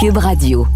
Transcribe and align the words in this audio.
Cube 0.00 0.16
Radio. 0.18 0.66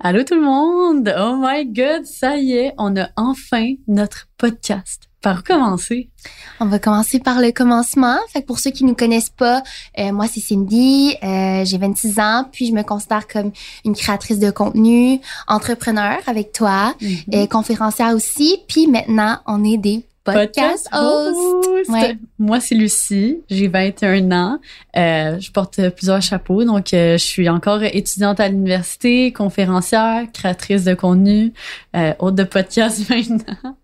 Allô 0.00 0.22
tout 0.22 0.34
le 0.34 0.40
monde! 0.42 1.12
Oh 1.18 1.36
my 1.38 1.66
god, 1.66 2.04
ça 2.06 2.36
y 2.36 2.52
est, 2.52 2.74
on 2.78 2.96
a 2.96 3.08
enfin 3.16 3.74
notre 3.88 4.28
podcast. 4.38 5.02
Par 5.20 5.40
où 5.40 5.42
commencer? 5.42 6.10
On 6.60 6.66
va 6.66 6.78
commencer 6.78 7.18
par 7.18 7.40
le 7.40 7.50
commencement. 7.50 8.16
Fait 8.32 8.40
que 8.42 8.46
pour 8.46 8.60
ceux 8.60 8.70
qui 8.70 8.84
nous 8.84 8.94
connaissent 8.94 9.30
pas, 9.30 9.64
euh, 9.98 10.12
moi 10.12 10.26
c'est 10.32 10.40
Cindy, 10.40 11.16
euh, 11.24 11.64
j'ai 11.64 11.76
26 11.78 12.20
ans, 12.20 12.44
puis 12.52 12.66
je 12.68 12.72
me 12.72 12.82
considère 12.84 13.26
comme 13.26 13.50
une 13.84 13.96
créatrice 13.96 14.38
de 14.38 14.52
contenu, 14.52 15.20
entrepreneur 15.48 16.18
avec 16.28 16.52
toi, 16.52 16.94
Mhm. 17.02 17.16
et 17.32 17.48
conférencière 17.48 18.14
aussi. 18.14 18.58
Puis 18.68 18.86
maintenant, 18.86 19.38
on 19.46 19.64
est 19.64 19.76
des 19.78 20.04
podcast, 20.34 20.88
hosts. 20.92 21.88
Ouais. 21.88 22.18
Moi, 22.38 22.60
c'est 22.60 22.74
Lucie. 22.74 23.38
J'ai 23.48 23.68
21 23.68 24.30
ans. 24.32 24.58
Euh, 24.96 25.38
je 25.40 25.50
porte 25.50 25.88
plusieurs 25.90 26.22
chapeaux. 26.22 26.64
Donc, 26.64 26.92
euh, 26.94 27.12
je 27.18 27.24
suis 27.24 27.48
encore 27.48 27.82
étudiante 27.82 28.40
à 28.40 28.48
l'université, 28.48 29.32
conférencière, 29.32 30.24
créatrice 30.32 30.84
de 30.84 30.94
contenu, 30.94 31.52
euh, 31.96 32.12
hôte 32.18 32.34
de 32.34 32.44
podcast 32.44 33.00
maintenant. 33.10 33.76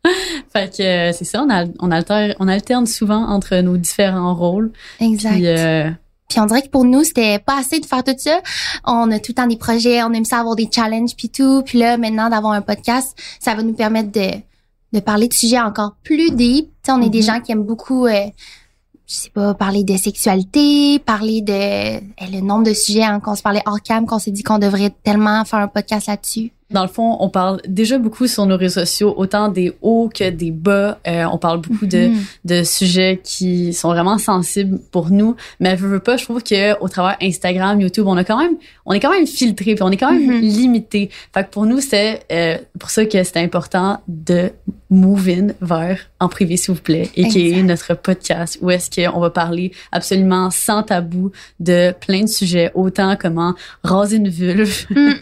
fait 0.52 0.76
que 0.76 0.82
euh, 0.82 1.12
c'est 1.12 1.24
ça, 1.24 1.42
on, 1.42 1.50
al- 1.50 1.72
on, 1.80 1.90
alterne, 1.90 2.34
on 2.38 2.48
alterne 2.48 2.86
souvent 2.86 3.26
entre 3.28 3.56
nos 3.56 3.76
différents 3.76 4.34
rôles. 4.34 4.72
Exact. 5.00 5.32
Puis, 5.32 5.46
euh, 5.46 5.90
Puis 6.28 6.40
on 6.40 6.46
dirait 6.46 6.62
que 6.62 6.68
pour 6.70 6.84
nous, 6.84 7.04
c'était 7.04 7.38
pas 7.38 7.58
assez 7.58 7.80
de 7.80 7.86
faire 7.86 8.02
tout 8.04 8.14
ça. 8.18 8.40
On 8.84 9.10
a 9.10 9.18
tout 9.18 9.32
le 9.32 9.34
temps 9.34 9.46
des 9.46 9.56
projets, 9.56 10.02
on 10.02 10.12
aime 10.12 10.24
ça 10.24 10.38
avoir 10.40 10.56
des 10.56 10.68
challenges 10.72 11.14
puis 11.16 11.28
tout. 11.28 11.62
Puis 11.64 11.78
là, 11.78 11.96
maintenant, 11.96 12.28
d'avoir 12.30 12.52
un 12.52 12.62
podcast, 12.62 13.16
ça 13.40 13.54
va 13.54 13.62
nous 13.62 13.74
permettre 13.74 14.10
de, 14.12 14.30
de 14.94 15.00
parler 15.00 15.28
de 15.28 15.34
sujets 15.34 15.60
encore 15.60 15.96
plus 16.02 16.30
deep. 16.30 16.66
Tu 16.66 16.72
sais, 16.86 16.92
on 16.92 17.02
est 17.02 17.10
des 17.10 17.20
Mhm. 17.20 17.24
gens 17.26 17.40
qui 17.40 17.52
aiment 17.52 17.64
beaucoup, 17.64 18.06
euh, 18.06 18.12
je 19.06 19.14
sais 19.14 19.30
pas, 19.30 19.52
parler 19.54 19.84
de 19.84 19.96
sexualité, 19.96 20.98
parler 20.98 21.42
de 21.42 21.52
eh, 21.52 22.00
le 22.32 22.40
nombre 22.40 22.64
de 22.64 22.72
sujets 22.72 23.02
hein, 23.04 23.20
qu'on 23.20 23.34
se 23.34 23.42
parlait 23.42 23.62
hors 23.66 23.82
cam, 23.82 24.06
qu'on 24.06 24.18
s'est 24.18 24.30
dit 24.30 24.42
qu'on 24.42 24.58
devrait 24.58 24.92
tellement 25.02 25.44
faire 25.44 25.58
un 25.58 25.68
podcast 25.68 26.06
là-dessus. 26.08 26.50
Dans 26.70 26.82
le 26.82 26.88
fond, 26.88 27.18
on 27.20 27.28
parle 27.28 27.60
déjà 27.68 27.98
beaucoup 27.98 28.26
sur 28.26 28.46
nos 28.46 28.56
réseaux 28.56 28.80
sociaux, 28.80 29.14
autant 29.16 29.48
des 29.48 29.76
hauts 29.82 30.10
que 30.12 30.28
des 30.30 30.50
bas. 30.50 30.98
Euh, 31.06 31.24
on 31.30 31.36
parle 31.38 31.60
beaucoup 31.60 31.86
de, 31.86 32.08
Mhm. 32.08 32.20
de 32.46 32.62
sujets 32.64 33.20
qui 33.22 33.74
sont 33.74 33.88
vraiment 33.90 34.16
sensibles 34.18 34.80
pour 34.90 35.10
nous. 35.10 35.36
Mais 35.60 35.76
veux, 35.76 35.86
veux 35.88 36.00
pas, 36.00 36.16
je 36.16 36.24
trouve 36.24 36.42
que 36.42 36.76
au 36.80 36.88
travers 36.88 37.16
Instagram, 37.22 37.80
YouTube, 37.80 38.06
on 38.08 38.16
a 38.16 38.24
quand 38.24 38.38
même, 38.38 38.56
on 38.86 38.92
est 38.94 38.98
quand 38.98 39.10
même 39.12 39.26
filtré, 39.26 39.74
puis 39.74 39.82
on 39.84 39.90
est 39.90 39.98
quand 39.98 40.10
même 40.10 40.26
Mhm. 40.26 40.40
limité. 40.40 41.10
Fait 41.32 41.44
que 41.44 41.50
pour 41.50 41.66
nous, 41.66 41.80
c'est 41.80 42.20
euh, 42.32 42.56
pour 42.80 42.90
ça 42.90 43.04
que 43.04 43.22
c'est 43.22 43.36
important 43.36 43.98
de 44.08 44.50
move 44.94 45.28
in 45.28 45.46
vers 45.60 45.98
en 46.20 46.28
privé, 46.28 46.56
s'il 46.56 46.74
vous 46.74 46.80
plaît, 46.80 47.10
et 47.16 47.28
qui 47.28 47.52
est 47.52 47.62
notre 47.62 47.94
podcast 47.94 48.58
où 48.62 48.70
est-ce 48.70 48.90
qu'on 48.90 49.20
va 49.20 49.30
parler 49.30 49.72
absolument 49.92 50.50
sans 50.50 50.82
tabou 50.82 51.32
de 51.60 51.92
plein 52.00 52.22
de 52.22 52.28
sujets, 52.28 52.70
autant 52.74 53.16
comment 53.20 53.54
raser 53.82 54.16
une 54.16 54.28
vulve, 54.28 54.84
Mm. 54.90 55.12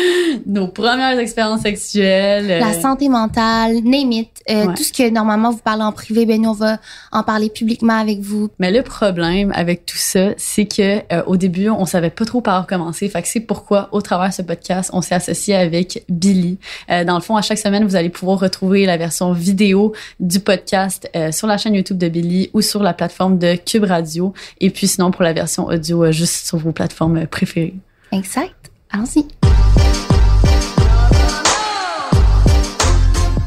nos 0.46 0.68
premières 0.68 1.18
expériences 1.18 1.62
sexuelles, 1.62 2.46
La 2.60 2.70
euh, 2.70 2.80
santé 2.80 3.08
mentale, 3.08 3.76
name 3.84 4.12
it. 4.12 4.28
Euh, 4.50 4.62
Ouais. 4.62 4.74
Tout 4.74 4.82
ce 4.84 4.92
que 4.92 5.10
normalement 5.10 5.50
vous 5.50 5.58
parlez 5.58 5.82
en 5.82 5.90
privé, 5.92 6.24
ben 6.24 6.40
nous, 6.40 6.50
on 6.50 6.54
va 6.54 6.78
en 7.10 7.22
parler 7.24 7.50
publiquement 7.50 7.98
avec 7.98 8.20
vous. 8.20 8.48
Mais 8.58 8.70
le 8.70 8.82
problème 8.82 9.52
avec 9.56 9.86
tout 9.86 9.96
ça, 9.96 10.30
c'est 10.36 10.66
que 10.66 10.98
euh, 11.12 11.22
au 11.26 11.36
début, 11.36 11.68
on 11.68 11.84
savait 11.84 12.10
pas 12.10 12.24
trop 12.24 12.40
par 12.40 12.62
où 12.62 12.66
commencer. 12.66 13.08
Fait 13.08 13.22
que 13.22 13.28
c'est 13.28 13.40
pourquoi, 13.40 13.88
au 13.92 14.00
travers 14.00 14.28
de 14.28 14.34
ce 14.34 14.42
podcast, 14.42 14.90
on 14.92 15.02
s'est 15.02 15.14
associé 15.14 15.54
avec 15.56 16.04
Billy. 16.08 16.58
Dans 16.88 17.14
le 17.14 17.20
fond, 17.20 17.36
à 17.36 17.42
chaque 17.42 17.58
semaine, 17.58 17.84
vous 17.84 17.96
allez 17.96 18.08
pouvoir 18.10 18.38
retrouver 18.38 18.86
la 18.86 18.96
version 18.96 19.21
vidéo 19.30 19.92
du 20.18 20.40
podcast 20.40 21.08
euh, 21.14 21.30
sur 21.30 21.46
la 21.46 21.56
chaîne 21.58 21.74
YouTube 21.74 21.98
de 21.98 22.08
Billy 22.08 22.50
ou 22.52 22.60
sur 22.60 22.82
la 22.82 22.92
plateforme 22.92 23.38
de 23.38 23.54
Cube 23.54 23.84
Radio. 23.84 24.34
Et 24.60 24.70
puis 24.70 24.88
sinon, 24.88 25.12
pour 25.12 25.22
la 25.22 25.32
version 25.32 25.66
audio, 25.66 26.02
euh, 26.02 26.10
juste 26.10 26.46
sur 26.46 26.58
vos 26.58 26.72
plateformes 26.72 27.18
euh, 27.18 27.26
préférées. 27.26 27.74
Exact. 28.10 28.70
Allons-y. 28.90 29.28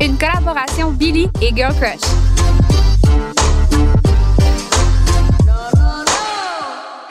Une 0.01 0.17
collaboration 0.17 0.91
Billy 0.91 1.27
et 1.41 1.53
Girl 1.53 1.73
Crush. 1.75 1.99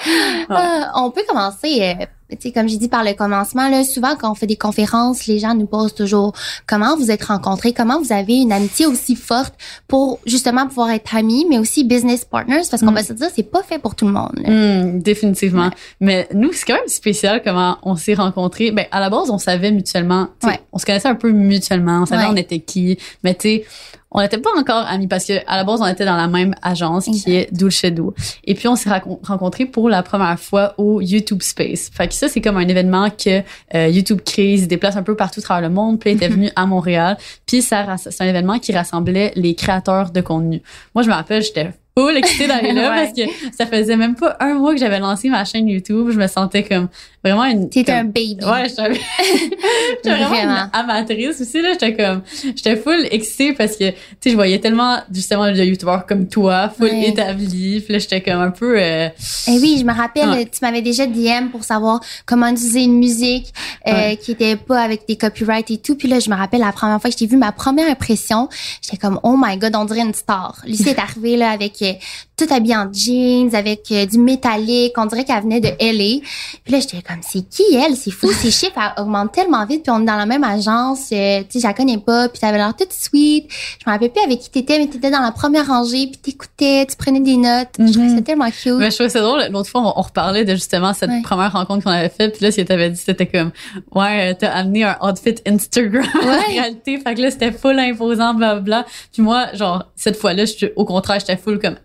Euh, 0.50 0.82
on 0.94 1.10
peut 1.10 1.22
commencer, 1.26 1.80
euh, 1.80 2.04
sais, 2.42 2.52
comme 2.52 2.68
j'ai 2.68 2.76
dit 2.76 2.88
par 2.88 3.04
le 3.04 3.12
commencement, 3.14 3.68
là, 3.68 3.84
souvent 3.84 4.14
quand 4.16 4.30
on 4.30 4.34
fait 4.34 4.46
des 4.46 4.56
conférences, 4.56 5.26
les 5.26 5.38
gens 5.38 5.54
nous 5.54 5.66
posent 5.66 5.94
toujours 5.94 6.32
comment 6.66 6.96
vous 6.96 7.10
êtes 7.10 7.24
rencontrés, 7.24 7.72
comment 7.72 8.00
vous 8.00 8.12
avez 8.12 8.34
une 8.36 8.52
amitié 8.52 8.86
aussi 8.86 9.16
forte 9.16 9.54
pour 9.88 10.18
justement 10.26 10.66
pouvoir 10.66 10.90
être 10.90 11.14
amis, 11.16 11.46
mais 11.48 11.58
aussi 11.58 11.84
business 11.84 12.24
partners, 12.24 12.62
parce 12.70 12.82
qu'on 12.82 12.90
Mm. 12.92 12.94
va 12.94 13.02
se 13.04 13.12
dire, 13.12 13.28
c'est 13.34 13.42
pas 13.50 13.62
fait 13.62 13.78
pour 13.78 13.94
tout 13.94 14.06
le 14.06 14.12
monde. 14.12 14.32
Hmm, 14.44 14.98
définitivement. 15.00 15.70
Mais 16.00 16.28
nous, 16.34 16.52
c'est 16.52 16.64
quand 16.66 16.74
même 16.74 16.88
spécial 16.88 17.42
comment 17.42 17.78
on 17.82 17.96
s'est 17.96 18.14
rencontrés. 18.14 18.70
Ben, 18.70 18.86
à 18.90 19.00
la 19.00 19.10
base, 19.10 19.30
on 19.30 19.38
savait 19.38 19.70
mutuellement. 19.72 20.28
Ouais. 20.42 20.60
On 20.72 20.78
se 20.78 20.86
connaissait 20.86 21.08
un 21.08 21.14
peu 21.14 21.30
mutuellement. 21.30 22.00
On 22.02 22.06
savait 22.06 22.24
Ouais. 22.24 22.30
on 22.32 22.36
était 22.36 22.60
qui. 22.60 22.98
Mais 23.22 23.34
tu 23.34 23.48
sais, 23.48 23.64
on 24.14 24.20
n'était 24.22 24.38
pas 24.38 24.50
encore 24.56 24.86
amis 24.86 25.08
parce 25.08 25.24
que 25.24 25.32
à 25.46 25.56
la 25.56 25.64
base, 25.64 25.80
on 25.82 25.86
était 25.86 26.04
dans 26.04 26.16
la 26.16 26.28
même 26.28 26.54
agence 26.62 27.06
qui 27.06 27.34
est 27.34 27.52
Dulce 27.52 27.84
Do. 27.86 28.14
Et 28.44 28.54
puis, 28.54 28.68
on 28.68 28.76
s'est 28.76 28.88
rencontrés 29.22 29.66
pour 29.66 29.88
la 29.88 30.04
première 30.04 30.38
fois 30.38 30.74
au 30.78 31.00
YouTube 31.00 31.42
Space. 31.42 31.90
Fait 31.92 32.06
que 32.06 32.14
ça, 32.14 32.28
c'est 32.28 32.40
comme 32.40 32.56
un 32.56 32.66
événement 32.68 33.10
que 33.10 33.42
euh, 33.74 33.88
YouTube 33.88 34.20
crée. 34.24 34.56
Se 34.56 34.66
déplacent 34.66 34.96
un 34.96 35.02
peu 35.02 35.16
partout 35.16 35.40
à 35.40 35.42
travers 35.42 35.68
le 35.68 35.74
monde. 35.74 35.98
Puis, 35.98 36.10
ils 36.10 36.16
étaient 36.16 36.28
venus 36.34 36.52
à 36.54 36.64
Montréal. 36.64 37.16
Puis, 37.44 37.60
ça, 37.60 37.96
c'est 37.96 38.22
un 38.22 38.28
événement 38.28 38.60
qui 38.60 38.72
rassemblait 38.72 39.32
les 39.34 39.54
créateurs 39.56 40.10
de 40.10 40.20
contenu. 40.20 40.62
Moi, 40.94 41.02
je 41.02 41.08
me 41.08 41.14
rappelle, 41.14 41.42
j'étais 41.42 41.72
full 41.96 42.16
excitée 42.16 42.46
d'aller 42.46 42.72
là 42.72 42.90
Ouais. 42.94 43.04
parce 43.04 43.12
que 43.12 43.56
ça 43.56 43.66
faisait 43.66 43.96
même 43.96 44.14
pas 44.14 44.36
un 44.40 44.54
mois 44.54 44.74
que 44.74 44.80
j'avais 44.80 44.98
lancé 45.00 45.28
ma 45.28 45.44
chaîne 45.44 45.68
YouTube. 45.68 46.10
Je 46.12 46.18
me 46.18 46.26
sentais 46.26 46.62
comme 46.62 46.88
vraiment 47.24 47.44
une. 47.44 47.68
T'étais 47.70 47.92
un 47.92 48.04
baby. 48.04 48.38
Ouais, 48.44 48.68
j'étais 48.68 48.82
vraiment 48.82 50.28
Vraiment. 50.28 50.52
une 50.52 50.70
amatrice 50.72 51.40
aussi 51.40 51.60
là, 51.62 51.72
j'étais 51.72 51.94
comme 51.96 52.22
j'étais 52.44 52.76
full 52.76 53.06
excitée 53.10 53.52
parce 53.52 53.76
que 53.76 53.90
tu 53.90 53.96
sais 54.20 54.30
je 54.30 54.34
voyais 54.34 54.58
tellement 54.60 54.98
justement 55.12 55.50
de 55.50 55.62
youtubeurs 55.62 56.06
comme 56.06 56.28
toi, 56.28 56.68
full 56.76 56.84
Ouais. 56.88 57.08
établis, 57.08 57.80
puis 57.80 57.92
là 57.94 57.98
j'étais 57.98 58.20
comme 58.20 58.40
un 58.40 58.50
peu 58.50 58.76
euh, 58.78 59.08
Eh 59.48 59.58
oui, 59.58 59.76
je 59.80 59.84
me 59.84 59.92
rappelle, 59.92 60.28
Ouais. 60.28 60.44
tu 60.46 60.58
m'avais 60.62 60.82
déjà 60.82 61.06
DM 61.06 61.48
pour 61.50 61.64
savoir 61.64 62.00
comment 62.26 62.48
utiliser 62.48 62.82
une 62.82 62.98
musique 62.98 63.52
euh, 63.86 63.92
Ouais. 63.92 64.16
qui 64.16 64.32
était 64.32 64.56
pas 64.56 64.80
avec 64.82 65.06
des 65.08 65.16
copyrights 65.16 65.70
et 65.70 65.78
tout. 65.78 65.94
Puis 65.96 66.08
là, 66.08 66.18
je 66.20 66.28
me 66.30 66.34
rappelle 66.34 66.60
la 66.60 66.72
première 66.72 67.00
fois 67.00 67.08
que 67.10 67.14
je 67.14 67.18
t'ai 67.18 67.26
vu, 67.26 67.36
ma 67.36 67.52
première 67.52 67.88
impression, 67.90 68.48
j'étais 68.82 68.96
comme 68.96 69.18
oh 69.22 69.36
my 69.38 69.56
god, 69.56 69.74
on 69.76 69.84
dirait 69.84 70.00
une 70.00 70.14
star. 70.14 70.58
Lucie 70.66 70.88
est 70.90 70.98
arrivée 70.98 71.36
là 71.36 71.50
avec 71.50 71.80
euh, 71.82 71.92
tout 72.36 72.46
habillé 72.52 72.76
en 72.76 72.92
jeans, 72.92 73.54
avec 73.54 73.82
euh, 73.92 74.06
du 74.06 74.18
métallique, 74.18 74.92
on 74.96 75.06
dirait 75.06 75.24
qu'elle 75.24 75.42
venait 75.42 75.60
de 75.60 75.68
LA. 75.68 76.20
Puis 76.64 76.72
là, 76.72 76.80
j'étais 76.80 77.02
comme 77.02 77.20
c'est 77.22 77.48
qui 77.48 77.62
elle? 77.74 77.96
C'est 77.96 78.10
fou, 78.10 78.30
ses 78.32 78.50
chiffres 78.50 78.72
elles 78.76 79.02
augmentent 79.02 79.32
tellement 79.32 79.64
vite. 79.66 79.82
Puis 79.84 79.90
on 79.90 80.02
est 80.02 80.06
dans 80.06 80.16
la 80.16 80.26
même 80.26 80.44
agence, 80.44 81.10
euh, 81.12 81.40
tu 81.42 81.52
sais, 81.52 81.60
je 81.60 81.66
la 81.66 81.74
connais 81.74 81.98
pas. 81.98 82.28
Puis 82.28 82.40
t'avais 82.40 82.58
l'air 82.58 82.74
toute 82.76 82.92
sweet. 82.92 83.46
Je 83.50 83.88
me 83.88 83.92
rappelle 83.92 84.10
plus 84.10 84.22
avec 84.24 84.40
qui 84.40 84.50
t'étais, 84.50 84.78
mais 84.78 84.86
t'étais 84.86 85.10
dans 85.10 85.20
la 85.20 85.30
première 85.32 85.66
rangée, 85.66 86.06
puis 86.08 86.18
t'écoutais, 86.20 86.86
tu 86.86 86.96
prenais 86.96 87.20
des 87.20 87.36
notes. 87.36 87.68
Je 87.78 87.84
trouvais 87.92 88.06
Mhm. 88.08 88.16
ça 88.16 88.22
tellement 88.22 88.50
cute. 88.50 88.72
mais 88.78 88.90
je 88.90 88.94
trouvais 88.96 89.08
ça 89.10 89.20
drôle 89.20 89.42
l'autre 89.50 89.70
fois 89.70 89.80
on, 89.82 89.98
on 89.98 90.02
reparlait 90.02 90.44
de 90.44 90.52
justement 90.54 90.92
cette 90.94 91.10
Ouais. 91.10 91.22
première 91.22 91.52
rencontre 91.52 91.84
qu'on 91.84 91.90
avait 91.90 92.08
faite 92.08 92.36
puis 92.36 92.44
là 92.44 92.50
ce 92.50 92.56
que 92.56 92.62
t'avais 92.62 92.90
dit 92.90 92.96
c'était 92.96 93.26
comme 93.26 93.50
ouais 93.94 94.30
euh, 94.30 94.34
t'as 94.38 94.50
amené 94.50 94.84
un 94.84 94.96
outfit 95.02 95.34
Instagram 95.46 96.04
en 96.22 96.26
Ouais. 96.26 96.38
réalité 96.48 96.98
fait 96.98 97.14
que 97.14 97.20
là 97.22 97.30
c'était 97.30 97.52
full 97.52 97.78
imposant 97.78 98.34
blablabla 98.34 98.84
puis 99.12 99.22
moi 99.22 99.46
genre 99.54 99.84
cette 99.96 100.16
fois-là 100.16 100.44
au 100.76 100.84
contraire 100.84 101.20
j'étais 101.20 101.36
full 101.36 101.58
comme 101.58 101.76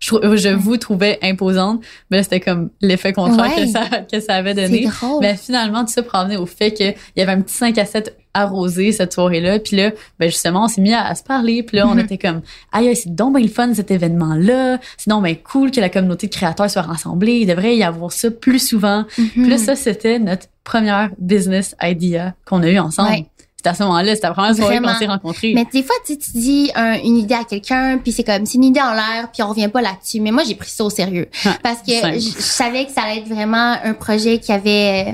je, 0.00 0.14
je 0.36 0.48
vous 0.48 0.76
trouvais 0.78 1.18
imposante 1.22 1.82
mais 2.10 2.16
là 2.16 2.22
c'était 2.24 2.40
comme 2.40 2.70
l'effet 2.80 3.12
contraire 3.12 3.54
Ouais. 3.56 3.64
que 3.66 3.70
ça 3.70 3.84
que 4.10 4.18
ça 4.20 4.34
avait 4.34 4.54
donné. 4.54 4.88
Mais 5.20 5.36
finalement, 5.36 5.84
tout 5.84 5.92
ça 5.92 6.02
provenait 6.02 6.36
au 6.38 6.46
fait 6.46 6.72
qu'il 6.72 6.94
y 7.16 7.20
avait 7.20 7.32
un 7.32 7.40
petit 7.42 7.54
5 7.54 7.76
à 7.78 7.84
7 7.84 8.16
arrosé 8.32 8.92
cette 8.92 9.12
soirée-là. 9.12 9.58
Puis 9.58 9.76
là, 9.76 9.90
ben 10.20 10.30
justement, 10.30 10.64
on 10.64 10.68
s'est 10.68 10.80
mis 10.80 10.92
à, 10.94 11.04
à 11.04 11.14
se 11.16 11.22
parler. 11.24 11.62
Puis 11.64 11.76
là, 11.76 11.86
on 11.88 11.94
Mhm. 11.94 12.00
était 12.00 12.18
comme, 12.18 12.42
aïe, 12.72 12.94
c'est 12.94 13.12
donc 13.14 13.34
bien 13.36 13.42
le 13.44 13.50
fun 13.50 13.74
cet 13.74 13.90
événement-là. 13.90 14.78
C'est 14.96 15.10
donc 15.10 15.24
bien 15.24 15.34
cool 15.34 15.70
que 15.72 15.80
la 15.80 15.88
communauté 15.88 16.28
de 16.28 16.32
créateurs 16.32 16.70
soit 16.70 16.82
rassemblée. 16.82 17.40
Il 17.40 17.46
devrait 17.46 17.76
y 17.76 17.82
avoir 17.82 18.12
ça 18.12 18.30
plus 18.30 18.64
souvent. 18.64 19.04
Puis 19.16 19.48
là, 19.48 19.56
Mhm. 19.56 19.58
ça, 19.58 19.74
c'était 19.76 20.18
notre 20.20 20.46
première 20.62 21.10
business 21.18 21.74
idea 21.82 22.34
qu'on 22.46 22.62
a 22.62 22.68
eu 22.68 22.78
ensemble. 22.78 23.10
Ouais. 23.10 23.26
C'était 23.60 23.68
à 23.68 23.74
ce 23.74 23.82
moment-là, 23.82 24.14
c'était 24.14 24.26
la 24.28 24.32
première 24.32 24.54
soirée 24.56 24.78
Vraiment. 24.78 24.94
qu'on 24.94 24.98
s'est 24.98 25.06
rencontrés. 25.06 25.52
Mais 25.54 25.66
des 25.70 25.82
fois, 25.82 25.94
tu 26.06 26.16
dis 26.16 26.70
un- 26.74 26.94
une 26.94 27.18
idée 27.18 27.34
à 27.34 27.44
quelqu'un, 27.44 27.98
puis 28.02 28.10
c'est 28.10 28.24
comme, 28.24 28.46
c'est 28.46 28.54
une 28.54 28.64
idée 28.64 28.80
en 28.80 28.94
l'air, 28.94 29.28
puis 29.30 29.42
on 29.42 29.48
revient 29.48 29.68
pas 29.68 29.82
là-dessus. 29.82 30.18
Mais 30.22 30.30
moi, 30.30 30.44
j'ai 30.46 30.54
pris 30.54 30.70
ça 30.70 30.82
au 30.82 30.88
sérieux. 30.88 31.28
Ouais, 31.44 31.52
Parce 31.62 31.80
que 31.82 31.92
je, 31.92 32.20
je 32.20 32.40
savais 32.40 32.86
que 32.86 32.90
ça 32.90 33.02
allait 33.02 33.18
être 33.18 33.28
vraiment 33.28 33.76
un 33.84 33.92
projet 33.92 34.38
qui 34.38 34.50
avait, 34.50 35.08
euh, 35.08 35.12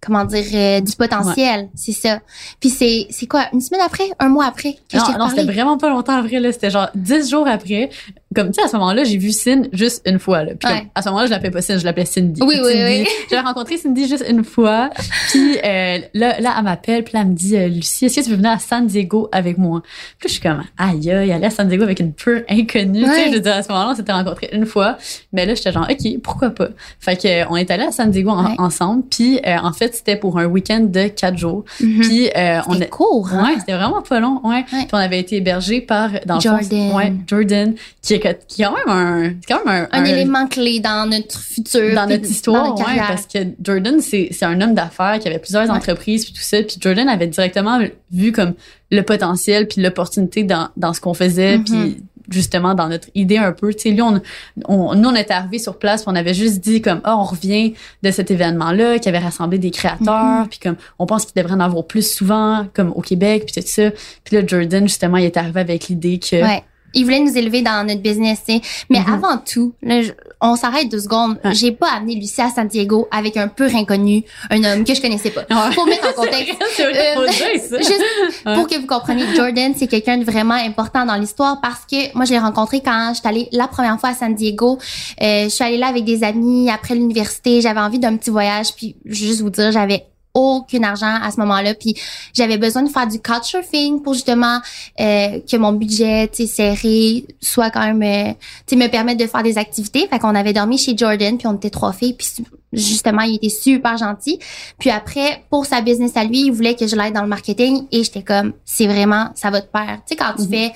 comment 0.00 0.24
dire, 0.24 0.44
euh, 0.54 0.80
du 0.80 0.92
potentiel. 0.94 1.68
C'est 1.74 1.90
ça. 1.90 2.20
Puis 2.60 2.70
c'est, 2.70 3.08
c'est 3.10 3.26
quoi, 3.26 3.46
une 3.52 3.60
semaine 3.60 3.82
après, 3.84 4.04
un 4.20 4.28
mois 4.28 4.44
après 4.46 4.74
que 4.74 4.78
je 4.92 4.96
non, 4.98 5.04
t'ai 5.06 5.18
non, 5.18 5.28
c'était 5.28 5.42
vraiment 5.44 5.76
pas 5.76 5.88
longtemps 5.90 6.16
après, 6.16 6.38
là. 6.38 6.52
C'était 6.52 6.70
genre 6.70 6.90
10 6.94 7.28
jours 7.28 7.48
après. 7.48 7.90
Comme, 8.34 8.48
tu 8.48 8.54
sais, 8.54 8.62
à 8.62 8.68
ce 8.68 8.76
moment-là, 8.76 9.02
j'ai 9.04 9.16
vu 9.18 9.32
Cindy 9.32 9.68
juste 9.72 10.02
une 10.06 10.18
fois, 10.18 10.44
là. 10.44 10.52
Puis 10.58 10.70
Ouais. 10.72 10.78
comme, 10.80 10.88
à 10.94 11.02
ce 11.02 11.08
moment-là, 11.08 11.26
je 11.26 11.30
l'appelais 11.32 11.50
pas 11.50 11.62
Cindy, 11.62 11.80
je 11.80 11.84
l'appelais 11.84 12.04
Cindy. 12.04 12.40
Oui, 12.42 12.56
oui, 12.62 12.72
Cindy. 12.72 13.00
oui. 13.02 13.08
J'avais 13.28 13.42
rencontré 13.42 13.76
Cindy 13.76 14.06
juste 14.08 14.24
une 14.28 14.44
fois. 14.44 14.90
Puis 15.30 15.56
euh, 15.64 15.98
là, 16.14 16.40
là, 16.40 16.54
elle 16.58 16.64
m'appelle, 16.64 17.02
puis 17.04 17.14
là, 17.14 17.20
elle 17.22 17.28
me 17.28 17.34
dit, 17.34 17.56
euh, 17.56 17.66
Lucie, 17.68 18.06
est-ce 18.06 18.20
que 18.20 18.24
tu 18.24 18.30
veux 18.30 18.36
venir 18.36 18.52
à 18.52 18.58
San 18.58 18.86
Diego 18.86 19.28
avec 19.32 19.58
moi? 19.58 19.82
Puis 20.18 20.28
je 20.28 20.32
suis 20.34 20.40
comme, 20.42 20.62
aïe, 20.78 21.10
aïe, 21.10 21.32
aller 21.32 21.46
à 21.46 21.50
San 21.50 21.66
Diego 21.68 21.82
avec 21.82 21.98
une 22.00 22.12
pure 22.12 22.42
inconnue. 22.48 23.02
Tu 23.02 23.06
sais, 23.10 23.28
je 23.30 23.34
veux 23.34 23.40
dire, 23.40 23.54
à 23.54 23.62
ce 23.62 23.68
moment-là, 23.68 23.90
on 23.92 23.94
s'était 23.96 24.12
rencontrés 24.12 24.50
une 24.52 24.66
fois. 24.66 24.96
Mais 25.32 25.44
là, 25.46 25.54
j'étais 25.54 25.72
genre, 25.72 25.88
OK, 25.90 26.20
pourquoi 26.22 26.50
pas? 26.50 26.68
Fait 27.00 27.16
que, 27.20 27.26
euh, 27.26 27.44
on 27.50 27.56
est 27.56 27.70
allé 27.70 27.82
à 27.84 27.90
San 27.92 28.10
Diego 28.10 28.30
en- 28.30 28.44
Ouais. 28.44 28.54
ensemble. 28.58 29.02
Puis, 29.10 29.40
euh, 29.46 29.56
en 29.62 29.72
fait, 29.72 29.94
c'était 29.94 30.16
pour 30.16 30.38
un 30.38 30.46
week-end 30.46 30.80
de 30.88 31.08
quatre 31.08 31.36
jours. 31.36 31.64
Mhm. 31.80 32.00
Puis, 32.00 32.28
euh, 32.36 32.60
on 32.68 32.74
C'était 32.74 32.84
a, 32.84 32.88
court, 32.88 33.28
hein? 33.32 33.44
Ouais, 33.44 33.58
c'était 33.58 33.74
vraiment 33.74 34.02
pas 34.02 34.20
long, 34.20 34.40
ouais. 34.44 34.64
Puis 34.68 34.86
on 34.92 34.96
avait 34.98 35.18
été 35.20 35.36
hébergé 35.36 35.80
par 35.80 36.10
dans 36.26 36.36
le 36.36 36.40
fond, 36.40 36.58
Jordan. 36.60 36.92
ouais, 36.94 37.12
Jordan, 37.26 37.74
qui 38.02 38.14
est 38.26 38.46
qui 38.46 38.62
est 38.62 38.64
quand 38.66 38.72
même 38.74 38.88
un, 38.88 39.32
c'est 39.40 39.52
quand 39.54 39.64
même 39.64 39.88
un, 39.92 39.98
Un 40.00 40.04
élément 40.04 40.46
clé 40.46 40.80
dans 40.80 41.08
notre 41.08 41.38
futur. 41.40 41.94
dans 41.94 42.06
notre 42.06 42.28
histoire, 42.28 42.74
dans 42.74 42.84
ouais, 42.84 42.96
parce 42.98 43.26
que 43.26 43.38
Jordan 43.62 44.00
c'est 44.00 44.30
un 44.42 44.60
homme 44.60 44.74
d'affaires 44.74 45.18
qui 45.18 45.28
avait 45.28 45.38
plusieurs 45.38 45.64
Ouais. 45.64 45.70
entreprises 45.70 46.24
puis 46.24 46.34
tout 46.34 46.42
ça, 46.42 46.62
puis 46.62 46.76
Jordan 46.80 47.08
avait 47.08 47.26
directement 47.26 47.80
vu 48.12 48.32
comme 48.32 48.54
le 48.90 49.02
potentiel 49.02 49.68
puis 49.68 49.80
l'opportunité 49.82 50.42
dans 50.44 50.68
dans 50.76 50.92
ce 50.92 51.00
qu'on 51.00 51.14
faisait, 51.14 51.58
Mhm. 51.58 51.64
puis 51.64 52.02
justement 52.32 52.74
dans 52.74 52.86
notre 52.88 53.08
idée 53.16 53.38
un 53.38 53.50
peu, 53.50 53.74
tu 53.74 53.80
sais, 53.80 53.90
lui 53.90 54.02
on, 54.02 54.20
on 54.68 54.94
nous 54.94 55.08
on 55.08 55.14
était 55.16 55.32
arrivés 55.34 55.58
sur 55.58 55.78
place, 55.80 56.02
puis 56.02 56.12
on 56.12 56.16
avait 56.16 56.32
juste 56.34 56.60
dit 56.60 56.80
comme 56.80 57.00
ah 57.02 57.16
on 57.16 57.24
revient 57.24 57.74
de 58.04 58.10
cet 58.12 58.30
événement 58.30 58.70
là 58.70 59.00
qui 59.00 59.08
avait 59.08 59.18
rassemblé 59.18 59.58
des 59.58 59.72
créateurs, 59.72 60.42
Mhm. 60.42 60.48
puis 60.48 60.58
comme 60.60 60.76
on 61.00 61.06
pense 61.06 61.26
qu'il 61.26 61.34
devrait 61.42 61.54
en 61.56 61.60
avoir 61.60 61.84
plus 61.86 62.08
souvent 62.08 62.66
comme 62.72 62.92
au 62.94 63.00
Québec 63.00 63.46
puis 63.50 63.60
tout 63.60 63.66
ça. 63.68 63.90
Puis 64.22 64.36
là 64.36 64.42
Jordan 64.46 64.86
justement 64.86 65.16
il 65.16 65.24
est 65.24 65.36
arrivé 65.36 65.58
avec 65.60 65.88
l'idée 65.88 66.18
que 66.20 66.36
Ouais. 66.40 66.62
Il 66.94 67.04
voulait 67.04 67.20
nous 67.20 67.36
élever 67.36 67.62
dans 67.62 67.86
notre 67.86 68.00
business, 68.02 68.40
tu 68.46 68.54
sais. 68.54 68.60
Mais 68.88 69.00
Mhm. 69.00 69.12
avant 69.14 69.36
tout, 69.38 69.74
là, 69.82 70.02
je- 70.02 70.12
on 70.40 70.56
s'arrête 70.56 70.90
deux 70.90 71.00
secondes. 71.00 71.38
Ouais. 71.44 71.54
J'ai 71.54 71.72
pas 71.72 71.88
amené 71.96 72.14
Lucie 72.14 72.40
à 72.40 72.50
San 72.50 72.66
Diego 72.66 73.08
avec 73.10 73.36
un 73.36 73.48
pur 73.48 73.74
inconnu, 73.74 74.24
un 74.50 74.62
homme 74.64 74.84
que 74.84 74.94
je 74.94 75.00
connaissais 75.00 75.30
pas. 75.30 75.42
Ouais. 75.50 75.72
Faut 75.74 75.84
mettre 75.86 76.08
en 76.08 76.12
contexte. 76.12 76.54
Vrai, 76.78 77.10
Euh, 77.10 77.14
faut 77.14 77.26
dire 77.26 77.62
ça. 77.68 77.78
Juste 77.78 78.02
Ouais. 78.46 78.54
pour 78.54 78.66
que 78.66 78.78
vous 78.78 78.86
compreniez, 78.86 79.24
Jordan, 79.36 79.72
c'est 79.76 79.86
quelqu'un 79.86 80.18
de 80.18 80.24
vraiment 80.24 80.54
important 80.54 81.04
dans 81.06 81.16
l'histoire 81.16 81.60
parce 81.60 81.84
que 81.90 82.14
moi, 82.16 82.24
je 82.24 82.32
l'ai 82.32 82.38
rencontré 82.38 82.80
quand 82.80 83.12
j'étais 83.14 83.28
allée 83.28 83.48
la 83.52 83.68
première 83.68 83.98
fois 84.00 84.10
à 84.10 84.14
San 84.14 84.34
Diego. 84.34 84.78
Euh, 85.22 85.44
je 85.44 85.48
suis 85.48 85.64
allée 85.64 85.76
là 85.78 85.86
avec 85.88 86.04
des 86.04 86.24
amis 86.24 86.70
après 86.70 86.94
l'université. 86.94 87.60
J'avais 87.60 87.80
envie 87.80 87.98
d'un 87.98 88.16
petit 88.16 88.30
voyage. 88.30 88.74
Puis, 88.74 88.96
je 89.04 89.20
vais 89.20 89.26
juste 89.28 89.40
vous 89.42 89.50
dire, 89.50 89.70
j'avais 89.72 90.06
aucun 90.34 90.82
argent 90.82 91.18
à 91.22 91.30
ce 91.30 91.40
moment-là. 91.40 91.74
Puis, 91.74 91.94
j'avais 92.34 92.58
besoin 92.58 92.82
de 92.82 92.88
faire 92.88 93.06
du 93.06 93.20
couchsurfing 93.20 94.02
pour 94.02 94.14
justement 94.14 94.60
euh, 95.00 95.40
que 95.40 95.56
mon 95.56 95.72
budget, 95.72 96.30
serré, 96.32 97.24
soit 97.40 97.70
quand 97.70 97.80
même, 97.80 98.02
euh, 98.02 98.76
me 98.76 98.86
permettre 98.88 99.18
de 99.22 99.26
faire 99.26 99.42
des 99.42 99.58
activités. 99.58 100.06
Fait 100.08 100.18
qu'on 100.18 100.34
avait 100.34 100.52
dormi 100.52 100.78
chez 100.78 100.96
Jordan, 100.96 101.36
puis 101.36 101.46
on 101.46 101.54
était 101.56 101.70
trois 101.70 101.92
filles. 101.92 102.14
Puis, 102.14 102.28
justement, 102.72 103.22
il 103.22 103.36
était 103.36 103.48
super 103.48 103.96
gentil. 103.96 104.38
Puis 104.78 104.90
après, 104.90 105.44
pour 105.50 105.66
sa 105.66 105.80
business 105.80 106.16
à 106.16 106.24
lui, 106.24 106.46
il 106.46 106.52
voulait 106.52 106.74
que 106.76 106.86
je 106.86 106.94
l'aide 106.96 107.14
dans 107.14 107.22
le 107.22 107.28
marketing 107.28 107.86
et 107.90 108.04
j'étais 108.04 108.22
comme, 108.22 108.52
c'est 108.64 108.86
vraiment, 108.86 109.30
ça 109.34 109.50
va 109.50 109.60
te 109.60 109.70
pair. 109.70 109.98
Tu 110.06 110.14
sais, 110.14 110.16
quand 110.16 110.34
tu 110.36 110.42
Mhm. 110.42 110.48
fais, 110.50 110.72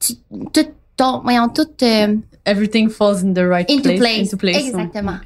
tu, 0.00 0.14
tout 0.52 0.66
ton, 0.96 1.20
voyons, 1.20 1.48
tout 1.48 1.68
euh, 1.82 2.16
Everything 2.44 2.88
falls 2.88 3.24
in 3.24 3.32
the 3.34 3.38
right 3.46 3.68
into 3.70 3.82
place. 3.82 3.98
place. 3.98 4.18
Into 4.20 4.36
place. 4.36 4.56
Exactement. 4.66 5.16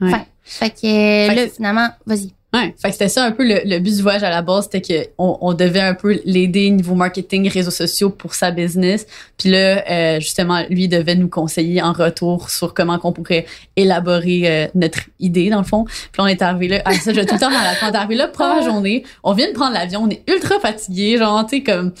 Ouais. 0.00 0.10
Fait, 0.10 0.26
fait 0.42 0.70
que 0.70 0.80
Fait 0.80 1.34
là, 1.34 1.48
finalement, 1.48 1.88
vas-y. 2.06 2.32
Ouais, 2.54 2.74
fait 2.78 2.88
que 2.88 2.92
c'était 2.92 3.08
ça 3.08 3.24
un 3.24 3.32
peu 3.32 3.48
le, 3.48 3.62
le 3.64 3.78
but 3.78 3.96
du 3.96 4.02
voyage 4.02 4.22
à 4.22 4.28
la 4.28 4.42
base, 4.42 4.64
c'était 4.70 4.82
que 4.82 5.08
on, 5.16 5.38
on 5.40 5.54
devait 5.54 5.80
un 5.80 5.94
peu 5.94 6.20
l'aider 6.26 6.68
niveau 6.68 6.94
marketing, 6.94 7.48
réseaux 7.48 7.70
sociaux 7.70 8.10
pour 8.10 8.34
sa 8.34 8.50
business. 8.50 9.06
Puis 9.38 9.48
là, 9.48 9.82
euh, 9.90 10.20
justement, 10.20 10.62
lui 10.68 10.86
devait 10.86 11.14
nous 11.14 11.28
conseiller 11.28 11.80
en 11.80 11.94
retour 11.94 12.50
sur 12.50 12.74
comment 12.74 12.98
qu'on 12.98 13.12
pourrait 13.12 13.46
élaborer 13.76 14.42
euh, 14.44 14.66
notre 14.74 14.98
idée 15.18 15.48
dans 15.48 15.58
le 15.58 15.64
fond. 15.64 15.84
Puis 15.84 16.18
là, 16.18 16.24
on 16.24 16.26
est 16.26 16.42
arrivé 16.42 16.68
là, 16.68 16.82
ah 16.84 16.92
ça, 16.92 17.14
je 17.14 17.20
tout 17.22 17.34
le 17.34 17.40
temps 17.40 17.50
dans 17.50 17.58
la 17.58 17.72
on 17.82 17.90
est 17.90 17.96
arrivé 17.96 18.16
là 18.16 18.28
première 18.28 18.62
journée, 18.62 19.04
on 19.24 19.32
vient 19.32 19.48
de 19.48 19.54
prendre 19.54 19.72
l'avion, 19.72 20.02
on 20.02 20.10
est 20.10 20.22
ultra 20.28 20.60
fatigué, 20.60 21.16
genre 21.16 21.46
tu 21.46 21.56
sais 21.56 21.62
comme 21.62 21.92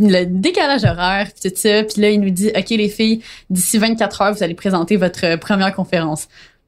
le 0.00 0.24
décalage 0.24 0.82
horaire 0.82 1.28
puis 1.32 1.50
tout 1.50 1.56
ça. 1.56 1.84
Puis 1.84 2.02
là 2.02 2.10
il 2.10 2.20
nous 2.20 2.30
dit 2.30 2.50
OK 2.56 2.70
les 2.70 2.88
filles 2.88 3.22
d'ici 3.48 3.78
24 3.78 4.22
heures 4.22 4.34
vous 4.34 4.42
allez 4.42 4.54
présenter 4.54 4.96
votre 4.96 5.36
première 5.36 5.72
conférence. 5.72 6.26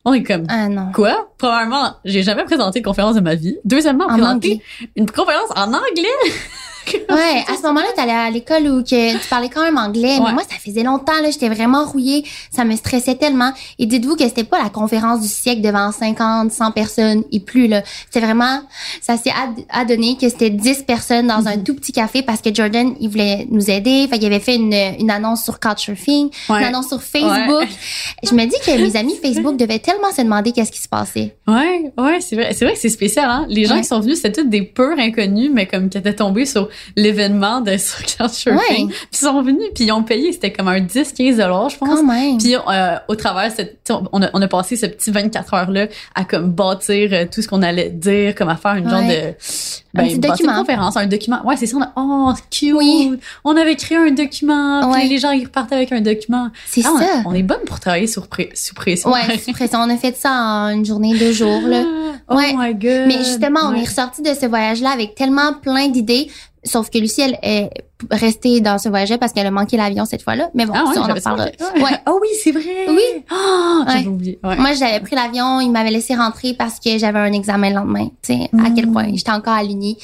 On 0.08 0.12
est 0.14 0.22
comme 0.22 0.44
Ah 0.48 0.68
non. 0.68 0.92
Quoi? 0.94 1.30
Premièrement, 1.36 1.96
j'ai 2.04 2.22
jamais 2.22 2.44
présenté 2.44 2.78
de 2.80 2.84
conférence 2.84 3.16
de 3.16 3.20
ma 3.20 3.34
vie. 3.34 3.56
Deuxièmement, 3.64 4.04
En 4.04 4.08
présenter 4.14 4.52
anglais. 4.52 4.62
une 4.94 5.10
conférence 5.10 5.50
en 5.56 5.66
anglais? 5.72 6.06
Ouais, 7.16 7.44
à 7.48 7.56
ce 7.56 7.62
moment-là, 7.62 7.86
t'allais 7.96 8.12
à 8.12 8.30
l'école 8.30 8.66
où 8.68 8.82
que 8.82 9.12
tu 9.12 9.28
parlais 9.28 9.48
quand 9.48 9.62
même 9.62 9.78
anglais. 9.78 10.18
Ouais. 10.18 10.24
Mais 10.26 10.32
moi, 10.32 10.42
ça 10.48 10.56
faisait 10.64 10.82
longtemps, 10.82 11.12
là, 11.22 11.30
j'étais 11.30 11.48
vraiment 11.48 11.84
rouillée. 11.84 12.24
Ça 12.50 12.64
me 12.64 12.74
stressait 12.76 13.14
tellement. 13.14 13.52
Et 13.78 13.86
dites-vous 13.86 14.16
que 14.16 14.24
c'était 14.24 14.44
pas 14.44 14.62
la 14.62 14.68
conférence 14.70 15.20
du 15.20 15.28
siècle 15.28 15.62
devant 15.62 15.92
50, 15.92 16.50
100 16.52 16.72
personnes 16.72 17.22
et 17.32 17.40
plus, 17.40 17.68
là. 17.68 17.82
C'était 18.10 18.24
vraiment, 18.26 18.60
ça 19.00 19.16
s'est 19.16 19.30
ad- 19.30 19.64
adonné 19.70 20.16
que 20.20 20.28
c'était 20.28 20.50
10 20.50 20.82
personnes 20.82 21.26
dans 21.28 21.40
Mhm. 21.40 21.46
un 21.46 21.58
tout 21.58 21.74
petit 21.74 21.92
café 21.92 22.22
parce 22.22 22.40
que 22.42 22.52
Jordan, 22.54 22.94
il 23.00 23.08
voulait 23.08 23.46
nous 23.50 23.70
aider. 23.70 24.06
Fait 24.08 24.18
qu'il 24.18 24.26
avait 24.26 24.40
fait 24.40 24.56
une, 24.56 24.74
une 24.98 25.10
annonce 25.10 25.44
sur 25.44 25.58
Couchsurfing, 25.60 26.30
Ouais. 26.48 26.58
une 26.60 26.64
annonce 26.64 26.88
sur 26.88 27.02
Facebook. 27.02 27.68
Je 28.22 28.34
me 28.34 28.44
dis 28.44 28.56
que 28.64 28.76
mes 28.78 28.96
amis 28.96 29.16
Facebook 29.22 29.56
devaient 29.56 29.78
tellement 29.78 30.10
se 30.14 30.22
demander 30.22 30.52
qu'est-ce 30.52 30.72
qui 30.72 30.80
se 30.82 30.88
passait. 30.88 31.36
Ouais, 31.46 31.92
ouais, 31.98 32.20
c'est 32.20 32.36
vrai. 32.36 32.52
C'est 32.52 32.64
vrai 32.64 32.74
que 32.74 32.80
c'est 32.80 32.88
spécial, 32.88 33.28
hein. 33.30 33.46
Les 33.48 33.64
gens 33.64 33.74
Ouais. 33.76 33.80
qui 33.82 33.86
sont 33.88 34.00
venus, 34.00 34.16
c'était 34.20 34.42
tous 34.42 34.48
des 34.48 34.62
purs 34.62 34.98
inconnus, 34.98 35.50
mais 35.52 35.66
comme 35.66 35.88
qui 35.88 35.98
étaient 35.98 36.14
tombés 36.14 36.46
sur 36.46 36.68
l'événement 36.96 37.60
de 37.60 37.76
sur 37.76 37.98
Couchsurfing. 38.02 38.88
Ouais. 38.88 38.94
Puis 38.94 39.08
ils 39.12 39.16
sont 39.18 39.42
venus, 39.42 39.68
puis 39.74 39.84
ils 39.84 39.92
ont 39.92 40.02
payé. 40.02 40.32
C'était 40.32 40.52
comme 40.52 40.68
un 40.68 40.80
10, 40.80 41.12
15 41.12 41.36
dollars, 41.36 41.68
je 41.70 41.78
pense. 41.78 41.88
Quand 41.88 42.02
même. 42.04 42.38
Puis 42.38 42.54
euh, 42.56 42.96
au 43.08 43.14
travers, 43.14 43.50
cette, 43.52 43.90
on, 44.12 44.22
a, 44.22 44.30
on 44.32 44.42
a 44.42 44.48
passé 44.48 44.76
ce 44.76 44.86
petit 44.86 45.10
24 45.10 45.54
heures-là 45.54 45.86
à 46.14 46.24
comme 46.24 46.50
bâtir 46.52 47.10
euh, 47.12 47.24
tout 47.32 47.42
ce 47.42 47.48
qu'on 47.48 47.62
allait 47.62 47.90
dire, 47.90 48.34
comme 48.34 48.48
à 48.48 48.56
faire 48.56 48.74
une 48.76 48.88
genre 48.88 49.00
de... 49.00 49.06
Ouais. 49.06 49.36
Ben, 49.94 50.08
petit 50.08 50.18
bâtir 50.18 50.30
document. 50.36 50.52
Une 50.52 50.58
conférence, 50.60 50.96
un 50.96 51.06
document. 51.06 51.40
Ouais, 51.46 51.56
c'est 51.56 51.66
ça. 51.66 51.76
On 51.78 51.82
a, 51.82 51.92
oh, 51.96 52.34
cute. 52.50 52.74
Oui. 52.74 53.12
On 53.44 53.56
avait 53.56 53.76
créé 53.76 53.96
un 53.96 54.10
document. 54.10 54.90
Ouais. 54.90 55.00
Puis 55.00 55.08
les 55.08 55.18
gens, 55.18 55.30
ils 55.30 55.44
repartaient 55.44 55.74
avec 55.76 55.90
un 55.92 56.00
document. 56.02 56.48
C'est 56.66 56.82
Ah, 56.84 56.90
on- 56.94 56.98
ça. 56.98 57.06
On, 57.24 57.34
est 57.34 57.42
bonne 57.42 57.64
pour 57.66 57.80
travailler 57.80 58.06
sous 58.06 58.20
pression. 58.22 59.10
Ouais, 59.10 59.38
sous 59.38 59.52
pression. 59.52 59.78
On 59.80 59.88
a 59.90 59.96
fait 59.96 60.14
ça 60.16 60.30
en 60.30 60.68
une 60.70 60.84
journée, 60.84 61.16
deux 61.18 61.32
jours, 61.32 61.62
là. 61.66 61.82
Oh 62.28 62.34
Ouais. 62.34 62.52
my 62.56 62.74
god. 62.74 63.06
Mais 63.06 63.18
justement, 63.18 63.60
on 63.66 63.70
Ouais. 63.72 63.82
est 63.82 63.88
ressorti 63.88 64.20
de 64.20 64.34
ce 64.34 64.46
voyage-là 64.46 64.90
avec 64.90 65.14
tellement 65.14 65.52
plein 65.52 65.86
d'idées. 65.88 66.28
Sauf 66.66 66.90
que 66.90 66.98
Lucie, 66.98 67.22
elle 67.22 67.38
est 67.42 67.70
restée 68.10 68.60
dans 68.60 68.78
ce 68.78 68.88
voyage-là 68.88 69.16
parce 69.18 69.32
qu'elle 69.32 69.46
a 69.46 69.50
manqué 69.50 69.76
l'avion 69.76 70.04
cette 70.04 70.22
fois-là. 70.22 70.50
Mais 70.54 70.66
bon, 70.66 70.72
Ah 70.76 70.84
ouais, 70.88 70.94
ça, 70.94 71.00
on 71.00 71.04
en 71.04 71.34
oublié. 71.34 71.82
Ouais. 71.82 71.90
Ah 72.04 72.12
oui, 72.20 72.28
c'est 72.42 72.50
vrai. 72.52 72.86
Oui. 72.88 73.24
Ah, 73.30 73.84
j'avais 73.86 74.00
Ouais. 74.00 74.06
oublié. 74.06 74.38
Ouais. 74.44 74.56
Moi, 74.56 74.72
j'avais 74.74 75.00
pris 75.00 75.16
l'avion, 75.16 75.60
il 75.60 75.70
m'avait 75.70 75.90
laissé 75.90 76.14
rentrer 76.14 76.52
parce 76.54 76.78
que 76.78 76.98
j'avais 76.98 77.18
un 77.20 77.32
examen 77.32 77.70
le 77.70 77.76
lendemain. 77.76 78.08
Tu 78.22 78.34
sais, 78.34 78.50
à 78.64 78.70
quel 78.74 78.86
Mm. 78.88 78.92
point 78.92 79.06
j'étais 79.14 79.30
encore 79.32 79.54
à 79.54 79.62
l'uni. 79.62 79.96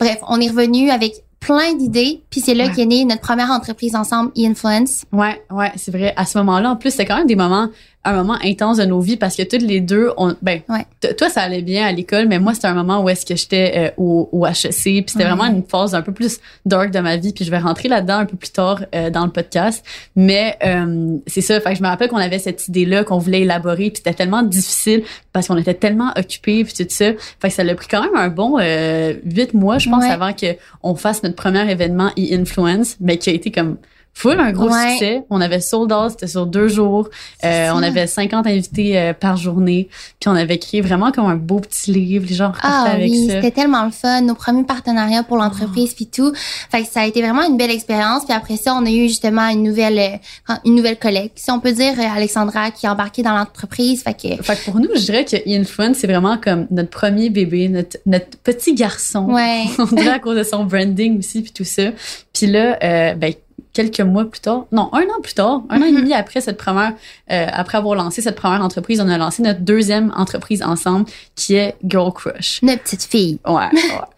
Bref, 0.00 0.18
on 0.28 0.40
est 0.40 0.48
revenu 0.48 0.90
avec 0.90 1.22
plein 1.40 1.74
d'idées. 1.74 2.22
Puis 2.30 2.40
c'est 2.40 2.54
là 2.54 2.64
Ouais. 2.66 2.72
qu'est 2.74 2.86
née 2.86 3.04
notre 3.04 3.20
première 3.20 3.50
entreprise 3.50 3.94
ensemble, 3.94 4.32
E-Influence. 4.36 5.04
Ouais, 5.12 5.40
ouais, 5.50 5.70
c'est 5.76 5.92
vrai. 5.92 6.12
À 6.16 6.24
ce 6.26 6.38
moment-là, 6.38 6.70
en 6.72 6.76
plus, 6.76 6.90
c'était 6.90 7.06
quand 7.06 7.16
même 7.18 7.26
des 7.28 7.36
moments, 7.36 7.68
un 8.04 8.12
moment 8.14 8.38
intense 8.42 8.78
de 8.78 8.84
nos 8.84 9.00
vies 9.00 9.16
parce 9.16 9.36
que 9.36 9.42
toutes 9.42 9.60
les 9.62 9.80
deux, 9.80 10.10
on, 10.16 10.34
ben, 10.40 10.60
Ouais. 10.68 10.86
toi, 11.14 11.28
ça 11.28 11.42
allait 11.42 11.60
bien 11.62 11.84
à 11.86 11.92
l'école, 11.92 12.26
mais 12.26 12.38
moi, 12.38 12.54
c'était 12.54 12.68
un 12.68 12.74
moment 12.74 13.02
où 13.02 13.08
est-ce 13.08 13.26
que 13.26 13.36
j'étais 13.36 13.72
euh, 13.76 13.90
au, 13.98 14.28
au 14.32 14.46
HEC, 14.46 14.70
puis 14.82 15.04
c'était 15.08 15.24
Ouais. 15.24 15.30
vraiment 15.30 15.44
une 15.46 15.62
phase 15.64 15.94
un 15.94 16.00
peu 16.02 16.12
plus 16.12 16.38
dark 16.64 16.90
de 16.90 17.00
ma 17.00 17.16
vie, 17.16 17.32
puis 17.32 17.44
je 17.44 17.50
vais 17.50 17.58
rentrer 17.58 17.88
là-dedans 17.88 18.18
un 18.18 18.24
peu 18.26 18.36
plus 18.36 18.50
tard 18.50 18.80
euh, 18.94 19.10
dans 19.10 19.24
le 19.26 19.30
podcast. 19.32 19.84
Mais 20.16 20.56
euh, 20.64 21.16
c'est 21.26 21.40
ça, 21.42 21.60
fait 21.60 21.72
que 21.72 21.76
je 21.78 21.82
me 21.82 21.88
rappelle 21.88 22.08
qu'on 22.08 22.16
avait 22.16 22.38
cette 22.38 22.66
idée-là 22.68 23.04
qu'on 23.04 23.18
voulait 23.18 23.40
élaborer, 23.42 23.90
puis 23.90 23.96
c'était 23.96 24.14
tellement 24.14 24.42
difficile 24.42 25.02
parce 25.32 25.48
qu'on 25.48 25.56
était 25.58 25.74
tellement 25.74 26.12
occupés, 26.16 26.64
puis 26.64 26.72
tout 26.72 26.86
ça. 26.88 27.12
Fait 27.40 27.48
que 27.48 27.54
ça 27.54 27.64
l'a 27.64 27.74
pris 27.74 27.88
quand 27.90 28.00
même 28.02 28.16
un 28.16 28.28
bon 28.28 28.58
euh, 28.60 29.14
huit 29.24 29.52
mois, 29.54 29.78
je 29.78 29.90
pense, 29.90 30.04
Ouais. 30.04 30.10
avant 30.10 30.32
que 30.32 30.46
on 30.82 30.94
fasse 30.94 31.22
notre 31.24 31.36
premier 31.36 31.68
événement 31.70 32.10
e-influence, 32.16 32.96
mais 33.00 33.18
qui 33.18 33.28
a 33.30 33.32
été 33.32 33.50
comme 33.50 33.76
full 34.18 34.40
un 34.40 34.50
gros 34.52 34.68
Ouais. 34.68 34.90
succès. 34.92 35.22
On 35.30 35.40
avait 35.40 35.60
sold 35.60 35.92
out, 35.92 36.10
c'était 36.10 36.26
sur 36.26 36.46
deux 36.46 36.66
jours. 36.68 37.08
Euh, 37.44 37.70
on 37.72 37.82
avait 37.82 38.06
50 38.08 38.46
invités 38.46 38.98
euh, 38.98 39.12
par 39.12 39.36
journée. 39.36 39.88
Puis 40.20 40.28
on 40.28 40.34
avait 40.34 40.58
créé 40.58 40.80
vraiment 40.80 41.12
comme 41.12 41.26
un 41.26 41.36
beau 41.36 41.60
petit 41.60 41.92
livre. 41.92 42.26
Les 42.28 42.34
gens 42.34 42.52
Ah 42.62 42.86
avec 42.90 43.10
oui, 43.10 43.28
c'était 43.30 43.52
tellement 43.52 43.84
le 43.84 43.92
fun, 43.92 44.20
nos 44.22 44.34
premiers 44.34 44.64
partenariats 44.64 45.22
pour 45.22 45.36
l'entreprise 45.36 45.94
puis 45.94 46.06
tout. 46.06 46.32
Fait 46.34 46.82
que 46.82 46.88
ça 46.88 47.02
a 47.02 47.06
été 47.06 47.22
vraiment 47.22 47.42
une 47.48 47.56
belle 47.56 47.70
expérience. 47.70 48.24
Puis 48.24 48.34
après 48.34 48.56
ça, 48.56 48.74
on 48.74 48.84
a 48.84 48.90
eu 48.90 49.08
justement 49.08 49.48
une 49.48 49.62
nouvelle 49.62 49.98
euh, 49.98 50.54
une 50.64 50.74
nouvelle 50.74 50.98
collègue, 50.98 51.30
si 51.36 51.50
on 51.52 51.60
peut 51.60 51.72
dire, 51.72 51.94
euh, 51.98 52.16
Alexandra 52.16 52.70
qui 52.72 52.86
est 52.86 52.88
embarquée 52.88 53.22
dans 53.22 53.34
l'entreprise. 53.36 54.02
Fait 54.02 54.14
que 54.14 54.42
Fait 54.42 54.56
que 54.56 54.64
pour 54.64 54.80
nous, 54.80 54.88
je 54.96 55.00
dirais 55.00 55.24
que 55.24 55.36
Influence, 55.48 55.98
c'est 55.98 56.06
vraiment 56.08 56.36
comme 56.38 56.66
notre 56.70 56.90
premier 56.90 57.30
bébé, 57.30 57.68
notre, 57.68 57.98
notre 58.06 58.36
petit 58.38 58.74
garçon. 58.74 59.26
ouais, 59.32 59.64
On 59.78 59.84
dirait 59.84 60.08
à 60.10 60.18
cause 60.18 60.36
de 60.36 60.42
son 60.42 60.64
branding 60.64 61.18
aussi, 61.18 61.42
puis 61.42 61.52
tout 61.52 61.64
ça. 61.64 61.84
Puis 62.32 62.46
là, 62.48 62.78
euh, 62.82 63.14
ben, 63.14 63.32
quelques 63.78 64.00
mois 64.00 64.24
plus 64.24 64.40
tard, 64.40 64.64
non, 64.72 64.90
un 64.92 65.02
an 65.02 65.20
plus 65.22 65.34
tard, 65.34 65.62
un 65.70 65.80
an 65.80 65.84
et 65.86 65.92
Mhm. 65.92 66.00
demi 66.00 66.12
après 66.14 66.40
cette 66.40 66.56
première, 66.58 66.94
euh, 67.30 67.46
après 67.52 67.78
avoir 67.78 67.94
lancé 67.94 68.20
cette 68.22 68.34
première 68.34 68.62
entreprise, 68.62 69.00
on 69.00 69.08
a 69.08 69.16
lancé 69.16 69.42
notre 69.42 69.60
deuxième 69.60 70.12
entreprise 70.16 70.62
ensemble 70.62 71.06
qui 71.36 71.54
est 71.54 71.76
Girl 71.88 72.12
Crush. 72.12 72.60
Notre 72.62 72.82
petite 72.82 73.04
fille. 73.04 73.38
Ouais. 73.46 73.54
ouais. 73.54 73.70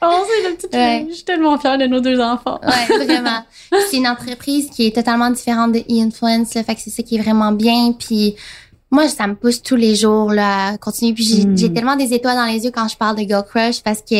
Oh, 0.02 0.24
c'est 0.26 0.48
la 0.48 0.56
petite 0.56 0.74
Ouais. 0.74 0.98
fille. 1.00 1.06
Je 1.10 1.14
suis 1.16 1.24
tellement 1.24 1.58
fière 1.58 1.76
de 1.78 1.84
nos 1.86 2.00
deux 2.00 2.18
enfants. 2.20 2.58
Ouais, 2.62 3.04
vraiment. 3.04 3.40
c'est 3.90 3.98
une 3.98 4.08
entreprise 4.08 4.70
qui 4.70 4.86
est 4.86 4.94
totalement 4.94 5.30
différente 5.30 5.72
de 5.72 5.80
E-Influence, 5.80 6.52
fait 6.52 6.64
que 6.74 6.80
c'est 6.80 6.90
ça 6.90 7.02
qui 7.02 7.16
est 7.16 7.20
vraiment 7.20 7.52
bien. 7.52 7.92
Puis 7.92 8.36
moi, 8.90 9.09
ça 9.09 9.26
me 9.26 9.35
pousse 9.35 9.62
tous 9.62 9.76
les 9.76 9.94
jours 9.94 10.32
là, 10.32 10.68
à 10.73 10.76
continuer. 10.78 11.12
Puis 11.14 11.25
j'ai 11.25 11.44
Mm. 11.47 11.56
j'ai 11.59 11.73
tellement 11.73 11.97
des 11.97 12.12
étoiles 12.12 12.37
dans 12.37 12.44
les 12.52 12.64
yeux 12.64 12.70
quand 12.73 12.88
je 12.88 12.97
parle 12.97 13.16
de 13.16 13.23
Girl 13.23 13.44
Crush 13.49 13.82
parce 13.82 14.00
que 14.00 14.16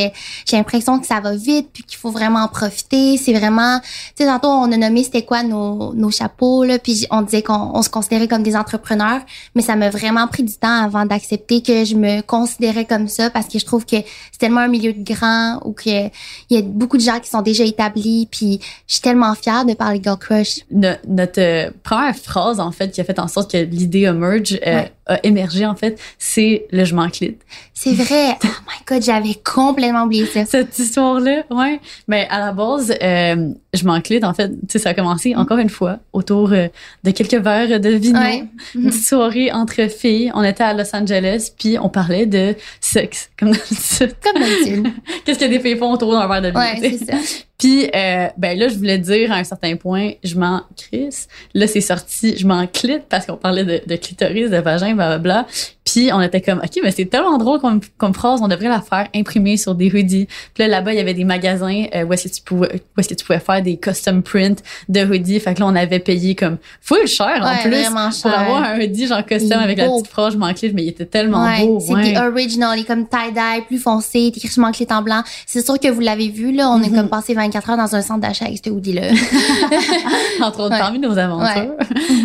j'ai 0.47 0.57
l'impression 0.57 0.99
que 1.01 1.07
ça 1.07 1.21
va 1.21 1.35
vite 1.35 1.69
puis 1.73 1.83
qu'il 1.83 1.99
faut 1.99 2.11
vraiment 2.11 2.41
en 2.41 2.49
profiter. 2.49 3.17
C'est 3.17 3.33
vraiment... 3.33 3.81
Tu 3.81 4.25
sais, 4.25 4.27
tantôt, 4.27 4.49
on 4.49 4.71
a 4.73 4.77
nommé 4.77 5.03
c'était 5.05 5.25
quoi 5.25 5.43
nos, 5.43 5.93
nos 5.95 6.11
chapeaux, 6.11 6.65
là, 6.65 6.79
puis 6.79 7.07
on 7.11 7.23
disait 7.23 7.43
qu'on 7.43 7.71
on 7.75 7.83
se 7.83 7.89
considérait 7.89 8.29
comme 8.29 8.43
des 8.43 8.55
entrepreneurs, 8.57 9.21
mais 9.55 9.63
ça 9.63 9.75
m'a 9.77 9.91
vraiment 9.91 10.27
pris 10.29 10.43
du 10.45 10.55
temps 10.55 10.85
avant 10.85 11.05
d'accepter 11.05 11.63
que 11.63 11.85
je 11.85 11.95
me 11.97 12.21
considérais 12.23 12.85
comme 12.85 13.09
ça 13.09 13.29
parce 13.31 13.47
que 13.49 13.59
je 13.59 13.65
trouve 13.67 13.85
que 13.85 13.97
c'est 13.97 14.39
tellement 14.39 14.61
un 14.61 14.69
milieu 14.69 14.93
de 14.93 15.03
grand 15.03 15.61
ou 15.65 15.73
que 15.73 16.07
il 16.07 16.11
y 16.51 16.57
a 16.59 16.63
beaucoup 16.63 16.97
de 16.97 17.03
gens 17.03 17.19
qui 17.19 17.29
sont 17.29 17.43
déjà 17.43 17.65
établis 17.65 18.29
puis 18.31 18.61
je 18.87 18.95
suis 18.95 19.03
tellement 19.03 19.35
fière 19.35 19.65
de 19.65 19.75
parler 19.75 20.01
Girl 20.03 20.19
Crush. 20.19 20.61
No- 20.71 20.91
notre 21.09 21.41
euh, 21.41 21.71
première 21.83 22.17
phrase, 22.17 22.61
en 22.61 22.71
fait, 22.73 22.91
qui 22.93 23.01
a 23.01 23.05
fait 23.05 23.19
en 23.19 23.27
sorte 23.29 23.51
que 23.51 23.57
l'idée 23.59 24.03
emerge, 24.03 24.59
euh, 24.67 24.75
Ouais. 24.75 24.93
A 25.11 25.19
émergé, 25.25 25.67
en 25.67 25.75
fait, 25.75 26.01
c'est 26.19 26.67
le 26.71 26.85
je 26.85 26.95
m'en 26.95 27.09
clit. 27.09 27.37
C'est 27.75 27.93
vrai. 27.95 28.37
Oh 28.61 28.73
my 28.73 28.85
god, 28.87 29.03
j'avais 29.03 29.35
complètement 29.35 30.05
oublié 30.05 30.27
ça. 30.27 30.45
Cette 30.45 30.79
histoire-là, 30.79 31.45
ouais. 31.51 31.81
Mais 32.09 32.27
à 32.31 32.39
la 32.39 32.53
base, 32.53 32.95
euh, 33.03 33.53
je 33.73 33.85
m'en 33.85 34.01
clit, 34.01 34.23
en 34.23 34.35
fait, 34.35 34.49
tu 34.49 34.57
sais, 34.69 34.79
ça 34.79 34.91
a 34.91 34.95
commencé 34.95 35.35
encore 35.35 35.59
une 35.59 35.69
fois 35.69 35.99
autour 36.13 36.53
euh, 36.53 36.69
de 37.05 37.11
quelques 37.11 37.35
verres 37.43 37.81
de 37.81 37.89
vino. 37.91 38.19
Ouais. 38.19 38.45
Une 38.75 38.87
petite 38.91 39.07
soirée 39.07 39.51
entre 39.53 39.89
filles. 39.91 40.31
On 40.35 40.43
était 40.43 40.63
à 40.63 40.75
Los 40.75 40.95
Angeles, 40.95 41.51
puis 41.59 41.79
on 41.79 41.89
parlait 41.89 42.27
de 42.27 42.55
sexe, 42.81 43.31
comme 43.39 43.53
d'habitude. 43.53 44.15
Comme 44.23 44.43
d'habitude. 44.43 44.93
Qu'est-ce 45.25 45.39
que 45.39 45.47
des 45.47 45.61
filles 45.61 45.77
font 45.77 45.93
autour 45.93 46.13
d'un 46.13 46.27
verre 46.29 46.43
de 46.43 46.49
vino? 46.49 46.61
Ouais, 46.61 46.77
c'est 46.81 47.05
ça. 47.05 47.17
Puis, 47.61 47.91
euh, 47.95 48.29
ben 48.39 48.59
là, 48.59 48.69
je 48.69 48.77
voulais 48.77 48.97
dire 48.97 49.31
à 49.33 49.37
un 49.37 49.45
certain 49.45 49.77
point, 49.77 50.13
je 50.25 50.35
m'en 50.37 50.63
crisse. 50.79 51.29
Là, 51.53 51.67
c'est 51.67 51.83
sorti, 51.83 52.35
je 52.39 52.47
m'en 52.47 52.67
clite 52.67 53.03
parce 53.11 53.27
qu'on 53.27 53.37
parlait 53.37 53.65
de, 53.65 53.83
de 53.87 53.97
clitoris, 53.97 54.49
de 54.49 54.57
vagin, 54.57 54.95
blablabla. 55.01 55.47
Puis, 55.85 56.11
on 56.13 56.21
était 56.21 56.41
comme, 56.41 56.59
OK, 56.59 56.79
mais 56.85 56.93
c'est 56.93 57.07
tellement 57.07 57.37
drôle 57.37 57.59
comme, 57.61 57.81
comme 57.99 58.15
phrase, 58.15 58.41
on 58.43 58.49
devrait 58.49 58.69
la 58.69 58.81
faire 58.81 59.09
imprimer 59.15 59.57
sur 59.57 59.75
des 59.75 59.91
hoodies. 59.93 60.27
Puis 60.55 60.63
là, 60.63 60.69
là-bas, 60.69 60.93
il 60.93 60.99
y 60.99 61.01
avait 61.01 61.15
des 61.15 61.25
magasins 61.25 61.85
euh, 61.95 62.05
où 62.05 62.13
est-ce 62.13 62.29
que 62.29 62.35
tu 62.35 62.43
pouvais, 62.43 62.69
où 62.97 63.01
est-ce 63.01 63.09
que 63.09 63.15
tu 63.15 63.25
pouvais 63.25 63.41
faire 63.41 63.61
des 63.61 63.77
custom 63.77 64.23
print 64.23 64.63
de 64.89 65.01
hoodies. 65.05 65.41
Fait 65.41 65.55
que 65.55 65.61
là, 65.61 65.67
on 65.67 65.75
avait 65.75 65.99
payé 65.99 66.37
comme 66.37 66.59
full 66.81 67.07
cher 67.09 67.41
en 67.43 67.45
Ouais, 67.51 67.63
plus 67.63 67.71
vraiment 67.71 68.11
pour 68.11 68.31
cher. 68.31 68.39
avoir 68.39 68.63
un 68.63 68.79
hoodie 68.81 69.07
genre 69.09 69.25
custom 69.27 69.59
avec 69.59 69.79
la 69.79 69.89
petite 69.89 70.07
phrase, 70.07 70.37
clite, 70.57 70.75
mais 70.75 70.85
il 70.85 70.89
était 70.91 71.07
tellement 71.07 71.45
Ouais, 71.45 71.67
beau. 71.67 71.81
c'est 71.81 71.93
ouais. 71.95 72.13
des 72.13 72.19
original, 72.19 72.79
il 72.79 72.83
est 72.83 72.85
comme 72.85 73.07
tie-dye, 73.09 73.63
plus 73.67 73.79
foncé, 73.79 74.33
sur 74.37 74.71
clé 74.71 74.87
en 74.91 75.03
blanc. 75.03 75.23
C'est 75.47 75.65
sûr 75.65 75.79
que 75.81 75.89
vous 75.89 76.01
l'avez 76.01 76.29
vu, 76.29 76.53
là, 76.53 76.71
on 76.71 76.79
Mhm. 76.79 76.85
est 76.85 76.91
comme 76.97 77.09
passé 77.09 77.35
24 77.35 77.71
heures 77.71 77.77
dans 77.77 77.95
un 77.97 78.03
centre 78.03 78.21
d'achat 78.21 78.45
avec 78.45 78.61
ce 78.65 78.71
hoodie-là. 78.71 79.09
entre 80.43 80.61
autres 80.61 80.79
parmi 80.79 80.99
nos 80.99 81.19
aventures. 81.19 81.75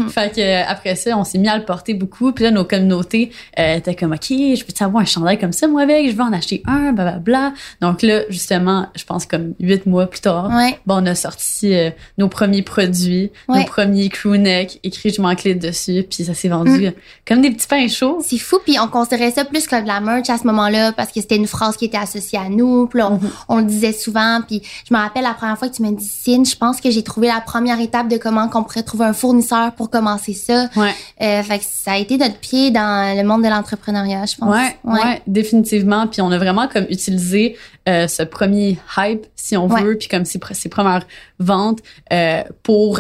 fait 0.10 0.36
que 0.36 0.42
euh, 0.42 0.64
après 0.68 0.96
ça, 0.96 1.18
on 1.18 1.24
s'est 1.24 1.38
mis 1.38 1.48
à 1.48 1.58
le 1.58 1.64
porter 1.66 1.94
beaucoup. 1.94 2.32
Puis 2.32 2.44
là, 2.44 2.52
nos 2.56 2.66
communautés 2.66 3.32
euh, 3.60 3.76
étaient 3.76 3.96
comme 3.96 4.14
OK, 4.14 4.26
je 4.30 4.64
peux 4.64 4.84
avoir 4.84 5.02
un 5.04 5.06
chandail 5.06 5.38
comme 5.40 5.54
ça 5.54 5.68
moi 5.68 5.82
avec, 5.84 6.10
je 6.10 6.16
veux 6.16 6.22
en 6.24 6.34
acheter 6.34 6.64
un, 6.66 6.92
blablabla. 6.94 7.54
Donc 7.82 8.02
là, 8.02 8.22
justement, 8.30 8.88
je 8.96 9.04
pense 9.04 9.26
comme 9.26 9.54
huit 9.60 9.86
mois 9.86 10.08
plus 10.08 10.22
tard, 10.22 10.50
ouais. 10.56 10.80
bon, 10.86 11.02
on 11.04 11.06
a 11.06 11.16
sorti 11.16 11.74
euh, 11.74 11.90
nos 12.18 12.28
premiers 12.30 12.62
produits, 12.64 13.32
nos 13.50 13.64
premiers 13.66 14.10
crew 14.10 14.36
neck, 14.38 14.80
écrit 14.84 15.12
je 15.12 15.22
m'en 15.22 15.36
clé 15.36 15.56
dessus, 15.56 16.06
puis 16.10 16.24
ça 16.24 16.34
s'est 16.34 16.50
vendu 16.50 16.66
Mm. 16.66 16.94
comme 17.28 17.42
des 17.42 17.52
petits 17.52 17.68
pains 17.68 17.88
chauds. 17.88 18.20
C'est 18.26 18.38
fou, 18.38 18.58
puis 18.64 18.78
on 18.80 18.88
considérait 18.88 19.32
ça 19.32 19.46
plus 19.46 19.68
comme 19.68 19.84
de 19.84 19.88
la 19.88 20.00
merch 20.00 20.30
à 20.30 20.38
ce 20.38 20.46
moment-là 20.48 20.92
parce 20.92 21.12
que 21.12 21.22
c'était 21.22 21.36
une 21.38 21.48
phrase 21.48 21.78
qui 21.78 21.86
était 21.86 21.98
associée 21.98 22.40
à 22.40 22.50
nous, 22.50 22.88
puis 22.88 23.02
on, 23.02 23.12
Mhm. 23.12 23.30
on 23.50 23.58
le 23.58 23.64
disait 23.66 23.94
souvent, 23.94 24.42
puis 24.48 24.62
je 24.90 24.94
me 24.94 25.00
rappelle 25.00 25.24
la 25.24 25.34
première 25.34 25.58
fois 25.58 25.70
que 25.70 25.76
tu 25.76 25.82
m'as 25.84 25.92
dit 25.92 26.06
Cine, 26.08 26.46
je 26.46 26.56
pense 26.56 26.82
que 26.82 26.90
j'ai 26.90 27.04
trouvé 27.04 27.28
la 27.28 27.42
première 27.42 27.80
étape 27.80 28.08
de 28.08 28.18
comment 28.18 28.48
qu'on 28.50 28.64
pourrait 28.64 28.84
trouver 28.84 29.06
un 29.06 29.14
fournisseur 29.14 29.72
pour 29.74 29.90
commencer 29.90 30.34
ça. 30.34 30.68
Ouais. 30.76 30.94
Euh, 31.22 31.44
fait 31.44 31.60
que 31.60 31.66
ça 31.68 31.94
a 31.94 31.98
été 31.98 32.18
notre 32.18 32.38
pied 32.48 32.72
dans 32.72 33.18
le 33.18 33.24
monde 33.28 33.44
de 33.44 33.50
l'entrepreneuriat, 33.50 34.26
je 34.26 34.36
pense. 34.38 34.54
Ouais, 34.56 34.76
ouais, 34.84 35.22
définitivement. 35.28 36.08
Puis 36.08 36.22
on 36.22 36.32
a 36.32 36.38
vraiment 36.38 36.68
comme 36.68 36.86
utilisé 36.90 37.58
euh, 37.90 38.08
ce 38.08 38.24
premier 38.24 38.78
hype, 38.98 39.26
si 39.36 39.58
on 39.58 39.68
Ouais. 39.68 39.82
veut, 39.84 39.98
puis 39.98 40.08
comme 40.08 40.26
ces 40.26 40.70
premières 40.70 41.06
ventes 41.40 41.80
euh, 42.14 42.44
pour, 42.64 43.00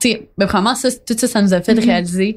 tu 0.00 0.10
sais, 0.10 0.28
ben, 0.38 0.46
vraiment 0.46 0.74
ça, 0.74 0.88
tout 0.92 1.16
ça, 1.18 1.28
ça 1.28 1.42
nous 1.42 1.52
a 1.54 1.60
fait 1.60 1.74
Mhm. 1.74 1.84
réaliser 1.84 2.36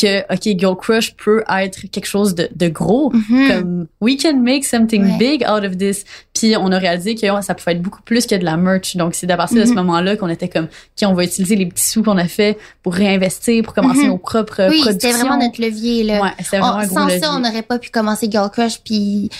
que, 0.00 0.20
ok, 0.32 0.58
Girl 0.58 0.76
Crush 0.76 1.14
peut 1.16 1.42
être 1.48 1.86
quelque 1.90 2.06
chose 2.06 2.34
de, 2.34 2.48
de 2.54 2.68
gros. 2.68 3.10
Mhm. 3.12 3.48
Comme, 3.48 3.86
we 4.00 4.16
can 4.22 4.36
make 4.38 4.64
something 4.64 5.02
Ouais. 5.04 5.18
big 5.18 5.44
out 5.44 5.64
of 5.64 5.76
this. 5.76 6.04
Puis 6.34 6.56
on 6.56 6.70
a 6.72 6.78
réalisé 6.78 7.14
que 7.14 7.26
oh, 7.30 7.42
ça 7.42 7.54
pouvait 7.54 7.72
être 7.72 7.82
beaucoup 7.82 8.02
plus 8.02 8.26
que 8.26 8.34
de 8.34 8.44
la 8.44 8.56
merch. 8.56 8.96
Donc 8.96 9.14
c'est 9.14 9.30
à 9.30 9.36
partir 9.36 9.58
de 9.58 9.64
ce 9.64 9.70
Mhm. 9.70 9.76
moment-là 9.76 10.16
qu'on 10.16 10.28
était 10.28 10.48
comme, 10.48 10.64
ok, 10.66 11.08
on 11.08 11.14
va 11.14 11.24
utiliser 11.24 11.56
les 11.56 11.66
petits 11.66 11.86
sous 11.88 12.02
qu'on 12.02 12.18
a 12.18 12.28
fait 12.28 12.58
pour 12.82 12.94
réinvestir, 12.94 13.62
pour 13.64 13.74
commencer 13.74 14.02
Mhm. 14.02 14.08
nos 14.08 14.18
propres 14.18 14.68
Oui, 14.70 14.80
productions. 14.80 15.10
c'était 15.10 15.12
vraiment 15.12 15.38
notre 15.38 15.60
levier, 15.60 16.04
là. 16.04 16.22
Ouais, 16.22 16.30
vraiment 16.48 16.66
On- 16.74 16.78
un 16.78 16.86
gros 16.86 16.94
sans 16.98 17.06
levier. 17.06 17.20
ça, 17.20 17.32
on 17.34 17.40
n'aurait 17.40 17.62
pas 17.62 17.78
pu 17.78 17.90
commencer 17.90 18.28
Girl 18.30 18.50
Crush. 18.50 18.78
Puis 18.84 19.30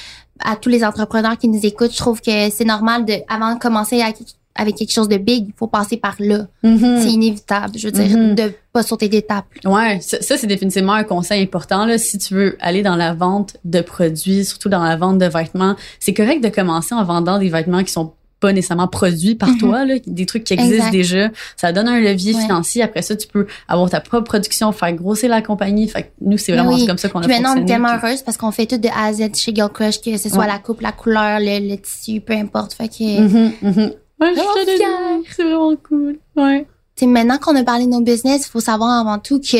à 0.41 0.55
tous 0.57 0.69
les 0.69 0.85
entrepreneurs 0.85 1.37
qui 1.37 1.49
nous 1.49 1.65
écoutent, 1.67 1.93
je 1.93 1.97
trouve 1.99 2.21
que 2.21 2.51
c'est 2.51 2.65
normal 2.65 3.05
de, 3.05 3.15
avant 3.29 3.55
de 3.55 3.59
commencer 3.59 4.01
avec, 4.01 4.17
avec 4.59 4.75
quelque 4.75 4.93
chose 4.93 5.09
de 5.09 5.17
big, 5.17 5.47
il 5.49 5.55
faut 5.57 5.69
passer 5.69 5.97
par 5.97 6.17
là. 6.19 6.47
Mhm. 6.63 7.01
C'est 7.01 7.09
inévitable. 7.11 7.79
Je 7.79 7.87
veux 7.87 7.93
dire, 7.93 8.19
Mhm. 8.19 8.35
de 8.35 8.53
pas 8.73 8.83
sauter 8.83 9.09
d'étape. 9.09 9.47
Ouais, 9.65 9.99
ça, 10.03 10.21
ça, 10.21 10.37
c'est 10.37 10.47
définitivement 10.47 10.93
un 10.93 11.05
conseil 11.05 11.43
important 11.43 11.87
là. 11.87 11.97
Si 11.97 12.19
tu 12.19 12.35
veux 12.35 12.57
aller 12.61 12.83
dans 12.83 12.97
la 12.97 13.15
vente 13.15 13.57
de 13.65 13.81
produits, 13.81 14.45
surtout 14.45 14.69
dans 14.69 14.83
la 14.85 14.97
vente 14.97 15.19
de 15.19 15.27
vêtements, 15.27 15.77
c'est 16.01 16.13
correct 16.13 16.43
de 16.45 16.49
commencer 16.51 16.95
en 16.95 17.05
vendant 17.05 17.39
des 17.39 17.49
vêtements 17.49 17.83
qui 17.85 17.93
sont 17.93 18.13
pas 18.41 18.53
nécessairement 18.53 18.87
produits 18.87 19.35
par 19.35 19.49
Mhm. 19.49 19.59
toi, 19.59 19.85
là, 19.85 19.95
des 20.07 20.25
trucs 20.25 20.45
qui 20.45 20.53
existent 20.53 20.77
Exact. 20.77 20.93
déjà. 20.93 21.29
Ça 21.57 21.73
donne 21.73 21.89
un 21.89 21.99
levier 21.99 22.37
Ouais. 22.37 22.41
financier. 22.43 22.85
Après 22.85 23.03
ça, 23.03 23.17
tu 23.17 23.27
peux 23.27 23.49
avoir 23.67 23.91
ta 23.91 23.99
propre 24.01 24.27
production, 24.29 24.71
faire 24.71 24.93
grossir 24.93 25.29
la 25.29 25.43
compagnie. 25.43 25.89
Fait 25.89 26.05
que 26.05 26.09
nous, 26.21 26.39
c'est 26.39 26.53
vraiment 26.53 26.73
oui. 26.73 26.87
comme 26.87 26.99
ça 26.99 27.09
qu'on 27.09 27.19
a 27.19 27.23
Puis 27.27 27.33
maintenant, 27.35 27.55
on 27.57 27.63
est 27.63 27.67
tellement 27.67 27.99
Puis- 27.99 28.07
heureuse 28.11 28.23
parce 28.23 28.37
qu'on 28.37 28.53
fait 28.53 28.67
tout 28.67 28.79
de 28.79 28.87
A 28.89 29.07
à 29.07 29.13
Z 29.13 29.35
chez 29.35 29.53
Girl 29.53 29.73
Crush, 29.73 30.01
que 30.01 30.17
ce 30.17 30.29
soit 30.29 30.39
Ouais. 30.39 30.47
la 30.47 30.59
coupe, 30.61 30.83
la 30.83 30.93
couleur, 30.93 31.41
le, 31.41 31.69
le 31.69 31.77
tissu, 31.79 32.21
peu 32.21 32.35
importe. 32.35 32.75
Fait 32.75 32.87
que, 32.87 33.21
mhm. 33.21 33.93
Ouais, 34.21 34.35
je 34.35 34.41
suis 34.41 34.77
fière. 34.77 34.89
C'est 35.37 35.43
vraiment 35.45 35.75
cool. 35.89 36.19
Ouais. 36.37 36.67
Tu 36.97 37.05
sais, 37.05 37.07
maintenant 37.07 37.39
qu'on 37.39 37.55
a 37.55 37.63
parlé 37.63 37.85
de 37.87 37.91
nos 37.91 38.01
business, 38.01 38.47
il 38.47 38.51
faut 38.51 38.59
savoir 38.61 38.91
avant 39.07 39.21
tout 39.21 39.39
que 39.39 39.57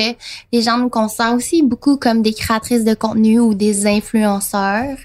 les 0.53 0.61
gens 0.63 0.79
nous 0.79 0.89
considèrent 0.89 1.35
aussi 1.35 1.63
beaucoup 1.63 1.97
comme 1.97 2.21
des 2.21 2.33
créatrices 2.35 2.83
de 2.85 2.95
contenu 2.95 3.39
ou 3.39 3.55
des 3.55 3.87
influenceurs. 3.87 4.97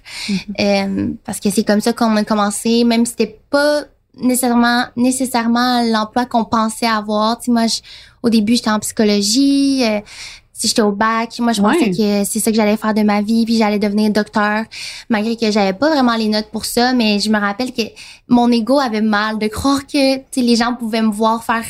Euh, 0.60 1.10
parce 1.26 1.40
que 1.40 1.52
c'est 1.52 1.64
comme 1.64 1.82
ça 1.82 1.94
qu'on 1.94 2.16
a 2.16 2.24
commencé, 2.24 2.84
même 2.86 3.06
si 3.06 3.12
c'était 3.12 3.40
pas 3.52 3.84
nécessairement 4.18 4.86
nécessairement 4.96 5.84
l'emploi 5.84 6.26
qu'on 6.26 6.46
pensait 6.46 6.88
avoir. 6.88 7.38
Tu 7.38 7.46
sais, 7.46 7.52
moi, 7.52 7.68
je- 7.68 7.82
au 8.24 8.30
début, 8.30 8.56
j'étais 8.56 8.70
en 8.72 8.80
psychologie. 8.80 9.84
euh, 9.84 10.00
si 10.64 10.70
j'étais 10.70 10.82
au 10.82 10.94
bac, 10.94 11.38
moi 11.40 11.52
je 11.52 11.62
pensais 11.62 11.92
que 11.92 12.24
c'est 12.24 12.40
ça 12.40 12.50
que 12.50 12.56
j'allais 12.56 12.78
faire 12.78 12.94
de 12.94 13.02
ma 13.02 13.22
vie, 13.22 13.44
puis 13.44 13.58
j'allais 13.58 13.80
devenir 13.80 14.10
docteur, 14.12 14.64
malgré 15.10 15.36
que 15.36 15.52
j'avais 15.52 15.74
pas 15.74 15.90
vraiment 15.90 16.16
les 16.16 16.30
notes 16.30 16.48
pour 16.54 16.64
ça, 16.64 16.94
mais 16.94 17.20
je 17.20 17.30
me 17.30 17.38
rappelle 17.38 17.74
que 17.74 17.82
mon 18.30 18.50
ego 18.50 18.80
avait 18.80 19.02
mal 19.02 19.40
de 19.40 19.48
croire 19.48 19.86
que 19.86 20.40
les 20.40 20.56
gens 20.56 20.74
pouvaient 20.76 21.02
me 21.02 21.12
voir 21.12 21.44
faire 21.44 21.66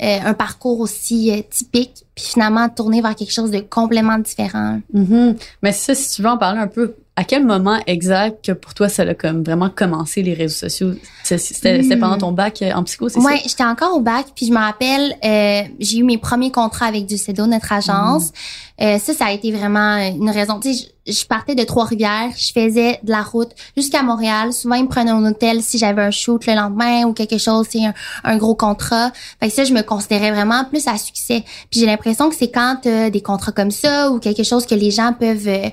euh, 0.00 0.18
un 0.24 0.34
parcours 0.34 0.78
aussi 0.78 1.32
euh, 1.32 1.42
typique, 1.50 2.04
puis 2.18 2.26
finalement 2.26 2.68
tourner 2.68 3.00
vers 3.00 3.14
quelque 3.14 3.32
chose 3.32 3.52
de 3.52 3.60
complètement 3.60 4.18
différent. 4.18 4.80
Mhm. 4.92 5.36
Mais 5.62 5.70
ça, 5.72 5.94
si 5.94 6.16
tu 6.16 6.22
veux 6.22 6.28
en 6.28 6.36
parler 6.36 6.58
un 6.58 6.66
peu, 6.66 6.96
à 7.14 7.22
quel 7.22 7.44
moment 7.44 7.78
exact 7.86 8.44
que 8.44 8.52
pour 8.52 8.74
toi 8.74 8.88
ça 8.88 9.02
a 9.02 9.14
comme 9.14 9.42
vraiment 9.42 9.70
commencé 9.70 10.22
les 10.22 10.34
réseaux 10.34 10.68
sociaux? 10.68 10.92
C'était 11.24 11.96
pendant 11.96 12.18
ton 12.18 12.32
bac 12.32 12.62
euh, 12.62 12.72
en 12.72 12.82
psycho, 12.84 13.08
c'est 13.08 13.20
Ouais, 13.20 13.40
j'étais 13.44 13.64
encore 13.64 13.96
au 13.96 14.00
bac, 14.00 14.26
puis 14.34 14.46
je 14.46 14.52
me 14.52 14.58
rappelle, 14.58 15.16
euh, 15.24 15.62
j'ai 15.78 15.98
eu 15.98 16.04
mes 16.04 16.18
premiers 16.18 16.50
contrats 16.50 16.86
avec 16.86 17.06
Ducedo, 17.06 17.46
notre 17.46 17.72
agence. 17.72 18.32
Euh, 18.80 18.98
ça, 18.98 19.12
ça 19.12 19.26
a 19.26 19.32
été 19.32 19.50
vraiment 19.50 19.96
une 19.96 20.30
raison. 20.30 20.60
Tu 20.60 20.72
sais, 20.72 20.88
je, 21.06 21.12
je 21.12 21.26
partais 21.26 21.56
de 21.56 21.64
Trois-Rivières, 21.64 22.30
je 22.36 22.52
faisais 22.52 23.00
de 23.02 23.10
la 23.10 23.22
route 23.22 23.50
jusqu'à 23.76 24.02
Montréal. 24.02 24.52
Souvent, 24.52 24.76
ils 24.76 24.84
me 24.84 24.88
prenaient 24.88 25.10
un 25.10 25.24
hôtel 25.26 25.62
si 25.62 25.78
j'avais 25.78 26.02
un 26.02 26.12
shoot 26.12 26.46
le 26.46 26.54
lendemain 26.54 27.02
ou 27.04 27.12
quelque 27.12 27.38
chose, 27.38 27.66
c'est 27.68 27.84
un, 27.84 27.94
un 28.22 28.36
gros 28.36 28.54
contrat. 28.54 29.10
Fait 29.40 29.48
que 29.48 29.54
ça, 29.54 29.64
je 29.64 29.72
me 29.72 29.82
considérais 29.82 30.30
vraiment 30.30 30.64
plus 30.64 30.86
à 30.86 30.96
succès. 30.96 31.42
Puis 31.70 31.80
j'ai 31.80 31.86
l'impression 31.86 32.07
que 32.16 32.34
c'est 32.34 32.50
quand 32.50 32.76
t'as 32.82 33.10
des 33.10 33.20
contrats 33.20 33.52
comme 33.52 33.70
ça 33.70 34.10
ou 34.10 34.18
quelque 34.18 34.42
chose 34.42 34.66
que 34.66 34.74
les 34.74 34.90
gens 34.90 35.12
peuvent 35.18 35.48
euh, 35.48 35.68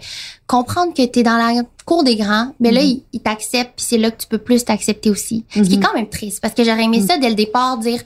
comprendre 0.47 0.93
que 0.93 1.05
t'es 1.05 1.23
dans 1.23 1.37
la 1.37 1.61
cour 1.85 2.03
des 2.03 2.15
grands, 2.15 2.53
mais 2.59 2.71
là, 2.71 2.81
Mhm. 2.81 2.87
ils, 2.87 3.03
ils 3.13 3.19
t'acceptent, 3.19 3.73
puis 3.75 3.85
c'est 3.87 3.97
là 3.97 4.09
que 4.11 4.21
tu 4.21 4.27
peux 4.27 4.37
plus 4.37 4.63
t'accepter 4.65 5.09
aussi. 5.09 5.43
Ce 5.53 5.61
qui 5.61 5.73
est 5.73 5.77
Mhm. 5.77 5.83
quand 5.83 5.93
même 5.93 6.09
triste, 6.09 6.39
parce 6.41 6.53
que 6.53 6.63
j'aurais 6.63 6.83
aimé 6.83 7.01
ça 7.05 7.17
dès 7.17 7.29
le 7.29 7.35
départ, 7.35 7.77
dire, 7.77 8.01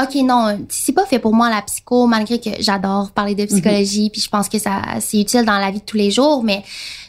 OK, 0.00 0.14
non, 0.16 0.58
c'est 0.68 0.92
pas 0.92 1.04
fait 1.06 1.18
pour 1.18 1.34
moi 1.34 1.50
la 1.50 1.62
psycho, 1.62 2.06
malgré 2.06 2.38
que 2.40 2.50
j'adore 2.60 3.10
parler 3.12 3.34
de 3.34 3.44
psychologie, 3.46 4.10
puis 4.10 4.20
je 4.20 4.28
pense 4.28 4.48
que 4.48 4.58
ça 4.58 4.82
c'est 5.00 5.20
utile 5.20 5.44
dans 5.44 5.58
la 5.58 5.70
vie 5.70 5.80
de 5.80 5.84
tous 5.84 5.96
les 5.96 6.10
jours, 6.10 6.42
mais 6.42 6.64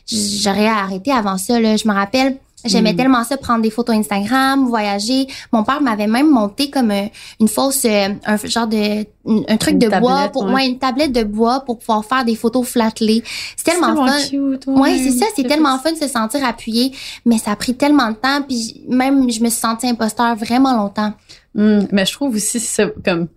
j'aurais 0.08 0.68
arrêté 0.68 1.12
avant 1.12 1.38
ça. 1.38 1.60
Là. 1.60 1.78
Je 1.78 1.88
me 1.88 1.94
rappelle, 1.94 2.38
J'aimais 2.66 2.94
Mm. 2.94 2.98
tellement 2.98 3.24
ça, 3.24 3.38
prendre 3.38 3.62
des 3.62 3.70
photos 3.70 3.96
Instagram, 3.96 4.68
voyager. 4.68 5.28
Mon 5.52 5.64
père 5.64 5.82
m'avait 5.82 6.08
même 6.08 6.30
monté 6.30 6.70
comme 6.70 6.92
une 7.40 7.48
fausse, 7.48 7.86
euh, 7.86 8.10
un 8.26 8.38
genre 8.38 8.68
de, 8.68 9.06
un 9.52 9.58
truc 9.58 9.74
Une 9.74 9.80
de 9.80 10.00
bois 10.00 10.30
pour 10.30 10.44
ouais. 10.46 10.52
moi, 10.52 10.64
une 10.64 10.78
tablette 10.78 11.12
de 11.12 11.24
bois 11.24 11.62
pour 11.62 11.80
pouvoir 11.80 12.04
faire 12.06 12.26
des 12.26 12.36
photos 12.36 12.68
flattelées. 12.68 13.24
C'est 13.56 13.72
tellement 13.72 13.96
fun. 14.08 14.18
cute. 14.30 14.64
Ouais, 14.68 14.98
c'est 14.98 15.12
ça, 15.12 15.26
c'est 15.36 15.48
tellement 15.48 15.78
fun 15.80 15.92
de 15.94 15.98
se 15.98 16.08
sentir 16.08 16.44
appuyé, 16.46 16.92
mais 17.26 17.38
ça 17.38 17.52
a 17.52 17.56
pris 17.56 17.76
tellement 17.76 18.10
de 18.10 18.16
temps, 18.16 18.42
puis 18.48 18.82
même 18.90 19.30
je 19.32 19.42
me 19.42 19.50
suis 19.50 19.60
sentie 19.60 19.88
imposteur 19.88 20.36
vraiment 20.36 20.76
longtemps. 20.76 21.14
Hum, 21.58 21.88
mais 21.92 22.06
je 22.06 22.14
trouve 22.14 22.36
aussi 22.36 22.60
ça 22.60 22.88
comme 23.04 23.28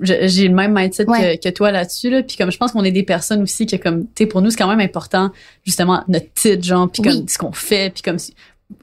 j'ai 0.00 0.48
le 0.48 0.54
même 0.54 0.72
mindset 0.74 1.06
Ouais. 1.08 1.38
que, 1.38 1.48
que 1.48 1.54
toi 1.54 1.70
là-dessus 1.70 2.08
là 2.08 2.22
puis 2.22 2.36
comme 2.38 2.50
je 2.50 2.56
pense 2.56 2.72
qu'on 2.72 2.82
est 2.84 2.90
des 2.92 3.02
personnes 3.02 3.42
aussi 3.42 3.66
que 3.66 3.76
comme 3.76 4.04
tu 4.04 4.10
sais 4.20 4.26
pour 4.26 4.40
nous 4.40 4.48
c'est 4.50 4.56
quand 4.56 4.68
même 4.68 4.80
important 4.80 5.30
justement 5.66 6.02
notre 6.08 6.32
titre 6.32 6.62
genre 6.64 6.88
puis 6.90 7.02
Oui. 7.04 7.18
comme 7.18 7.28
ce 7.28 7.36
qu'on 7.36 7.52
fait 7.52 7.92
puis 7.92 8.00
comme 8.02 8.16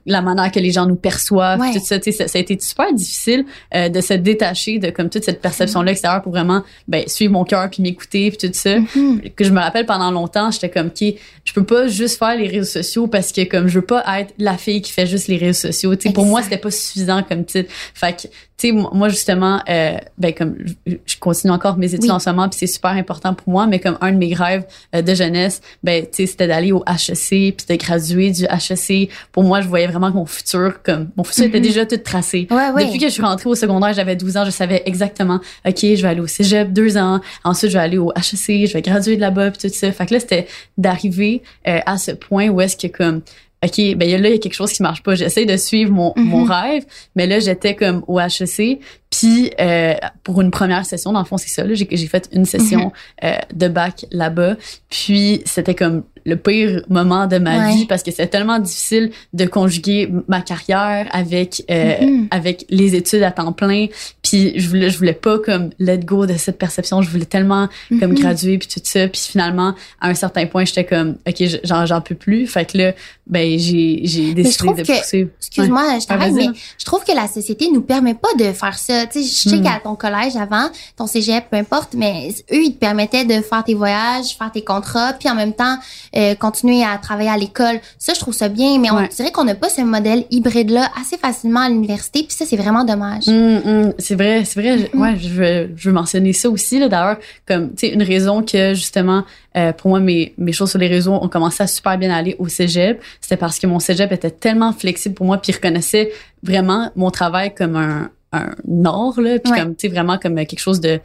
la 0.05 0.21
manière 0.21 0.51
que 0.51 0.59
les 0.59 0.71
gens 0.71 0.85
nous 0.85 0.95
perçoivent 0.95 1.59
Ouais. 1.59 1.73
tout 1.73 1.79
ça 1.83 1.97
tu 1.99 2.11
sais 2.11 2.17
ça, 2.17 2.27
ça 2.27 2.37
a 2.37 2.41
été 2.41 2.57
super 2.59 2.93
difficile 2.93 3.45
euh, 3.75 3.89
de 3.89 4.01
se 4.01 4.13
détacher 4.13 4.79
de 4.79 4.89
comme 4.89 5.09
toute 5.09 5.23
cette 5.23 5.41
perception 5.41 5.81
là 5.81 5.91
extérieure 5.91 6.21
pour 6.21 6.31
vraiment 6.31 6.63
ben 6.87 7.03
suivre 7.07 7.33
mon 7.33 7.43
cœur 7.43 7.69
puis 7.69 7.81
m'écouter 7.83 8.31
puis 8.31 8.37
tout 8.49 8.53
ça 8.53 8.77
Mhm. 8.79 9.21
que 9.35 9.43
je 9.43 9.51
me 9.51 9.59
rappelle 9.59 9.85
pendant 9.85 10.11
longtemps, 10.11 10.51
j'étais 10.51 10.69
comme 10.69 10.87
OK, 10.87 11.13
je 11.43 11.53
peux 11.53 11.65
pas 11.65 11.87
juste 11.87 12.17
faire 12.19 12.35
les 12.35 12.47
réseaux 12.47 12.63
sociaux 12.81 13.07
parce 13.07 13.31
que 13.31 13.43
comme 13.45 13.67
je 13.67 13.79
veux 13.79 13.85
pas 13.85 14.03
être 14.19 14.33
la 14.37 14.57
fille 14.57 14.81
qui 14.81 14.91
fait 14.91 15.05
juste 15.07 15.27
les 15.27 15.37
réseaux 15.37 15.67
sociaux. 15.67 15.95
Tu 15.95 16.07
sais, 16.07 16.13
pour 16.13 16.25
moi, 16.25 16.41
c'était 16.43 16.57
pas 16.57 16.71
suffisant 16.71 17.23
comme 17.23 17.45
titre. 17.45 17.69
Fait 17.93 18.13
que 18.15 18.21
tu 18.23 18.67
sais 18.67 18.71
moi 18.73 19.07
justement 19.07 19.61
euh, 19.69 19.97
ben 20.17 20.33
comme 20.33 20.55
je, 20.85 20.93
je 21.05 21.17
continue 21.17 21.53
encore 21.53 21.77
mes 21.77 21.87
études 21.93 22.03
Oui. 22.03 22.11
en 22.11 22.19
ce 22.19 22.29
moment 22.29 22.49
puis 22.49 22.57
c'est 22.59 22.67
super 22.67 22.91
important 22.91 23.33
pour 23.33 23.49
moi 23.49 23.67
mais 23.67 23.79
comme 23.79 23.97
un 24.01 24.11
de 24.11 24.17
mes 24.17 24.33
rêves 24.33 24.65
euh, 24.93 25.01
de 25.01 25.13
jeunesse 25.13 25.61
ben 25.81 26.03
tu 26.03 26.09
sais 26.11 26.25
c'était 26.25 26.47
d'aller 26.47 26.73
au 26.73 26.83
HEC 26.85 27.55
puis 27.55 27.65
de 27.69 27.75
graduer 27.75 28.31
du 28.31 28.43
HEC 28.43 29.09
pour 29.31 29.43
moi 29.43 29.61
je 29.61 29.67
voyais 29.69 29.78
vraiment 29.87 30.11
que 30.11 30.17
mon 30.17 30.25
futur 30.25 30.81
comme 30.83 31.09
mon 31.15 31.23
futur 31.23 31.45
était 31.45 31.59
Mhm. 31.59 31.63
déjà 31.65 31.85
tout 31.85 31.97
tracé 31.97 32.47
Ouais, 32.51 32.69
ouais. 32.71 32.85
depuis 32.85 32.99
que 32.99 33.05
je 33.07 33.13
suis 33.13 33.21
rentrée 33.21 33.49
au 33.49 33.55
secondaire, 33.55 33.93
j'avais 33.93 34.15
12 34.15 34.37
ans, 34.37 34.45
je 34.45 34.51
savais 34.51 34.83
exactement, 34.85 35.39
OK, 35.65 35.77
je 35.81 36.01
vais 36.01 36.07
aller 36.07 36.21
au 36.21 36.27
cégep 36.27 36.71
deux 36.73 36.97
ans, 36.97 37.21
ensuite 37.43 37.71
je 37.71 37.77
vais 37.77 37.83
aller 37.83 37.97
au 37.97 38.11
HEC, 38.15 38.67
je 38.67 38.73
vais 38.73 38.81
graduer 38.81 39.15
de 39.15 39.21
là-bas, 39.21 39.51
puis 39.51 39.69
tout 39.69 39.75
ça. 39.75 39.91
Fait 39.91 40.05
que 40.05 40.13
là, 40.13 40.19
c'était 40.19 40.47
d'arriver 40.77 41.41
euh, 41.67 41.79
à 41.85 41.97
ce 41.97 42.11
point 42.11 42.49
où 42.49 42.61
est-ce 42.61 42.77
que 42.77 42.87
comme, 42.87 43.21
OK, 43.61 43.75
ben 43.97 44.09
là, 44.21 44.29
il 44.29 44.31
y 44.31 44.35
a 44.35 44.37
quelque 44.37 44.53
chose 44.53 44.71
qui 44.71 44.81
marche 44.81 45.03
pas. 45.03 45.15
J'essaie 45.15 45.45
de 45.45 45.57
suivre 45.57 45.91
mon, 45.91 46.13
Mhm. 46.15 46.23
mon 46.23 46.43
rêve, 46.45 46.85
mais 47.17 47.27
là, 47.27 47.39
j'étais 47.39 47.75
comme 47.75 48.05
au 48.07 48.17
HEC, 48.17 48.79
puis 49.09 49.51
euh, 49.59 49.95
pour 50.23 50.39
une 50.41 50.49
première 50.49 50.85
session, 50.85 51.11
dans 51.11 51.19
le 51.19 51.25
fond, 51.25 51.37
c'est 51.37 51.49
ça, 51.49 51.65
là, 51.65 51.73
j'ai 51.73 51.85
j'ai 51.91 52.07
fait 52.07 52.29
une 52.31 52.45
session 52.45 52.93
euh, 53.23 53.33
de 53.53 53.67
bac 53.67 54.05
là-bas, 54.11 54.55
puis 54.89 55.41
c'était 55.45 55.75
comme 55.75 56.03
le 56.29 56.35
pire 56.37 56.83
moment 56.89 57.27
de 57.27 57.37
ma 57.37 57.57
Ouais. 57.59 57.73
vie 57.75 57.85
parce 57.85 58.03
que 58.03 58.11
c'était 58.11 58.27
tellement 58.27 58.59
difficile 58.59 59.11
de 59.33 59.45
conjuguer 59.45 60.09
ma 60.27 60.41
carrière 60.41 61.07
avec 61.11 61.63
euh, 61.69 61.95
Mhm. 62.01 62.27
avec 62.31 62.65
les 62.69 62.95
études 62.95 63.23
à 63.23 63.31
temps 63.31 63.51
plein 63.51 63.87
puis 64.21 64.53
je 64.59 64.67
voulais 64.69 64.89
je 64.89 64.97
voulais 64.97 65.13
pas 65.13 65.39
comme 65.39 65.71
let 65.79 65.99
go 65.99 66.25
de 66.25 66.35
cette 66.37 66.57
perception 66.57 67.01
je 67.01 67.09
voulais 67.09 67.25
tellement 67.25 67.67
comme 67.99 68.11
Mhm. 68.11 68.19
graduer 68.19 68.57
puis 68.57 68.67
tout 68.67 68.79
ça 68.83 69.07
puis 69.07 69.21
finalement 69.21 69.73
à 69.99 70.09
un 70.09 70.13
certain 70.13 70.45
point 70.45 70.63
j'étais 70.65 70.85
comme 70.85 71.17
ok 71.27 71.35
je- 71.39 71.57
j'en 71.63 71.85
j'en 71.85 72.01
peux 72.01 72.15
plus 72.15 72.47
fait 72.47 72.65
que 72.71 72.77
là 72.77 72.93
ben 73.27 73.57
j'ai 73.59 74.01
j'ai 74.03 74.33
décidé 74.33 74.73
de 74.73 74.83
poursuivre 74.83 75.29
Excuse-moi, 75.39 75.99
je 75.99 76.05
t'arrête, 76.05 76.33
mais 76.33 76.47
je 76.77 76.85
trouve 76.85 77.03
que 77.03 77.11
la 77.11 77.27
société 77.27 77.69
nous 77.73 77.81
permet 77.81 78.13
pas 78.13 78.29
de 78.37 78.51
faire 78.53 78.77
ça. 78.77 79.05
Tu 79.07 79.23
sais, 79.23 79.27
je 79.45 79.49
sais 79.49 79.57
Mm. 79.57 79.63
qu'à 79.63 79.79
ton 79.83 79.95
collège 79.95 80.35
avant, 80.35 80.69
ton 80.95 81.07
cégep, 81.07 81.45
peu 81.49 81.57
importe, 81.57 81.93
mais 81.95 82.29
eux, 82.53 82.63
ils 82.65 82.73
te 82.73 82.77
permettaient 82.79 83.25
de 83.25 83.41
faire 83.41 83.63
tes 83.63 83.73
voyages, 83.73 84.35
faire 84.37 84.51
tes 84.51 84.63
contrats, 84.63 85.13
puis 85.13 85.27
en 85.29 85.33
même 85.35 85.53
temps, 85.53 85.75
euh, 86.15 86.18
continuer 86.39 86.83
à 86.83 86.97
travailler 86.97 87.29
à 87.29 87.37
l'école. 87.37 87.79
Ça, 87.97 88.13
je 88.13 88.19
trouve 88.19 88.33
ça 88.33 88.49
bien, 88.49 88.79
mais 88.79 88.89
on 88.91 88.95
Ouais. 88.97 89.07
dirait 89.15 89.31
qu'on 89.31 89.43
n'a 89.45 89.55
pas 89.55 89.69
ce 89.69 89.81
modèle 89.81 90.25
hybride-là 90.31 90.89
assez 90.99 91.17
facilement 91.17 91.61
à 91.61 91.69
l'université, 91.69 92.23
puis 92.23 92.31
ça, 92.35 92.45
c'est 92.45 92.55
vraiment 92.57 92.83
dommage. 92.83 93.27
Hum, 93.27 93.61
hum, 93.65 93.93
c'est 93.97 94.15
vrai, 94.15 94.43
c'est 94.45 94.59
vrai. 94.61 94.77
je-. 94.93 94.97
Ouais, 94.97 95.15
je 95.17 95.29
veux, 95.29 95.69
je 95.75 95.89
veux 95.89 95.93
mentionner 95.93 96.33
ça 96.33 96.49
aussi 96.49 96.79
là. 96.79 96.87
D'ailleurs, 96.89 97.17
comme 97.47 97.69
tu 97.75 97.87
sais, 97.87 97.93
une 97.93 98.03
raison 98.03 98.41
que 98.43 98.73
justement, 98.73 99.23
euh, 99.57 99.71
pour 99.73 99.89
moi, 99.89 99.99
mes 99.99 100.33
mes 100.37 100.51
choses 100.51 100.69
sur 100.69 100.79
les 100.79 100.87
réseaux 100.87 101.13
ont 101.13 101.27
commencé 101.29 101.63
à 101.63 101.67
super 101.67 101.97
bien 101.97 102.11
aller 102.13 102.35
au 102.39 102.47
cégep, 102.47 103.01
c'était 103.21 103.37
parce 103.37 103.59
que 103.59 103.67
mon 103.67 103.79
cégep 103.79 104.11
était 104.11 104.31
tellement 104.31 104.71
flexible 104.73 105.15
pour 105.15 105.25
moi, 105.25 105.37
puis 105.37 105.51
il 105.51 105.55
reconnaissait 105.55 106.11
vraiment 106.43 106.91
mon 106.95 107.09
travail 107.11 107.53
comme 107.53 107.75
un 107.75 108.09
un 108.31 108.51
or 108.85 109.19
là, 109.19 109.39
puis 109.39 109.51
Ouais. 109.51 109.59
comme 109.59 109.75
tu 109.75 109.87
sais 109.87 109.93
vraiment 109.93 110.19
comme 110.19 110.35
quelque 110.35 110.59
chose 110.59 110.79
de 110.79 110.99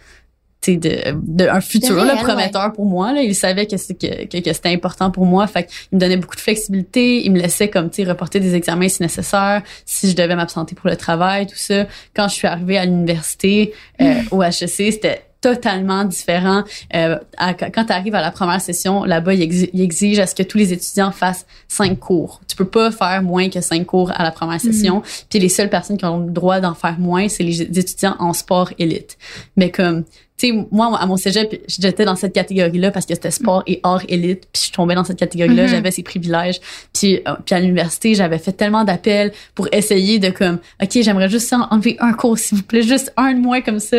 de, 0.73 1.15
de 1.23 1.47
un 1.47 1.61
futur 1.61 1.95
réel, 1.97 2.09
là, 2.09 2.17
prometteur 2.23 2.73
pour 2.73 2.87
moi 2.87 3.13
là 3.13 3.23
il 3.23 3.35
savait 3.35 3.67
que 3.67 3.77
que, 3.77 4.25
que, 4.27 4.39
que 4.43 4.53
c'était 4.53 4.71
important 4.73 5.11
pour 5.11 5.27
moi 5.27 5.47
fait 5.47 5.65
qu'il 5.65 5.75
me 5.93 6.01
donnait 6.01 6.17
beaucoup 6.17 6.37
de 6.37 6.41
flexibilité 6.41 7.25
il 7.25 7.33
me 7.33 7.39
laissait 7.41 7.69
comme 7.69 7.91
tu 7.91 8.03
sais 8.03 8.09
reporter 8.09 8.41
des 8.41 8.55
examens 8.55 8.89
si 8.89 9.03
nécessaire 9.03 9.63
si 9.87 10.11
je 10.11 10.17
devais 10.17 10.37
m'absenter 10.37 10.75
pour 10.75 10.89
le 10.91 10.97
travail 10.97 11.47
tout 11.47 11.57
ça 11.57 11.87
quand 12.15 12.29
je 12.29 12.35
suis 12.35 12.47
arrivée 12.49 12.79
à 12.79 12.85
l'université 12.85 13.73
euh, 14.01 14.15
au 14.31 14.43
HEC 14.43 14.69
c'était 14.93 15.23
totalement 15.41 16.05
différent. 16.05 16.63
Euh, 16.95 17.19
à- 17.37 17.53
quand 17.53 17.85
tu 17.85 17.93
arrives 17.93 18.15
à 18.15 18.23
la 18.23 18.31
première 18.31 18.63
session, 18.63 19.05
là-bas, 19.05 19.35
ils 19.35 19.43
exi- 19.47 19.69
ils 19.75 19.83
exigent 19.83 20.19
à 20.23 20.27
ce 20.27 20.35
que 20.35 20.43
tous 20.43 20.57
les 20.57 20.73
étudiants 20.73 21.13
fassent 21.13 21.45
cinq 21.69 21.99
cours. 22.01 22.41
Tu 22.49 22.57
peux 22.57 22.65
pas 22.65 22.91
faire 22.91 23.23
moins 23.23 23.51
que 23.51 23.61
cinq 23.61 23.85
cours 23.85 24.11
à 24.19 24.23
la 24.23 24.31
première 24.31 24.59
session. 24.59 25.03
Puis 25.29 25.39
les 25.41 25.51
seules 25.51 25.69
personnes 25.69 25.99
qui 25.99 26.07
ont 26.07 26.21
le 26.21 26.31
droit 26.31 26.61
d'en 26.61 26.73
faire 26.73 26.99
moins, 26.99 27.29
c'est 27.29 27.43
les 27.43 27.61
étudiants 27.61 28.17
en 28.21 28.33
sport 28.33 28.71
élite. 28.79 29.19
Mais 29.59 29.71
comme 29.71 30.05
tu 30.37 30.49
sais, 30.49 30.67
moi, 30.73 30.99
à 30.99 31.07
mon 31.07 31.17
cégep, 31.17 31.63
j'étais 31.69 32.05
dans 32.05 32.17
cette 32.17 32.33
catégorie-là 32.33 32.91
parce 32.91 33.07
que 33.07 33.15
c'était 33.15 33.31
sport 33.31 33.63
et 33.69 33.79
art 33.85 34.03
élite. 34.09 34.49
Puis 34.53 34.65
je 34.67 34.73
tombais 34.73 34.97
dans 34.97 35.05
cette 35.05 35.19
catégorie-là, 35.19 35.63
Mhm. 35.63 35.69
j'avais 35.69 35.91
ces 35.93 36.03
privilèges. 36.03 36.61
Puis, 36.93 37.21
euh, 37.29 37.35
puis 37.47 37.55
à 37.55 37.61
l'université, 37.61 38.15
j'avais 38.15 38.39
fait 38.39 38.51
tellement 38.53 38.83
d'appels 38.83 39.33
pour 39.55 39.69
essayer 39.71 40.19
de 40.19 40.31
comme, 40.31 40.59
OK, 40.83 40.91
j'aimerais 41.01 41.29
juste 41.29 41.53
en- 41.53 41.69
enlever 41.71 41.97
un 42.01 42.13
cours, 42.15 42.37
s'il 42.37 42.59
vous 42.59 42.65
plaît, 42.65 42.83
juste 42.83 43.13
un 43.17 43.33
de 43.35 43.39
moins 43.39 43.61
comme 43.61 43.79
ça. 43.79 43.99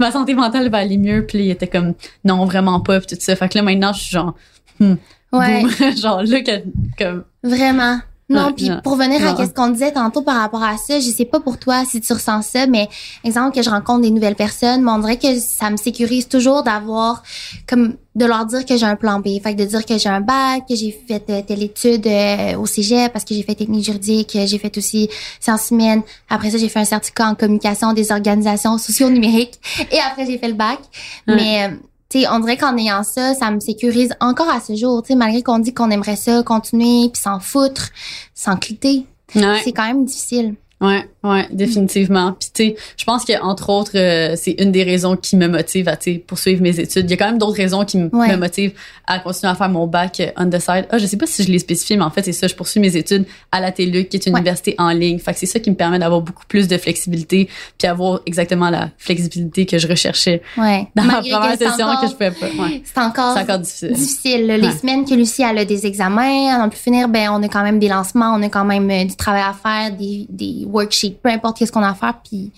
Ma 0.00 0.10
santé 0.10 0.34
mentale 0.34 0.68
va 0.70 0.78
aller 0.78 0.96
mieux. 0.98 1.24
Puis 1.24 1.38
il 1.38 1.50
était 1.50 1.68
comme, 1.68 1.94
non, 2.24 2.44
vraiment 2.46 2.80
pas, 2.80 2.98
puis 3.00 3.14
tout 3.16 3.22
ça. 3.22 3.36
Fait 3.36 3.48
que 3.48 3.56
là, 3.56 3.62
maintenant, 3.62 3.92
je 3.92 4.00
suis 4.02 4.10
genre, 4.10 4.34
Ouais, 4.80 5.62
boum. 5.62 5.70
genre 5.96 6.22
là, 6.22 6.40
que, 6.42 6.62
comme, 6.98 7.24
vraiment. 7.42 7.98
Non, 8.28 8.52
puis 8.52 8.70
pour 8.82 8.96
venir 8.96 9.24
à 9.24 9.46
ce 9.46 9.52
qu'on 9.52 9.68
disait 9.68 9.92
tantôt 9.92 10.20
par 10.20 10.40
rapport 10.40 10.62
à 10.62 10.76
ça, 10.76 10.98
je 10.98 11.10
sais 11.10 11.24
pas 11.24 11.38
pour 11.38 11.58
toi 11.58 11.84
si 11.88 12.00
tu 12.00 12.12
ressens 12.12 12.42
ça, 12.42 12.66
mais 12.66 12.88
exemple 13.22 13.54
que 13.54 13.62
je 13.62 13.70
rencontre 13.70 14.00
des 14.00 14.10
nouvelles 14.10 14.34
personnes, 14.34 14.82
mais 14.82 14.90
on 14.90 14.98
dirait 14.98 15.16
que 15.16 15.38
ça 15.38 15.70
me 15.70 15.76
sécurise 15.76 16.26
toujours 16.26 16.64
d'avoir 16.64 17.22
comme 17.68 17.94
de 18.16 18.24
leur 18.24 18.46
dire 18.46 18.64
que 18.64 18.76
j'ai 18.76 18.86
un 18.86 18.96
plan 18.96 19.20
B, 19.20 19.40
fait 19.42 19.54
que 19.54 19.60
de 19.60 19.64
dire 19.64 19.84
que 19.84 19.96
j'ai 19.98 20.08
un 20.08 20.22
bac, 20.22 20.62
que 20.68 20.74
j'ai 20.74 20.90
fait 20.90 21.22
euh, 21.28 21.42
telle 21.46 21.62
étude 21.62 22.06
euh, 22.06 22.56
au 22.56 22.66
cégep 22.66 23.12
parce 23.12 23.24
que 23.24 23.34
j'ai 23.34 23.42
fait 23.42 23.54
technique 23.54 23.84
juridique, 23.84 24.32
que 24.32 24.46
j'ai 24.46 24.58
fait 24.58 24.76
aussi 24.78 25.08
sciences 25.38 25.70
humaines. 25.70 26.02
Après 26.28 26.50
ça, 26.50 26.56
j'ai 26.56 26.70
fait 26.70 26.80
un 26.80 26.84
certificat 26.84 27.28
en 27.28 27.34
communication 27.34 27.92
des 27.92 28.10
organisations 28.10 28.78
socio-numériques 28.78 29.60
et 29.92 29.98
après 30.00 30.26
j'ai 30.26 30.38
fait 30.38 30.48
le 30.48 30.54
bac. 30.54 30.78
Mais 31.26 31.68
euh, 31.68 31.76
sais, 32.20 32.28
on 32.28 32.40
dirait 32.40 32.56
qu'en 32.56 32.76
ayant 32.76 33.02
ça, 33.02 33.34
ça 33.34 33.50
me 33.50 33.60
sécurise 33.60 34.14
encore 34.20 34.48
à 34.48 34.60
ce 34.60 34.74
jour. 34.74 35.02
Tu 35.02 35.08
sais, 35.08 35.14
malgré 35.14 35.42
qu'on 35.42 35.58
dit 35.58 35.74
qu'on 35.74 35.90
aimerait 35.90 36.16
ça 36.16 36.42
continuer 36.42 37.08
puis 37.12 37.20
s'en 37.20 37.40
foutre, 37.40 37.90
s'en 38.34 38.56
clitter, 38.56 39.06
ouais. 39.34 39.60
c'est 39.64 39.72
quand 39.72 39.86
même 39.86 40.04
difficile. 40.04 40.54
Ouais, 40.78 41.08
ouais, 41.24 41.46
définitivement. 41.52 42.32
Puis 42.38 42.50
tu 42.54 42.64
sais, 42.64 42.76
je 42.98 43.04
pense 43.06 43.24
que 43.24 43.32
entre 43.42 43.70
autres, 43.70 43.92
euh, 43.94 44.34
c'est 44.36 44.56
une 44.58 44.72
des 44.72 44.82
raisons 44.82 45.16
qui 45.16 45.34
me 45.36 45.48
motive 45.48 45.88
à 45.88 45.96
tu 45.96 46.12
sais, 46.12 46.18
poursuivre 46.18 46.60
mes 46.62 46.78
études. 46.78 47.06
Il 47.06 47.10
y 47.10 47.14
a 47.14 47.16
quand 47.16 47.24
même 47.26 47.38
d'autres 47.38 47.56
raisons 47.56 47.84
qui 47.86 47.96
Ouais. 47.96 48.28
me 48.32 48.36
motivent 48.36 48.72
à 49.06 49.18
continuer 49.20 49.50
à 49.50 49.54
faire 49.54 49.70
mon 49.70 49.86
bac 49.86 50.20
euh, 50.20 50.26
on 50.36 50.50
the 50.50 50.58
side. 50.58 50.86
Ah, 50.90 50.98
je 50.98 51.06
sais 51.06 51.16
pas 51.16 51.26
si 51.26 51.42
je 51.42 51.50
l'ai 51.50 51.58
spécifié, 51.58 51.96
mais 51.96 52.02
en 52.04 52.10
fait 52.10 52.22
c'est 52.24 52.32
ça. 52.32 52.46
Je 52.46 52.54
poursuis 52.54 52.78
mes 52.80 52.94
études 52.94 53.24
à 53.52 53.60
la 53.60 53.72
TELUC, 53.72 54.10
qui 54.10 54.16
est 54.18 54.26
une 54.26 54.34
Ouais. 54.34 54.40
université 54.40 54.74
en 54.76 54.90
ligne. 54.90 55.18
Fait 55.18 55.32
que 55.32 55.38
c'est 55.38 55.46
ça 55.46 55.60
qui 55.60 55.70
me 55.70 55.76
permet 55.76 55.98
d'avoir 55.98 56.20
beaucoup 56.20 56.44
plus 56.46 56.68
de 56.68 56.76
flexibilité, 56.76 57.48
puis 57.78 57.88
avoir 57.88 58.20
exactement 58.26 58.68
la 58.68 58.90
flexibilité 58.98 59.64
que 59.64 59.78
je 59.78 59.88
recherchais 59.88 60.42
Ouais. 60.58 60.88
dans 60.94 61.04
Malgré 61.04 61.30
la 61.30 61.38
première 61.38 61.52
que 61.58 61.64
c'est 61.64 61.70
session 61.70 61.86
encore- 61.86 62.00
que 62.02 62.06
je 62.08 62.12
pouvais 62.12 62.30
pas. 62.32 62.62
Ouais. 62.62 62.82
C'est 62.84 63.00
encore, 63.00 63.34
encore 63.34 63.58
difficile. 63.60 63.92
difficile. 63.94 64.46
Les 64.46 64.72
semaines 64.72 65.06
que 65.06 65.14
Lucie 65.14 65.42
elle 65.42 65.56
a 65.56 65.64
des 65.64 65.86
examens, 65.86 66.54
à 66.54 66.58
n'en 66.58 66.68
plus 66.68 66.80
finir, 66.80 67.08
ben 67.08 67.30
on 67.32 67.42
a 67.42 67.48
quand 67.48 67.62
même 67.62 67.78
des 67.78 67.88
lancements, 67.88 68.34
on 68.36 68.42
a 68.42 68.50
quand 68.50 68.66
même 68.66 68.90
euh, 68.90 69.04
du 69.06 69.16
travail 69.16 69.40
à 69.42 69.54
faire, 69.54 69.96
des, 69.96 70.26
des 70.28 70.65
worksheets, 70.66 71.18
peu 71.22 71.28
importe 71.30 71.58
qu'est-ce 71.58 71.72
qu'on 71.72 71.82
a 71.82 71.90
à 71.90 71.94
faire. 71.94 72.14
Puis 72.28 72.52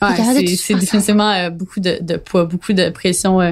Ouais, 0.00 0.14
c'est 0.56 0.74
définitivement 0.74 1.30
euh, 1.32 1.50
beaucoup 1.50 1.80
de, 1.80 1.98
de 2.00 2.16
poids, 2.16 2.44
beaucoup 2.44 2.72
de 2.72 2.88
pression 2.90 3.40
euh, 3.40 3.50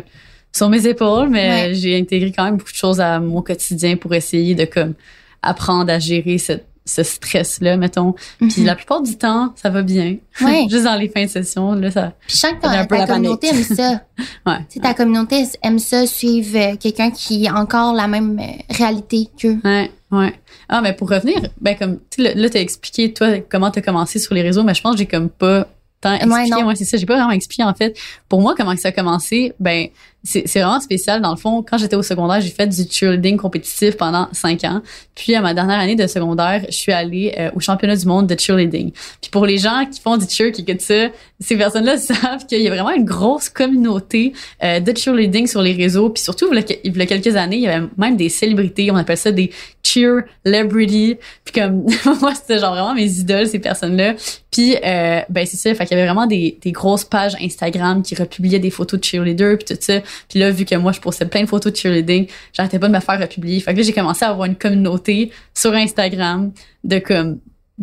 sur 0.53 0.69
mes 0.69 0.87
épaules, 0.87 1.29
mais 1.29 1.49
Ouais. 1.71 1.75
j'ai 1.75 1.99
intégré 1.99 2.31
quand 2.31 2.45
même 2.45 2.57
beaucoup 2.57 2.71
de 2.71 2.77
choses 2.77 3.01
à 3.01 3.19
mon 3.19 3.43
quotidien 3.43 3.97
pour 3.97 4.15
essayer 4.15 4.55
de 4.55 4.65
comme 4.65 4.95
apprendre 5.43 5.93
à 5.93 5.99
gérer 5.99 6.39
ce, 6.39 6.53
ce 6.87 7.03
stress-là, 7.03 7.77
mettons. 7.77 8.15
Puis 8.39 8.55
Mhm. 8.61 8.65
la 8.65 8.75
plupart 8.77 9.03
du 9.03 9.17
temps, 9.19 9.53
ça 9.57 9.69
va 9.69 9.83
bien. 9.83 10.17
Ouais. 10.41 10.67
Juste 10.71 10.85
dans 10.85 10.95
les 10.97 11.09
fins 11.09 11.25
de 11.25 11.29
session, 11.31 11.73
là, 11.73 11.91
ça. 11.91 12.13
Puis 12.27 12.37
je 12.37 12.41
sens 12.41 12.53
que 12.53 12.61
ta, 12.63 12.71
un 12.71 12.87
peu 12.87 12.97
ta 12.97 13.03
la 13.03 13.07
communauté 13.07 13.49
aime 13.49 13.63
ça. 13.63 14.01
Ouais. 14.47 14.59
Tu 14.71 14.75
sais, 14.75 14.81
ta 14.81 14.95
communauté 14.95 15.45
aime 15.63 15.79
ça, 15.79 16.07
suivre 16.07 16.57
euh, 16.59 16.77
quelqu'un 16.77 17.11
qui 17.11 17.47
a 17.49 17.55
encore 17.57 17.93
la 17.93 18.07
même 18.09 18.39
euh, 18.41 18.75
réalité 18.75 19.29
qu'eux. 19.39 19.59
Ouais, 19.65 19.91
ouais. 20.13 20.33
Ah, 20.69 20.81
mais 20.81 20.95
pour 20.95 21.11
revenir, 21.11 21.37
ben 21.61 21.77
comme 21.77 21.99
tu 22.11 22.23
là, 22.23 22.49
t'as 22.49 22.61
expliqué 22.61 23.13
toi 23.13 23.41
comment 23.51 23.71
t'as 23.71 23.83
commencé 23.83 24.19
sur 24.19 24.33
les 24.35 24.43
réseaux, 24.43 24.63
mais 24.63 24.75
je 24.75 24.81
pense 24.81 24.93
que 24.93 24.99
j'ai 24.99 25.07
comme 25.07 25.29
pas 25.29 25.67
tant 26.01 26.13
expliqué. 26.15 26.63
Moi, 26.63 26.75
c'est 26.77 26.85
ça. 26.85 26.97
J'ai 26.97 27.07
pas 27.07 27.17
vraiment 27.17 27.31
expliqué, 27.33 27.63
en 27.65 27.75
fait. 27.75 27.97
Pour 28.29 28.41
moi, 28.41 28.55
comment 28.57 28.77
ça 28.77 28.89
a 28.89 28.93
commencé, 28.93 29.53
ben, 29.61 29.89
c'est 30.27 30.61
vraiment 30.61 30.81
spécial. 30.81 31.23
Dans 31.23 31.31
le 31.31 31.37
fond, 31.37 31.63
quand 31.63 31.79
j'étais 31.79 31.97
au 31.97 32.03
secondaire, 32.03 32.41
j'ai 32.41 32.51
fait 32.51 32.67
du 32.67 32.83
cheerleading 32.91 33.37
compétitif 33.37 33.97
pendant 33.97 34.29
cinq 34.33 34.65
ans. 34.65 34.83
Puis, 35.15 35.35
à 35.35 35.41
ma 35.41 35.55
dernière 35.55 35.79
année 35.79 35.95
de 35.95 36.07
secondaire, 36.07 36.63
je 36.69 36.77
suis 36.77 36.93
allée 36.93 37.33
euh, 37.39 37.51
au 37.55 37.61
championnat 37.61 37.97
du 37.97 38.07
monde 38.07 38.27
de 38.27 38.39
cheerleading. 38.39 38.91
Puis, 39.21 39.31
pour 39.31 39.47
les 39.47 39.59
gens 39.59 39.87
qui 39.91 40.01
font 40.01 40.17
du 40.17 40.27
cheer, 40.29 40.51
qui 40.53 40.63
écoutent 40.63 40.81
ça, 40.81 41.09
ces 41.41 41.57
personnes-là 41.57 41.97
savent 41.99 42.45
qu'il 42.47 42.61
y 42.61 42.67
a 42.67 42.71
vraiment 42.71 42.91
une 42.91 43.05
grosse 43.05 43.49
communauté 43.49 44.33
euh, 44.63 44.81
de 44.81 44.97
cheerleading 44.97 45.47
sur 45.47 45.63
les 45.63 45.73
réseaux. 45.73 46.11
Puis, 46.11 46.23
surtout, 46.23 46.49
il 46.53 46.57
y 46.57 47.03
a- 47.03 47.07
quelques 47.07 47.37
années, 47.37 47.57
il 47.57 47.63
y 47.63 47.69
avait 47.69 47.87
même 47.97 48.17
des 48.17 48.29
célébrités. 48.29 48.91
On 48.91 48.97
appelle 48.97 49.17
ça 49.19 49.31
des 49.31 49.51
cheer. 49.83 50.23
Puis, 50.45 51.19
comme, 51.55 51.87
moi, 52.21 52.35
c'était 52.35 52.59
genre 52.59 52.73
vraiment 52.75 52.95
mes 52.95 53.11
idoles, 53.21 53.47
ces 53.47 53.61
personnes-là. 53.61 54.15
Puis, 54.51 54.75
euh, 54.75 55.21
ben 55.29 55.47
c'est 55.47 55.57
ça. 55.57 55.75
Fait 55.75 55.85
qu'il 55.87 55.97
y 55.97 56.01
avait 56.01 56.09
vraiment 56.09 56.27
des, 56.27 56.59
des 56.63 56.73
grosses 56.73 57.05
pages 57.05 57.37
Instagram 57.41 58.03
qui 58.03 58.15
republiaient 58.15 58.59
des 58.59 58.71
photos 58.71 58.99
de 58.99 59.05
cheerleaders 59.05 59.59
puis 59.59 59.75
tout 59.77 59.81
ça. 59.81 60.01
Puis 60.29 60.39
là, 60.39 60.51
vu 60.51 60.65
que 60.65 60.75
moi, 60.75 60.93
je 60.93 61.01
postais 61.01 61.27
plein 61.27 61.43
de 61.43 61.47
photos 61.47 61.73
de 61.73 61.77
cheerleading, 61.77 62.27
j'arrêtais 62.53 62.79
pas 62.79 62.89
de 62.89 62.93
me 62.95 63.01
faire 63.01 63.21
republier. 63.21 63.61
Fait 63.61 63.73
que 63.73 63.79
là, 63.79 63.83
j'ai 63.83 63.93
commencé 63.93 64.25
à 64.25 64.29
avoir 64.31 64.47
une 64.47 64.57
communauté 64.57 65.31
sur 65.55 65.73
Instagram 65.73 66.53
de 66.85 66.99
comme 66.99 67.39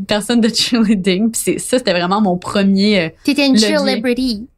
personnes 0.08 0.42
de 0.42 0.50
cheerleading. 0.54 1.32
Puis 1.32 1.42
c'est- 1.44 1.60
ça, 1.60 1.78
c'était 1.78 1.92
vraiment 1.94 2.22
mon 2.22 2.38
premier 2.38 3.00
euh, 3.00 3.10
T'étais 3.24 3.48
une 3.48 3.56
Levier. 3.86 4.02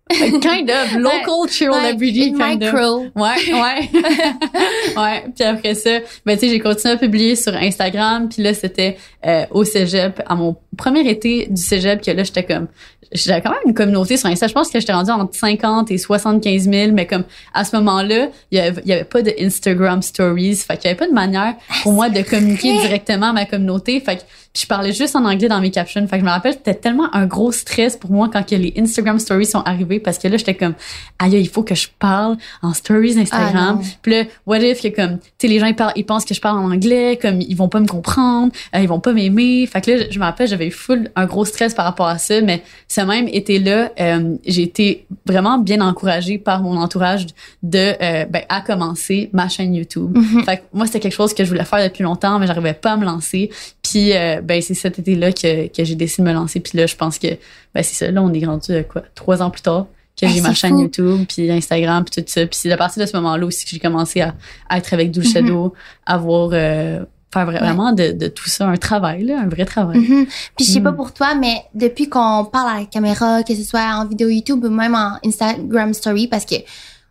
Kind 0.09 0.69
of 0.69 0.93
local 0.99 1.47
cheerlebrity 1.47 2.27
une 2.27 2.37
kind 2.37 2.63
of. 2.63 2.73
Ouais, 3.15 3.53
ouais. 3.53 3.89
ouais. 4.97 5.23
Puis 5.35 5.43
après 5.43 5.73
ça, 5.73 5.99
ben 6.25 6.37
tu 6.37 6.45
sais, 6.45 6.49
j'ai 6.49 6.59
continué 6.59 6.93
à 6.93 6.97
publier 6.97 7.35
sur 7.35 7.55
Instagram. 7.55 8.29
Puis 8.29 8.43
là, 8.43 8.53
c'était 8.53 8.97
euh, 9.25 9.45
au 9.51 9.63
cégep, 9.63 10.21
à 10.25 10.35
mon 10.35 10.55
premier 10.77 11.09
été 11.09 11.47
du 11.49 11.61
cégep, 11.61 12.01
que 12.01 12.11
là, 12.11 12.23
j'étais 12.23 12.43
comme... 12.43 12.67
J'avais 13.11 13.41
quand 13.41 13.51
même 13.51 13.59
une 13.67 13.73
communauté 13.73 14.17
sur 14.17 14.29
Insta. 14.29 14.47
Je 14.47 14.53
pense 14.53 14.69
que 14.69 14.79
j'étais 14.79 14.91
rendue 14.91 15.11
entre 15.11 15.35
50 15.35 15.91
et 15.91 15.97
75 15.97 16.69
000. 16.69 16.91
Mais 16.91 17.05
comme 17.05 17.23
à 17.53 17.63
ce 17.63 17.75
moment-là, 17.77 18.29
il 18.51 18.57
y 18.57 18.61
avait, 18.61 18.81
il 18.83 18.89
y 18.89 18.93
avait 18.93 19.03
pas 19.03 19.21
de 19.21 19.31
Instagram 19.39 20.01
Stories. 20.01 20.55
Fait 20.55 20.75
qu'il 20.75 20.85
y 20.85 20.87
avait 20.87 20.97
pas 20.97 21.07
de 21.07 21.13
manière 21.13 21.53
pour 21.83 21.93
moi 21.93 22.09
de 22.09 22.21
communiquer 22.23 22.73
directement 22.79 23.27
à 23.27 23.33
ma 23.33 23.45
communauté. 23.45 23.99
Fait 23.99 24.17
que 24.17 24.21
je 24.55 24.65
parlais 24.65 24.93
juste 24.93 25.15
en 25.15 25.25
anglais 25.25 25.47
dans 25.47 25.59
mes 25.59 25.71
captions. 25.71 26.05
Fait 26.07 26.17
que 26.17 26.21
je 26.21 26.25
me 26.25 26.31
rappelle, 26.31 26.53
c'était 26.53 26.73
tellement 26.73 27.13
un 27.13 27.25
gros 27.25 27.51
stress 27.51 27.97
pour 27.97 28.11
moi 28.11 28.29
quand 28.31 28.45
que 28.45 28.55
les 28.55 28.73
Instagram 28.77 29.19
Stories 29.19 29.47
sont 29.47 29.61
arrivés 29.61 29.99
parce 29.99 30.17
que 30.17 30.27
là, 30.27 30.37
j'étais 30.37 30.55
comme, 30.55 30.75
aïe, 31.19 31.39
il 31.39 31.49
faut 31.49 31.63
que 31.63 31.75
je 31.75 31.87
parle 31.99 32.37
en 32.61 32.73
Stories 32.73 33.19
Instagram. 33.19 33.79
Ah. 33.81 33.87
Puis 34.01 34.11
là, 34.11 34.23
what 34.45 34.59
if 34.59 34.81
que 34.81 34.87
comme, 34.87 35.19
tu 35.19 35.25
sais, 35.39 35.47
les 35.47 35.59
gens 35.59 35.65
ils, 35.65 35.75
parlent, 35.75 35.93
ils 35.95 36.05
pensent 36.05 36.25
que 36.25 36.33
je 36.33 36.41
parle 36.41 36.59
en 36.59 36.71
anglais, 36.71 37.19
comme 37.21 37.41
ils 37.41 37.55
vont 37.55 37.67
pas 37.67 37.79
me 37.79 37.87
comprendre, 37.87 38.51
euh, 38.75 38.79
ils 38.79 38.87
vont 38.87 38.99
pas 38.99 39.13
m'aimer. 39.13 39.65
Fait 39.67 39.81
que 39.81 39.91
là, 39.91 40.05
je 40.09 40.19
me 40.19 40.23
rappelle, 40.23 40.47
j'avais 40.47 40.67
eu 40.67 40.71
full 40.71 41.11
un 41.15 41.25
gros 41.25 41.45
stress 41.45 41.73
par 41.73 41.85
rapport 41.85 42.07
à 42.07 42.17
ça, 42.17 42.41
mais 42.41 42.63
ce 42.87 43.01
même 43.01 43.27
été-là, 43.27 43.91
euh, 43.99 44.35
j'ai 44.45 44.63
été 44.63 45.05
vraiment 45.25 45.57
bien 45.57 45.81
encouragée 45.81 46.37
par 46.37 46.61
mon 46.61 46.77
entourage 46.77 47.27
de, 47.63 47.93
euh, 48.01 48.25
ben, 48.25 48.43
à 48.49 48.61
commencer 48.61 49.29
ma 49.33 49.49
chaîne 49.49 49.75
YouTube. 49.75 50.17
Mhm. 50.17 50.43
Fait 50.43 50.57
que 50.57 50.61
moi, 50.73 50.85
c'était 50.85 50.99
quelque 50.99 51.13
chose 51.13 51.33
que 51.33 51.43
je 51.43 51.49
voulais 51.49 51.65
faire 51.65 51.83
depuis 51.83 52.03
longtemps, 52.03 52.39
mais 52.39 52.47
j'arrivais 52.47 52.73
pas 52.73 52.93
à 52.93 52.97
me 52.97 53.05
lancer. 53.05 53.49
Puis, 53.89 54.13
euh, 54.15 54.41
ben, 54.41 54.61
c'est 54.61 54.73
cet 54.73 54.99
été-là 54.99 55.31
que, 55.31 55.67
que 55.67 55.83
j'ai 55.83 55.95
décidé 55.95 56.23
de 56.23 56.27
me 56.29 56.33
lancer. 56.33 56.59
Puis 56.59 56.77
là, 56.77 56.85
je 56.87 56.95
pense 56.95 57.19
que, 57.19 57.27
ben, 57.73 57.83
c'est 57.83 57.93
ça. 57.95 58.11
Là, 58.11 58.21
on 58.21 58.33
est 58.33 58.45
rendu, 58.45 58.71
euh, 58.71 58.83
quoi, 58.83 59.03
trois 59.15 59.41
ans 59.41 59.49
plus 59.49 59.61
tard 59.61 59.87
que 60.19 60.25
Ah, 60.25 60.29
j'ai 60.29 60.41
ma 60.41 60.53
chaîne 60.53 60.75
fou. 60.75 60.81
YouTube, 60.83 61.25
puis 61.27 61.51
Instagram, 61.51 62.05
puis 62.05 62.21
tout 62.23 62.29
ça. 62.31 62.41
Puis 62.45 62.57
c'est 62.61 62.71
à 62.71 62.77
partir 62.77 63.01
de 63.03 63.07
ce 63.09 63.15
moment-là 63.17 63.45
aussi 63.45 63.65
que 63.65 63.71
j'ai 63.71 63.79
commencé 63.79 64.21
à, 64.21 64.33
à 64.69 64.77
être 64.77 64.93
avec 64.93 65.11
Dulce 65.11 65.27
Mhm. 65.27 65.33
Shadow, 65.33 65.73
à 66.05 66.17
voir, 66.17 66.49
euh, 66.53 67.03
faire 67.33 67.45
vra- 67.51 67.59
vraiment 67.59 67.91
de, 67.91 68.13
de 68.13 68.27
tout 68.29 68.47
ça 68.49 68.65
un 68.65 68.77
travail, 68.77 69.25
là, 69.25 69.41
un 69.41 69.49
vrai 69.49 69.65
travail. 69.65 69.97
Mhm. 69.99 70.25
Puis 70.55 70.65
je 70.65 70.71
sais 70.71 70.79
pas 70.79 70.91
Mm. 70.93 70.95
pour 70.95 71.11
toi, 71.13 71.35
mais 71.35 71.63
depuis 71.73 72.07
qu'on 72.07 72.45
parle 72.45 72.69
à 72.77 72.79
la 72.79 72.85
caméra, 72.85 73.43
que 73.43 73.53
ce 73.53 73.63
soit 73.63 73.81
en 73.93 74.05
vidéo 74.07 74.29
YouTube 74.29 74.63
ou 74.63 74.69
même 74.69 74.95
en 74.95 75.17
Instagram 75.25 75.93
Story, 75.93 76.27
parce 76.29 76.45
que 76.45 76.55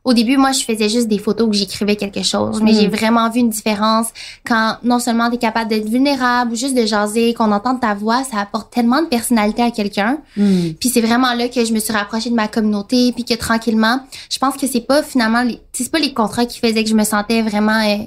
au 0.05 0.13
début, 0.13 0.37
moi, 0.37 0.53
je 0.53 0.63
faisais 0.63 0.91
juste 0.91 1.09
des 1.09 1.19
photos 1.19 1.49
où 1.49 1.53
j'écrivais 1.55 1.97
quelque 1.97 2.23
chose, 2.23 2.61
mais 2.63 2.75
j'ai 2.75 2.89
vraiment 2.89 3.31
vu 3.31 3.41
une 3.41 3.49
différence 3.49 4.09
quand 4.47 4.77
non 4.83 4.99
seulement 4.99 5.31
tu 5.31 5.37
es 5.37 5.39
capable 5.39 5.71
d'être 5.71 5.89
vulnérable 5.89 6.53
ou 6.53 6.57
juste 6.57 6.77
de 6.77 6.85
jaser, 6.85 7.33
qu'on 7.33 7.51
entende 7.51 7.81
ta 7.81 7.95
voix, 7.95 8.23
ça 8.23 8.39
apporte 8.39 8.71
tellement 8.71 9.01
de 9.01 9.07
personnalité 9.07 9.63
à 9.63 9.71
quelqu'un. 9.71 10.19
Mm. 10.37 10.73
Puis 10.79 10.91
c'est 10.91 11.01
vraiment 11.01 11.33
là 11.33 11.49
que 11.49 11.65
je 11.65 11.73
me 11.73 11.79
suis 11.79 11.93
rapprochée 11.93 12.29
de 12.29 12.35
ma 12.35 12.49
communauté, 12.49 13.13
puis 13.13 13.25
que 13.25 13.35
tranquillement, 13.35 14.01
je 14.31 14.39
pense 14.39 14.57
que 14.57 14.67
c'est 14.67 14.87
pas 14.87 15.03
finalement, 15.03 15.43
c'est 15.73 15.91
pas 15.91 15.99
les 15.99 16.13
contrats 16.13 16.45
qui 16.45 16.59
faisaient 16.59 16.85
que 16.85 16.91
je 16.91 16.95
me 16.95 17.05
sentais 17.05 17.41
vraiment 17.41 17.81
euh, 17.81 18.05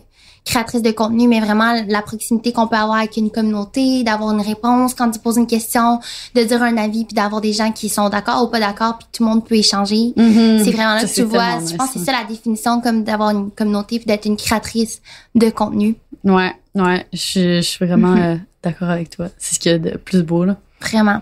créatrice 0.48 0.82
de 0.82 0.92
contenu, 0.92 1.28
mais 1.28 1.42
vraiment 1.42 1.74
la 1.88 2.02
proximité 2.02 2.54
qu'on 2.54 2.68
peut 2.68 2.78
avoir 2.78 2.98
avec 3.00 3.18
une 3.18 3.30
communauté, 3.30 4.04
d'avoir 4.04 4.32
une 4.34 4.42
réponse 4.42 4.94
quand 4.94 5.12
tu 5.12 5.20
poses 5.20 5.36
une 5.38 5.46
question, 5.46 6.00
de 6.36 6.44
dire 6.44 6.64
un 6.64 6.78
avis, 6.78 7.04
puis 7.04 7.14
d'avoir 7.14 7.42
des 7.42 7.52
gens 7.52 7.72
qui 7.72 7.90
sont 7.90 8.08
d'accord 8.10 8.44
ou 8.44 8.48
pas 8.48 8.60
d'accord, 8.60 8.98
puis 8.98 9.08
tout 9.12 9.24
le 9.24 9.30
monde 9.30 9.46
peut 9.46 9.56
échanger. 9.56 10.14
Mhm. 10.16 10.64
C'est 10.64 10.72
vraiment 10.72 10.96
là 10.96 11.02
Ça, 11.02 11.08
que 11.08 11.14
tu 11.14 11.24
vois, 11.24 11.60
je 11.60 11.76
pense 11.76 11.92
que 11.92 12.00
c'est 12.00 12.06
ça 12.06 12.14
la 12.14 12.24
définition 12.24 12.80
comme 12.82 13.04
d'avoir 13.04 13.32
une 13.32 13.52
communauté 13.52 13.98
puis 14.00 14.06
d'être 14.06 14.26
une 14.26 14.38
créatrice 14.38 15.02
de 15.36 15.50
contenu. 15.50 15.96
Ouais, 16.24 16.54
ouais, 16.76 17.06
je, 17.12 17.58
je 17.58 17.62
suis 17.62 17.86
vraiment 17.86 18.12
Mhm. 18.12 18.22
euh, 18.22 18.36
d'accord 18.64 18.90
avec 18.90 19.10
toi. 19.10 19.28
C'est 19.38 19.56
ce 19.56 19.60
qu'il 19.60 19.72
y 19.72 19.76
a 19.76 19.80
de 19.80 19.98
plus 19.98 20.24
beau, 20.24 20.46
là. 20.46 20.56
Vraiment. 20.80 21.22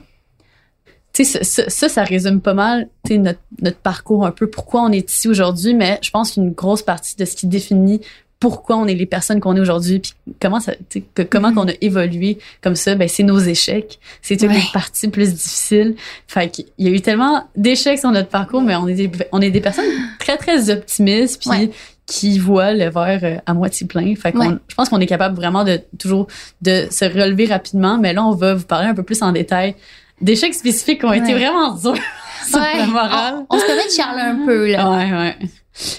Tu 1.14 1.24
sais, 1.24 1.44
ça, 1.44 1.90
ça, 1.90 2.04
résume 2.04 2.42
pas 2.42 2.54
mal 2.54 2.90
notre, 3.10 3.40
notre 3.62 3.78
parcours 3.78 4.26
un 4.26 4.32
peu, 4.32 4.50
pourquoi 4.50 4.82
on 4.82 4.92
est 4.92 5.10
ici 5.10 5.30
aujourd'hui, 5.30 5.74
mais 5.74 5.98
je 6.02 6.12
pense 6.12 6.32
qu'une 6.32 6.52
grosse 6.52 6.82
partie 6.82 7.16
de 7.16 7.24
ce 7.24 7.38
qui 7.38 7.48
définit 7.48 8.02
pourquoi 8.40 8.76
on 8.78 8.86
est 8.86 8.94
les 8.94 9.06
personnes 9.06 9.40
qu'on 9.40 9.56
est 9.56 9.60
aujourd'hui, 9.60 10.00
puis 10.00 10.14
comment 10.42 10.60
ça, 10.60 10.74
que- 11.16 11.24
comment 11.24 11.50
Mhm. 11.50 11.56
qu'on 11.56 11.68
a 11.70 11.74
évolué 11.82 12.38
comme 12.62 12.76
ça, 12.76 12.94
ben 12.96 13.08
c'est 13.08 13.24
nos 13.24 13.40
échecs, 13.40 14.00
c'est 14.22 14.38
toutes 14.38 14.50
Ouais. 14.50 14.56
les 14.56 14.64
parties 14.74 15.08
plus 15.08 15.34
difficiles. 15.34 15.96
Fait 16.28 16.50
qu'il 16.50 16.66
y 16.78 16.88
a 16.88 16.92
eu 16.92 17.02
tellement 17.02 17.48
d'échecs 17.56 18.00
sur 18.00 18.12
notre 18.12 18.30
parcours, 18.30 18.62
mais 18.62 18.76
on 18.76 18.88
est 18.88 18.94
des, 18.94 19.12
on 19.32 19.42
est 19.42 19.52
des 19.52 19.62
personnes 19.62 19.86
très 20.20 20.38
très 20.38 20.70
optimistes, 20.70 21.42
puis 21.42 21.50
Ouais. 21.50 21.70
qui 22.06 22.38
voient 22.38 22.74
le 22.74 22.90
verre 22.90 23.20
euh, 23.24 23.38
à 23.46 23.54
moitié 23.54 23.88
plein. 23.88 24.14
Fait 24.16 24.32
qu'on, 24.32 24.40
Ouais. 24.50 24.56
je 24.68 24.76
pense 24.76 24.90
qu'on 24.90 25.00
est 25.00 25.08
capable 25.08 25.36
vraiment 25.36 25.64
de 25.64 25.80
toujours 25.98 26.28
de 26.62 26.88
se 26.92 27.06
relever 27.06 27.46
rapidement, 27.48 27.98
mais 27.98 28.14
là 28.14 28.24
on 28.26 28.32
va 28.36 28.54
vous 28.54 28.66
parler 28.66 28.88
un 28.88 28.94
peu 28.94 29.04
plus 29.04 29.22
en 29.24 29.32
détail 29.32 29.76
d'échecs 30.22 30.54
spécifiques 30.54 31.00
qui 31.00 31.06
ont 31.06 31.14
été 31.14 31.34
vraiment 31.34 31.74
durs 31.74 31.96
sur 32.50 32.60
la 32.60 32.86
morale. 32.86 33.46
On, 33.50 33.56
on 33.56 33.60
se 33.60 33.66
permet 33.66 33.86
de 33.88 33.92
charler 33.92 34.22
un 34.22 34.46
peu, 34.46 34.72
là. 34.72 34.90
Ouais, 34.92 35.12
ouais. 35.12 35.36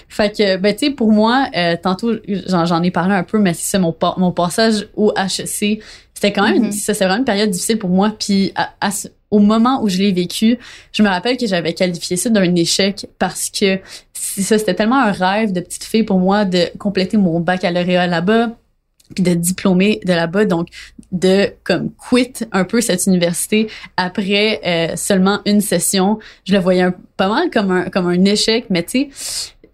Fait 0.09 0.35
que, 0.35 0.57
ben, 0.57 0.73
tu 0.75 0.87
sais, 0.87 0.91
pour 0.91 1.11
moi, 1.11 1.47
euh, 1.55 1.75
tantôt, 1.81 2.13
j'en, 2.47 2.65
j'en 2.65 2.81
ai 2.83 2.91
parlé 2.91 3.13
un 3.13 3.23
peu, 3.23 3.37
mais 3.39 3.53
c'est 3.53 3.69
ça, 3.71 3.79
mon, 3.79 3.95
mon 4.17 4.31
passage 4.31 4.87
au 4.95 5.13
HEC, 5.15 5.81
c'était 6.13 6.33
quand 6.33 6.43
même, 6.49 6.63
Mhm. 6.65 6.71
ça, 6.71 6.93
c'est 6.93 7.05
vraiment 7.05 7.19
une 7.19 7.25
période 7.25 7.49
difficile 7.51 7.77
pour 7.77 7.89
moi. 7.91 8.11
Puis, 8.17 8.51
à- 8.55 8.69
à 8.81 8.89
au 9.29 9.39
moment 9.39 9.81
où 9.83 9.89
je 9.89 9.97
l'ai 9.97 10.13
vécu, 10.13 10.57
je 10.93 11.03
me 11.03 11.09
rappelle 11.09 11.35
que 11.37 11.45
j'avais 11.45 11.73
qualifié 11.73 12.15
ça 12.15 12.29
d'un 12.29 12.55
échec 12.55 13.07
parce 13.19 13.49
que 13.49 13.77
ça, 14.13 14.57
c'était 14.57 14.73
tellement 14.73 15.01
un 15.01 15.11
rêve 15.11 15.51
de 15.51 15.59
petite 15.59 15.83
fille 15.83 16.03
pour 16.03 16.17
moi 16.17 16.45
de 16.45 16.69
compléter 16.79 17.17
mon 17.17 17.41
baccalauréat 17.41 18.07
là-bas 18.07 18.51
puis 19.13 19.23
de 19.23 19.33
diplômer 19.33 19.99
de 20.05 20.13
là-bas 20.13 20.45
donc 20.45 20.67
de 21.13 21.51
comme 21.65 21.91
quit 22.09 22.33
un 22.51 22.63
peu 22.65 22.79
cette 22.81 23.05
université 23.05 23.67
après 23.97 24.59
euh, 24.65 24.95
seulement 24.97 25.39
une 25.45 25.61
session 25.61 26.19
je 26.45 26.53
le 26.53 26.59
voyais 26.59 26.81
un- 26.81 26.93
pas 27.15 27.29
mal 27.29 27.49
comme 27.49 27.71
un 27.71 27.85
comme 27.89 28.07
un 28.07 28.25
échec 28.25 28.65
mais 28.69 28.83
tu 28.83 28.89
sais 28.89 29.09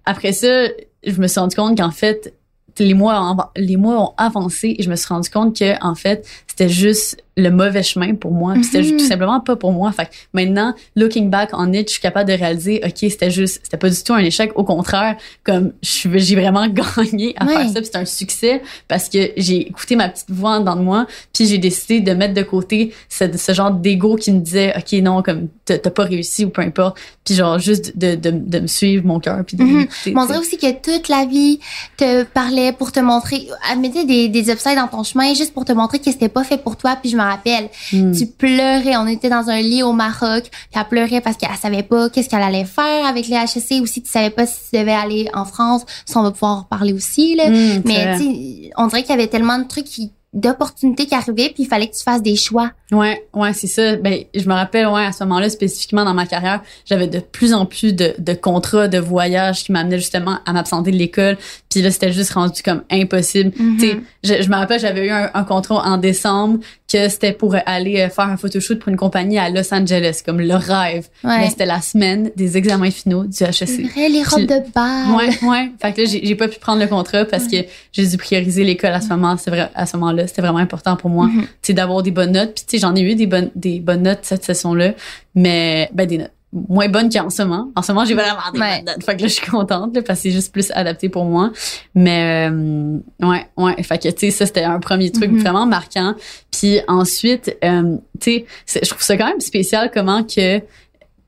après 0.05 0.31
ça 0.31 0.67
je 1.05 1.19
me 1.19 1.27
suis 1.27 1.39
rendu 1.39 1.55
compte 1.55 1.77
qu'en 1.77 1.91
fait 1.91 2.33
les 2.79 2.93
mois 2.93 3.21
ont, 3.21 3.37
les 3.55 3.77
mois 3.77 4.01
ont 4.01 4.13
avancé 4.17 4.75
et 4.77 4.83
je 4.83 4.89
me 4.89 4.95
suis 4.95 5.07
rendu 5.07 5.29
compte 5.29 5.57
que 5.57 5.83
en 5.83 5.95
fait 5.95 6.27
c'était 6.55 6.69
juste 6.69 7.17
le 7.35 7.49
mauvais 7.49 7.81
chemin 7.81 8.13
pour 8.13 8.31
moi 8.31 8.53
puis 8.53 8.63
c'était 8.63 8.83
Mhm. 8.83 8.97
tout 8.97 9.05
simplement 9.07 9.39
pas 9.39 9.55
pour 9.55 9.71
moi 9.71 9.91
fait 9.91 10.05
que 10.05 10.11
maintenant 10.33 10.75
looking 10.95 11.31
back 11.31 11.49
on 11.53 11.73
it 11.73 11.87
je 11.87 11.93
suis 11.93 12.01
capable 12.01 12.29
de 12.29 12.35
réaliser 12.37 12.79
ok 12.85 12.91
c'était 13.09 13.31
juste 13.31 13.61
c'était 13.63 13.77
pas 13.77 13.89
du 13.89 14.03
tout 14.03 14.13
un 14.13 14.19
échec 14.19 14.51
au 14.53 14.63
contraire 14.63 15.17
comme 15.43 15.71
j'ai 15.81 16.35
vraiment 16.35 16.67
gagné 16.97 17.33
à 17.37 17.45
Ouais. 17.45 17.55
faire 17.55 17.69
ça 17.69 17.81
puis 17.81 17.89
c'est 17.91 17.97
un 17.97 18.05
succès 18.05 18.61
parce 18.87 19.09
que 19.09 19.31
j'ai 19.35 19.67
écouté 19.67 19.95
ma 19.95 20.09
petite 20.09 20.29
voix 20.29 20.51
en 20.51 20.59
dedans 20.59 20.75
de 20.75 20.81
moi 20.83 21.07
puis 21.33 21.47
j'ai 21.47 21.57
décidé 21.57 22.01
de 22.01 22.11
mettre 22.13 22.35
de 22.35 22.43
côté 22.43 22.93
ce, 23.09 23.25
ce 23.35 23.51
genre 23.51 23.71
d'ego 23.71 24.15
qui 24.15 24.31
me 24.31 24.39
disait 24.41 24.71
ok 24.77 24.91
non 25.01 25.23
comme 25.23 25.47
t'as 25.65 25.79
pas 25.79 26.03
réussi 26.03 26.45
ou 26.45 26.49
peu 26.49 26.61
importe 26.61 26.99
puis 27.25 27.33
genre 27.33 27.57
juste 27.57 27.97
de, 27.97 28.13
de, 28.13 28.29
de 28.29 28.59
me 28.59 28.67
suivre 28.67 29.07
mon 29.07 29.19
cœur 29.19 29.43
puis 29.43 29.57
de 29.57 29.63
m'écouter, 29.63 30.11
Mais 30.13 30.21
on 30.21 30.25
dirait 30.27 30.37
aussi 30.37 30.57
que 30.57 30.71
toute 30.71 31.07
la 31.09 31.25
vie 31.25 31.59
te 31.97 32.23
parlait 32.25 32.73
pour 32.73 32.91
te 32.91 32.99
montrer, 32.99 33.47
elle 33.71 33.79
mettait 33.79 34.05
des, 34.05 34.27
des 34.29 34.49
obstacles 34.51 34.79
dans 34.79 34.87
ton 34.87 35.03
chemin 35.03 35.33
juste 35.33 35.53
pour 35.53 35.65
te 35.65 35.71
montrer 35.71 35.97
que 35.99 36.11
c'était 36.11 36.29
pas 36.29 36.42
fait 36.43 36.57
pour 36.57 36.77
toi. 36.77 36.95
Puis 37.01 37.09
je 37.11 37.17
me 37.17 37.21
rappelle, 37.21 37.69
Mm. 37.91 38.11
tu 38.11 38.25
pleurais. 38.27 38.95
On 38.97 39.07
était 39.07 39.29
dans 39.29 39.49
un 39.49 39.59
lit 39.61 39.83
au 39.83 39.93
Maroc. 39.93 40.43
Puis 40.49 40.59
elle 40.75 40.85
pleurait 40.87 41.21
parce 41.21 41.37
qu'elle 41.37 41.49
savait 41.61 41.83
pas 41.83 42.09
qu'est-ce 42.09 42.29
qu'elle 42.29 42.41
allait 42.41 42.65
faire 42.65 43.05
avec 43.05 43.27
les 43.27 43.35
HEC. 43.35 43.81
Aussi, 43.81 44.01
tu 44.01 44.09
savais 44.09 44.29
pas 44.29 44.45
si 44.45 44.55
tu 44.71 44.79
devais 44.79 44.91
aller 44.93 45.29
en 45.33 45.45
France. 45.45 45.83
Ça, 46.05 46.19
on 46.19 46.23
va 46.23 46.31
pouvoir 46.31 46.57
en 46.59 46.63
parler 46.63 46.93
aussi, 46.93 47.35
là. 47.35 47.49
Mm, 47.49 47.81
Mais 47.85 48.71
on 48.77 48.87
dirait 48.87 49.01
qu'il 49.03 49.11
y 49.11 49.17
avait 49.17 49.27
tellement 49.27 49.57
de 49.59 49.67
trucs 49.67 49.85
qui 49.85 50.11
d'opportunités 50.35 51.05
qui 51.05 51.13
arrivaient 51.13 51.51
puis 51.53 51.61
il 51.63 51.67
fallait 51.67 51.87
que 51.87 51.95
tu 51.95 52.01
fasses 52.01 52.23
des 52.23 52.35
choix. 52.35 52.71
Ouais, 52.91 53.23
ouais, 53.35 53.53
c'est 53.53 53.67
ça. 53.67 53.95
Ben, 53.97 54.23
je 54.33 54.47
me 54.49 54.53
rappelle, 54.53 54.87
ouais, 54.87 55.05
à 55.05 55.11
ce 55.11 55.23
moment-là, 55.25 55.47
spécifiquement 55.49 56.03
dans 56.05 56.15
ma 56.15 56.25
carrière, 56.25 56.61
j'avais 56.85 57.05
de 57.07 57.19
plus 57.19 57.53
en 57.53 57.67
plus 57.67 57.93
de, 57.93 58.15
de 58.17 58.33
contrats 58.33 58.87
de 58.87 58.97
voyage 58.97 59.63
qui 59.63 59.71
m'amenaient 59.71 59.99
justement 59.99 60.39
à 60.47 60.53
m'absenter 60.53 60.89
de 60.91 60.97
l'école. 60.97 61.37
Puis 61.73 61.81
là, 61.81 61.91
c'était 61.91 62.11
juste 62.13 62.31
rendu 62.33 62.61
comme 62.63 62.83
impossible. 62.91 63.51
Sais, 63.79 63.97
je, 64.23 64.43
je 64.43 64.49
me 64.49 64.55
rappelle, 64.55 64.79
j'avais 64.79 65.07
eu 65.07 65.09
un, 65.09 65.29
un 65.33 65.43
contrat 65.43 65.83
en 65.85 65.97
décembre 65.97 66.59
que 66.91 67.09
c'était 67.09 67.33
pour 67.33 67.55
aller 67.65 68.01
euh, 68.01 68.09
faire 68.09 68.25
un 68.25 68.37
photoshoot 68.37 68.75
pour 68.79 68.89
une 68.89 68.95
compagnie 68.97 69.39
à 69.39 69.49
Los 69.49 69.73
Angeles, 69.73 70.21
comme 70.23 70.39
le 70.39 70.53
rêve. 70.55 71.07
Ouais. 71.23 71.39
Mais 71.39 71.49
c'était 71.49 71.65
la 71.65 71.81
semaine 71.81 72.29
des 72.35 72.55
examens 72.57 72.91
finaux 72.91 73.23
du 73.25 73.43
HEC. 73.43 73.91
vrai, 73.91 74.09
les 74.09 74.21
robes 74.23 74.45
Puis- 74.45 74.47
de 74.47 74.71
bal. 74.73 75.09
Ouais, 75.15 75.29
ouais. 75.49 75.71
Fait 75.81 75.93
que 75.93 76.01
là, 76.01 76.07
j'ai 76.07 76.35
pas 76.35 76.47
pu 76.47 76.59
prendre 76.59 76.81
le 76.81 76.87
contrat 76.87 77.25
parce 77.25 77.47
que 77.47 77.57
j'ai 77.91 78.05
dû 78.07 78.17
prioriser 78.17 78.63
l'école 78.63 78.91
à 78.93 79.01
ce 79.01 79.09
moment, 79.09 79.35
c'est 79.37 79.49
vrai, 79.49 79.69
à 79.73 79.85
ce 79.87 79.97
moment-là. 79.97 80.27
C'était 80.27 80.41
vraiment 80.43 80.59
important 80.59 80.95
pour 80.95 81.09
moi, 81.09 81.25
Mhm. 81.25 81.41
tu 81.41 81.47
sais, 81.63 81.73
d'avoir 81.73 82.03
des 82.03 82.11
bonnes 82.11 82.33
notes. 82.33 82.53
Puis 82.55 82.65
tu 82.67 82.77
sais, 82.77 82.81
j'en 82.81 82.95
ai 82.95 83.01
eu 83.01 83.15
des 83.15 83.25
bonnes, 83.27 83.49
des 83.55 83.79
bonnes 83.79 84.03
notes 84.03 84.19
cette 84.21 84.45
session-là, 84.45 84.93
mais 85.35 85.89
ben 85.93 86.05
des 86.05 86.19
notes 86.19 86.31
moins 86.69 86.87
bonnes 86.87 87.09
qu'en 87.11 87.29
ce 87.29 87.41
moment. 87.41 87.71
En 87.75 87.81
ce 87.81 87.91
moment, 87.91 88.05
j'ai 88.05 88.13
vraiment 88.13 88.39
des 88.53 88.59
Ouais. 88.59 88.83
bonnes. 88.85 89.01
Fait 89.01 89.15
que 89.15 89.21
là, 89.23 89.27
je 89.27 89.33
suis 89.33 89.49
contente 89.49 89.95
là, 89.95 90.01
parce 90.03 90.19
que 90.19 90.23
c'est 90.23 90.31
juste 90.31 90.51
plus 90.53 90.71
adapté 90.71 91.09
pour 91.09 91.25
moi. 91.25 91.51
Mais 91.95 92.49
euh, 92.49 92.97
ouais, 93.21 93.45
ouais. 93.57 93.81
Fait 93.83 93.97
que 93.97 94.09
tu 94.09 94.19
sais, 94.19 94.31
ça 94.31 94.45
c'était 94.45 94.63
un 94.63 94.79
premier 94.79 95.11
truc 95.11 95.31
Mhm. 95.31 95.39
vraiment 95.41 95.65
marquant. 95.65 96.15
Puis 96.51 96.79
ensuite, 96.87 97.57
euh, 97.63 97.97
tu 98.19 98.45
sais, 98.65 98.79
je 98.83 98.89
trouve 98.89 99.01
ça 99.01 99.17
quand 99.17 99.27
même 99.27 99.39
spécial 99.41 99.89
comment 99.93 100.23
que 100.23 100.59
tu 100.59 100.63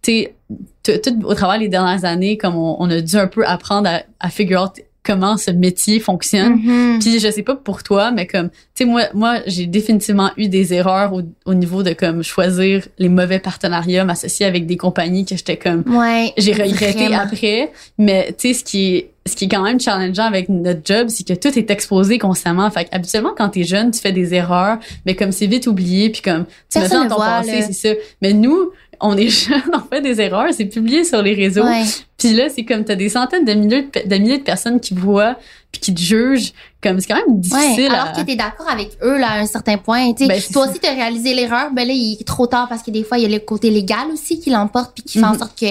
sais, 0.03 0.35
tout 0.83 1.23
au 1.23 1.33
travers 1.33 1.57
des 1.59 1.67
dernières 1.69 2.05
années, 2.05 2.37
comme 2.37 2.55
on, 2.55 2.75
on 2.79 2.89
a 2.91 3.01
dû 3.01 3.15
un 3.17 3.27
peu 3.27 3.45
apprendre 3.47 3.89
à, 3.89 4.03
à 4.19 4.29
figure 4.29 4.61
out 4.61 4.73
comment 5.05 5.37
ce 5.37 5.51
métier 5.51 5.99
fonctionne. 5.99 6.55
Mhm. 6.55 6.99
Puis 6.99 7.19
je 7.19 7.29
sais 7.29 7.43
pas 7.43 7.55
pour 7.55 7.83
toi, 7.83 8.11
mais 8.11 8.25
comme 8.27 8.49
tu 8.49 8.55
sais 8.83 8.85
moi 8.85 9.03
moi 9.13 9.37
j'ai 9.45 9.67
définitivement 9.67 10.31
eu 10.37 10.47
des 10.47 10.73
erreurs 10.73 11.13
au, 11.13 11.21
au 11.45 11.53
niveau 11.53 11.83
de 11.83 11.93
comme 11.93 12.23
choisir 12.23 12.87
les 12.97 13.09
mauvais 13.09 13.39
partenariats, 13.39 14.03
m'associer 14.05 14.45
avec 14.45 14.65
des 14.65 14.77
compagnies 14.77 15.25
que 15.25 15.35
j'étais 15.37 15.57
comme 15.57 15.83
Ouais. 15.87 16.33
j'ai 16.37 16.53
regretté 16.53 17.05
vraiment. 17.07 17.19
après, 17.19 17.71
mais 17.97 18.33
tu 18.37 18.49
sais 18.49 18.53
ce 18.53 18.63
qui 18.63 18.95
est 18.95 19.11
ce 19.27 19.35
qui 19.35 19.45
est 19.45 19.47
quand 19.47 19.63
même 19.63 19.79
challengeant 19.79 20.25
avec 20.25 20.49
notre 20.49 20.81
job, 20.85 21.07
c'est 21.09 21.27
que 21.27 21.33
tout 21.33 21.57
est 21.57 21.71
exposé 21.71 22.19
constamment. 22.19 22.69
Fait 22.69 22.87
habituellement 22.91 23.31
quand 23.35 23.49
t'es 23.49 23.63
jeune, 23.63 23.89
tu 23.89 23.99
fais 23.99 24.11
des 24.11 24.35
erreurs, 24.35 24.77
mais 25.07 25.15
comme 25.15 25.31
c'est 25.31 25.47
vite 25.47 25.65
oublié, 25.65 26.11
puis 26.11 26.21
comme 26.21 26.45
tu 26.71 26.77
mets 26.77 26.87
ça 26.87 26.99
dans 27.03 27.09
ton 27.09 27.15
voit, 27.15 27.25
passé, 27.41 27.63
c'est 27.63 27.73
ça. 27.73 27.89
Mais 28.21 28.33
nous, 28.33 28.69
on 29.01 29.17
est 29.17 29.27
jeunes, 29.29 29.61
on 29.73 29.79
fait 29.93 30.01
des 30.01 30.19
erreurs, 30.21 30.47
c'est 30.53 30.65
publié 30.65 31.03
sur 31.03 31.21
les 31.21 31.33
réseaux. 31.33 31.63
Ouais. 31.65 31.83
Puis 32.17 32.33
là, 32.33 32.45
c'est 32.53 32.63
comme 32.65 32.83
t'as 32.83 32.95
des 32.95 33.09
centaines 33.09 33.45
de 33.45 33.53
milliers 33.53 33.87
de, 34.05 34.15
milliers 34.17 34.37
de 34.37 34.43
personnes 34.43 34.79
qui 34.79 34.93
voient 34.93 35.35
puis 35.71 35.81
qui 35.81 35.93
te 35.93 35.99
jugent. 36.01 36.53
Comme 36.81 36.99
c'est 36.99 37.07
quand 37.07 37.15
même 37.15 37.25
Ouais, 37.35 37.39
difficile. 37.41 37.91
alors 37.91 38.07
à... 38.07 38.11
que 38.21 38.25
t'es 38.25 38.35
d'accord 38.35 38.69
avec 38.69 38.91
eux 39.03 39.17
là 39.17 39.31
à 39.31 39.39
un 39.39 39.45
certain 39.45 39.77
point. 39.77 40.13
Tu 40.13 40.23
sais, 40.23 40.27
Ben, 40.27 40.41
toi 40.53 40.67
aussi 40.69 40.79
t'as 40.79 40.93
réalisé 40.93 41.33
l'erreur, 41.33 41.71
ben 41.73 41.87
là 41.87 41.93
il 41.93 42.17
est 42.19 42.23
trop 42.27 42.47
tard 42.47 42.67
parce 42.69 42.83
que 42.83 42.91
des 42.91 43.03
fois 43.03 43.17
il 43.17 43.23
y 43.23 43.25
a 43.25 43.29
le 43.29 43.39
côté 43.43 43.69
légal 43.69 44.07
aussi 44.13 44.39
qui 44.39 44.49
l'emporte 44.49 44.93
puis 44.95 45.03
qui 45.03 45.19
fait 45.19 45.25
en 45.25 45.31
Mhm. 45.33 45.39
sorte 45.39 45.59
que 45.59 45.65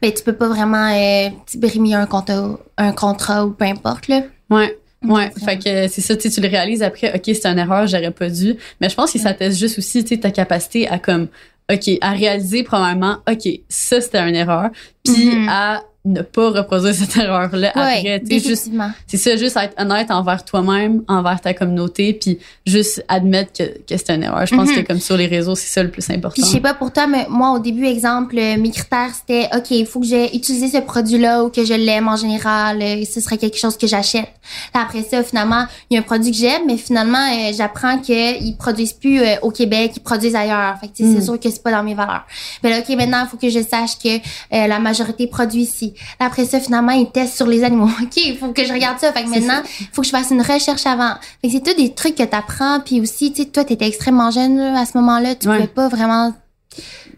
ben 0.00 0.12
tu 0.12 0.22
peux 0.22 0.34
pas 0.34 0.48
vraiment 0.48 0.90
euh, 0.92 1.28
brimer 1.56 1.94
un 1.94 2.06
contrat, 2.06 2.58
un 2.78 2.92
contrat 2.92 3.44
ou 3.46 3.50
peu 3.50 3.64
importe 3.64 4.08
là. 4.08 4.22
Ouais. 4.50 4.78
Ouais, 5.06 5.30
fait 5.44 5.58
que 5.58 5.86
c'est 5.88 6.00
ça, 6.00 6.16
tu 6.16 6.28
le 6.40 6.48
réalises 6.48 6.82
après, 6.82 7.12
ok, 7.14 7.20
c'est 7.26 7.44
une 7.44 7.58
erreur, 7.58 7.86
j'aurais 7.86 8.10
pas 8.10 8.30
dû. 8.30 8.56
Mais 8.80 8.88
je 8.88 8.94
pense 8.94 9.12
que 9.12 9.18
ça 9.18 9.34
teste 9.34 9.58
juste 9.58 9.76
aussi, 9.78 10.02
tu 10.02 10.18
ta 10.18 10.30
capacité 10.30 10.88
à 10.88 10.98
comme, 10.98 11.28
ok, 11.72 11.90
à 12.00 12.10
réaliser 12.12 12.62
premièrement, 12.62 13.18
ok, 13.30 13.48
ça 13.68 14.00
c'était 14.00 14.28
une 14.28 14.34
erreur, 14.36 14.70
puis 15.04 15.34
Mhm. 15.34 15.48
à 15.48 15.82
ne 16.06 16.20
pas 16.20 16.50
reproduire 16.50 16.94
cette 16.94 17.16
erreur-là 17.16 17.68
après, 17.70 18.02
ouais, 18.02 18.22
sais, 18.28 18.38
juste. 18.40 18.70
C'est 19.06 19.16
ça, 19.16 19.36
juste 19.36 19.56
être 19.56 19.72
honnête 19.80 20.10
envers 20.10 20.44
toi-même, 20.44 21.02
envers 21.08 21.40
ta 21.40 21.54
communauté, 21.54 22.12
puis 22.12 22.38
juste 22.66 23.02
admettre 23.08 23.52
que, 23.54 23.62
que 23.64 23.96
c'est 23.96 24.10
une 24.10 24.22
erreur. 24.22 24.44
Je 24.46 24.54
pense 24.54 24.68
Mhm. 24.68 24.76
que 24.76 24.80
comme 24.86 25.00
sur 25.00 25.16
les 25.16 25.26
réseaux, 25.26 25.54
c'est 25.54 25.68
ça 25.68 25.82
le 25.82 25.90
plus 25.90 26.08
important. 26.10 26.34
Puis 26.34 26.42
je 26.44 26.46
sais 26.48 26.60
pas 26.60 26.74
pour 26.74 26.92
toi, 26.92 27.06
mais 27.06 27.26
moi 27.30 27.52
au 27.52 27.58
début, 27.58 27.86
exemple, 27.86 28.36
euh, 28.38 28.58
mes 28.58 28.70
critères 28.70 29.12
c'était 29.14 29.48
OK, 29.56 29.70
il 29.70 29.86
faut 29.86 30.00
que 30.00 30.06
j'ai 30.06 30.36
utilisé 30.36 30.68
ce 30.68 30.82
produit-là 30.82 31.42
ou 31.44 31.48
que 31.48 31.64
je 31.64 31.72
l'aime 31.72 32.06
en 32.08 32.16
général, 32.16 32.82
euh, 32.82 33.02
ce 33.10 33.20
serait 33.22 33.38
quelque 33.38 33.56
chose 33.58 33.78
que 33.78 33.86
j'achète. 33.86 34.28
Après 34.74 35.02
ça, 35.04 35.22
finalement, 35.22 35.64
il 35.88 35.94
y 35.94 35.96
a 35.96 36.00
un 36.00 36.02
produit 36.02 36.30
que 36.32 36.36
j'aime, 36.36 36.62
mais 36.66 36.76
finalement, 36.76 37.16
euh, 37.32 37.52
j'apprends 37.56 37.98
qu'ils 37.98 38.56
produisent 38.58 38.92
plus 38.92 39.20
euh, 39.22 39.36
au 39.40 39.50
Québec, 39.50 39.92
ils 39.96 40.00
produisent 40.02 40.34
ailleurs. 40.36 40.76
Fait 40.80 40.88
que 40.88 40.96
sais, 40.98 41.04
Mm. 41.04 41.14
c'est 41.16 41.22
sûr 41.24 41.40
que 41.40 41.48
c'est 41.50 41.62
pas 41.62 41.70
dans 41.70 41.82
mes 41.82 41.94
valeurs. 41.94 42.26
Mais 42.62 42.68
là, 42.68 42.80
OK, 42.80 42.94
maintenant, 42.94 43.22
il 43.24 43.28
faut 43.30 43.38
que 43.38 43.48
je 43.48 43.60
sache 43.62 43.96
que 44.02 44.16
euh, 44.18 44.66
la 44.66 44.78
majorité 44.78 45.26
produit 45.26 45.62
ici. 45.62 45.92
Après 46.18 46.44
ça, 46.44 46.60
finalement, 46.60 46.92
ils 46.92 47.10
testent 47.10 47.36
sur 47.36 47.46
les 47.46 47.64
animaux. 47.64 47.88
OK, 48.02 48.16
il 48.16 48.36
faut 48.36 48.52
que 48.52 48.64
je 48.64 48.72
regarde 48.72 48.98
ça. 48.98 49.12
Fait 49.12 49.24
que 49.24 49.28
maintenant, 49.28 49.62
il 49.80 49.86
faut 49.92 50.02
que 50.02 50.06
je 50.06 50.12
fasse 50.12 50.30
une 50.30 50.42
recherche 50.42 50.86
avant. 50.86 51.14
Fait 51.42 51.48
que 51.48 51.54
c'est 51.54 51.62
tout 51.62 51.74
des 51.80 51.92
trucs 51.94 52.14
que 52.16 52.22
tu 52.22 52.34
apprends. 52.36 52.80
Puis 52.80 53.00
aussi, 53.00 53.32
tu 53.32 53.42
sais, 53.42 53.48
toi, 53.48 53.64
t'étais 53.64 53.86
extrêmement 53.86 54.30
jeune 54.30 54.56
là, 54.58 54.80
à 54.80 54.86
ce 54.86 54.96
moment-là. 54.98 55.34
Tu 55.34 55.48
Ouais. 55.48 55.56
pouvais 55.56 55.68
pas 55.68 55.88
vraiment 55.88 56.32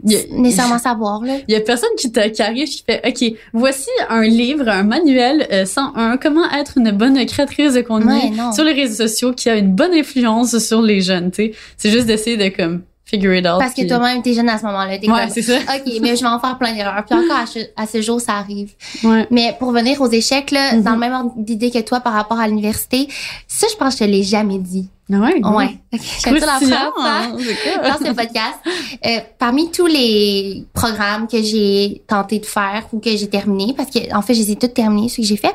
a- 0.08 0.36
nécessairement 0.38 0.78
savoir. 0.90 1.22
Là. 1.22 1.36
Il 1.48 1.52
y 1.52 1.56
a 1.56 1.60
personne 1.60 1.88
qui, 1.98 2.12
te, 2.12 2.28
qui 2.28 2.42
arrive 2.42 2.68
qui 2.68 2.82
fait 2.86 3.02
OK, 3.06 3.38
voici 3.52 3.88
un 4.08 4.22
livre, 4.22 4.68
un 4.68 4.82
manuel 4.82 5.46
euh, 5.52 5.64
101, 5.64 6.16
comment 6.18 6.48
être 6.52 6.78
une 6.78 6.90
bonne 6.92 7.24
créatrice 7.26 7.74
de 7.74 7.80
contenu 7.80 8.12
Ouais, 8.12 8.32
sur 8.54 8.64
les 8.64 8.72
réseaux 8.72 9.06
sociaux 9.08 9.32
qui 9.32 9.48
a 9.48 9.56
une 9.56 9.74
bonne 9.74 9.94
influence 9.94 10.58
sur 10.58 10.82
les 10.82 11.00
jeunes, 11.00 11.30
tu 11.30 11.46
sais. 11.46 11.52
C'est 11.76 11.90
juste 11.90 12.06
d'essayer 12.06 12.36
de 12.36 12.54
comme 12.54 12.82
figure 13.06 13.34
it 13.34 13.46
out. 13.46 13.58
Parce 13.60 13.72
que 13.72 13.80
puis- 13.82 13.86
toi-même, 13.86 14.20
t'es 14.22 14.34
jeune 14.34 14.48
à 14.48 14.58
ce 14.58 14.64
moment-là. 14.66 14.98
T'es 14.98 15.08
Ouais, 15.10 15.20
comme, 15.22 15.30
c'est 15.30 15.42
ça. 15.42 15.56
OK, 15.58 15.92
mais 16.02 16.16
je 16.16 16.20
vais 16.22 16.26
en 16.28 16.38
faire 16.40 16.58
plein 16.58 16.74
d'erreurs. 16.74 17.04
Puis 17.08 17.18
encore, 17.18 17.38
à 17.38 17.46
ce, 17.46 17.60
à 17.76 17.86
ce 17.86 18.02
jour, 18.02 18.20
ça 18.20 18.34
arrive. 18.34 18.72
Ouais. 19.04 19.26
Mais 19.30 19.54
pour 19.58 19.70
venir 19.72 20.00
aux 20.00 20.10
échecs, 20.10 20.50
là, 20.50 20.74
Mhm. 20.74 20.82
dans 20.82 20.92
le 20.92 20.98
même 20.98 21.12
ordre 21.14 21.32
d'idée 21.36 21.70
que 21.70 21.78
toi 21.80 22.00
par 22.00 22.12
rapport 22.12 22.38
à 22.40 22.48
l'université, 22.48 23.08
ça, 23.48 23.66
je 23.70 23.76
pense 23.76 23.94
que 23.94 24.00
je 24.04 24.04
te 24.06 24.10
l'ai 24.10 24.22
jamais 24.22 24.58
dit. 24.58 24.88
Ah 25.12 25.18
Ouais. 25.20 25.34
Ouais. 25.40 25.78
OK, 25.94 26.00
je 26.26 26.30
vais 26.32 26.40
la 26.40 26.46
fois. 26.58 26.90
hein, 26.98 27.30
cool. 27.30 27.38
dans 27.84 28.06
ce 28.08 28.12
podcast. 28.12 28.58
Euh, 29.06 29.18
parmi 29.38 29.70
tous 29.70 29.86
les 29.86 30.64
programmes 30.74 31.28
que 31.28 31.40
j'ai 31.40 32.02
tenté 32.08 32.40
de 32.40 32.46
faire 32.46 32.82
ou 32.92 32.98
que 32.98 33.16
j'ai 33.16 33.28
terminé, 33.28 33.72
parce 33.76 33.90
que 33.90 34.12
en 34.12 34.20
fait, 34.20 34.34
je 34.34 34.40
les 34.40 34.50
ai 34.50 34.56
tous 34.56 34.66
terminés, 34.66 35.08
ceux 35.08 35.22
que 35.22 35.28
j'ai 35.28 35.36
fait, 35.36 35.54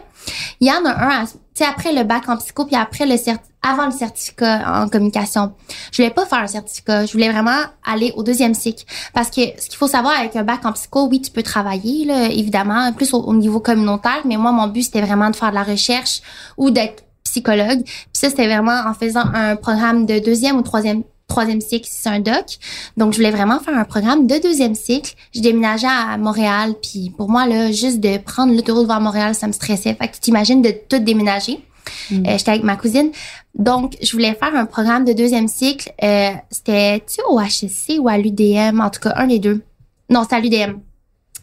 il 0.60 0.68
y 0.68 0.72
en 0.72 0.86
a 0.86 1.22
un, 1.22 1.26
tu 1.56 1.64
après 1.64 1.94
le 1.94 2.04
bac 2.04 2.28
en 2.30 2.38
psycho, 2.38 2.66
puis 2.66 2.76
après 2.76 3.06
le 3.06 3.16
avant 3.64 3.86
le 3.86 3.92
certificat 3.92 4.64
en 4.66 4.90
communication. 4.90 5.54
Je 5.92 5.98
voulais 6.02 6.14
pas 6.14 6.26
faire 6.26 6.40
un 6.40 6.48
certificat, 6.48 7.06
je 7.06 7.12
voulais 7.12 7.32
vraiment 7.32 7.60
aller 7.86 8.12
au 8.16 8.24
deuxième 8.24 8.56
cycle. 8.56 8.86
Parce 9.14 9.30
que 9.30 9.42
ce 9.60 9.68
qu'il 9.68 9.78
faut 9.78 9.88
savoir 9.88 10.20
avec 10.20 10.36
un 10.36 10.44
bac 10.44 10.66
en 10.66 10.74
psycho, 10.74 11.08
oui, 11.08 11.22
tu 11.22 11.32
peux 11.32 11.44
travailler, 11.44 12.06
là, 12.06 12.30
évidemment, 12.30 12.92
plus 12.94 13.14
au, 13.14 13.20
au 13.20 13.34
niveau 13.36 13.60
communautaire, 13.60 14.22
mais 14.26 14.38
moi, 14.38 14.52
mon 14.52 14.68
but, 14.68 14.84
c'était 14.84 15.02
vraiment 15.02 15.30
de 15.30 15.36
faire 15.36 15.52
de 15.52 15.56
la 15.56 15.64
recherche 15.64 16.22
ou 16.58 16.72
d'être 16.72 17.04
psychologue. 17.24 17.84
Puis 17.84 18.10
ça, 18.14 18.30
c'était 18.30 18.48
vraiment 18.48 18.82
en 18.86 18.94
faisant 18.94 19.26
un 19.34 19.56
programme 19.56 20.06
de 20.06 20.20
deuxième 20.20 20.58
ou 20.58 20.62
troisième 20.64 21.04
troisième 21.32 21.62
cycle 21.62 21.88
si 21.88 22.02
c'est 22.02 22.10
un 22.10 22.20
doc. 22.20 22.58
Donc, 22.98 23.14
je 23.14 23.18
voulais 23.18 23.32
vraiment 23.32 23.60
faire 23.60 23.78
un 23.78 23.86
programme 23.86 24.28
de 24.28 24.38
deuxième 24.38 24.76
cycle. 24.76 25.14
Je 25.34 25.42
déménageais 25.42 25.88
à 25.88 26.18
Montréal, 26.18 26.76
puis 26.82 27.12
pour 27.16 27.30
moi, 27.30 27.48
là, 27.48 27.72
juste 27.72 28.00
de 28.00 28.18
prendre 28.18 28.54
l'autoroute 28.54 28.88
vers 28.88 29.00
Montréal, 29.02 29.34
ça 29.36 29.48
me 29.48 29.54
stressait. 29.54 29.96
Fait 29.96 30.08
que 30.08 30.14
tu 30.16 30.20
t'imagines 30.20 30.62
de 30.62 30.72
tout 30.90 31.00
déménager. 31.00 31.64
Mm. 32.12 32.26
Euh, 32.28 32.38
J'étais 32.38 32.52
avec 32.52 32.64
ma 32.64 32.76
cousine. 32.76 33.12
Donc, 33.56 33.98
je 34.02 34.12
voulais 34.12 34.34
faire 34.36 34.56
un 34.56 34.66
programme 34.66 35.06
de 35.06 35.14
deuxième 35.14 35.48
cycle. 35.48 35.92
Euh, 36.04 36.32
C'était-tu 36.50 37.22
au 37.30 37.40
HSC 37.40 38.00
ou 38.00 38.08
à 38.08 38.18
l'UDM? 38.18 38.80
En 38.82 38.90
tout 38.90 39.00
cas, 39.00 39.14
un 39.16 39.28
des 39.28 39.40
deux. 39.40 39.62
Non, 40.10 40.24
c'était 40.24 40.36
à 40.36 40.40
l'UDM. 40.40 40.80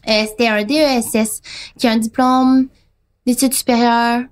Euh, 0.08 0.24
C'était 0.28 0.48
un 0.48 0.64
DESS, 0.64 1.42
qui 1.78 1.86
a 1.86 1.92
un 1.92 1.96
diplôme 1.98 2.68
d'études 3.26 3.54
supérieures. 3.54 4.22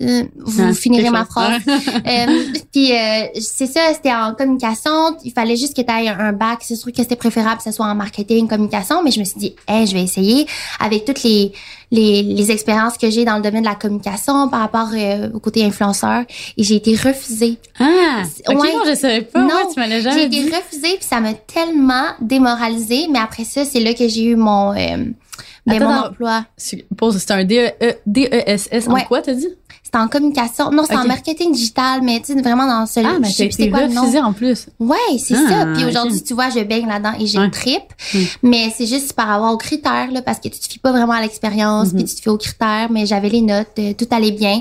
Euh, 0.00 0.22
vous 0.36 0.62
Ah, 0.62 0.72
finirez 0.74 1.10
ma 1.10 1.24
phrase. 1.24 1.60
Euh, 1.66 2.26
puis 2.72 2.92
euh, 2.92 3.24
c'est 3.40 3.66
ça, 3.66 3.80
c'était 3.94 4.12
en 4.14 4.32
communication. 4.34 5.16
Il 5.24 5.32
fallait 5.32 5.56
juste 5.56 5.76
que 5.76 5.82
tu 5.82 5.90
aies 5.92 6.08
un 6.08 6.32
bac. 6.32 6.58
C'est 6.62 6.76
sûr 6.76 6.92
que 6.92 6.98
c'était 7.02 7.16
préférable 7.16 7.58
que 7.58 7.64
ce 7.64 7.72
soit 7.72 7.86
en 7.86 7.94
marketing, 7.94 8.46
communication, 8.48 9.02
mais 9.02 9.10
je 9.10 9.18
me 9.20 9.24
suis 9.24 9.38
dit, 9.40 9.56
hey, 9.66 9.86
je 9.86 9.94
vais 9.94 10.02
essayer 10.02 10.46
avec 10.80 11.04
toutes 11.04 11.22
les 11.24 11.52
les, 11.90 12.22
les 12.22 12.50
expériences 12.50 12.98
que 12.98 13.08
j'ai 13.08 13.24
dans 13.24 13.36
le 13.36 13.42
domaine 13.42 13.62
de 13.62 13.66
la 13.68 13.74
communication 13.74 14.50
par 14.50 14.60
rapport 14.60 14.90
euh, 14.92 15.30
au 15.32 15.40
côté 15.40 15.64
influenceur. 15.64 16.22
Et 16.58 16.62
j'ai 16.62 16.74
été 16.76 16.94
refusée. 16.94 17.56
Ah, 17.80 18.22
ok, 18.46 18.60
Ouais. 18.60 18.72
non, 18.74 18.82
je 18.86 18.94
savais 18.94 19.22
pas. 19.22 19.40
Non, 19.40 19.46
ouais, 19.48 19.72
tu 19.72 19.80
m'as 19.80 19.88
J'ai 19.88 20.02
jamais 20.02 20.24
été 20.26 20.42
dit. 20.44 20.50
refusée 20.54 20.96
puis 20.98 21.06
ça 21.08 21.18
m'a 21.20 21.32
tellement 21.32 22.04
démoralisée. 22.20 23.06
Mais 23.10 23.18
après 23.18 23.44
ça, 23.44 23.64
c'est 23.64 23.80
là 23.80 23.94
que 23.94 24.06
j'ai 24.06 24.24
eu 24.24 24.36
mon 24.36 24.72
euh, 24.72 24.96
ben, 25.66 25.76
Attends, 25.82 25.88
mon 25.92 26.06
emploi. 26.08 26.44
Pause, 26.96 27.18
c'était 27.18 27.32
un 27.32 27.44
DE, 27.44 27.70
DESS 28.06 28.68
en 28.88 28.92
Ouais. 28.92 29.04
quoi, 29.08 29.22
t'as 29.22 29.32
dit? 29.34 29.48
C'était 29.90 29.96
en 30.04 30.08
communication. 30.08 30.70
Non, 30.70 30.82
Ok. 30.82 30.92
en 30.92 31.06
marketing 31.06 31.50
digital, 31.50 32.02
mais 32.02 32.20
tu 32.20 32.34
sais, 32.34 32.42
vraiment 32.42 32.66
dans 32.66 32.84
ce... 32.84 33.00
Ah, 33.00 33.16
mais 33.18 33.30
c'est 33.30 33.48
quoi 33.70 33.86
le 33.86 33.94
nom. 33.94 34.02
en 34.22 34.34
plus. 34.34 34.66
Ouais, 34.78 34.96
c'est 35.18 35.34
Ah, 35.34 35.48
ça. 35.48 35.66
Puis 35.72 35.82
ok. 35.84 35.88
aujourd'hui, 35.88 36.22
tu 36.22 36.34
vois, 36.34 36.50
je 36.50 36.60
baigne 36.60 36.86
là-dedans 36.86 37.12
et 37.18 37.26
j'ai 37.26 37.38
Ouais. 37.38 37.46
une 37.46 37.50
trip. 37.50 37.82
Mm. 38.12 38.18
Mais 38.42 38.70
c'est 38.76 38.84
juste 38.86 39.14
par 39.14 39.28
rapport 39.28 39.50
aux 39.50 39.56
critères, 39.56 40.10
là, 40.12 40.20
parce 40.20 40.40
que 40.40 40.48
tu 40.48 40.58
te 40.58 40.68
fies 40.70 40.78
pas 40.78 40.92
vraiment 40.92 41.14
à 41.14 41.22
l'expérience, 41.22 41.88
Mhm. 41.88 41.94
puis 41.94 42.04
tu 42.04 42.16
te 42.16 42.20
fies 42.20 42.28
aux 42.28 42.36
critères, 42.36 42.88
mais 42.90 43.06
j'avais 43.06 43.30
les 43.30 43.40
notes, 43.40 43.68
euh, 43.78 43.94
tout 43.94 44.06
allait 44.10 44.32
bien. 44.32 44.60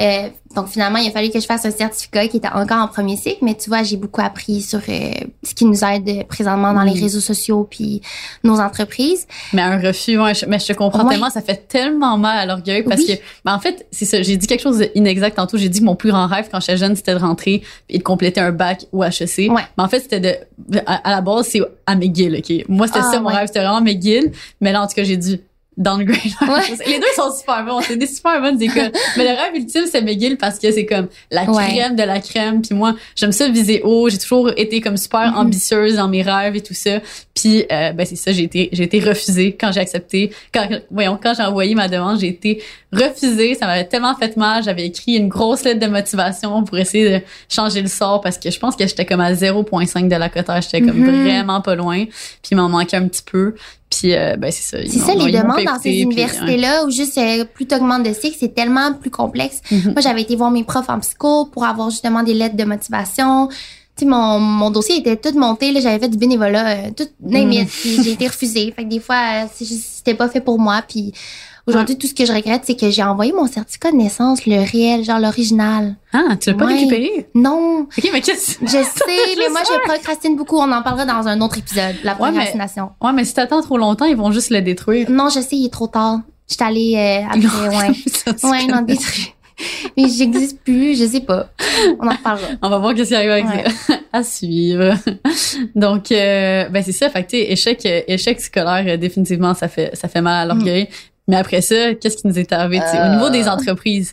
Euh, 0.00 0.28
donc 0.54 0.68
finalement, 0.68 0.98
il 0.98 1.08
a 1.08 1.10
fallu 1.10 1.30
que 1.30 1.40
je 1.40 1.46
fasse 1.46 1.64
un 1.64 1.70
certificat 1.70 2.28
qui 2.28 2.36
était 2.38 2.48
encore 2.48 2.78
en 2.78 2.88
premier 2.88 3.16
cycle, 3.16 3.38
mais 3.42 3.54
tu 3.54 3.68
vois, 3.70 3.82
j'ai 3.82 3.96
beaucoup 3.96 4.20
appris 4.20 4.60
sur 4.62 4.78
euh, 4.88 5.10
ce 5.42 5.54
qui 5.54 5.64
nous 5.64 5.84
aide 5.84 6.08
euh, 6.08 6.22
présentement 6.24 6.72
dans 6.72 6.82
les 6.82 6.92
réseaux 6.98 7.20
sociaux 7.20 7.66
puis 7.70 8.00
nos 8.44 8.60
entreprises. 8.60 9.26
Mais 9.52 9.62
un 9.62 9.78
refus, 9.80 10.18
ouais, 10.18 10.34
je- 10.34 10.46
mais 10.46 10.58
je 10.58 10.66
te 10.66 10.72
comprends 10.72 11.04
Ouais. 11.04 11.10
tellement, 11.14 11.30
ça 11.30 11.42
fait 11.42 11.66
tellement 11.68 12.16
mal 12.18 12.38
à 12.38 12.46
l'orgueil 12.46 12.82
parce 12.84 13.00
Oui. 13.00 13.06
que, 13.16 13.22
ben 13.44 13.54
en 13.54 13.58
fait, 13.60 13.86
c'est 13.90 14.04
ça, 14.04 14.22
j'ai 14.22 14.36
dit 14.36 14.46
quelque 14.46 14.62
chose 14.62 14.78
d'inexact 14.94 15.36
tantôt. 15.36 15.56
J'ai 15.58 15.68
dit 15.68 15.80
que 15.80 15.84
mon 15.84 15.96
plus 15.96 16.10
grand 16.10 16.26
rêve 16.26 16.48
quand 16.50 16.60
j'étais 16.60 16.76
jeune, 16.76 16.94
c'était 16.96 17.14
de 17.14 17.18
rentrer 17.20 17.62
et 17.88 17.98
de 17.98 18.02
compléter 18.02 18.40
un 18.40 18.52
bac 18.52 18.86
ou 18.92 19.02
HEC. 19.04 19.50
Ouais. 19.50 19.62
Mais 19.76 19.84
en 19.84 19.88
fait, 19.88 20.00
c'était 20.00 20.20
de, 20.20 20.78
à, 20.86 20.94
à 21.08 21.10
la 21.10 21.20
base, 21.20 21.46
c'est 21.48 21.60
à 21.86 21.96
McGill, 21.96 22.36
OK? 22.38 22.64
Moi, 22.68 22.86
c'était 22.86 23.00
Ah, 23.02 23.10
ça, 23.12 23.20
mon 23.20 23.28
rêve, 23.28 23.46
c'était 23.48 23.60
vraiment 23.60 23.80
McGill. 23.80 24.32
Mais 24.60 24.72
là, 24.72 24.82
en 24.82 24.86
tout 24.86 24.94
cas, 24.94 25.04
j'ai 25.04 25.16
Ouais. 26.40 26.62
Les 26.86 26.98
deux 26.98 27.06
sont 27.16 27.32
super 27.36 27.64
bons, 27.64 27.80
c'est 27.80 27.96
des 27.96 28.06
super 28.06 28.40
bonnes 28.40 28.60
écoles. 28.62 28.92
Mais 29.16 29.24
le 29.24 29.30
rêve 29.30 29.54
ultime, 29.56 29.84
c'est 29.90 30.02
McGill 30.02 30.36
parce 30.36 30.58
que 30.58 30.70
c'est 30.70 30.86
comme 30.86 31.08
la 31.30 31.44
Ouais. 31.44 31.66
crème 31.68 31.96
de 31.96 32.02
la 32.02 32.20
crème. 32.20 32.62
Puis 32.62 32.74
moi, 32.74 32.94
j'aime 33.16 33.32
ça 33.32 33.48
viser 33.48 33.80
haut. 33.82 34.08
J'ai 34.08 34.18
toujours 34.18 34.50
été 34.56 34.80
comme 34.80 34.96
super 34.96 35.32
Mhm. 35.32 35.38
ambitieuse 35.38 35.96
dans 35.96 36.08
mes 36.08 36.22
rêves 36.22 36.56
et 36.56 36.60
tout 36.62 36.74
ça. 36.74 37.00
Puis 37.34 37.64
euh, 37.72 37.92
ben 37.92 38.06
c'est 38.06 38.16
ça, 38.16 38.30
j'ai 38.32 38.44
été 38.44 38.68
j'ai 38.72 38.84
été 38.84 39.00
refusée 39.00 39.56
quand 39.58 39.72
j'ai 39.72 39.80
accepté. 39.80 40.30
Quand 40.52 40.68
voyons, 40.90 41.18
quand 41.20 41.34
j'ai 41.34 41.42
envoyé 41.42 41.74
ma 41.74 41.88
demande, 41.88 42.20
j'ai 42.20 42.28
été 42.28 42.62
refusée. 42.92 43.54
Ça 43.54 43.66
m'avait 43.66 43.84
tellement 43.86 44.14
fait 44.14 44.36
mal. 44.36 44.62
J'avais 44.62 44.86
écrit 44.86 45.14
une 45.16 45.28
grosse 45.28 45.64
lettre 45.64 45.80
de 45.80 45.86
motivation 45.90 46.62
pour 46.64 46.78
essayer 46.78 47.10
de 47.18 47.24
changer 47.48 47.82
le 47.82 47.88
sort 47.88 48.20
parce 48.20 48.38
que 48.38 48.50
je 48.50 48.58
pense 48.58 48.76
que 48.76 48.86
j'étais 48.86 49.04
comme 49.04 49.20
à 49.20 49.32
0.5 49.34 50.08
de 50.08 50.16
la 50.16 50.28
cotère. 50.28 50.62
J'étais 50.62 50.80
comme 50.80 50.98
Mhm. 50.98 51.24
vraiment 51.24 51.60
pas 51.60 51.74
loin. 51.74 52.04
Puis 52.04 52.50
il 52.52 52.56
m'en 52.56 52.68
manquait 52.68 52.96
un 52.96 53.08
petit 53.08 53.22
peu. 53.24 53.54
Puis 53.98 54.14
euh, 54.14 54.36
ben 54.36 54.50
c'est 54.50 54.62
ça. 54.62 54.78
C'est 54.86 55.14
les 55.14 55.32
demandes 55.32 55.64
dans 55.64 55.80
ces 55.80 56.00
universités-là, 56.00 56.84
où 56.84 56.90
juste 56.90 57.16
euh, 57.18 57.44
plus 57.44 57.64
de 57.64 58.12
cycle, 58.12 58.36
c'est 58.38 58.54
tellement 58.54 58.92
plus 58.92 59.10
complexe. 59.10 59.60
Mhm. 59.70 59.92
Moi, 59.92 60.00
j'avais 60.00 60.22
été 60.22 60.36
voir 60.36 60.50
mes 60.50 60.64
profs 60.64 60.88
en 60.88 60.98
psycho 61.00 61.46
pour 61.46 61.64
avoir 61.64 61.90
justement 61.90 62.22
des 62.22 62.34
lettres 62.34 62.56
de 62.56 62.64
motivation. 62.64 63.48
Tu 63.96 64.04
sais, 64.04 64.06
mon, 64.06 64.40
mon 64.40 64.70
dossier 64.70 64.98
était 64.98 65.16
tout 65.16 65.38
monté, 65.38 65.72
j'avais 65.80 66.00
fait 66.00 66.08
du 66.08 66.18
bénévolat, 66.18 66.68
euh, 66.68 66.90
tout 66.96 67.08
puis 67.22 68.02
j'ai 68.02 68.12
été 68.12 68.26
refusée. 68.26 68.72
Fait 68.74 68.84
que 68.84 68.88
des 68.88 68.98
fois, 68.98 69.44
euh, 69.44 69.64
c'était 69.64 70.14
pas 70.14 70.28
fait 70.28 70.40
pour 70.40 70.58
moi, 70.58 70.82
puis 70.86 71.12
aujourd'hui, 71.66 71.96
tout 71.98 72.06
ce 72.06 72.14
que 72.14 72.24
je 72.26 72.32
regrette, 72.32 72.62
c'est 72.64 72.78
que 72.78 72.90
j'ai 72.90 73.02
envoyé 73.02 73.32
mon 73.32 73.46
certificat 73.46 73.90
de 73.92 73.96
naissance, 73.96 74.46
le 74.46 74.60
réel, 74.70 75.04
genre 75.04 75.18
l'original. 75.18 75.96
Ah, 76.12 76.36
tu 76.40 76.50
l'as 76.50 76.56
pas 76.56 76.66
Ouais. 76.66 76.74
récupéré? 76.74 77.26
Non, 77.34 77.86
Ok, 77.96 78.10
mais 78.12 78.20
qu'est-ce 78.20 78.58
je 78.62 78.66
sais, 78.68 79.34
mais 79.38 79.48
moi, 79.50 79.60
je 79.64 79.78
procrastine 79.88 80.36
beaucoup. 80.36 80.56
On 80.58 80.70
en 80.72 80.82
parlera 80.82 81.06
dans 81.06 81.26
un 81.28 81.40
autre 81.40 81.58
épisode, 81.58 81.96
la 82.04 82.12
Ouais, 82.12 82.18
mais- 82.30 82.32
procrastination. 82.32 82.90
Ouais, 83.00 83.12
mais 83.12 83.24
si 83.24 83.34
t'attends 83.34 83.62
trop 83.62 83.78
longtemps, 83.78 84.04
ils 84.06 84.16
vont 84.16 84.30
juste 84.32 84.50
le 84.50 84.60
détruire. 84.62 85.10
Non, 85.10 85.28
je 85.28 85.40
sais, 85.40 85.56
il 85.56 85.66
est 85.66 85.72
trop 85.72 85.86
tard. 85.88 86.20
Je 86.48 86.54
suis 86.54 86.62
allée 86.64 86.94
euh, 86.96 87.26
après, 87.26 87.68
ouais. 87.76 88.50
Ouais, 88.50 88.66
non, 88.72 88.82
détruit. 88.82 89.32
Mais 89.96 90.08
j'existe 90.08 90.58
plus, 90.64 90.98
je 90.98 91.06
sais 91.06 91.20
pas. 91.20 91.46
On 92.00 92.06
en 92.08 92.10
reparlera. 92.10 92.48
On 92.60 92.68
va 92.68 92.78
voir 92.78 92.92
qu'est-ce 92.94 93.10
qui 93.10 93.14
arrive 93.14 93.30
avec 93.30 93.46
Ouais. 93.46 93.64
ça. 93.86 93.94
à 94.12 94.22
suivre. 94.24 94.94
Donc, 95.76 96.10
euh, 96.12 96.68
ben 96.68 96.82
c'est 96.82 96.92
ça. 96.92 97.08
Fait 97.08 97.22
que, 97.24 97.36
échec, 97.36 97.84
euh, 97.86 98.00
échec 98.08 98.40
scolaire, 98.40 98.84
euh, 98.86 98.96
définitivement, 98.96 99.54
ça 99.54 99.68
fait, 99.68 99.94
ça 99.94 100.08
fait 100.08 100.20
mal 100.20 100.50
à 100.50 100.54
l'orgueil. 100.54 100.88
Mais 101.26 101.36
après 101.36 101.62
ça, 101.62 101.94
qu'est-ce 101.94 102.18
qui 102.18 102.26
nous 102.26 102.38
est 102.38 102.52
arrivé? 102.52 102.80
sais, 102.90 103.00
Au 103.00 103.08
niveau 103.08 103.30
des 103.30 103.48
entreprises? 103.48 104.12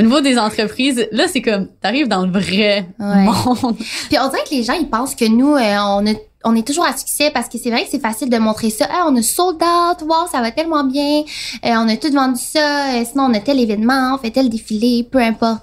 Au 0.00 0.02
niveau 0.02 0.20
des 0.20 0.38
entreprises, 0.38 1.06
là, 1.12 1.28
c'est 1.28 1.40
comme, 1.42 1.68
t'arrives 1.80 2.08
dans 2.08 2.26
le 2.26 2.32
vrai 2.32 2.86
Ouais. 2.98 3.24
monde. 3.24 3.76
Puis 3.76 4.18
on 4.20 4.28
dirait 4.28 4.42
que 4.48 4.54
les 4.54 4.64
gens, 4.64 4.72
ils 4.74 4.88
pensent 4.88 5.14
que 5.14 5.24
nous, 5.28 5.54
euh, 5.54 5.76
on, 5.78 6.04
a- 6.06 6.18
on 6.44 6.56
est 6.56 6.66
toujours 6.66 6.84
à 6.84 6.96
succès 6.96 7.30
parce 7.32 7.48
que 7.48 7.58
c'est 7.58 7.70
vrai 7.70 7.82
que 7.84 7.88
c'est 7.90 8.00
facile 8.00 8.28
de 8.28 8.38
montrer 8.38 8.70
ça. 8.70 8.86
Ah, 8.90 9.04
on 9.08 9.14
a 9.16 9.22
sold 9.22 9.62
out, 9.62 10.02
wow, 10.02 10.26
ça 10.32 10.40
va 10.40 10.50
tellement 10.50 10.82
bien. 10.84 11.20
Euh, 11.64 11.68
on 11.76 11.88
a 11.88 11.96
tout 11.96 12.12
vendu 12.12 12.40
ça. 12.42 12.94
Euh, 12.94 13.04
sinon, 13.08 13.24
on 13.30 13.34
a 13.34 13.40
tel 13.40 13.60
événement, 13.60 14.14
on 14.14 14.18
fait 14.18 14.30
tel 14.30 14.48
défilé, 14.48 15.06
peu 15.08 15.18
importe. 15.18 15.60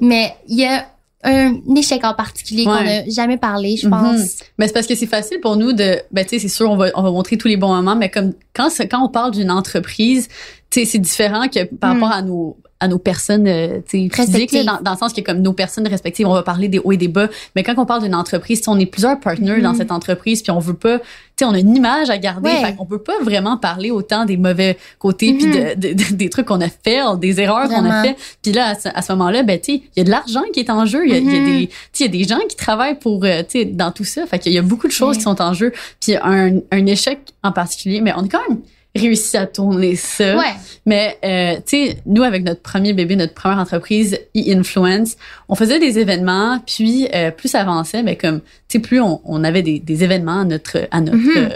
Mais 0.00 0.34
il 0.48 0.58
y 0.58 0.64
a 0.66 0.86
un 1.24 1.54
échec 1.76 2.04
en 2.04 2.14
particulier 2.14 2.64
qu'on 2.64 2.72
Ouais. 2.74 3.04
n'a 3.04 3.10
jamais 3.10 3.36
parlé, 3.36 3.76
je 3.76 3.86
Mhm. 3.86 3.90
pense. 3.92 4.36
Mais 4.58 4.66
c'est 4.66 4.72
parce 4.72 4.86
que 4.86 4.94
c'est 4.94 5.06
facile 5.06 5.40
pour 5.40 5.56
nous 5.56 5.72
de, 5.72 6.00
ben 6.10 6.24
tu 6.24 6.30
sais, 6.30 6.38
c'est 6.40 6.48
sûr, 6.48 6.70
on 6.70 6.76
va, 6.76 6.86
on 6.94 7.02
va 7.02 7.10
montrer 7.10 7.36
tous 7.36 7.48
les 7.48 7.56
bons 7.56 7.72
moments, 7.74 7.94
mais 7.96 8.10
comme 8.10 8.32
quand, 8.54 8.68
quand 8.90 9.04
on 9.04 9.08
parle 9.08 9.30
d'une 9.32 9.50
entreprise, 9.50 10.28
tu 10.70 10.80
sais, 10.80 10.84
c'est 10.86 10.98
différent 10.98 11.48
que 11.48 11.64
par 11.64 11.94
Mm. 11.94 12.02
rapport 12.02 12.16
à 12.16 12.22
nos 12.22 12.56
à 12.82 12.88
nos 12.88 12.98
personnes, 12.98 13.46
euh, 13.46 13.80
physiques, 13.86 14.52
là, 14.52 14.64
dans, 14.64 14.80
dans 14.82 14.90
le 14.92 14.96
sens 14.98 15.12
que 15.12 15.20
comme 15.20 15.38
nos 15.40 15.52
personnes 15.52 15.86
respectives, 15.86 16.26
on 16.26 16.34
va 16.34 16.42
parler 16.42 16.68
des 16.68 16.78
hauts 16.80 16.92
et 16.92 16.96
des 16.96 17.08
bas. 17.08 17.28
Mais 17.56 17.62
quand 17.62 17.74
on 17.78 17.86
parle 17.86 18.02
d'une 18.02 18.14
entreprise, 18.14 18.58
sais, 18.58 18.68
on 18.68 18.78
est 18.78 18.86
plusieurs 18.86 19.18
partners 19.20 19.56
Mhm. 19.56 19.62
dans 19.62 19.74
cette 19.74 19.92
entreprise, 19.92 20.42
puis 20.42 20.50
on 20.50 20.58
veut 20.58 20.74
pas, 20.74 20.98
tu 20.98 21.04
sais, 21.38 21.44
on 21.44 21.52
a 21.52 21.58
une 21.58 21.74
image 21.76 22.10
à 22.10 22.18
garder, 22.18 22.50
Ouais. 22.50 22.60
fait 22.64 22.74
qu'on 22.76 22.86
peut 22.86 22.98
pas 23.02 23.18
vraiment 23.22 23.56
parler 23.56 23.90
autant 23.90 24.24
des 24.24 24.36
mauvais 24.36 24.76
côtés, 24.98 25.32
puis 25.34 25.46
de, 25.46 25.74
de- 25.74 25.92
de- 25.94 26.14
des 26.14 26.28
trucs 26.28 26.46
qu'on 26.46 26.60
a 26.60 26.68
fait, 26.68 27.00
des 27.18 27.40
erreurs 27.40 27.68
qu'on 27.68 27.84
a 27.88 28.02
fait. 28.02 28.16
Puis 28.42 28.52
là, 28.52 28.68
à 28.70 28.74
ce, 28.74 28.88
à 28.92 29.00
ce 29.02 29.12
moment-là, 29.12 29.42
ben 29.44 29.58
tu 29.60 29.74
sais, 29.74 29.82
il 29.94 29.98
y 29.98 30.00
a 30.00 30.04
de 30.04 30.10
l'argent 30.10 30.42
qui 30.52 30.60
est 30.60 30.70
en 30.70 30.84
jeu, 30.86 31.06
il 31.06 31.12
y 31.12 31.14
a, 31.14 31.18
il 31.18 31.32
y 31.32 31.36
a 31.36 31.40
Mhm. 31.40 31.46
des, 31.60 31.66
tu 31.92 32.02
il 32.02 32.02
y 32.02 32.04
a 32.08 32.08
des 32.08 32.24
gens 32.24 32.40
qui 32.48 32.56
travaillent 32.56 32.98
pour, 32.98 33.24
euh, 33.24 33.42
tu 33.48 33.64
dans 33.66 33.92
tout 33.92 34.04
ça. 34.04 34.26
Fait 34.26 34.38
qu'il 34.40 34.52
y 34.52 34.58
a 34.58 34.62
beaucoup 34.62 34.88
de 34.88 34.92
choses 34.92 35.16
qui 35.18 35.22
sont 35.22 35.40
en 35.40 35.54
jeu. 35.54 35.72
Puis 36.00 36.16
un, 36.20 36.56
un 36.72 36.86
échec 36.86 37.18
en 37.44 37.52
particulier, 37.52 38.00
mais 38.00 38.12
on 38.16 38.24
a 38.24 38.28
quand 38.28 38.40
même 38.48 38.58
réussi 38.94 39.36
à 39.36 39.46
tourner 39.46 39.96
ça. 39.96 40.36
Ouais. 40.36 40.54
Mais 40.84 41.18
euh, 41.24 41.60
tu 41.64 41.86
sais, 41.86 41.96
nous 42.06 42.22
avec 42.22 42.44
notre 42.44 42.60
premier 42.60 42.92
bébé, 42.92 43.16
notre 43.16 43.34
première 43.34 43.58
entreprise, 43.58 44.18
e-influence, 44.36 45.16
on 45.48 45.54
faisait 45.54 45.78
des 45.78 45.98
événements, 45.98 46.60
puis 46.66 47.08
euh, 47.14 47.30
plus 47.30 47.48
ça 47.48 47.60
avançait, 47.60 48.02
mais 48.02 48.16
comme 48.16 48.40
tu 48.72 48.78
sais, 48.78 48.78
plus 48.80 49.00
on, 49.00 49.20
on 49.24 49.44
avait 49.44 49.62
des, 49.62 49.78
des 49.80 50.04
événements 50.04 50.40
à 50.40 50.44
notre 50.44 50.88
à 50.90 51.00
notre 51.00 51.16
Mhm. 51.16 51.32
euh, 51.36 51.48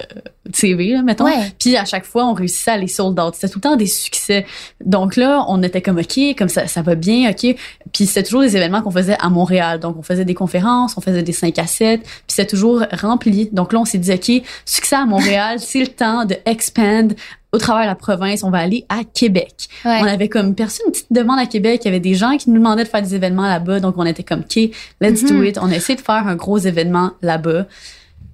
CV, 0.55 0.93
là, 0.93 1.03
mettons. 1.03 1.25
Ouais. 1.25 1.53
Puis 1.59 1.77
à 1.77 1.85
chaque 1.85 2.05
fois, 2.05 2.25
on 2.27 2.33
réussissait 2.33 2.71
à 2.71 2.77
les 2.77 2.87
sold 2.87 3.19
out. 3.19 3.35
C'était 3.35 3.49
tout 3.49 3.59
le 3.59 3.63
temps 3.63 3.77
des 3.77 3.87
succès. 3.87 4.47
Donc 4.85 5.17
là, 5.17 5.45
on 5.49 5.61
était 5.63 5.83
comme 5.83 5.99
OK, 5.99 6.19
comme 6.39 6.49
ça, 6.49 6.67
ça 6.69 6.83
va 6.83 6.95
bien, 6.95 7.31
OK. 7.31 7.57
Puis 7.93 8.07
c'était 8.07 8.23
toujours 8.23 8.43
des 8.43 8.57
événements 8.57 8.81
qu'on 8.83 8.93
faisait 8.93 9.17
à 9.19 9.29
Montréal. 9.29 9.81
Donc 9.81 9.97
on 9.99 10.03
faisait 10.03 10.25
des 10.25 10.35
conférences, 10.35 10.97
on 10.97 11.01
faisait 11.01 11.23
des 11.25 11.33
5 11.33 11.59
à 11.59 11.67
7, 11.67 12.03
puis 12.03 12.11
c'était 12.29 12.47
toujours 12.47 12.85
rempli. 12.93 13.49
Donc 13.53 13.73
là, 13.73 13.81
on 13.81 13.85
s'est 13.85 13.99
dit 13.99 14.13
OK, 14.13 14.31
succès 14.65 14.97
à 14.97 15.05
Montréal, 15.07 15.57
c'est 15.61 15.81
le 15.81 15.89
temps 15.89 16.25
de 16.27 16.37
expand 16.47 17.13
au 17.57 17.59
travers 17.59 17.83
de 17.85 17.89
la 17.89 17.95
province, 17.95 18.43
on 18.45 18.51
va 18.51 18.59
aller 18.59 18.85
à 18.89 19.01
Québec. 19.03 19.69
Ouais. 19.85 19.99
On 20.03 20.05
avait 20.07 20.29
comme 20.29 20.55
perçu 20.55 20.83
une 20.87 20.93
petite 20.93 21.11
demande 21.11 21.39
à 21.39 21.47
Québec. 21.47 21.81
Il 21.85 21.87
y 21.87 21.89
avait 21.89 22.01
des 22.01 22.15
gens 22.15 22.37
qui 22.37 22.51
nous 22.51 22.59
demandaient 22.59 22.85
de 22.85 22.89
faire 22.89 23.03
des 23.03 23.15
événements 23.15 23.47
là-bas. 23.49 23.81
Donc, 23.81 23.95
on 23.97 24.05
était 24.05 24.23
comme, 24.23 24.41
OK, 24.41 24.57
let's 25.01 25.25
do 25.25 25.35
Mhm. 25.35 25.45
it. 25.47 25.59
On 25.61 25.71
a 25.71 25.77
essayé 25.77 25.97
de 25.97 26.03
faire 26.03 26.27
un 26.29 26.37
gros 26.37 26.59
événement 26.59 27.13
là-bas. 27.23 27.65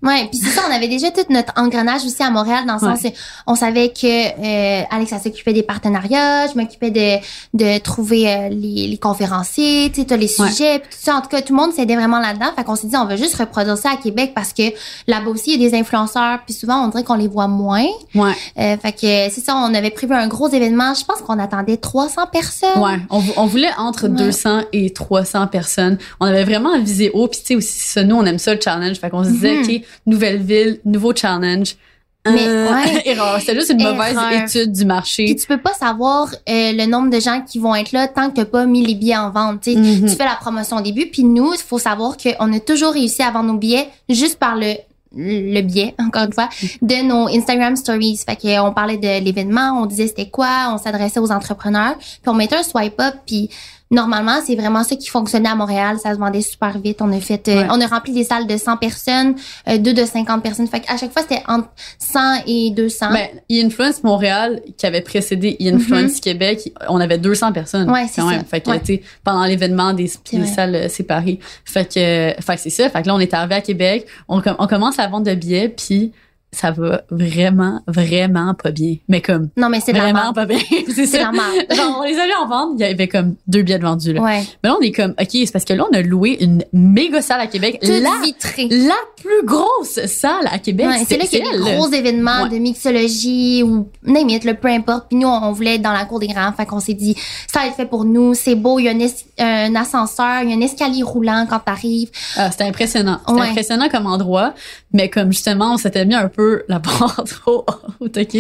Ouais, 0.03 0.27
puis 0.31 0.41
c'est 0.43 0.51
ça, 0.51 0.63
on 0.69 0.73
avait 0.75 0.89
déjà 0.89 1.11
tout 1.11 1.21
notre 1.31 1.53
engrenage 1.57 2.05
aussi 2.05 2.23
à 2.23 2.31
Montréal 2.31 2.65
dans 2.67 2.75
le 2.75 2.81
sens 2.81 3.01
où 3.05 3.09
on 3.47 3.55
savait 3.55 3.91
que 3.91 4.07
euh, 4.07 4.83
Alex 4.91 5.13
elle 5.13 5.21
s'occupait 5.21 5.53
des 5.53 5.63
partenariats, 5.63 6.49
je 6.49 6.59
m'occupais 6.59 6.91
de 6.91 7.19
de 7.55 7.79
trouver 7.79 8.29
euh, 8.29 8.49
les, 8.49 8.89
les 8.89 8.99
conférenciers, 8.99 9.91
tu 9.93 10.03
sais, 10.03 10.17
les 10.17 10.41
Ouais. 10.41 10.49
sujets, 10.51 10.79
puis 10.81 10.89
tout 10.91 10.99
ça. 11.01 11.17
En 11.17 11.21
tout 11.21 11.29
cas, 11.29 11.43
tout 11.43 11.55
le 11.55 11.61
monde 11.61 11.73
s'aidait 11.73 11.95
vraiment 11.97 12.19
là-dedans. 12.21 12.47
Fait 12.57 12.65
qu'on 12.65 12.75
s'est 12.77 12.87
dit 12.89 12.97
on 12.97 13.05
va 13.05 13.17
juste 13.17 13.35
reproduire 13.37 13.77
ça 13.79 13.91
à 13.93 13.97
Québec 13.97 14.33
parce 14.35 14.53
que 14.53 14.63
là-bas 15.07 15.31
aussi 15.31 15.55
il 15.55 15.63
y 15.63 15.67
a 15.67 15.71
des 15.71 15.77
influenceurs, 15.77 16.41
puis 16.45 16.55
souvent 16.55 16.85
on 16.85 16.89
dirait 16.89 17.05
qu'on 17.05 17.15
les 17.15 17.29
voit 17.29 17.49
moins. 17.49 17.87
Ouais. 18.15 18.33
Euh, 18.59 18.77
fait 18.79 18.93
que 18.93 19.01
c'est 19.35 19.41
ça, 19.45 19.55
on 19.57 19.73
avait 19.75 19.91
prévu 19.91 20.15
un 20.15 20.27
gros 20.27 20.49
événement. 20.49 20.95
Je 20.95 21.05
pense 21.05 21.21
qu'on 21.21 21.39
attendait 21.39 21.77
300 21.77 22.23
personnes. 22.33 22.83
Ouais. 22.83 22.99
On, 23.11 23.19
vou- 23.19 23.33
on 23.37 23.47
voulait 23.47 23.71
entre 23.79 24.09
Ouais. 24.09 24.17
200 24.25 24.63
et 24.73 24.91
300 24.93 25.47
personnes. 25.47 25.99
On 26.19 26.27
avait 26.27 26.45
vraiment 26.45 26.79
visé 26.81 27.11
haut. 27.15 27.29
Puis, 27.29 27.41
tu 27.41 27.47
sais, 27.47 27.57
aussi, 27.57 27.79
ça, 27.79 28.03
nous, 28.05 28.17
on 28.17 28.25
aime 28.25 28.39
ça, 28.39 28.55
le 28.55 28.61
challenge. 28.61 28.99
Fait 28.99 29.11
qu'on 29.11 29.23
se 29.25 29.29
disait, 29.31 29.55
Mhm. 29.59 29.63
OK, 29.65 29.83
nouvelle 30.07 30.43
ville, 30.43 30.81
nouveau 30.85 31.15
challenge. 31.15 31.77
Mais, 32.25 32.47
Euh, 32.47 32.73
ouais. 32.73 33.03
erreur. 33.07 33.41
C'était 33.41 33.55
juste 33.55 33.71
une 33.71 33.83
mauvaise 33.83 34.17
étude 34.33 34.73
du 34.73 34.85
marché. 34.85 35.25
Puis 35.25 35.37
tu 35.37 35.47
peux 35.47 35.59
pas 35.59 35.75
savoir 35.75 36.29
euh, 36.49 36.73
le 36.73 36.87
nombre 36.87 37.11
de 37.11 37.19
gens 37.19 37.41
qui 37.41 37.59
vont 37.59 37.75
être 37.75 37.91
là 37.93 38.07
tant 38.07 38.31
que 38.31 38.37
t'as 38.37 38.45
pas 38.45 38.65
mis 38.65 38.87
les 38.87 38.95
billets 38.95 39.17
en 39.17 39.31
vente. 39.31 39.67
Mhm. 39.67 40.09
Tu 40.09 40.15
fais 40.15 40.25
la 40.25 40.37
promotion 40.37 40.77
au 40.77 40.83
début, 40.83 41.07
puis 41.07 41.25
nous, 41.25 41.53
il 41.53 41.59
faut 41.59 41.81
savoir 41.81 42.17
qu'on 42.17 42.53
a 42.53 42.61
toujours 42.61 42.93
réussi 42.93 43.23
à 43.23 43.31
vendre 43.31 43.53
nos 43.53 43.59
billets 43.59 43.89
juste 44.09 44.39
par 44.39 44.57
le 44.57 44.75
le 45.15 45.61
biais, 45.61 45.95
encore 45.99 46.23
une 46.25 46.33
fois, 46.33 46.49
de 46.81 47.03
nos 47.03 47.29
Instagram 47.29 47.77
stories. 47.77 48.21
Fait 48.25 48.37
que 48.37 48.61
on 48.61 48.73
parlait 48.73 48.97
de 48.97 49.23
l'événement, 49.23 49.83
on 49.83 49.87
disait 49.87 50.07
c'était 50.07 50.31
quoi, 50.31 50.71
on 50.73 50.79
s'adressait 50.79 51.21
aux 51.21 51.31
entrepreneurs, 51.31 51.97
puis 51.99 52.29
on 52.29 52.35
mettait 52.35 52.57
un 52.57 52.63
swipe 52.63 52.99
up, 53.01 53.17
puis 53.27 53.51
normalement, 53.93 54.41
c'est 54.45 54.57
vraiment 54.57 54.83
ça 54.83 54.97
qui 54.97 55.09
fonctionnait 55.09 55.51
à 55.51 55.55
Montréal, 55.55 55.99
ça 56.03 56.15
se 56.15 56.19
vendait 56.19 56.41
super 56.41 56.79
vite. 56.79 57.01
On 57.01 57.13
a 57.13 57.21
fait 57.21 57.47
euh, 57.49 57.65
on 57.71 57.81
a 57.81 57.87
rempli 57.87 58.13
des 58.13 58.25
salles 58.25 58.47
de 58.47 58.57
100 58.57 58.79
personnes, 58.79 59.35
euh, 59.69 59.79
deux 59.79 59.93
de 59.93 60.05
50 60.05 60.43
personnes. 60.43 60.67
Fait 60.67 60.83
à 60.89 60.97
chaque 60.97 61.13
fois, 61.13 61.23
c'était 61.23 61.43
entre 61.47 61.69
100 61.99 62.21
et 62.47 62.71
200. 62.71 63.07
Ben, 63.13 63.29
e-influence 63.51 64.03
Montréal, 64.03 64.61
qui 64.77 64.87
avait 64.87 65.03
précédé 65.03 65.57
e-influence 65.61 66.21
Québec, 66.21 66.73
on 66.89 66.99
avait 66.99 67.19
200 67.19 67.53
personnes. 67.53 67.87
Mhm. 67.87 67.93
Ouais, 67.93 68.07
c'est 68.11 68.23
ça. 68.23 68.45
Fait 68.45 68.61
que, 68.61 68.71
Ouais. 68.71 69.03
pendant 69.23 69.45
l'événement, 69.45 69.93
des, 69.93 70.07
salles 70.09 70.75
euh, 70.75 70.89
séparées. 70.89 71.39
Fait 71.65 71.85
que, 71.85 71.99
euh, 72.01 72.35
fait 72.41 72.55
que 72.55 72.61
c'est 72.63 72.71
ça. 72.71 72.89
Fait 72.89 73.03
que 73.03 73.09
là, 73.09 73.15
on 73.15 73.21
est 73.21 73.35
arrivé 73.35 73.55
à 73.57 73.61
Québec. 73.61 74.07
On, 74.29 74.41
com- 74.41 74.57
on 74.59 74.67
commence 74.67 74.99
à 74.99 75.07
vendre 75.07 75.27
de 75.27 75.35
billets, 75.35 75.69
puis 75.69 76.13
ça 76.53 76.71
va 76.71 77.03
vraiment, 77.11 77.81
vraiment 77.87 78.55
pas 78.55 78.71
bien. 78.71 78.97
Mais 79.09 79.23
comme, 79.23 79.49
non, 79.57 79.71
mais 79.71 79.81
c'est 79.81 79.93
vraiment 79.93 80.35
pas 80.35 80.45
bien. 80.45 80.59
c'est 80.95 81.07
ça. 81.07 81.19
Genre, 81.71 81.99
on 81.99 82.03
les 82.03 82.19
avait 82.19 82.35
en 82.35 82.47
vente, 82.47 82.71
il 82.77 82.81
y 82.81 82.85
avait 82.85 83.09
comme 83.09 83.37
deux 83.47 83.63
billets 83.63 83.79
de 83.79 83.85
vendus, 83.85 84.13
là. 84.13 84.21
Ouais. 84.21 84.43
Mais 84.63 84.69
là, 84.69 84.77
on 84.79 84.83
est 84.83 84.93
comme, 84.93 85.13
OK, 85.19 85.29
c'est 85.33 85.53
parce 85.53 85.65
que 85.65 85.73
là, 85.73 85.85
on 85.91 85.95
a 85.95 86.03
loué 86.03 86.37
une 86.41 86.63
méga 86.73 87.23
salle 87.23 87.41
à 87.41 87.47
Québec. 87.47 87.79
Toute 87.81 87.91
la, 87.91 88.11
vitrée. 88.23 88.69
la 88.71 88.95
plus 89.17 89.47
grosse 89.47 90.05
salle 90.07 90.47
à 90.51 90.59
Québec. 90.59 90.87
Ouais, 90.87 91.05
c'est 91.09 91.17
là 91.17 91.25
qu'il 91.25 91.39
y 91.45 91.49
a 91.49 91.53
des 91.53 91.59
gros 91.59 91.89
événements 91.91 92.43
Ouais. 92.43 92.51
de 92.51 92.59
mixologie 92.59 93.63
ou 93.63 93.89
name 94.05 94.29
it, 94.29 94.45
le 94.45 94.55
peu 94.55 94.69
importe. 94.69 95.09
Puis 95.09 95.17
nous, 95.17 95.29
on, 95.29 95.53
voulait 95.53 95.77
être 95.77 95.83
dans 95.83 95.93
la 95.93 96.05
cour 96.05 96.21
des 96.21 96.29
grands. 96.29 96.53
Fait 96.53 96.67
qu'on 96.67 96.81
s'est 96.81 96.95
dit, 96.95 97.15
ça 97.53 97.61
va 97.61 97.67
être 97.67 97.77
fait 97.77 97.87
pour 97.87 98.05
nous. 98.05 98.35
C'est 98.35 98.55
beau. 98.55 98.79
Il 98.79 98.85
y 98.85 98.89
a 98.89 98.93
un, 98.93 99.45
un 99.45 99.75
ascenseur, 99.75 100.43
il 100.43 100.51
y 100.51 100.53
a 100.53 100.57
un 100.57 100.61
escalier 100.61 101.03
roulant 101.03 101.47
quand 101.49 101.61
t'arrives. 101.61 102.11
Ah, 102.37 102.51
c'était 102.51 102.65
impressionnant. 102.65 103.21
C'était 103.27 103.41
impressionnant 103.41 103.89
comme 103.89 104.07
endroit, 104.07 104.55
mais 104.93 105.09
comme 105.09 105.33
justement, 105.33 105.75
on 105.75 105.77
s'était 105.77 106.05
mis 106.05 106.15
un 106.15 106.29
peu 106.29 106.65
la 106.69 106.79
barre 106.79 107.25
trop 107.27 107.65
haute, 108.01 108.17
OK? 108.17 108.37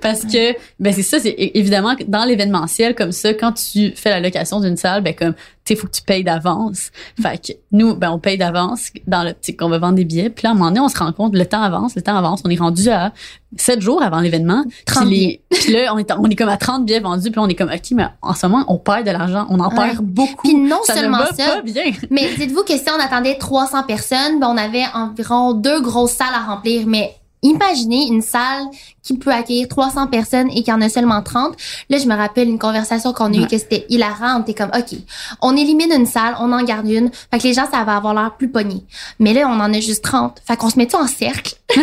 Parce 0.00 0.22
que, 0.22 0.52
ben 0.80 0.92
c'est 0.92 1.02
ça, 1.02 1.18
c'est 1.18 1.34
évidemment 1.38 1.94
dans 2.08 2.24
l'événementiel 2.24 2.94
comme 2.94 3.12
ça, 3.12 3.34
quand 3.34 3.52
tu 3.52 3.92
fais 3.94 4.10
la 4.10 4.20
location 4.20 4.60
d'une 4.60 4.76
salle, 4.76 5.02
ben 5.02 5.14
comme, 5.14 5.34
tu 5.64 5.74
sais, 5.74 5.80
faut 5.80 5.86
que 5.86 5.92
tu 5.92 6.02
payes 6.02 6.24
d'avance. 6.24 6.90
Fait 7.22 7.38
que 7.38 7.52
nous, 7.70 7.94
ben 7.94 8.10
on 8.10 8.18
paye 8.18 8.36
d'avance 8.36 8.90
dans 9.06 9.22
l'optique 9.22 9.58
qu'on 9.60 9.68
va 9.68 9.78
vendre 9.78 9.94
des 9.94 10.04
billets. 10.04 10.28
Puis 10.28 10.42
là, 10.42 10.50
à 10.50 10.52
un 10.52 10.54
moment 10.56 10.70
donné, 10.70 10.80
on 10.80 10.88
se 10.88 10.98
rend 10.98 11.12
compte, 11.12 11.34
le 11.36 11.46
temps 11.46 11.62
avance, 11.62 11.94
le 11.94 12.02
temps 12.02 12.16
avance. 12.16 12.40
On 12.44 12.50
est 12.50 12.56
rendu 12.58 12.88
à 12.88 13.12
sept 13.56 13.80
jours 13.80 14.02
avant 14.02 14.20
l'événement. 14.20 14.64
30 14.86 15.06
Puis 15.06 15.40
Puis 15.50 15.72
là, 15.72 15.92
on 15.94 15.98
est, 15.98 16.10
on 16.12 16.24
est 16.28 16.34
comme 16.34 16.48
à 16.48 16.56
30 16.56 16.84
billets 16.84 16.98
vendus. 17.00 17.30
Puis 17.30 17.36
là, 17.38 17.42
on 17.42 17.48
est 17.48 17.54
comme, 17.54 17.70
OK, 17.70 17.90
mais 17.92 18.06
en 18.22 18.34
ce 18.34 18.46
moment, 18.46 18.64
on 18.66 18.78
perd 18.78 19.06
de 19.06 19.12
l'argent. 19.12 19.46
On 19.50 19.60
en 19.60 19.68
Ouais. 19.68 19.90
perd 19.90 20.00
beaucoup. 20.04 20.48
Puis 20.48 20.54
non 20.56 20.78
ça 20.84 20.94
seulement 20.94 21.18
ne 21.18 21.22
va 21.22 21.32
ça, 21.32 21.54
pas 21.56 21.62
bien. 21.62 21.92
Mais 22.10 22.34
dites-vous 22.36 22.64
que 22.64 22.76
si 22.76 22.84
on 22.90 23.00
attendait 23.00 23.38
300 23.38 23.84
personnes, 23.84 24.40
ben 24.40 24.48
on 24.48 24.56
avait 24.56 24.84
environ 24.94 25.52
deux 25.52 25.80
grosses 25.80 26.12
salles 26.12 26.34
à 26.34 26.44
remplir. 26.52 26.86
Mais 26.88 27.14
imaginez 27.42 28.06
une 28.06 28.22
salle 28.22 28.66
qui 29.02 29.18
peut 29.18 29.32
accueillir 29.32 29.68
300 29.68 30.06
personnes 30.06 30.48
et 30.50 30.62
qu'il 30.62 30.68
y 30.68 30.72
en 30.72 30.80
a 30.80 30.88
seulement 30.88 31.22
30. 31.22 31.56
Là, 31.90 31.98
je 31.98 32.06
me 32.06 32.14
rappelle 32.14 32.48
une 32.48 32.58
conversation 32.58 33.12
qu'on 33.12 33.32
a 33.32 33.36
eue 33.36 33.46
que 33.46 33.58
c'était 33.58 33.84
hilarant. 33.88 34.38
On 34.38 34.42
était 34.42 34.54
comme, 34.54 34.70
OK, 34.74 34.96
on 35.40 35.56
élimine 35.56 35.92
une 35.92 36.06
salle, 36.06 36.36
on 36.38 36.52
en 36.52 36.62
garde 36.62 36.88
une. 36.88 37.10
Fait 37.30 37.38
que 37.38 37.44
les 37.44 37.54
gens, 37.54 37.68
ça 37.70 37.82
va 37.84 37.96
avoir 37.96 38.14
l'air 38.14 38.34
plus 38.36 38.48
pogné. 38.48 38.84
Mais 39.18 39.34
là, 39.34 39.48
on 39.48 39.60
en 39.60 39.74
a 39.74 39.80
juste 39.80 40.04
30. 40.04 40.40
Fait 40.46 40.56
qu'on 40.56 40.70
se 40.70 40.78
met 40.78 40.86
tout 40.86 40.96
en 40.96 41.06
cercle? 41.06 41.54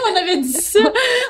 on 0.12 0.16
avait 0.20 0.36
dit 0.38 0.52
ça. 0.52 0.80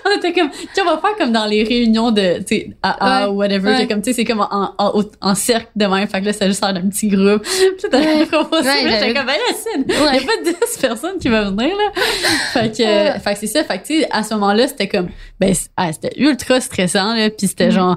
On 0.07 0.17
était 0.19 0.33
comme, 0.33 0.51
tu 0.51 0.81
on 0.81 0.85
va 0.85 0.99
faire 0.99 1.17
comme 1.17 1.33
dans 1.33 1.47
les 1.47 1.63
réunions 1.63 2.11
de, 2.11 2.39
tu 2.39 2.45
sais, 2.47 2.71
AA 2.83 3.27
Ouais. 3.27 3.33
ou 3.33 3.37
whatever. 3.37 3.71
Ouais. 3.73 3.87
comme, 3.87 4.03
tu 4.03 4.11
sais, 4.11 4.17
c'est 4.17 4.25
comme 4.25 4.41
en, 4.41 4.75
en, 4.79 5.03
en 5.21 5.35
cercle 5.35 5.71
de 5.77 5.87
même. 5.87 6.07
Fait 6.09 6.21
que 6.21 6.27
là, 6.27 6.33
c'est 6.33 6.47
juste 6.47 6.63
un 6.65 6.75
petit 6.89 7.09
groupe. 7.09 7.43
Puis 7.79 7.91
t'avais 7.91 8.27
proposé. 8.27 8.69
J'étais 8.83 9.15
comme, 9.15 9.27
ben 9.27 9.33
là, 9.33 9.55
Cine, 9.55 9.85
il 9.89 9.95
a 9.95 10.11
pas 10.21 10.51
10 10.67 10.79
personnes 10.81 11.19
qui 11.19 11.29
vont 11.29 11.51
venir, 11.51 11.77
là. 11.77 12.03
Fait 12.53 12.71
que, 12.71 13.21
fait 13.21 13.33
que 13.35 13.39
c'est 13.41 13.47
ça. 13.47 13.65
Fait 13.65 13.79
que, 13.79 13.87
tu 13.87 14.01
sais, 14.01 14.09
à 14.11 14.23
ce 14.23 14.35
moment-là, 14.35 14.69
c'était 14.69 14.89
comme, 14.89 15.09
ben, 15.39 15.55
ah, 15.77 15.93
c'était 15.93 16.13
ultra 16.17 16.61
stressant, 16.61 17.15
là. 17.15 17.31
Puis 17.31 17.49
c'était 17.49 17.67
Mhm. 17.67 17.73
genre, 17.73 17.97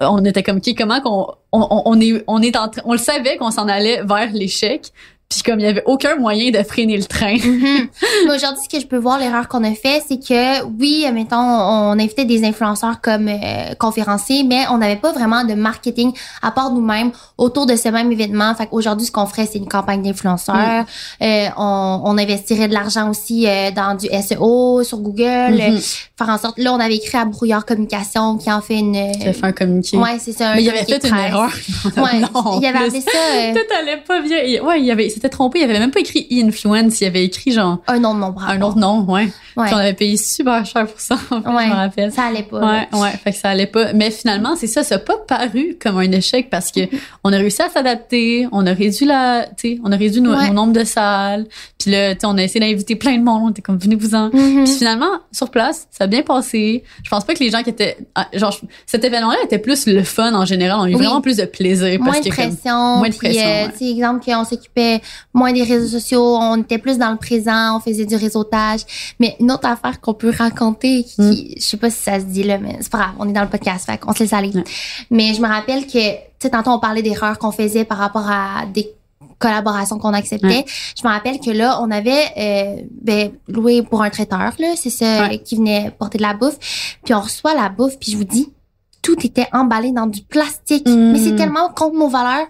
on 0.00 0.24
était 0.24 0.42
comme, 0.42 0.58
OK, 0.58 0.74
comment 0.76 1.00
qu'on, 1.00 1.26
on, 1.52 1.60
on, 1.70 1.82
on 1.86 2.00
est, 2.00 2.22
on 2.28 2.40
est 2.42 2.56
en 2.56 2.68
train, 2.68 2.82
on 2.84 2.92
le 2.92 2.98
savait 2.98 3.36
qu'on 3.36 3.50
s'en 3.50 3.66
allait 3.68 4.02
vers 4.04 4.30
l'échec. 4.32 4.82
Puis 5.28 5.42
comme 5.42 5.60
il 5.60 5.64
y 5.64 5.68
avait 5.68 5.82
aucun 5.84 6.16
moyen 6.16 6.50
de 6.50 6.62
freiner 6.62 6.96
le 6.96 7.04
train. 7.04 7.36
Mais 8.26 8.34
aujourd'hui, 8.34 8.62
ce 8.64 8.68
que 8.74 8.80
je 8.80 8.86
peux 8.86 8.96
voir, 8.96 9.18
l'erreur 9.18 9.46
qu'on 9.46 9.62
a 9.62 9.74
fait, 9.74 10.02
c'est 10.08 10.16
que 10.18 10.64
oui, 10.78 11.04
mettons, 11.12 11.36
on 11.36 11.92
invitait 11.98 12.24
des 12.24 12.44
influenceurs 12.44 13.02
comme 13.02 13.28
euh, 13.28 13.74
conférenciers, 13.78 14.42
mais 14.42 14.64
on 14.70 14.78
n'avait 14.78 14.96
pas 14.96 15.12
vraiment 15.12 15.44
de 15.44 15.52
marketing 15.52 16.12
à 16.40 16.50
part 16.50 16.72
nous-mêmes 16.72 17.10
autour 17.36 17.66
de 17.66 17.76
ce 17.76 17.90
même 17.90 18.10
événement. 18.10 18.54
Fait 18.54 18.66
qu'aujourd'hui, 18.68 19.06
ce 19.06 19.12
qu'on 19.12 19.26
ferait, 19.26 19.46
c'est 19.46 19.58
une 19.58 19.68
campagne 19.68 20.02
d'influenceurs. 20.02 20.86
Euh, 21.20 21.46
on, 21.58 22.00
on 22.04 22.16
investirait 22.16 22.68
de 22.68 22.72
l'argent 22.74 23.10
aussi 23.10 23.46
euh, 23.46 23.70
dans 23.70 23.94
du 23.96 24.06
SEO 24.06 24.82
sur 24.82 24.98
Google. 24.98 25.52
Mhm. 25.52 25.76
euh, 25.76 25.78
faire 26.16 26.28
en 26.30 26.38
sorte, 26.38 26.58
là, 26.58 26.72
on 26.72 26.80
avait 26.80 26.96
écrit 26.96 27.18
à 27.18 27.26
Brouillard 27.26 27.66
Communication 27.66 28.38
qui 28.38 28.50
en 28.50 28.62
fait 28.62 28.78
une. 28.78 28.94
J'ai 28.94 29.32
fait 29.34 29.44
un 29.46 29.52
communiqué. 29.52 29.98
ouais, 29.98 30.16
c'est 30.18 30.32
ça. 30.32 30.52
un 30.52 30.54
Mais 30.54 30.62
il 30.64 30.70
avait 30.70 30.84
fait 30.84 31.06
une 31.06 31.16
erreur. 31.16 31.50
Ouais, 31.98 32.20
Non, 32.20 32.60
il 32.60 32.66
avait 32.66 32.88
ça 33.00 33.10
euh, 33.34 33.52
Tout 33.54 33.74
allait 33.78 33.98
pas 34.06 34.20
bien. 34.20 34.62
Ouais, 34.62 34.80
il 34.80 34.90
avait, 34.90 35.06
il 35.08 35.10
s'était 35.18 35.28
trompé. 35.28 35.58
Il 35.60 35.64
avait 35.64 35.78
même 35.78 35.90
pas 35.90 36.00
écrit 36.00 36.26
e-influence. 36.30 37.00
Il 37.00 37.06
avait 37.06 37.24
écrit 37.24 37.52
genre 37.52 37.78
un 37.86 37.98
nom 38.00 38.14
de 38.14 38.20
mon 38.20 38.30
bras. 38.30 38.48
un 38.52 38.62
autre 38.62 38.78
nom, 38.78 39.02
ouais. 39.04 39.28
Ouais. 39.56 39.66
Puis 39.66 39.74
on 39.74 39.78
avait 39.78 39.92
payé 39.94 40.16
super 40.16 40.64
cher 40.64 40.86
pour 40.86 41.00
ça, 41.00 41.14
en 41.30 41.42
fait, 41.42 41.48
Ouais. 41.48 41.64
je 41.64 41.68
me 41.70 41.74
rappelle. 41.74 42.12
Ça 42.12 42.22
allait 42.24 42.42
pas. 42.42 42.60
là. 42.60 42.86
Ouais, 42.92 43.00
ouais, 43.00 43.10
fait 43.22 43.32
que 43.32 43.36
ça 43.38 43.50
allait 43.50 43.66
pas. 43.66 43.92
Mais 43.92 44.10
finalement, 44.10 44.54
c'est 44.56 44.66
ça, 44.66 44.82
ça 44.84 44.96
a 44.96 44.98
pas 44.98 45.16
paru 45.26 45.76
comme 45.80 45.98
un 45.98 46.10
échec 46.12 46.48
parce 46.50 46.70
que 46.72 46.80
on 47.24 47.32
a 47.32 47.36
réussi 47.36 47.62
à 47.62 47.68
s'adapter, 47.68 48.46
on 48.52 48.66
a 48.66 48.72
réduit 48.72 49.06
la, 49.06 49.46
tu 49.56 49.74
sais, 49.76 49.80
on 49.84 49.92
a 49.92 49.96
réduit 49.96 50.20
nos, 50.20 50.34
Ouais. 50.34 50.48
nos 50.48 50.54
nombres 50.54 50.72
de 50.72 50.84
salles. 50.84 51.46
Puis 51.78 51.92
là, 51.92 52.14
tu 52.14 52.20
sais, 52.22 52.26
on 52.26 52.36
a 52.36 52.42
essayé 52.42 52.58
d'inviter 52.60 52.96
plein 52.96 53.16
de 53.18 53.22
monde. 53.22 53.42
On 53.44 53.50
était 53.50 53.62
comme 53.62 53.78
venez-vous-en. 53.78 54.30
Mhm. 54.32 54.64
Puis 54.64 54.74
finalement, 54.74 55.10
sur 55.30 55.48
place, 55.50 55.86
ça 55.92 56.04
a 56.04 56.06
bien 56.08 56.22
passé. 56.22 56.82
Je 57.04 57.08
pense 57.10 57.24
pas 57.24 57.34
que 57.34 57.38
les 57.44 57.50
gens 57.50 57.62
qui 57.62 57.70
étaient, 57.70 57.96
ah, 58.16 58.26
genre, 58.32 58.56
cet 58.84 59.04
événement-là 59.04 59.38
était 59.44 59.58
plus 59.60 59.86
le 59.86 60.02
fun 60.02 60.34
en 60.34 60.44
général. 60.44 60.78
On 60.80 60.82
a 60.84 60.90
eu 60.90 60.94
Oui. 60.96 61.04
vraiment 61.04 61.20
plus 61.20 61.36
de 61.36 61.44
plaisir 61.44 61.98
parce 62.00 62.10
moins 62.10 62.20
de 62.20 62.28
que 62.28 62.34
comme- 62.34 62.48
pression. 62.56 62.96
moins 62.96 63.08
de 63.08 63.14
pression, 63.14 63.42
euh, 63.42 63.66
ouais. 63.66 63.72
tu 63.72 63.78
sais, 63.78 63.90
exemple 63.92 64.24
qu'on 64.24 64.44
s'occupait 64.44 65.00
moins 65.32 65.52
des 65.52 65.62
réseaux 65.62 65.86
sociaux, 65.86 66.36
on 66.40 66.60
était 66.62 66.78
plus 66.78 66.98
dans 66.98 67.10
le 67.12 67.16
présent, 67.16 67.76
on 67.76 67.80
faisait 67.80 68.06
du 68.06 68.16
réseautage. 68.16 68.80
Mais 69.20 69.36
une 69.38 69.52
autre 69.52 69.66
affaire 69.68 70.00
qu'on 70.00 70.14
peut 70.14 70.32
raconter, 70.36 71.04
qui, 71.04 71.20
Mm. 71.22 71.34
je 71.58 71.62
sais 71.62 71.76
pas 71.76 71.90
si 71.90 72.02
ça 72.02 72.18
se 72.18 72.24
dit 72.24 72.42
là, 72.42 72.58
mais 72.58 72.76
c'est 72.80 72.90
pas 72.90 72.98
grave, 72.98 73.10
on 73.20 73.28
est 73.28 73.32
dans 73.32 73.42
le 73.42 73.48
podcast, 73.48 73.86
fait 73.86 73.98
qu'on 73.98 74.12
se 74.12 74.20
laisse 74.24 74.32
aller. 74.32 74.50
Mais 75.12 75.32
je 75.32 75.40
me 75.40 75.46
rappelle 75.46 75.86
que, 75.86 75.92
tu 75.92 76.18
sais, 76.40 76.50
tantôt 76.50 76.70
on 76.70 76.80
parlait 76.80 77.02
d'erreurs 77.02 77.38
qu'on 77.38 77.52
faisait 77.52 77.84
par 77.84 77.98
rapport 77.98 78.28
à 78.28 78.64
des 78.74 78.90
collaborations 79.38 79.98
qu'on 79.98 80.12
acceptait. 80.14 80.46
Ouais. 80.46 80.64
Je 81.00 81.06
me 81.06 81.12
rappelle 81.12 81.38
que 81.40 81.50
là, 81.50 81.80
on 81.82 81.90
avait 81.90 82.24
euh, 82.36 82.82
ben, 83.02 83.32
loué 83.48 83.82
pour 83.82 84.02
un 84.02 84.10
traiteur, 84.10 84.52
là, 84.58 84.68
c'est 84.76 84.90
ça, 84.90 85.22
Ouais. 85.28 85.38
qui 85.38 85.56
venait 85.56 85.92
porter 85.98 86.18
de 86.18 86.22
la 86.22 86.34
bouffe. 86.34 86.58
Puis 87.04 87.14
on 87.14 87.20
reçoit 87.20 87.54
la 87.54 87.68
bouffe, 87.68 87.98
puis 87.98 88.12
je 88.12 88.16
vous 88.16 88.24
dis, 88.24 88.52
tout 89.00 89.24
était 89.24 89.46
emballé 89.52 89.92
dans 89.92 90.06
du 90.06 90.22
plastique. 90.22 90.86
Mm. 90.86 91.12
Mais 91.12 91.18
c'est 91.18 91.36
tellement 91.36 91.68
contre 91.70 91.96
nos 91.96 92.08
valeurs. 92.08 92.46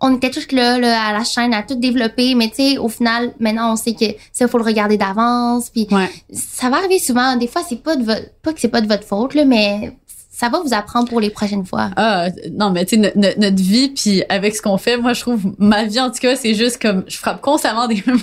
On 0.00 0.14
était 0.16 0.30
tous 0.30 0.50
là, 0.52 0.76
là 0.78 1.00
à 1.00 1.12
la 1.12 1.24
chaîne 1.24 1.54
à 1.54 1.62
tout 1.62 1.76
développer, 1.76 2.34
mais 2.34 2.48
tu 2.48 2.56
sais, 2.56 2.78
au 2.78 2.88
final, 2.88 3.32
maintenant 3.38 3.72
on 3.72 3.76
sait 3.76 3.94
que 3.94 4.04
ça 4.32 4.48
faut 4.48 4.58
le 4.58 4.64
regarder 4.64 4.98
d'avance. 4.98 5.70
Puis 5.70 5.86
Ouais. 5.90 6.10
ça 6.32 6.68
va 6.68 6.78
arriver 6.78 6.98
souvent. 6.98 7.36
Des 7.36 7.46
fois, 7.46 7.62
c'est 7.66 7.82
pas 7.82 7.96
de 7.96 8.02
votre, 8.04 8.28
pas 8.42 8.52
que 8.52 8.60
c'est 8.60 8.68
pas 8.68 8.80
de 8.80 8.88
votre 8.88 9.04
faute 9.04 9.34
là, 9.34 9.44
mais 9.44 9.96
ça 10.34 10.48
va 10.48 10.60
vous 10.60 10.72
apprendre 10.72 11.08
pour 11.10 11.20
les 11.20 11.28
prochaines 11.28 11.66
fois. 11.66 11.90
Ah, 11.96 12.28
non, 12.52 12.70
mais 12.70 12.86
tu 12.86 12.96
sais, 12.96 13.00
no- 13.02 13.10
no- 13.22 13.34
notre 13.36 13.62
vie, 13.62 13.90
puis 13.90 14.22
avec 14.30 14.56
ce 14.56 14.62
qu'on 14.62 14.78
fait, 14.78 14.96
moi, 14.96 15.12
je 15.12 15.20
trouve, 15.20 15.42
ma 15.58 15.84
vie, 15.84 16.00
en 16.00 16.10
tout 16.10 16.20
cas, 16.20 16.34
c'est 16.36 16.54
juste 16.54 16.80
comme, 16.80 17.04
je 17.06 17.18
frappe 17.18 17.42
constamment 17.42 17.86
des 17.88 18.02
murs, 18.06 18.16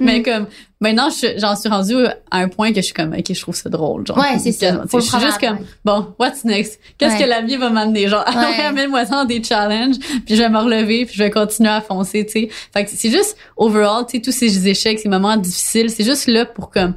mais 0.00 0.20
Mm. 0.20 0.22
comme, 0.22 0.46
maintenant, 0.80 1.08
je- 1.10 1.38
j'en 1.38 1.54
suis 1.54 1.68
rendue 1.68 2.06
à 2.30 2.38
un 2.38 2.48
point 2.48 2.70
que 2.70 2.76
je 2.76 2.86
suis 2.86 2.94
comme, 2.94 3.12
ok, 3.12 3.24
je 3.34 3.40
trouve 3.40 3.54
ça 3.54 3.68
drôle, 3.68 4.06
genre. 4.06 4.16
Ouais, 4.16 4.38
c'est 4.38 4.52
ça. 4.52 4.82
Je 4.90 4.98
suis 5.00 5.20
juste 5.20 5.38
comme, 5.38 5.58
bon, 5.84 6.14
what's 6.18 6.42
next? 6.44 6.80
Qu'est-ce 6.96 7.16
Ouais. 7.16 7.24
que 7.24 7.28
la 7.28 7.42
vie 7.42 7.56
va 7.56 7.68
m'amener? 7.68 8.08
Genre, 8.08 8.24
Ouais. 8.34 8.64
amène-moi 8.64 9.04
dans 9.04 9.26
des 9.26 9.42
challenges, 9.44 9.96
puis 10.24 10.36
je 10.36 10.42
vais 10.42 10.48
me 10.48 10.58
relever, 10.58 11.04
puis 11.04 11.14
je 11.16 11.22
vais 11.22 11.30
continuer 11.30 11.68
à 11.70 11.82
foncer, 11.82 12.24
tu 12.24 12.32
sais. 12.32 12.48
Fait 12.72 12.84
que 12.86 12.90
c'est 12.94 13.10
juste, 13.10 13.36
overall, 13.58 14.06
tu 14.08 14.16
sais, 14.16 14.22
tous 14.22 14.32
ces 14.32 14.66
échecs, 14.68 15.00
ces 15.00 15.08
moments 15.10 15.36
difficiles, 15.36 15.90
c'est 15.90 16.04
juste 16.04 16.28
là 16.28 16.46
pour 16.46 16.70
comme, 16.70 16.94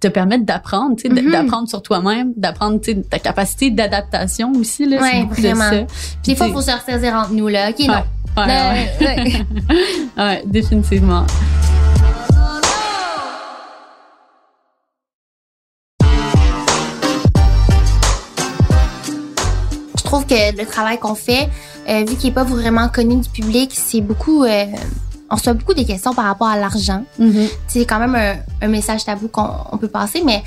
te 0.00 0.08
permettre 0.08 0.44
d'apprendre, 0.44 0.96
tu 0.96 1.02
sais, 1.02 1.08
d- 1.08 1.22
Mhm. 1.22 1.32
d'apprendre 1.32 1.68
sur 1.68 1.82
toi-même, 1.82 2.32
d'apprendre, 2.36 2.80
ta 3.10 3.18
capacité 3.18 3.70
d'adaptation 3.70 4.52
aussi, 4.52 4.86
là. 4.86 5.00
Ouais, 5.00 5.24
vraiment. 5.30 5.70
ça. 5.70 5.80
Des 6.24 6.34
fois, 6.34 6.46
tu 6.46 6.52
faut 6.52 6.60
se 6.62 6.70
ressaisir 6.70 7.14
entre 7.14 7.32
nous 7.32 7.48
là. 7.48 7.70
Ok, 7.70 7.80
non. 7.86 8.02
Ouais, 8.38 8.90
ouais, 10.18 10.42
définitivement. 10.46 11.24
Je 19.98 20.02
trouve 20.04 20.26
que 20.26 20.56
le 20.56 20.64
travail 20.66 20.98
qu'on 20.98 21.14
fait, 21.14 21.48
euh, 21.88 22.04
vu 22.08 22.16
qu'il 22.16 22.30
est 22.30 22.34
pas 22.34 22.44
vraiment 22.44 22.88
connu 22.88 23.16
du 23.16 23.28
public, 23.28 23.72
c'est 23.74 24.00
beaucoup. 24.00 24.44
euh, 24.44 24.64
on 25.30 25.36
reçoit 25.36 25.54
beaucoup 25.54 25.74
des 25.74 25.84
questions 25.84 26.14
par 26.14 26.24
rapport 26.26 26.48
à 26.48 26.58
l'argent. 26.58 27.04
C'est 27.68 27.84
quand 27.84 27.98
même 27.98 28.14
un, 28.14 28.36
un 28.64 28.68
message 28.68 29.04
tabou 29.04 29.28
qu'on 29.28 29.48
on 29.72 29.78
peut 29.78 29.88
passer, 29.88 30.22
mais 30.24 30.42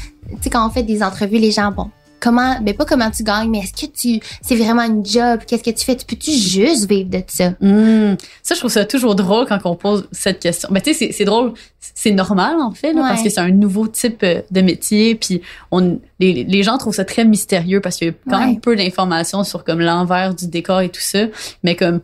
quand 0.51 0.65
on 0.67 0.69
fait 0.69 0.84
des 0.84 1.01
entrevues, 1.03 1.38
les 1.39 1.51
gens, 1.51 1.71
bon, 1.71 1.89
comment, 2.19 2.59
ben 2.61 2.75
pas 2.75 2.86
comment 2.86 3.09
tu 3.09 3.23
gagnes, 3.23 3.49
mais 3.49 3.59
est-ce 3.59 3.86
que 3.86 3.91
tu, 3.91 4.19
c'est 4.41 4.55
vraiment 4.55 4.84
une 4.84 5.05
job? 5.05 5.39
Qu'est-ce 5.47 5.63
que 5.63 5.69
tu 5.71 5.86
fais? 5.86 5.95
Tu 5.95 6.05
peux-tu 6.05 6.32
juste 6.32 6.88
vivre 6.89 7.09
de 7.09 7.21
ça? 7.27 7.51
Hmm. 7.61 8.15
Ça, 8.43 8.55
je 8.55 8.59
trouve 8.59 8.71
ça 8.71 8.84
toujours 8.86 9.15
drôle 9.15 9.45
quand 9.47 9.59
on 9.65 9.75
pose 9.75 10.07
cette 10.11 10.39
question. 10.39 10.67
Mais 10.71 10.82
tu 10.82 10.93
sais, 10.93 11.11
c'est- 11.13 11.23
drôle, 11.25 11.53
c'est 11.80 12.11
normal 12.11 12.55
en 12.61 12.71
fait, 12.71 12.93
là, 12.93 13.01
Ouais. 13.03 13.07
parce 13.09 13.23
que 13.23 13.30
c'est 13.30 13.39
un 13.39 13.51
nouveau 13.51 13.88
type 13.88 14.21
euh, 14.23 14.41
de 14.51 14.61
métier, 14.61 15.15
puis 15.15 15.41
on, 15.71 15.99
les, 16.19 16.43
les 16.43 16.63
gens 16.63 16.77
trouvent 16.77 16.95
ça 16.95 17.05
très 17.05 17.23
mystérieux 17.25 17.80
parce 17.82 17.95
qu'il 17.97 18.07
y 18.07 18.11
a 18.11 18.13
quand 18.30 18.39
Ouais. 18.39 18.45
même 18.47 18.59
peu 18.59 18.75
d'informations 18.75 19.43
sur 19.43 19.63
comme 19.63 19.80
l'envers 19.80 20.34
du 20.34 20.47
décor 20.47 20.82
et 20.82 20.89
tout 20.89 21.01
ça. 21.01 21.19
Mais 21.63 21.75
comme, 21.75 22.01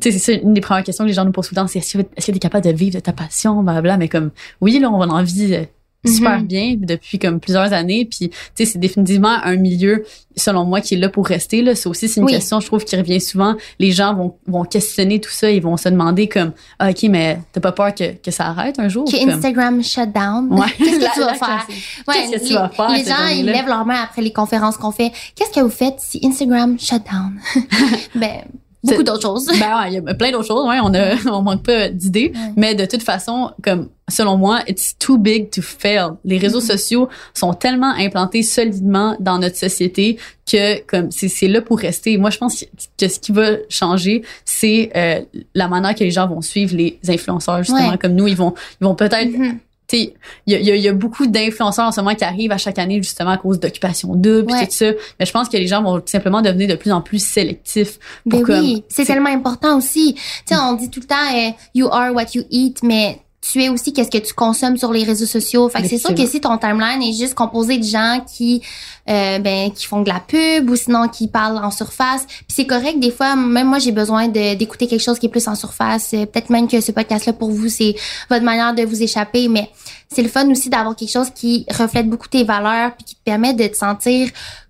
c'est 0.00 0.12
ça, 0.12 0.32
une 0.32 0.54
des 0.54 0.60
premières 0.60 0.84
questions 0.84 1.04
que 1.04 1.08
les 1.08 1.14
gens 1.14 1.24
nous 1.24 1.32
posent 1.32 1.48
tout 1.48 1.54
le 1.54 1.60
temps, 1.60 1.66
c'est 1.66 1.78
est-ce 1.80 1.98
que 1.98 2.32
tu 2.32 2.36
es 2.36 2.38
capable 2.38 2.64
de 2.64 2.70
vivre 2.72 2.94
de 2.94 3.00
ta 3.00 3.12
passion, 3.12 3.62
blablabla. 3.62 3.96
Mais 3.96 4.08
comme, 4.08 4.30
oui, 4.60 4.78
là, 4.78 4.90
on 4.90 5.00
en 5.00 5.22
vit 5.22 5.54
euh, 5.54 5.64
super 6.04 6.40
Mhm. 6.40 6.46
bien 6.46 6.74
depuis 6.78 7.18
comme 7.20 7.38
plusieurs 7.38 7.72
années, 7.72 8.04
puis 8.04 8.28
tu 8.30 8.36
sais, 8.56 8.64
c'est 8.64 8.78
définitivement 8.80 9.36
un 9.44 9.54
milieu 9.56 10.04
selon 10.36 10.64
moi 10.64 10.80
qui 10.80 10.94
est 10.94 10.96
là 10.96 11.08
pour 11.08 11.26
rester 11.26 11.62
là. 11.62 11.76
Ça 11.76 11.88
aussi, 11.90 12.08
c'est 12.08 12.18
une 12.20 12.26
Oui. 12.26 12.32
question, 12.32 12.58
je 12.58 12.66
trouve, 12.66 12.84
qui 12.84 12.96
revient 12.96 13.20
souvent. 13.20 13.54
Les 13.78 13.92
gens 13.92 14.12
vont, 14.14 14.34
vont 14.48 14.64
questionner 14.64 15.20
tout 15.20 15.30
ça, 15.30 15.48
ils 15.50 15.62
vont 15.62 15.76
se 15.76 15.88
demander 15.88 16.26
comme, 16.28 16.52
ah, 16.80 16.90
ok, 16.90 17.02
mais 17.04 17.38
t'as 17.52 17.60
pas 17.60 17.70
peur 17.70 17.94
que, 17.94 18.14
que 18.14 18.30
ça 18.32 18.46
arrête 18.46 18.80
un 18.80 18.88
jour? 18.88 19.04
Que 19.04 19.16
Comme- 19.16 19.28
Instagram 19.30 19.82
shut 19.84 20.10
down. 20.12 20.48
Ouais. 20.50 20.66
Qu'est-ce 20.78 20.98
que 20.98 21.14
tu 21.14 21.20
vas 21.20 21.34
faire? 21.34 21.66
Ouais, 22.08 22.14
Qu'est-ce 22.14 22.32
que 22.32 22.38
tu 22.46 22.48
les, 22.48 22.54
vas 22.54 22.68
faire 22.70 22.88
Les 22.90 23.04
gens, 23.04 23.26
ils 23.36 23.44
lèvent 23.46 23.66
leurs 23.68 23.86
mains 23.86 24.02
après 24.02 24.22
les 24.22 24.32
conférences 24.32 24.76
qu'on 24.78 24.90
fait. 24.90 25.12
Qu'est-ce 25.36 25.50
que 25.52 25.60
vous 25.60 25.68
faites 25.70 25.96
si 26.00 26.18
Instagram 26.24 26.78
shut 26.80 27.02
down? 27.12 27.38
ben, 28.16 28.42
beaucoup 28.82 29.02
d'autres 29.02 29.22
choses. 29.22 29.46
Ben 29.60 29.78
ouais, 29.78 29.88
il 29.88 29.94
y 29.94 29.98
a 29.98 30.14
plein 30.14 30.30
d'autres 30.32 30.46
choses, 30.46 30.66
ouais, 30.66 30.78
on 30.82 30.92
a, 30.94 31.14
on 31.32 31.42
manque 31.42 31.62
pas 31.64 31.88
d'idées, 31.88 32.32
Ouais. 32.34 32.52
mais 32.56 32.74
de 32.74 32.84
toute 32.84 33.02
façon, 33.02 33.50
comme, 33.62 33.88
selon 34.10 34.36
moi, 34.36 34.60
it's 34.68 34.96
too 34.98 35.18
big 35.18 35.50
to 35.50 35.62
fail. 35.62 36.10
Les 36.24 36.38
réseaux 36.38 36.60
Mhm. 36.60 36.66
sociaux 36.66 37.08
sont 37.34 37.54
tellement 37.54 37.92
implantés 37.96 38.42
solidement 38.42 39.16
dans 39.20 39.38
notre 39.38 39.56
société 39.56 40.18
que, 40.50 40.80
comme, 40.86 41.10
c'est, 41.10 41.28
c'est 41.28 41.48
là 41.48 41.60
pour 41.62 41.78
rester. 41.78 42.16
Moi, 42.18 42.30
je 42.30 42.38
pense 42.38 42.64
que, 42.98 43.08
ce 43.08 43.18
qui 43.20 43.32
va 43.32 43.52
changer, 43.68 44.22
c'est, 44.44 44.90
euh, 44.96 45.20
la 45.54 45.68
manière 45.68 45.94
que 45.94 46.04
les 46.04 46.10
gens 46.10 46.26
vont 46.26 46.40
suivre 46.42 46.74
les 46.76 46.98
influenceurs, 47.08 47.58
justement, 47.62 47.90
Ouais. 47.90 47.98
comme 47.98 48.12
nous, 48.14 48.26
ils 48.26 48.36
vont, 48.36 48.54
ils 48.80 48.84
vont 48.84 48.94
peut-être 48.94 49.30
Mhm. 49.30 49.44
sais, 49.44 49.56
il 49.98 50.52
y 50.52 50.54
a, 50.54 50.58
il 50.58 50.66
y 50.66 50.70
a- 50.70 50.76
il 50.76 50.82
y 50.82 50.88
a 50.88 50.92
beaucoup 50.92 51.26
d'influenceurs 51.26 51.86
en 51.86 51.92
ce 51.92 52.00
moment 52.00 52.14
qui 52.14 52.24
arrivent 52.24 52.52
à 52.52 52.58
chaque 52.58 52.78
année 52.78 53.02
justement 53.02 53.30
à 53.30 53.36
cause 53.38 53.60
d'occupation 53.60 54.14
double 54.14 54.46
puis 54.46 54.54
Ouais. 54.56 54.66
tout 54.66 54.72
ça. 54.72 54.90
Mais 55.18 55.26
je 55.26 55.32
pense 55.32 55.48
que 55.48 55.56
les 55.56 55.66
gens 55.66 55.82
vont 55.82 55.96
tout 56.00 56.06
simplement 56.06 56.42
devenir 56.42 56.68
de 56.68 56.74
plus 56.74 56.92
en 56.92 57.00
plus 57.00 57.24
sélectifs. 57.24 57.98
Pour 58.28 58.40
Ben 58.40 58.46
comme, 58.46 58.60
oui, 58.60 58.84
c'est 58.88 59.04
tellement 59.04 59.30
important 59.30 59.78
aussi. 59.78 60.14
Tu 60.14 60.20
sais, 60.46 60.56
on 60.60 60.74
dit 60.74 60.90
tout 60.90 61.00
le 61.00 61.06
temps 61.06 61.14
euh, 61.36 61.50
you 61.74 61.88
are 61.90 62.12
what 62.14 62.26
you 62.34 62.42
eat, 62.50 62.82
mais 62.82 63.20
tu 63.44 63.60
es 63.60 63.68
aussi 63.68 63.92
qu'est-ce 63.92 64.10
que 64.10 64.18
tu 64.24 64.32
consommes 64.34 64.76
sur 64.78 64.92
les 64.92 65.02
réseaux 65.02 65.26
sociaux. 65.26 65.68
Fait 65.68 65.82
que 65.82 65.88
c'est 65.88 65.98
sûr 65.98 66.14
que 66.14 66.26
si 66.30 66.40
ton 66.40 66.56
timeline 66.58 67.02
est 67.02 67.12
juste 67.12 67.34
composé 67.34 67.76
de 67.76 67.82
gens 67.84 68.24
qui 68.32 68.62
euh, 69.10 69.40
ben 69.40 69.72
qui 69.72 69.84
font 69.84 70.00
de 70.00 70.08
la 70.08 70.20
pub 70.20 70.70
ou 70.70 70.76
sinon 70.76 71.08
qui 71.08 71.26
parlent 71.26 71.58
en 71.58 71.72
surface, 71.72 72.24
puis 72.26 72.44
c'est 72.48 72.66
correct 72.66 73.00
des 73.00 73.10
fois 73.10 73.34
même 73.34 73.66
moi 73.66 73.80
j'ai 73.80 73.90
besoin 73.90 74.28
d'écouter 74.28 74.86
quelque 74.86 75.02
chose 75.02 75.18
qui 75.18 75.26
est 75.26 75.28
plus 75.28 75.48
en 75.48 75.56
surface, 75.56 76.14
Euh, 76.14 76.24
peut-être 76.24 76.50
même 76.50 76.68
que 76.68 76.80
ce 76.80 76.92
podcast 76.92 77.26
là 77.26 77.32
pour 77.32 77.50
vous 77.50 77.68
c'est 77.68 77.96
votre 78.30 78.44
manière 78.44 78.74
de 78.74 78.84
vous 78.84 79.02
échapper 79.02 79.48
mais 79.48 79.68
c'est 80.08 80.22
le 80.22 80.28
fun 80.28 80.48
aussi 80.48 80.70
d'avoir 80.70 80.94
quelque 80.94 81.10
chose 81.10 81.30
qui 81.34 81.66
reflète 81.68 82.08
beaucoup 82.08 82.28
tes 82.28 82.44
valeurs 82.44 82.94
puis 82.94 83.04
qui 83.04 83.14
te 83.16 83.24
permet 83.24 83.54
de 83.54 83.66
te 83.66 83.76
sentir 83.76 84.28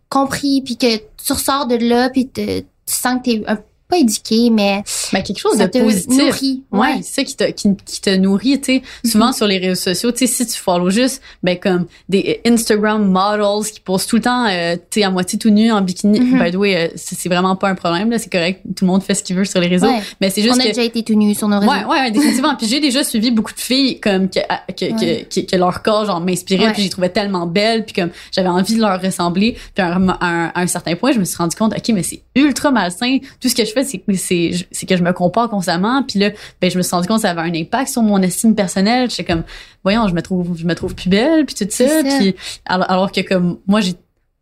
compris 0.08 0.62
puis 0.62 0.76
que 0.78 0.96
tu 0.96 1.32
ressors 1.32 1.66
de 1.66 1.76
là 1.76 2.08
puis 2.10 2.28
te- 2.28 2.60
tu 2.60 2.66
sens 2.86 3.18
que 3.18 3.24
t'es 3.30 3.42
un 3.46 3.58
pas 3.88 3.98
éduqué 3.98 4.48
mais 4.50 4.82
ben, 5.12 5.22
quelque 5.22 5.38
chose 5.38 5.56
ça 5.56 5.66
de 5.66 5.70
te 5.72 5.78
positif. 5.78 6.18
nourrit. 6.22 6.62
Ouais, 6.72 7.00
c'est 7.02 7.14
ça 7.20 7.24
qui 7.24 7.36
te, 7.36 7.44
qui, 7.50 7.68
qui 7.84 8.00
te 8.00 8.10
nourrit, 8.16 8.60
tu 8.60 8.74
sais. 8.76 8.82
Souvent 9.04 9.32
sur 9.32 9.46
les 9.46 9.58
réseaux 9.58 9.74
sociaux, 9.80 10.12
tu 10.12 10.26
sais, 10.26 10.26
si 10.26 10.46
tu 10.46 10.58
follow 10.58 10.90
juste, 10.90 11.22
ben, 11.42 11.58
comme 11.58 11.86
des 12.08 12.40
Instagram 12.46 13.04
models 13.10 13.70
qui 13.72 13.80
posent 13.80 14.06
tout 14.06 14.16
le 14.16 14.22
temps, 14.22 14.46
euh, 14.46 14.76
tu 14.90 15.00
sais, 15.00 15.04
à 15.04 15.10
moitié 15.10 15.38
tout 15.38 15.50
nu 15.50 15.70
en 15.72 15.80
bikini. 15.80 16.20
Mhm. 16.20 16.42
By 16.42 16.50
the 16.50 16.56
way, 16.56 16.76
euh, 16.76 16.88
c'est 16.96 17.28
vraiment 17.28 17.56
pas 17.56 17.68
un 17.68 17.74
problème, 17.74 18.10
là. 18.10 18.18
C'est 18.18 18.30
correct. 18.32 18.60
Tout 18.76 18.84
le 18.84 18.90
monde 18.90 19.02
fait 19.02 19.14
ce 19.14 19.22
qu'il 19.22 19.36
veut 19.36 19.44
sur 19.44 19.60
les 19.60 19.68
réseaux. 19.68 19.86
Ouais. 19.86 20.02
Mais 20.20 20.30
c'est 20.30 20.40
On 20.42 20.44
juste 20.44 20.60
a 20.60 20.62
que. 20.64 20.68
déjà 20.68 20.82
été 20.82 21.02
tout 21.02 21.14
nus 21.14 21.34
sur 21.34 21.48
nos 21.48 21.58
réseaux. 21.60 21.70
Ouais, 21.72 21.84
ouais, 21.84 22.00
ouais, 22.00 22.10
définitivement. 22.10 22.54
puis 22.56 22.66
j'ai 22.66 22.80
déjà 22.80 23.04
suivi 23.04 23.30
beaucoup 23.30 23.52
de 23.52 23.60
filles 23.60 24.00
comme 24.00 24.28
que, 24.28 24.40
que, 24.72 24.90
que, 24.90 25.22
que, 25.24 25.46
que 25.50 25.56
leur 25.56 25.82
corps 25.82 26.06
genre 26.06 26.20
m'inspirait, 26.20 26.72
puis 26.72 26.82
les 26.82 26.88
trouvais 26.88 27.08
tellement 27.10 27.46
belles, 27.46 27.84
puis 27.84 27.94
comme 27.94 28.10
j'avais 28.32 28.48
envie 28.48 28.74
de 28.76 28.80
leur 28.80 29.00
ressembler. 29.00 29.56
Puis 29.74 29.82
à 29.84 29.94
un, 29.94 30.08
à 30.08 30.18
un, 30.26 30.46
à 30.54 30.60
un 30.62 30.66
certain 30.66 30.94
point, 30.96 31.12
je 31.12 31.18
me 31.18 31.24
suis 31.24 31.36
rendu 31.36 31.56
compte, 31.56 31.72
ok, 31.76 31.88
mais 31.94 32.02
c'est 32.02 32.22
ultra 32.34 32.70
malsain. 32.70 33.18
Tout 33.40 33.48
ce 33.48 33.54
que 33.54 33.64
je 33.64 33.72
fais, 33.72 33.84
c'est 33.84 33.98
que 33.98 34.14
c'est 34.14 34.50
c'est 34.70 34.86
que 34.86 34.96
je 34.96 35.01
me 35.02 35.12
compare 35.12 35.48
constamment. 35.50 36.02
Puis 36.02 36.18
là, 36.18 36.30
ben 36.60 36.70
je 36.70 36.78
me 36.78 36.82
suis 36.82 36.94
rendu 36.94 37.08
compte 37.08 37.18
que 37.18 37.22
ça 37.22 37.30
avait 37.30 37.42
un 37.42 37.54
impact 37.54 37.90
sur 37.90 38.02
mon 38.02 38.20
estime 38.22 38.54
personnelle. 38.54 39.10
J'étais 39.10 39.24
comme, 39.24 39.42
voyons, 39.82 40.08
je 40.08 40.14
me 40.14 40.22
trouve 40.22 40.56
je 40.56 40.64
me 40.66 40.74
trouve 40.74 40.94
plus 40.94 41.08
belle, 41.10 41.44
puis 41.46 41.54
tout 41.54 41.66
ça. 41.70 41.84
Puis 42.02 42.34
alors, 42.64 42.90
alors 42.90 43.12
que 43.12 43.20
comme 43.20 43.58
moi 43.66 43.80
j'ai 43.80 43.94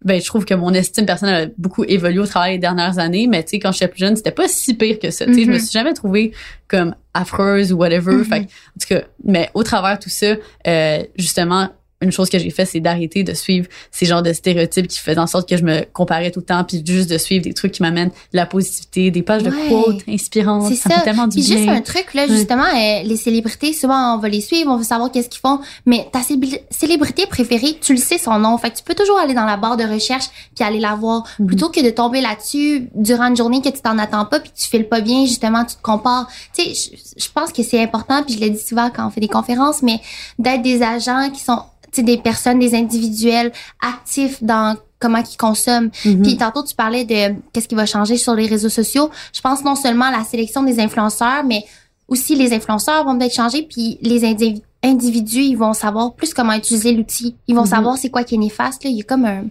ben 0.03 0.19
je 0.19 0.25
trouve 0.25 0.47
que 0.47 0.55
mon 0.55 0.73
estime 0.73 1.05
personnelle 1.05 1.49
a 1.49 1.53
beaucoup 1.59 1.85
évolué 1.85 2.21
au 2.21 2.27
travers 2.27 2.51
des 2.53 2.59
dernières 2.59 2.99
années 2.99 3.27
mais 3.27 3.43
tu 3.45 3.51
sais 3.51 3.59
quand 3.59 3.71
j'étais 3.71 3.89
plus 3.89 3.99
jeune 3.99 4.17
c'était 4.17 4.31
pas 4.31 4.49
si 4.49 4.73
pire 4.73 4.99
que 4.99 5.11
ça 5.11 5.27
tu 5.27 5.35
sais 5.35 5.43
je 5.45 5.49
me 5.51 5.57
Mhm. 5.57 5.61
suis 5.61 5.73
jamais 5.73 5.93
trouvée 5.93 6.33
comme 6.69 6.95
affreuse 7.13 7.71
ou 7.71 7.77
whatever 7.77 8.15
Mhm. 8.15 8.25
fait 8.25 8.41
en 8.41 8.81
tout 8.81 8.89
cas 8.89 9.03
mais 9.25 9.51
au 9.53 9.63
travers 9.63 9.99
de 9.99 10.03
tout 10.03 10.09
ça 10.09 10.37
euh, 10.67 11.03
justement 11.17 11.69
une 12.03 12.13
chose 12.13 12.31
que 12.31 12.39
j'ai 12.39 12.49
fait 12.51 12.65
c'est 12.65 12.81
d'arrêter 12.81 13.25
de 13.25 13.35
suivre 13.35 13.67
ces 13.91 14.07
genres 14.07 14.23
de 14.23 14.33
stéréotypes 14.33 14.87
qui 14.89 14.99
faisaient 14.99 15.19
en 15.19 15.27
sorte 15.27 15.47
que 15.47 15.57
je 15.59 15.63
me 15.65 15.83
comparais 15.93 16.31
tout 16.31 16.41
le 16.41 16.47
temps 16.47 16.65
puis 16.65 16.83
juste 16.85 17.11
de 17.11 17.19
suivre 17.19 17.45
des 17.45 17.53
trucs 17.53 17.73
qui 17.73 17.83
m'amènent 17.83 18.09
de 18.09 18.37
la 18.37 18.47
positivité 18.47 19.11
des 19.11 19.21
pages 19.23 19.43
de 19.43 19.51
quotes 19.69 20.01
inspirantes 20.09 20.69
C'est 20.71 20.77
ça, 20.77 20.89
ça. 20.89 20.97
fait 20.97 21.05
tellement 21.05 21.27
du 21.27 21.35
Puis 21.37 21.43
juste 21.47 21.69
un 21.69 21.83
truc 21.83 22.15
là, 22.15 22.23
Ouais. 22.27 22.29
justement, 22.35 22.65
euh, 22.65 23.03
les 23.05 23.17
célébrités, 23.17 23.73
souvent 23.75 24.15
on 24.15 24.19
va 24.19 24.29
les 24.31 24.41
suivre, 24.41 24.71
on 24.71 24.79
veut 24.79 24.85
savoir 24.85 25.13
qu'est-ce 25.13 25.29
qu'ils 25.29 25.41
font, 25.41 25.61
mais 25.85 26.09
ta 26.11 26.21
célébri- 26.23 26.61
célébrité 26.71 27.27
préférée, 27.27 27.77
tu 27.81 27.93
le 27.93 27.99
sais 28.01 28.17
son 28.19 28.39
nom, 28.39 28.57
fait 28.57 28.71
que 28.71 28.77
tu 28.79 28.83
peux 28.83 28.95
toujours 28.95 29.19
aller 29.19 29.35
dans 29.35 29.45
la 29.45 29.59
barre 29.59 29.77
de 29.77 29.85
recherche 29.85 30.25
puis 30.55 30.65
aller 30.65 30.81
la 30.81 30.95
voir, 30.95 31.25
Mhm. 31.39 31.47
plutôt 31.49 31.69
que 31.69 31.81
de 31.85 31.91
tomber 31.91 32.23
là-dessus 32.23 32.89
durant 32.95 33.27
une 33.29 33.37
journée 33.37 33.61
que 33.61 33.69
tu 33.69 33.81
t'en 33.83 33.99
attends 33.99 34.25
pas 34.25 34.41
puis 34.41 34.51
tu 34.59 34.67
files 34.69 34.89
pas 34.89 35.01
bien, 35.03 35.27
justement, 35.27 35.65
tu 35.67 35.77
te 35.77 35.83
compares. 35.83 36.29
Tu 36.57 36.63
sais, 36.65 36.97
je- 37.19 37.29
pense 37.35 37.53
que 37.53 37.63
c'est 37.63 37.81
important 37.83 38.23
puis 38.25 38.35
je 38.35 38.41
le 38.41 38.49
dis 38.51 38.59
souvent 38.59 38.89
quand 38.91 39.07
on 39.07 39.11
fait 39.11 39.21
des 39.21 39.29
conférences, 39.29 39.83
mais 39.83 40.01
d'être 40.39 40.63
des 40.63 40.83
agents 40.83 41.31
qui 41.31 41.41
sont 41.43 41.63
des 41.99 42.19
personnes, 42.19 42.59
des 42.59 42.75
individuels 42.75 43.53
actifs 43.81 44.43
dans 44.43 44.77
comment 44.99 45.19
ils 45.19 45.37
consomment. 45.37 45.91
Mhm. 46.05 46.23
Puis 46.23 46.37
tantôt, 46.37 46.63
tu 46.63 46.75
parlais 46.75 47.05
de 47.05 47.35
qu'est-ce 47.53 47.69
qui 47.69 47.75
va 47.75 47.87
changer 47.87 48.17
sur 48.17 48.35
les 48.35 48.47
réseaux 48.47 48.69
sociaux. 48.69 49.11
Je 49.33 49.41
pense 49.41 49.65
non 49.65 49.75
seulement 49.75 50.07
à 50.07 50.19
la 50.19 50.25
sélection 50.25 50.63
des 50.63 50.79
influenceurs, 50.79 51.45
mais 51.45 51.65
aussi 52.09 52.35
les 52.35 52.53
influenceurs 52.53 53.05
vont 53.05 53.17
peut-être 53.19 53.35
changer, 53.35 53.63
puis 53.63 53.99
les 54.03 54.25
individus 54.25 54.63
individus, 54.83 55.43
ils 55.43 55.57
vont 55.57 55.73
savoir 55.75 56.15
plus 56.15 56.33
comment 56.33 56.55
utiliser 56.55 56.93
l'outil. 56.93 57.37
Ils 57.49 57.55
vont 57.55 57.63
Mhm. 57.63 57.69
savoir 57.69 57.99
c'est 57.99 58.09
quoi 58.09 58.25
qui 58.25 58.37
est 58.37 58.39
néfaste. 58.39 58.83
Là. 58.85 58.91
Il 58.91 58.97
y 58.97 59.01
a 59.01 59.05
comme 59.05 59.27
un, 59.27 59.45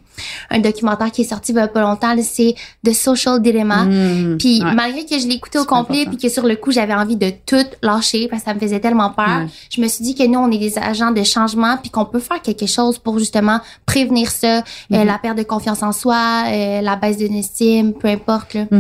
un 0.50 0.60
documentaire 0.60 1.12
qui 1.12 1.22
est 1.22 1.26
sorti 1.26 1.52
il 1.52 1.56
y 1.56 1.60
a 1.60 1.68
pas 1.68 1.82
longtemps, 1.82 2.16
c'est 2.24 2.56
The 2.84 2.94
Social 2.94 3.40
Dilemma. 3.42 3.86
Mhm. 3.86 4.38
Puis 4.40 4.64
Ouais. 4.64 4.74
malgré 4.74 5.06
que 5.06 5.20
je 5.20 5.28
l'ai 5.28 5.36
écouté 5.36 5.60
au 5.60 5.66
complet, 5.66 6.06
puis 6.08 6.18
que 6.18 6.30
sur 6.30 6.46
le 6.48 6.56
coup 6.56 6.72
j'avais 6.72 6.94
envie 6.96 7.16
de 7.16 7.32
tout 7.46 7.64
lâcher 7.84 8.28
parce 8.28 8.42
que 8.42 8.50
ça 8.50 8.54
me 8.56 8.60
faisait 8.60 8.80
tellement 8.80 9.12
peur, 9.12 9.46
je 9.70 9.82
me 9.82 9.88
suis 9.88 10.04
dit 10.04 10.16
que 10.16 10.24
nous 10.26 10.40
on 10.40 10.50
est 10.52 10.58
des 10.58 10.78
agents 10.80 11.12
de 11.12 11.24
changement, 11.24 11.78
puis 11.78 11.92
qu'on 11.92 12.06
peut 12.06 12.20
faire 12.20 12.42
quelque 12.42 12.66
chose 12.66 12.98
pour 12.98 13.20
justement 13.20 13.60
prévenir 13.86 14.32
ça, 14.32 14.58
euh, 14.58 14.62
Mhm. 14.90 15.06
la 15.06 15.18
perte 15.20 15.38
de 15.38 15.44
confiance 15.44 15.84
en 15.84 15.92
soi, 15.92 16.46
euh, 16.48 16.82
la 16.82 16.96
baisse 16.96 17.18
d'une 17.18 17.36
estime, 17.36 17.94
peu 17.94 18.08
importe 18.08 18.56
là. 18.56 18.66
Puis 18.66 18.80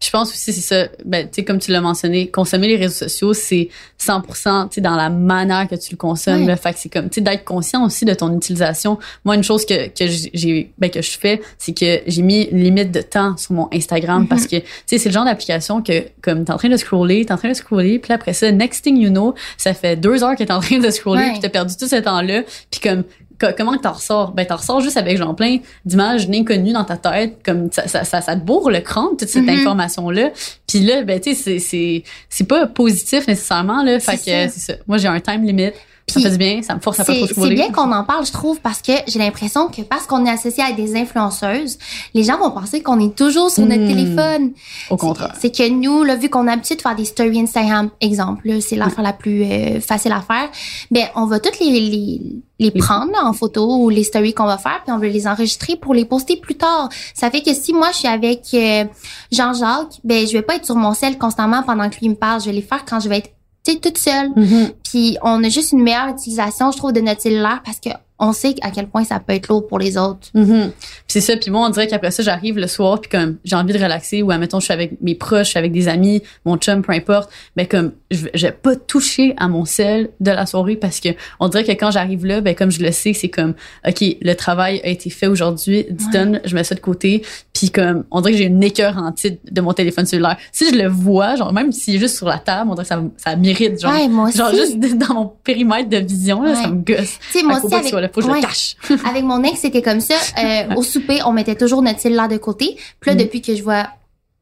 Je 0.00 0.10
pense 0.10 0.30
aussi 0.30 0.52
c'est 0.52 0.60
ça. 0.60 0.88
Ben, 1.04 1.26
tu 1.26 1.36
sais 1.36 1.44
comme 1.44 1.58
tu 1.58 1.70
l'as 1.70 1.80
mentionné, 1.80 2.28
consommer 2.30 2.68
les 2.68 2.76
réseaux 2.76 2.94
sociaux, 3.08 3.34
c'est 3.34 3.68
100% 3.98 4.68
tu 4.68 4.74
sais 4.76 4.80
dans 4.80 4.96
la 4.96 5.10
manière 5.10 5.68
que 5.68 5.74
tu 5.76 5.81
le 5.90 5.96
consommes. 5.96 6.42
Ouais. 6.42 6.46
Là. 6.46 6.56
Fait 6.56 6.72
que 6.72 6.78
c'est 6.78 6.88
comme 6.88 7.08
tu 7.10 7.16
sais 7.16 7.20
d'être 7.20 7.44
conscient 7.44 7.84
aussi 7.84 8.04
de 8.04 8.14
ton 8.14 8.32
utilisation. 8.36 8.98
Moi 9.24 9.34
une 9.34 9.42
chose 9.42 9.66
que 9.66 9.88
que 9.88 10.06
j'ai 10.06 10.70
ben 10.78 10.90
que 10.90 11.02
je 11.02 11.18
fais, 11.18 11.42
c'est 11.58 11.76
que 11.76 12.00
j'ai 12.06 12.22
mis 12.22 12.42
une 12.44 12.62
limite 12.62 12.92
de 12.92 13.00
temps 13.02 13.36
sur 13.36 13.52
mon 13.54 13.68
Instagram 13.72 14.22
Mhm. 14.22 14.28
parce 14.28 14.46
que 14.46 14.56
tu 14.56 14.64
sais 14.86 14.98
c'est 14.98 15.08
le 15.08 15.12
genre 15.14 15.24
d'application 15.24 15.82
que 15.82 16.04
comme 16.22 16.44
t'es 16.44 16.52
en 16.52 16.56
train 16.58 16.68
de 16.68 16.76
scroller, 16.76 17.24
t'es 17.24 17.32
en 17.32 17.36
train 17.38 17.48
de 17.48 17.54
scroller, 17.54 17.98
puis 17.98 18.12
après 18.12 18.32
ça 18.32 18.50
next 18.52 18.84
thing 18.84 18.96
you 18.96 19.10
know, 19.10 19.34
ça 19.58 19.74
fait 19.74 19.96
deux 19.96 20.22
heures 20.22 20.36
que 20.36 20.44
t'es 20.44 20.52
en 20.52 20.60
train 20.60 20.78
de 20.78 20.90
scroller, 20.90 21.22
Ouais. 21.22 21.30
puis 21.32 21.40
t'as 21.40 21.48
perdu 21.48 21.74
tout 21.76 21.88
ce 21.88 21.96
temps-là, 21.96 22.42
puis 22.70 22.80
comme 22.80 23.02
co- 23.02 23.08
comment 23.56 23.76
t'en 23.78 23.92
ressors? 23.92 24.30
Ben, 24.32 24.46
t'en 24.46 24.56
ressors 24.56 24.80
juste 24.80 24.96
avec 24.96 25.16
genre 25.18 25.34
plein 25.34 25.58
d'images 25.84 26.28
inconnues 26.32 26.72
dans 26.72 26.84
ta 26.84 26.96
tête, 26.96 27.38
comme 27.44 27.70
ça, 27.72 27.88
ça, 27.88 28.04
ça, 28.04 28.20
ça 28.20 28.36
te 28.36 28.40
bourre 28.44 28.70
le 28.70 28.80
crâne, 28.80 29.16
toute 29.18 29.28
cette 29.28 29.42
Mhm. 29.44 29.48
information-là. 29.60 30.30
Puis 30.68 30.80
là, 30.80 31.02
ben, 31.02 31.18
tu 31.20 31.34
sais, 31.34 31.42
c'est, 31.42 31.58
c'est, 31.58 32.02
c'est 32.28 32.44
pas 32.46 32.66
positif 32.66 33.26
nécessairement, 33.26 33.82
là. 33.82 33.98
Fait 34.00 34.16
que, 34.16 34.22
c'est 34.24 34.48
ça. 34.60 34.72
Moi, 34.86 34.98
j'ai 34.98 35.08
un 35.08 35.20
time 35.20 35.44
limit. 35.44 35.72
Ça 36.08 36.14
Puis 36.14 36.22
fait 36.24 36.30
du 36.30 36.36
bien, 36.36 36.62
ça 36.62 36.74
me 36.74 36.80
force 36.80 37.00
à 37.00 37.04
pas 37.04 37.12
trop 37.14 37.44
C'est 37.44 37.54
bien 37.54 37.70
qu'on 37.70 37.90
en 37.92 38.04
parle, 38.04 38.26
je 38.26 38.32
trouve, 38.32 38.60
parce 38.60 38.82
que 38.82 38.92
j'ai 39.06 39.18
l'impression 39.18 39.68
que 39.68 39.82
parce 39.82 40.06
qu'on 40.06 40.26
est 40.26 40.30
associé 40.30 40.62
à 40.62 40.72
des 40.72 40.96
influenceuses, 40.96 41.78
les 42.12 42.22
gens 42.24 42.38
vont 42.38 42.50
penser 42.50 42.82
qu'on 42.82 42.98
est 43.00 43.14
toujours 43.16 43.50
sur 43.50 43.64
notre 43.64 43.82
Hmm. 43.82 43.88
téléphone. 43.88 44.52
Au 44.90 44.96
contraire. 44.96 45.34
C'est 45.40 45.54
que 45.54 45.68
nous, 45.68 46.02
là, 46.04 46.16
vu 46.16 46.28
qu'on 46.28 46.42
a 46.48 46.50
l'habitude 46.50 46.76
de 46.78 46.82
faire 46.82 46.96
des 46.96 47.04
stories 47.04 47.40
Instagram, 47.40 47.90
exemple, 48.00 48.60
c'est 48.60 48.76
l'affaire 48.76 49.02
la 49.04 49.12
plus 49.12 49.44
euh, 49.44 49.80
facile 49.80 50.12
à 50.12 50.20
faire, 50.20 50.50
ben 50.90 51.06
on 51.14 51.26
va 51.26 51.40
toutes 51.40 51.58
les, 51.60 51.80
les, 51.80 52.20
les 52.58 52.70
prendre 52.72 53.12
là, 53.12 53.24
en 53.24 53.32
photo 53.32 53.76
ou 53.76 53.88
les 53.88 54.04
stories 54.04 54.34
qu'on 54.34 54.44
va 54.46 54.58
faire, 54.58 54.82
puis 54.84 54.92
on 54.92 54.98
veut 54.98 55.08
les 55.08 55.26
enregistrer 55.26 55.76
pour 55.76 55.94
les 55.94 56.04
poster 56.04 56.36
plus 56.36 56.56
tard. 56.56 56.88
Ça 57.14 57.30
fait 57.30 57.42
que 57.42 57.54
si 57.54 57.72
moi 57.72 57.88
je 57.92 57.98
suis 57.98 58.08
avec 58.08 58.42
euh, 58.54 58.84
Jean-Jacques, 59.30 60.00
ben 60.04 60.26
je 60.26 60.32
vais 60.32 60.42
pas 60.42 60.56
être 60.56 60.66
sur 60.66 60.76
mon 60.76 60.94
sel 60.94 61.16
constamment 61.18 61.62
pendant 61.62 61.88
que 61.88 61.96
lui 62.00 62.08
me 62.08 62.14
parle, 62.14 62.40
je 62.40 62.46
vais 62.46 62.52
les 62.52 62.62
faire 62.62 62.84
quand 62.84 63.00
je 63.00 63.08
vais 63.08 63.18
être 63.18 63.30
toute 63.64 63.98
seule. 63.98 64.30
Mhm. 64.36 64.70
Puis 64.84 65.16
on 65.22 65.42
a 65.44 65.48
juste 65.48 65.72
une 65.72 65.82
meilleure 65.82 66.08
utilisation, 66.08 66.70
je 66.70 66.76
trouve, 66.76 66.92
de 66.92 67.00
notre 67.00 67.22
cellulaire 67.22 67.62
parce 67.64 67.80
que 67.80 67.90
on 68.24 68.32
sait 68.32 68.54
à 68.62 68.70
quel 68.70 68.86
point 68.86 69.04
ça 69.04 69.18
peut 69.20 69.32
être 69.34 69.48
lourd 69.48 69.66
pour 69.66 69.78
les 69.78 69.98
autres. 69.98 70.28
Mhm. 70.34 70.70
Puis 70.70 70.80
c'est 71.08 71.20
ça. 71.20 71.36
Puis 71.36 71.50
moi, 71.50 71.66
on 71.66 71.70
dirait 71.70 71.88
qu'après 71.88 72.10
ça, 72.12 72.22
j'arrive 72.22 72.56
le 72.56 72.66
soir, 72.68 73.00
puis 73.00 73.10
comme 73.10 73.36
j'ai 73.44 73.56
envie 73.56 73.72
de 73.72 73.78
relaxer, 73.82 74.22
ou 74.22 74.30
admettons, 74.30 74.60
je 74.60 74.64
suis 74.66 74.72
avec 74.72 75.00
mes 75.02 75.14
proches, 75.14 75.46
je 75.46 75.50
suis 75.50 75.58
avec 75.58 75.72
des 75.72 75.88
amis, 75.88 76.22
mon 76.44 76.56
chum, 76.56 76.82
peu 76.82 76.92
importe. 76.92 77.30
Ben 77.56 77.66
comme 77.66 77.92
je 78.10 78.26
vais- 78.46 78.52
pas 78.52 78.76
toucher 78.76 79.34
à 79.38 79.48
mon 79.48 79.64
sel 79.64 80.10
de 80.20 80.30
la 80.30 80.46
soirée 80.46 80.76
parce 80.76 81.00
que 81.00 81.08
on 81.40 81.48
dirait 81.48 81.64
que 81.64 81.72
quand 81.72 81.90
j'arrive 81.90 82.24
là, 82.24 82.40
ben 82.40 82.54
comme 82.54 82.70
je 82.70 82.80
le 82.82 82.92
sais, 82.92 83.12
c'est 83.12 83.28
comme 83.28 83.54
ok, 83.86 84.04
le 84.20 84.34
travail 84.34 84.80
a 84.84 84.88
été 84.88 85.10
fait 85.10 85.26
aujourd'hui, 85.26 85.84
du 85.90 86.04
Ouais. 86.16 86.40
je 86.44 86.54
mets 86.54 86.64
ça 86.64 86.74
de 86.74 86.80
côté. 86.80 87.22
Puis 87.52 87.70
comme 87.70 88.04
on 88.10 88.20
dirait 88.20 88.32
que 88.32 88.38
j'ai 88.38 88.44
une 88.44 88.62
écœur 88.62 88.96
en 88.98 89.10
titre 89.12 89.38
de 89.50 89.60
mon 89.60 89.72
téléphone 89.72 90.06
cellulaire. 90.06 90.36
Si 90.52 90.70
je 90.70 90.76
le 90.76 90.88
vois, 90.88 91.34
genre 91.36 91.52
même 91.52 91.72
s'il 91.72 91.96
est 91.96 91.98
juste 91.98 92.16
sur 92.16 92.28
la 92.28 92.38
table, 92.38 92.70
on 92.70 92.74
dirait 92.74 92.84
que 92.84 92.88
ça, 92.88 93.02
ça 93.16 93.36
m'irrite, 93.36 93.80
genre. 93.80 93.92
ouais, 93.92 94.06
moi 94.08 94.28
aussi. 94.28 94.38
Genre 94.38 94.50
juste 94.54 94.78
dans 94.96 95.14
mon 95.14 95.32
périmètre 95.42 95.88
de 95.88 95.96
vision, 95.98 96.42
là, 96.42 96.54
ça 96.54 96.68
me 96.68 96.76
gosse. 96.82 97.18
moi 97.44 97.58
aussi 97.64 97.74
avec, 97.74 98.11
faut 98.12 98.20
que 98.20 98.26
je 98.26 98.30
ouais. 98.32 98.40
le 98.40 98.46
cache. 98.46 98.76
avec 99.08 99.24
mon 99.24 99.42
ex, 99.42 99.60
c'était 99.60 99.82
comme 99.82 100.00
ça. 100.00 100.14
Euh, 100.38 100.74
au 100.76 100.82
souper, 100.82 101.20
on 101.24 101.32
mettait 101.32 101.56
toujours 101.56 101.82
notre 101.82 102.00
cellulaire 102.00 102.28
de 102.28 102.36
côté. 102.36 102.76
Puis 103.00 103.10
là, 103.10 103.14
Mm. 103.14 103.18
depuis 103.18 103.40
que 103.42 103.54
je 103.56 103.62
vois, 103.62 103.86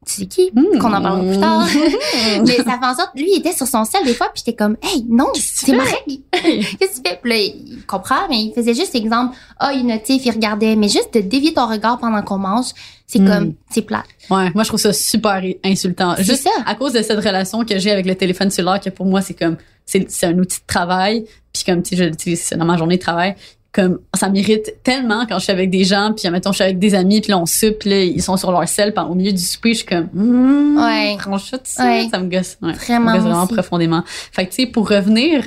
tu 0.05 0.13
sais 0.13 0.25
qui? 0.25 0.49
Mm. 0.55 0.79
Qu'on 0.79 0.93
en 0.93 1.01
parlera 1.01 1.21
plus 1.31 1.39
tard. 1.39 1.67
Mais 2.45 2.55
ça 2.57 2.63
fait 2.79 2.85
en 2.85 2.95
sorte, 2.95 3.11
lui, 3.15 3.27
il 3.31 3.37
était 3.39 3.53
sur 3.53 3.67
son 3.67 3.83
sel 3.85 4.03
des 4.03 4.13
fois, 4.15 4.27
puis 4.33 4.43
j'étais 4.45 4.55
comme, 4.57 4.75
hey, 4.81 5.05
non, 5.09 5.27
c'est 5.35 5.73
ma 5.73 5.83
règle. 5.83 6.21
Qu'est-ce 6.31 6.99
que 7.01 7.03
tu 7.03 7.09
fais? 7.09 7.19
Puis 7.21 7.31
là, 7.31 7.37
il 7.37 7.83
comprend, 7.87 8.27
mais 8.29 8.37
il 8.41 8.53
faisait 8.53 8.73
juste 8.73 8.95
exemple, 8.95 9.35
ah, 9.59 9.71
il 9.73 9.85
notif, 9.85 10.25
il 10.25 10.31
regardait. 10.31 10.75
Mais 10.75 10.89
juste 10.89 11.13
de 11.13 11.21
dévier 11.21 11.53
ton 11.53 11.67
regard 11.67 11.99
pendant 11.99 12.21
qu'on 12.23 12.37
mange, 12.39 12.67
c'est 13.05 13.19
Mm. 13.19 13.27
comme, 13.27 13.53
c'est 13.69 13.81
plat. 13.81 14.03
Ouais, 14.29 14.49
moi 14.55 14.63
je 14.63 14.69
trouve 14.69 14.79
ça 14.79 14.93
super 14.93 15.41
insultant. 15.65 16.15
Juste 16.17 16.43
ça. 16.43 16.49
à 16.65 16.75
cause 16.75 16.93
de 16.93 17.01
cette 17.01 17.19
relation 17.23 17.63
que 17.65 17.77
j'ai 17.77 17.91
avec 17.91 18.05
le 18.05 18.15
téléphone 18.15 18.49
cellulaire, 18.49 18.79
que 18.79 18.89
pour 18.89 19.05
moi 19.05 19.21
c'est 19.21 19.33
comme 19.33 19.57
c'est 19.85 20.09
c'est 20.09 20.27
un 20.27 20.37
outil 20.39 20.59
de 20.59 20.65
travail, 20.65 21.25
puis 21.51 21.63
comme 21.65 21.83
tu 21.83 21.89
sais 21.89 21.95
je 21.97 22.03
l'utilise 22.05 22.49
dans 22.51 22.63
ma 22.63 22.77
journée 22.77 22.95
de 22.95 23.01
travail, 23.01 23.35
comme 23.73 23.99
ça 24.13 24.27
m'irrite 24.29 24.75
tellement 24.83 25.25
quand 25.27 25.39
je 25.39 25.43
suis 25.43 25.51
avec 25.53 25.69
des 25.69 25.83
gens, 25.85 26.11
puis 26.15 26.29
mettons 26.29 26.51
je 26.51 26.55
suis 26.55 26.63
avec 26.63 26.77
des 26.79 26.93
amis, 26.93 27.21
puis 27.21 27.31
là 27.31 27.37
on 27.39 27.45
soupe, 27.45 27.79
puis 27.79 27.89
là 27.89 28.01
ils 28.03 28.21
sont 28.21 28.35
sur 28.37 28.51
leur 28.51 28.67
sel, 28.67 28.93
puis 28.93 29.03
au 29.03 29.15
milieu 29.15 29.31
du 29.31 29.37
souper 29.41 29.71
je 29.73 29.77
suis 29.77 29.85
comme 29.85 30.09
mm, 30.13 30.77
Ouais. 30.77 31.17
ça, 31.63 31.85
Ouais. 31.85 32.07
ça 32.11 32.19
me 32.19 32.29
gosse, 32.29 32.57
ouais, 32.61 32.73
Vraiment, 32.73 33.11
ça 33.11 33.11
me 33.11 33.13
gosse 33.17 33.23
vraiment 33.23 33.43
aussi. 33.43 33.53
profondément. 33.53 34.03
Fait 34.31 34.45
que 34.45 34.49
tu 34.51 34.63
sais 34.63 34.65
pour 34.67 34.89
revenir 34.89 35.45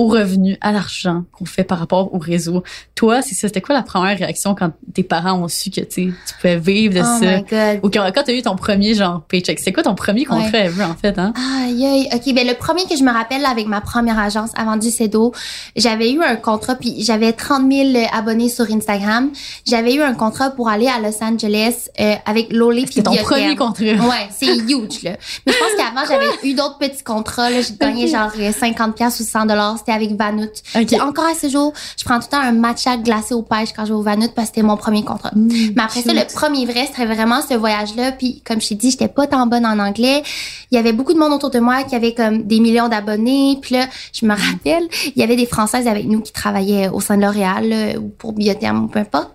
au 0.00 0.06
revenu, 0.08 0.56
à 0.62 0.72
l'argent 0.72 1.24
qu'on 1.32 1.44
fait 1.44 1.62
par 1.62 1.78
rapport 1.78 2.14
au 2.14 2.18
réseau. 2.18 2.62
Toi, 2.94 3.20
c'est 3.20 3.34
ça. 3.34 3.48
C'était 3.48 3.60
quoi 3.60 3.74
la 3.74 3.82
première 3.82 4.16
réaction 4.16 4.54
quand 4.54 4.70
tes 4.94 5.02
parents 5.02 5.34
ont 5.42 5.48
su 5.48 5.68
que 5.70 5.82
tu 5.82 6.14
tu 6.26 6.34
pouvais 6.40 6.56
vivre 6.56 6.94
de 6.94 7.00
Oh 7.00 7.04
ça? 7.04 7.36
my 7.36 7.42
God. 7.42 7.80
Ou 7.82 7.90
quand, 7.90 8.10
quand 8.14 8.22
t'as 8.24 8.32
eu 8.32 8.40
ton 8.40 8.56
premier 8.56 8.94
genre 8.94 9.20
paycheck, 9.28 9.58
c'est 9.58 9.72
quoi 9.72 9.82
ton 9.82 9.94
premier 9.94 10.24
contrat 10.24 10.58
ever 10.58 10.84
en 10.84 10.94
fait, 10.94 11.18
hein? 11.18 11.34
Aïe, 11.36 11.84
aïe. 11.84 12.08
OK, 12.14 12.34
ben 12.34 12.46
le 12.46 12.54
premier 12.54 12.84
que 12.84 12.96
je 12.96 13.02
me 13.04 13.12
rappelle 13.12 13.44
avec 13.44 13.66
ma 13.66 13.82
première 13.82 14.18
agence 14.18 14.50
avant 14.56 14.76
du 14.76 14.90
CEDO, 14.90 15.34
j'avais 15.76 16.10
eu 16.12 16.22
un 16.22 16.36
contrat, 16.36 16.76
puis 16.76 17.02
j'avais 17.02 17.32
30 17.34 17.70
000 17.70 18.06
abonnés 18.10 18.48
sur 18.48 18.64
Instagram. 18.72 19.30
J'avais 19.66 19.92
eu 19.94 20.00
un 20.00 20.14
contrat 20.14 20.50
pour 20.50 20.68
aller 20.70 20.88
à 20.88 20.98
Los 20.98 21.22
Angeles 21.22 21.88
euh, 22.00 22.14
avec 22.24 22.50
Lolé 22.52 22.86
C'était 22.86 23.02
ton 23.02 23.14
premier 23.16 23.54
contrat. 23.54 23.84
Ouais, 23.84 24.28
c'est 24.30 24.56
huge, 24.56 25.02
là. 25.02 25.16
Mais 25.46 25.52
je 25.52 25.58
pense 25.58 25.74
qu'avant, 25.76 26.06
j'avais 26.08 26.30
eu 26.48 26.54
d'autres 26.54 26.78
petits 26.78 27.04
contrats, 27.04 27.50
là. 27.50 27.60
J'ai 27.60 27.74
gagné 27.78 28.08
genre 28.08 28.30
euh, 28.38 28.50
50 28.50 28.94
pièces 28.96 29.20
ou 29.20 29.24
100 29.24 29.44
dollars. 29.46 29.76
C'était 29.90 30.04
avec 30.04 30.16
Vanout. 30.16 30.50
Ok. 30.74 30.86
Puis 30.86 31.00
encore 31.00 31.26
à 31.26 31.34
ce 31.34 31.48
jour, 31.48 31.72
je 31.96 32.04
prends 32.04 32.18
tout 32.18 32.26
le 32.26 32.36
temps 32.36 32.42
un 32.42 32.52
matcha 32.52 32.96
glacé 32.96 33.34
aux 33.34 33.42
pêches 33.42 33.72
quand 33.74 33.84
je 33.84 33.92
vais 33.92 33.98
au 33.98 34.02
Vanout 34.02 34.32
parce 34.34 34.48
que 34.48 34.56
c'était 34.56 34.66
mon 34.66 34.76
premier 34.76 35.04
contrat. 35.04 35.30
Mm, 35.34 35.48
Mais 35.76 35.82
après 35.82 36.02
ça, 36.02 36.12
le 36.12 36.32
premier 36.32 36.66
vrai, 36.66 36.86
c'était 36.86 37.06
vraiment 37.06 37.40
ce 37.42 37.54
voyage-là. 37.54 38.12
Puis 38.12 38.42
comme 38.44 38.60
je 38.60 38.68
t'ai 38.68 38.74
dit, 38.74 38.90
j'étais 38.90 39.08
pas 39.08 39.26
tant 39.26 39.46
bonne 39.46 39.66
en 39.66 39.78
anglais. 39.78 40.22
Il 40.70 40.76
y 40.76 40.78
avait 40.78 40.92
beaucoup 40.92 41.12
de 41.12 41.18
monde 41.18 41.32
autour 41.32 41.50
de 41.50 41.60
moi 41.60 41.82
qui 41.84 41.94
avait 41.94 42.14
comme 42.14 42.44
des 42.44 42.60
millions 42.60 42.88
d'abonnés. 42.88 43.58
Puis 43.60 43.74
là, 43.74 43.86
je 44.12 44.26
me 44.26 44.34
rappelle, 44.34 44.86
il 45.04 45.20
y 45.20 45.22
avait 45.22 45.36
des 45.36 45.46
Françaises 45.46 45.86
avec 45.86 46.06
nous 46.06 46.20
qui 46.20 46.32
travaillaient 46.32 46.88
au 46.88 47.00
sein 47.00 47.16
de 47.16 47.22
L'Oréal 47.22 47.98
ou 47.98 48.08
pour 48.08 48.32
Biotherm 48.32 48.84
ou 48.84 48.88
peu 48.88 49.00
importe. 49.00 49.30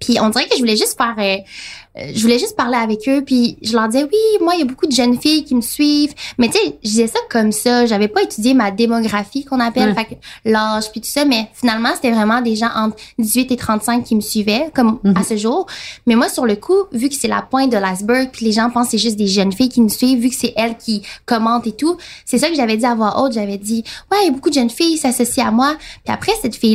Puis 0.00 0.18
on 0.20 0.30
dirait 0.30 0.46
que 0.48 0.54
je 0.54 0.58
voulais 0.58 0.76
juste 0.76 0.96
faire, 0.96 1.14
euh, 1.18 1.36
je 1.96 2.20
voulais 2.22 2.38
juste 2.38 2.56
parler 2.56 2.76
avec 2.76 3.06
eux. 3.08 3.22
Puis 3.24 3.56
je 3.62 3.72
leur 3.74 3.88
disais 3.88 4.04
oui, 4.04 4.18
moi 4.44 4.54
il 4.54 4.60
y 4.60 4.62
a 4.62 4.66
beaucoup 4.66 4.86
de 4.86 4.92
jeunes 4.92 5.18
filles 5.20 5.44
qui 5.44 5.54
me 5.54 5.60
suivent. 5.60 6.14
Mais 6.38 6.48
tu 6.48 6.54
sais, 6.58 6.78
je 6.82 6.88
disais 6.88 7.06
ça 7.06 7.18
comme 7.30 7.52
ça. 7.52 7.86
J'avais 7.86 8.08
pas 8.08 8.22
étudié 8.22 8.54
ma 8.54 8.70
démographie 8.70 9.44
qu'on 9.44 9.60
appelle, 9.60 9.94
Ouais. 9.96 10.18
l'âge 10.44 10.90
puis 10.90 11.00
tout 11.00 11.08
ça. 11.08 11.24
Mais 11.24 11.48
finalement 11.54 11.90
c'était 11.94 12.10
vraiment 12.10 12.40
des 12.40 12.56
gens 12.56 12.70
entre 12.74 12.96
18 13.18 13.52
et 13.52 13.56
35 13.56 14.04
qui 14.04 14.16
me 14.16 14.20
suivaient, 14.20 14.70
comme 14.74 14.98
Mhm. 15.04 15.16
à 15.16 15.22
ce 15.24 15.36
jour. 15.36 15.66
Mais 16.06 16.14
moi 16.14 16.28
sur 16.28 16.46
le 16.46 16.56
coup, 16.56 16.84
vu 16.92 17.08
que 17.08 17.14
c'est 17.14 17.28
la 17.28 17.42
pointe 17.42 17.70
de 17.70 17.76
l'iceberg, 17.76 18.30
puis 18.32 18.46
les 18.46 18.52
gens 18.52 18.70
pensent 18.70 18.86
que 18.86 18.90
c'est 18.92 18.98
juste 18.98 19.16
des 19.16 19.26
jeunes 19.26 19.52
filles 19.52 19.68
qui 19.68 19.82
me 19.82 19.88
suivent, 19.88 20.18
vu 20.20 20.28
que 20.30 20.36
c'est 20.36 20.54
elles 20.56 20.76
qui 20.78 21.02
commentent 21.26 21.66
et 21.66 21.72
tout, 21.72 21.96
c'est 22.24 22.38
ça 22.38 22.48
que 22.48 22.54
j'avais 22.54 22.76
dit 22.76 22.86
à 22.86 22.94
voix 22.94 23.20
haute. 23.22 23.32
J'avais 23.32 23.58
dit 23.58 23.84
ouais, 24.10 24.18
il 24.22 24.26
y 24.26 24.28
a 24.28 24.32
beaucoup 24.32 24.48
de 24.50 24.54
jeunes 24.54 24.70
filles 24.70 24.92
qui 24.92 24.98
s'associent 24.98 25.46
à 25.46 25.50
moi. 25.50 25.76
Puis 26.04 26.12
après 26.14 26.32
cette 26.40 26.56
fille 26.56 26.74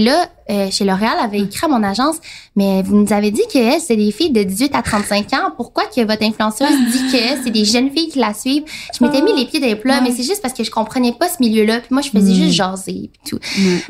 là, 0.50 0.72
chez 0.72 0.86
L'Oréal 0.86 1.18
avait 1.22 1.40
écrit 1.40 1.66
à 1.66 1.68
mon 1.70 1.84
agence 1.84 2.18
mais 2.56 2.82
vous 2.82 2.96
nous 2.96 3.14
avez 3.14 3.32
dit 3.32 3.42
que 3.54 3.80
c'est 3.80 3.96
des 3.96 4.12
filles 4.12 4.32
de 4.32 4.44
18 4.44 4.74
à 4.76 4.82
35 4.82 5.34
ans. 5.34 5.52
Pourquoi 5.56 5.84
que 5.86 6.02
votre 6.06 6.24
influenceuse 6.24 6.70
dit 6.92 7.12
que 7.12 7.18
c'est 7.44 7.52
des 7.52 7.66
jeunes 7.66 7.92
filles 7.92 8.10
qui 8.10 8.20
la 8.20 8.34
suivent? 8.34 8.64
Je 8.98 9.04
m'étais 9.04 9.22
mis 9.22 9.36
les 9.36 9.46
pieds 9.46 9.60
dans 9.60 9.68
les 9.68 9.76
plats, 9.76 9.96
Ouais. 9.96 10.02
mais 10.04 10.12
c'est 10.12 10.24
juste 10.24 10.42
parce 10.42 10.54
que 10.54 10.64
je 10.64 10.72
comprenais 10.72 11.12
pas 11.14 11.28
ce 11.30 11.36
milieu-là. 11.40 11.80
Puis 11.80 11.90
moi, 11.92 12.02
je 12.02 12.10
faisais 12.10 12.32
Mm. 12.32 12.36
juste 12.36 12.54
jaser 12.56 13.12
puis 13.14 13.32
tout. 13.32 13.40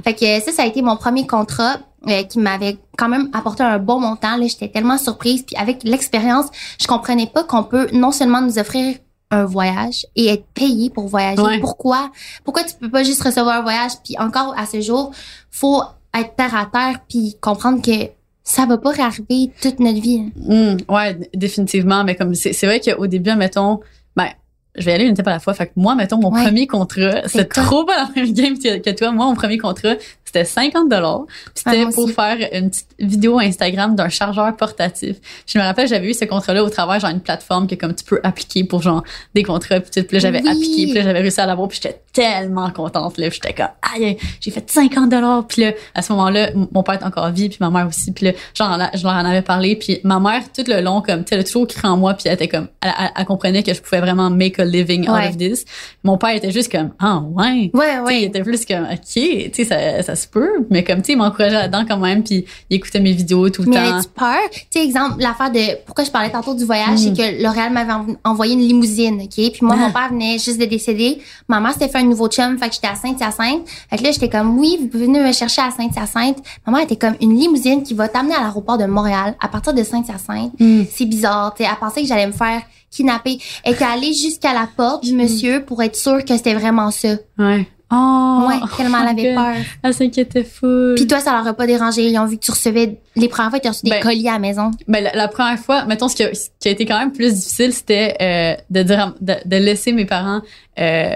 Fait 0.03 0.13
que 0.13 0.39
ça, 0.45 0.51
ça 0.51 0.63
a 0.63 0.65
été 0.65 0.81
mon 0.81 0.95
premier 0.97 1.25
contrat 1.27 1.77
euh, 2.07 2.23
qui 2.23 2.39
m'avait 2.39 2.77
quand 2.97 3.09
même 3.09 3.29
apporté 3.33 3.63
un 3.63 3.79
bon 3.79 3.99
montant. 3.99 4.37
Là, 4.37 4.47
j'étais 4.47 4.67
tellement 4.69 4.97
surprise. 4.97 5.43
Puis 5.43 5.55
avec 5.55 5.83
l'expérience, 5.83 6.45
je 6.79 6.87
comprenais 6.87 7.27
pas 7.27 7.43
qu'on 7.43 7.63
peut 7.63 7.87
non 7.93 8.11
seulement 8.11 8.41
nous 8.41 8.59
offrir 8.59 8.95
un 9.31 9.43
voyage 9.45 10.05
et 10.15 10.27
être 10.27 10.45
payé 10.53 10.89
pour 10.89 11.07
voyager. 11.07 11.41
Ouais. 11.41 11.59
Pourquoi? 11.59 12.11
Pourquoi 12.45 12.63
tu 12.63 12.75
peux 12.79 12.89
pas 12.89 13.03
juste 13.03 13.21
recevoir 13.23 13.57
un 13.59 13.61
voyage? 13.61 13.91
Puis 14.05 14.15
encore 14.19 14.53
à 14.57 14.65
ce 14.65 14.79
jour, 14.81 15.11
faut 15.51 15.81
être 16.17 16.35
terre 16.35 16.55
à 16.55 16.65
terre 16.65 16.99
puis 17.09 17.35
comprendre 17.41 17.81
que 17.81 18.09
ça 18.43 18.65
va 18.65 18.77
pas 18.77 18.91
réarriver 18.91 19.51
toute 19.61 19.79
notre 19.79 19.99
vie. 20.01 20.21
hein. 20.49 20.75
Mm, 20.87 20.93
ouais, 20.93 21.29
définitivement. 21.33 22.03
Mais 22.03 22.15
comme 22.15 22.33
c'est 22.35 22.53
c'est 22.53 22.65
vrai 22.67 22.79
qu'au 22.79 23.07
début, 23.07 23.33
mettons, 23.35 23.81
ben, 24.15 24.29
je 24.75 24.85
vais 24.85 24.93
aller 24.93 25.05
une 25.05 25.11
étape 25.13 25.27
à 25.27 25.31
la 25.31 25.39
fois. 25.39 25.53
Fait 25.53 25.67
que 25.67 25.71
moi, 25.75 25.95
mettons, 25.95 26.17
mon 26.17 26.31
Ouais. 26.31 26.43
premier 26.43 26.65
contrat, 26.67 27.23
C'est 27.27 27.49
trop 27.49 27.83
pas 27.83 27.97
la 27.97 28.09
même 28.15 28.31
game 28.33 28.57
que 28.57 28.89
toi. 28.91 29.11
Moi, 29.11 29.25
mon 29.25 29.35
premier 29.35 29.57
contrat, 29.57 29.95
c'était 30.27 30.45
50 30.45 30.89
dollars. 30.89 31.21
Ah, 31.27 31.49
C'était 31.55 31.81
moi 31.83 31.91
pour 31.93 32.11
faire 32.11 32.37
une 32.53 32.69
petite 32.69 32.87
vidéo 32.99 33.39
Instagram 33.39 33.95
d'un 33.95 34.09
chargeur 34.09 34.55
portatif. 34.57 35.15
Je 35.47 35.57
me 35.57 35.63
rappelle, 35.63 35.87
j'avais 35.87 36.09
eu 36.09 36.13
ce 36.13 36.25
contrat-là 36.25 36.63
au 36.63 36.69
travers 36.69 36.99
genre 36.99 37.09
une 37.11 37.21
plateforme 37.21 37.65
que 37.67 37.75
comme 37.75 37.95
tu 37.95 38.03
peux 38.03 38.19
appliquer 38.23 38.63
pour 38.65 38.81
genre 38.81 39.03
des 39.33 39.43
contrats 39.43 39.79
puis 39.79 39.89
tout. 39.89 40.03
Puis 40.05 40.15
là, 40.17 40.19
j'avais 40.19 40.41
Oui. 40.41 40.49
appliqué, 40.49 40.83
puis 40.91 41.01
j'avais 41.01 41.19
réussi 41.21 41.39
à 41.39 41.45
l'avoir, 41.45 41.67
puis 41.69 41.79
j'étais 41.81 42.01
tellement 42.13 42.69
contente 42.71 43.17
là. 43.17 43.29
J'étais 43.29 43.53
comme 43.53 43.67
aïe, 43.95 44.17
j'ai 44.41 44.51
fait 44.51 44.69
50 44.69 45.09
dollars. 45.09 45.47
Puis 45.47 45.61
là, 45.63 45.71
à 45.95 46.01
ce 46.01 46.11
moment-là, 46.13 46.49
mon 46.71 46.83
père 46.83 46.95
est 46.95 47.05
encore 47.05 47.23
en 47.25 47.31
vie, 47.31 47.47
puis 47.49 47.57
ma 47.61 47.69
mère 47.69 47.87
aussi. 47.87 48.11
Puis 48.11 48.25
là, 48.25 48.31
genre, 48.53 48.77
je 48.93 49.03
leur 49.03 49.13
en 49.13 49.25
avais 49.25 49.41
parlé, 49.41 49.75
puis 49.77 49.99
ma 50.03 50.19
mère 50.19 50.41
tout 50.51 50.63
le 50.67 50.81
long 50.81 51.01
comme, 51.01 51.23
tu 51.23 51.35
sais, 51.35 51.43
toujours 51.43 51.67
cru 51.67 51.87
en 51.87 51.95
moi, 51.97 52.13
puis 52.15 52.23
elle 52.27 52.33
était 52.33 52.47
comme, 52.49 52.67
elle, 52.81 52.91
elle- 52.99 53.11
elle 53.17 53.25
comprenait 53.25 53.63
que 53.63 53.73
je 53.73 53.81
pouvais 53.81 54.01
vraiment 54.01 54.29
make 54.29 54.59
a 54.59 54.65
living 54.65 55.09
Ouais. 55.09 55.27
out 55.27 55.29
of 55.29 55.37
this. 55.37 55.65
Mon 56.03 56.17
père 56.17 56.31
était 56.35 56.51
juste 56.51 56.71
comme, 56.71 56.91
ah 56.99 57.19
ouais. 57.19 57.71
Ouais, 57.73 57.73
Tu 57.73 57.79
sais, 57.79 57.95
il 57.95 58.01
ouais. 58.03 58.21
était 58.23 58.41
plus 58.43 58.65
comme, 58.65 58.83
OK, 58.91 58.99
tu 59.05 59.49
sais, 59.53 59.63
ça, 59.63 60.03
ça 60.03 60.15
se 60.17 60.27
peut. 60.27 60.49
Mais 60.69 60.83
comme, 60.83 60.97
tu 60.97 61.05
sais, 61.07 61.11
il 61.13 61.17
m'encourageait 61.17 61.53
là-dedans 61.55 61.85
quand 61.87 61.97
même, 61.97 62.23
puis 62.23 62.43
il 62.69 62.75
écoutait 62.75 62.99
mes 62.99 63.13
vidéos 63.13 63.49
tout 63.49 63.61
le 63.63 63.69
Mais 63.69 63.75
temps. 63.75 63.93
avais-tu 63.93 64.09
peur? 64.09 64.37
Tu 64.51 64.61
sais, 64.79 64.83
exemple, 64.85 65.15
l'affaire 65.19 65.51
de 65.51 65.77
pourquoi 65.85 66.03
je 66.03 66.11
parlais 66.11 66.29
tantôt 66.31 66.53
du 66.53 66.65
voyage, 66.65 66.87
Mm. 66.89 66.97
c'est 66.97 67.13
que 67.13 67.43
L'Oréal 67.43 67.71
m'avait 67.71 67.93
en- 67.93 68.05
envoyé 68.25 68.53
une 68.55 68.61
limousine, 68.67 69.21
OK? 69.21 69.29
Puis 69.35 69.59
moi, 69.61 69.75
Ah. 69.77 69.81
mon 69.87 69.91
père 69.91 70.09
venait 70.09 70.37
juste 70.39 70.59
de 70.59 70.65
décéder. 70.65 71.19
Ma 71.47 71.59
mère 71.61 71.71
s'était 71.73 71.87
fait 71.87 71.99
un 71.99 72.03
nouveau 72.03 72.27
chum, 72.27 72.57
fait 72.57 72.67
que 72.67 72.75
j'étais 72.75 72.87
à 72.87 72.95
Saint-Hyacinthe. 72.95 73.67
Fait 73.89 73.97
que 73.97 74.03
là, 74.03 74.11
j'étais 74.11 74.29
comme, 74.29 74.57
oui, 74.59 74.77
vous 74.81 74.87
pouvez 74.87 75.05
venir 75.05 75.23
me 75.23 75.31
chercher 75.31 75.61
à 75.61 75.71
Saint-Hyacinthe. 75.71 76.37
Ma 76.65 76.73
mère 76.73 76.81
était 76.81 76.95
comme 76.97 77.15
une 77.21 77.37
limousine 77.39 77.83
qui 77.83 77.93
va 77.93 78.07
t'amener 78.09 78.35
à 78.35 78.41
l'aéroport 78.41 78.77
de 78.77 78.85
Montréal 78.85 79.35
à 79.39 79.47
partir 79.47 79.73
de 79.73 79.83
Saint-Hyacinthe. 79.83 80.51
Mm. 80.59 80.83
C'est 80.91 81.05
bizarre, 81.05 81.53
tu 81.55 81.63
sais. 81.63 81.69
Elle 81.71 81.77
pensait 81.79 82.01
que 82.01 82.07
j'allais 82.07 82.27
me 82.27 82.31
faire 82.31 82.61
kidnapper. 82.89 83.37
Elle 83.63 83.73
était 83.73 83.83
allée 83.83 84.13
jusqu'à 84.13 84.53
la 84.53 84.67
porte 84.75 85.03
Mm. 85.03 85.07
du 85.07 85.13
monsieur 85.15 85.63
pour 85.65 85.83
être 85.83 85.95
sûre 85.95 86.23
que 86.25 86.35
c'était 86.35 86.53
vraiment 86.55 86.89
ça. 86.89 87.09
Ouais. 87.37 87.67
Oh! 87.89 88.45
ouais, 88.47 88.55
tellement 88.75 89.01
elle 89.01 89.19
avait 89.19 89.33
peur. 89.33 89.55
Elle 89.83 89.93
s'inquiétait 89.93 90.43
fou. 90.43 90.93
Puis 90.95 91.07
toi, 91.07 91.19
ça 91.19 91.31
leur 91.31 91.47
a 91.47 91.53
pas 91.53 91.65
dérangé. 91.65 92.07
Ils 92.09 92.17
ont 92.19 92.25
vu 92.25 92.37
que 92.37 92.43
tu 92.43 92.51
recevais, 92.51 92.97
les 93.15 93.29
premières 93.29 93.49
fois, 93.49 93.59
tu 93.59 93.67
as 93.67 93.71
reçu 93.71 93.83
des 93.85 93.91
Ben, 93.91 94.01
colis 94.01 94.27
à 94.27 94.33
la 94.33 94.39
maison. 94.39 94.71
Ben, 94.87 95.03
la, 95.03 95.13
la 95.15 95.27
première 95.29 95.57
fois, 95.57 95.85
mettons, 95.85 96.09
ce 96.09 96.15
qui 96.15 96.23
a, 96.23 96.33
ce 96.33 96.49
qui 96.59 96.67
a 96.67 96.71
été 96.71 96.85
quand 96.85 96.99
même 96.99 97.13
plus 97.13 97.33
difficile, 97.33 97.71
c'était 97.73 98.15
euh, 98.21 98.55
de 98.69 98.83
dire, 98.83 99.13
de, 99.21 99.35
de 99.45 99.55
laisser 99.55 99.93
mes 99.93 100.05
parents, 100.05 100.41
euh, 100.79 101.11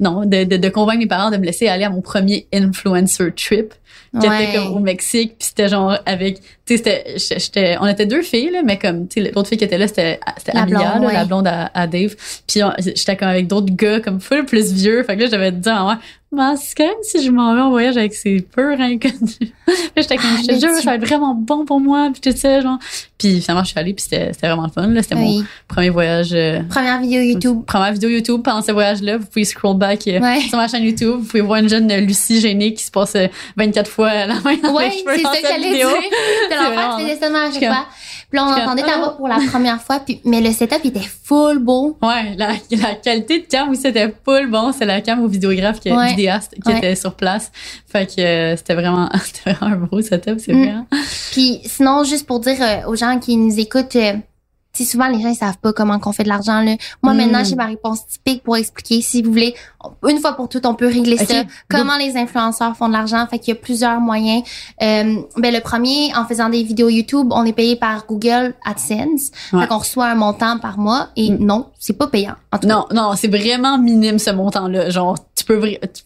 non, 0.00 0.24
de, 0.26 0.44
de, 0.44 0.56
de 0.56 0.68
convaincre 0.68 0.98
mes 1.00 1.06
parents 1.06 1.30
de 1.30 1.36
me 1.36 1.44
laisser 1.44 1.68
aller 1.68 1.84
à 1.84 1.90
mon 1.90 2.00
premier 2.02 2.46
influencer 2.52 3.32
trip, 3.34 3.72
qui 4.20 4.28
Ouais. 4.28 4.44
était 4.44 4.56
comme 4.58 4.72
au 4.74 4.78
Mexique, 4.78 5.34
puis 5.38 5.48
c'était 5.48 5.68
genre 5.68 5.98
avec, 6.06 6.40
tu 6.64 6.76
sais, 6.76 6.76
c'était, 6.76 7.04
j'étais- 7.18 7.76
on 7.80 7.86
était 7.86 8.06
deux 8.06 8.22
filles 8.22 8.50
là, 8.50 8.62
mais 8.64 8.78
comme, 8.78 9.08
tu 9.08 9.22
sais, 9.22 9.30
l'autre 9.34 9.48
fille 9.48 9.58
qui 9.58 9.64
était 9.64 9.76
là, 9.78 9.88
c'était, 9.88 10.20
c'était 10.38 10.52
La 10.54 10.62
Amelia, 10.62 10.78
blonde, 10.92 11.02
là, 11.02 11.08
ouais. 11.08 11.12
la 11.14 11.24
blonde 11.24 11.46
à, 11.46 11.70
à 11.74 11.86
Dave, 11.86 12.14
puis 12.46 12.60
j'étais 12.78 13.16
comme 13.16 13.28
avec 13.28 13.46
d'autres 13.46 13.74
gars 13.74 14.00
comme 14.00 14.20
full 14.20 14.44
plus 14.46 14.72
vieux, 14.72 15.02
fait 15.02 15.16
que 15.16 15.22
là 15.22 15.28
j'avais 15.30 15.52
dit 15.52 15.68
à 15.68 15.74
ma 15.82 16.00
c'est 16.56 16.74
quand 16.76 16.84
même 16.84 16.94
si 17.02 17.24
je 17.24 17.30
m'en 17.30 17.54
vais 17.54 17.60
en 17.60 17.70
voyage 17.70 17.96
avec 17.96 18.14
ces 18.14 18.40
peurs 18.40 18.80
inconnus. 18.80 19.38
Puis 19.66 19.74
j'étais 19.96 20.16
comme, 20.16 20.26
Ah, 20.36 20.40
je 20.42 20.46
te 20.46 20.60
jure, 20.60 20.74
tu- 20.76 20.82
ça 20.82 20.90
va 20.90 20.94
être 20.96 21.06
vraiment 21.06 21.34
bon 21.34 21.64
pour 21.64 21.80
moi, 21.80 22.10
puis 22.12 22.20
tout 22.20 22.36
ça, 22.36 22.60
genre. 22.60 22.78
Puis 23.18 23.40
finalement, 23.40 23.64
je 23.64 23.70
suis 23.70 23.78
allée, 23.80 23.94
puis 23.94 24.04
c'était 24.08 24.30
vraiment 24.46 24.64
le 24.64 24.70
fun, 24.70 24.86
là. 24.86 25.02
C'était 25.02 25.14
mon 25.16 25.38
Oui. 25.38 25.44
premier 25.66 25.90
voyage. 25.90 26.28
euh, 26.32 26.60
Première 26.68 27.00
vidéo 27.00 27.20
YouTube. 27.22 27.64
Première 27.66 27.92
vidéo 27.92 28.08
YouTube 28.10 28.42
pendant 28.44 28.62
ce 28.62 28.70
voyage-là. 28.72 29.16
Vous 29.18 29.26
pouvez 29.26 29.44
scroll 29.44 29.76
back 29.76 30.06
euh, 30.06 30.20
Ouais. 30.20 30.40
sur 30.42 30.56
ma 30.58 30.68
chaîne 30.68 30.84
YouTube. 30.84 31.16
Vous 31.18 31.24
pouvez 31.24 31.40
voir 31.40 31.58
une 31.60 31.68
jeune 31.68 31.90
euh, 31.90 32.00
Lucie 32.00 32.40
gênée 32.40 32.74
qui 32.74 32.84
se 32.84 32.90
passe 32.90 33.14
euh, 33.16 33.26
24 33.56 33.90
fois 33.90 34.26
la 34.26 34.34
main 34.40 34.56
dans 34.62 34.72
Ouais, 34.74 34.90
les 34.90 34.98
cheveux 34.98 35.16
c'est 35.16 35.22
ça 35.22 35.30
que 35.40 35.46
j'allais 35.48 35.74
dire. 35.74 35.88
C'était 36.42 36.56
l'enfant 36.56 36.70
vraiment- 36.74 36.96
qui 36.98 37.02
faisait 37.04 37.16
ça 37.18 37.26
à 37.26 37.50
chaque 37.52 37.64
fois. 37.64 37.86
Puis 38.30 38.38
là, 38.38 38.44
on 38.46 38.60
entendait 38.62 38.82
ta 38.82 38.98
voix 38.98 39.16
pour 39.16 39.28
la 39.28 39.38
première 39.50 39.80
fois. 39.80 40.00
Puis, 40.00 40.20
mais 40.24 40.40
le 40.40 40.50
setup 40.52 40.84
était 40.84 41.00
full 41.00 41.58
beau. 41.60 41.96
Ouais, 42.02 42.34
la, 42.36 42.48
la 42.72 42.94
qualité 42.96 43.40
de 43.40 43.46
cam 43.46 43.68
aussi 43.70 43.82
c'était 43.82 44.12
full 44.24 44.50
bon. 44.50 44.72
C'est 44.72 44.84
la 44.84 45.00
cam 45.00 45.22
au 45.22 45.28
vidéographe, 45.28 45.80
qui, 45.80 45.92
Ouais. 45.92 46.08
vidéaste 46.10 46.54
qui 46.64 46.70
Ouais. 46.72 46.78
était 46.78 46.94
sur 46.96 47.14
place. 47.14 47.52
Fait 47.86 48.06
que 48.06 48.20
euh, 48.20 48.56
c'était 48.56 48.74
vraiment, 48.74 49.08
c'était 49.24 49.52
vraiment 49.52 49.74
un 49.74 49.78
beau 49.86 50.00
setup, 50.00 50.38
c'est 50.38 50.52
Mm. 50.52 50.62
vrai. 50.64 50.74
Puis 51.32 51.60
sinon, 51.64 52.02
juste 52.04 52.26
pour 52.26 52.40
dire 52.40 52.56
euh, 52.60 52.88
aux 52.90 52.96
gens 52.96 53.18
qui 53.18 53.36
nous 53.36 53.58
écoutent, 53.60 53.96
euh, 53.96 54.14
sais, 54.84 54.90
souvent 54.90 55.08
les 55.08 55.20
gens 55.20 55.28
ils 55.28 55.34
savent 55.36 55.58
pas 55.58 55.72
comment 55.72 55.98
qu'on 55.98 56.12
fait 56.12 56.22
de 56.24 56.28
l'argent. 56.28 56.60
Là. 56.60 56.76
Moi 57.02 57.14
Mm. 57.14 57.16
maintenant, 57.16 57.44
j'ai 57.44 57.56
ma 57.56 57.66
réponse 57.66 58.06
typique 58.06 58.42
pour 58.42 58.56
expliquer. 58.56 59.00
Si 59.02 59.22
vous 59.22 59.30
voulez, 59.30 59.54
une 60.08 60.18
fois 60.18 60.32
pour 60.34 60.48
toutes, 60.48 60.66
on 60.66 60.74
peut 60.74 60.86
régler 60.86 61.16
ça. 61.18 61.42
Comment 61.68 61.96
les 61.96 62.16
influenceurs 62.16 62.76
font 62.76 62.88
de 62.88 62.92
l'argent. 62.92 63.26
Fait 63.30 63.38
qu'il 63.38 63.54
y 63.54 63.56
a 63.56 63.60
plusieurs 63.60 64.00
moyens. 64.00 64.42
Euh, 64.82 65.16
ben 65.36 65.54
le 65.54 65.60
premier, 65.60 66.14
en 66.16 66.24
faisant 66.26 66.48
des 66.48 66.62
vidéos 66.62 66.88
YouTube, 66.88 67.28
on 67.30 67.44
est 67.44 67.52
payé 67.52 67.76
par 67.76 68.06
Google 68.06 68.54
AdSense. 68.64 69.30
Ouais. 69.52 69.62
Fait 69.62 69.66
qu'on 69.68 69.78
reçoit 69.78 70.06
un 70.06 70.14
montant 70.14 70.58
par 70.58 70.78
mois. 70.78 71.08
Et 71.16 71.30
Mm. 71.30 71.38
non, 71.44 71.66
c'est 71.78 71.96
pas 71.96 72.06
payant. 72.08 72.34
En 72.52 72.58
tout 72.58 72.66
cas. 72.68 72.74
Non, 72.74 72.86
non, 72.94 73.12
c'est 73.16 73.28
vraiment 73.28 73.78
minime 73.78 74.18
ce 74.18 74.30
montant-là. 74.30 74.90
Genre, 74.90 75.16
tu 75.36 75.44
peux, 75.44 75.60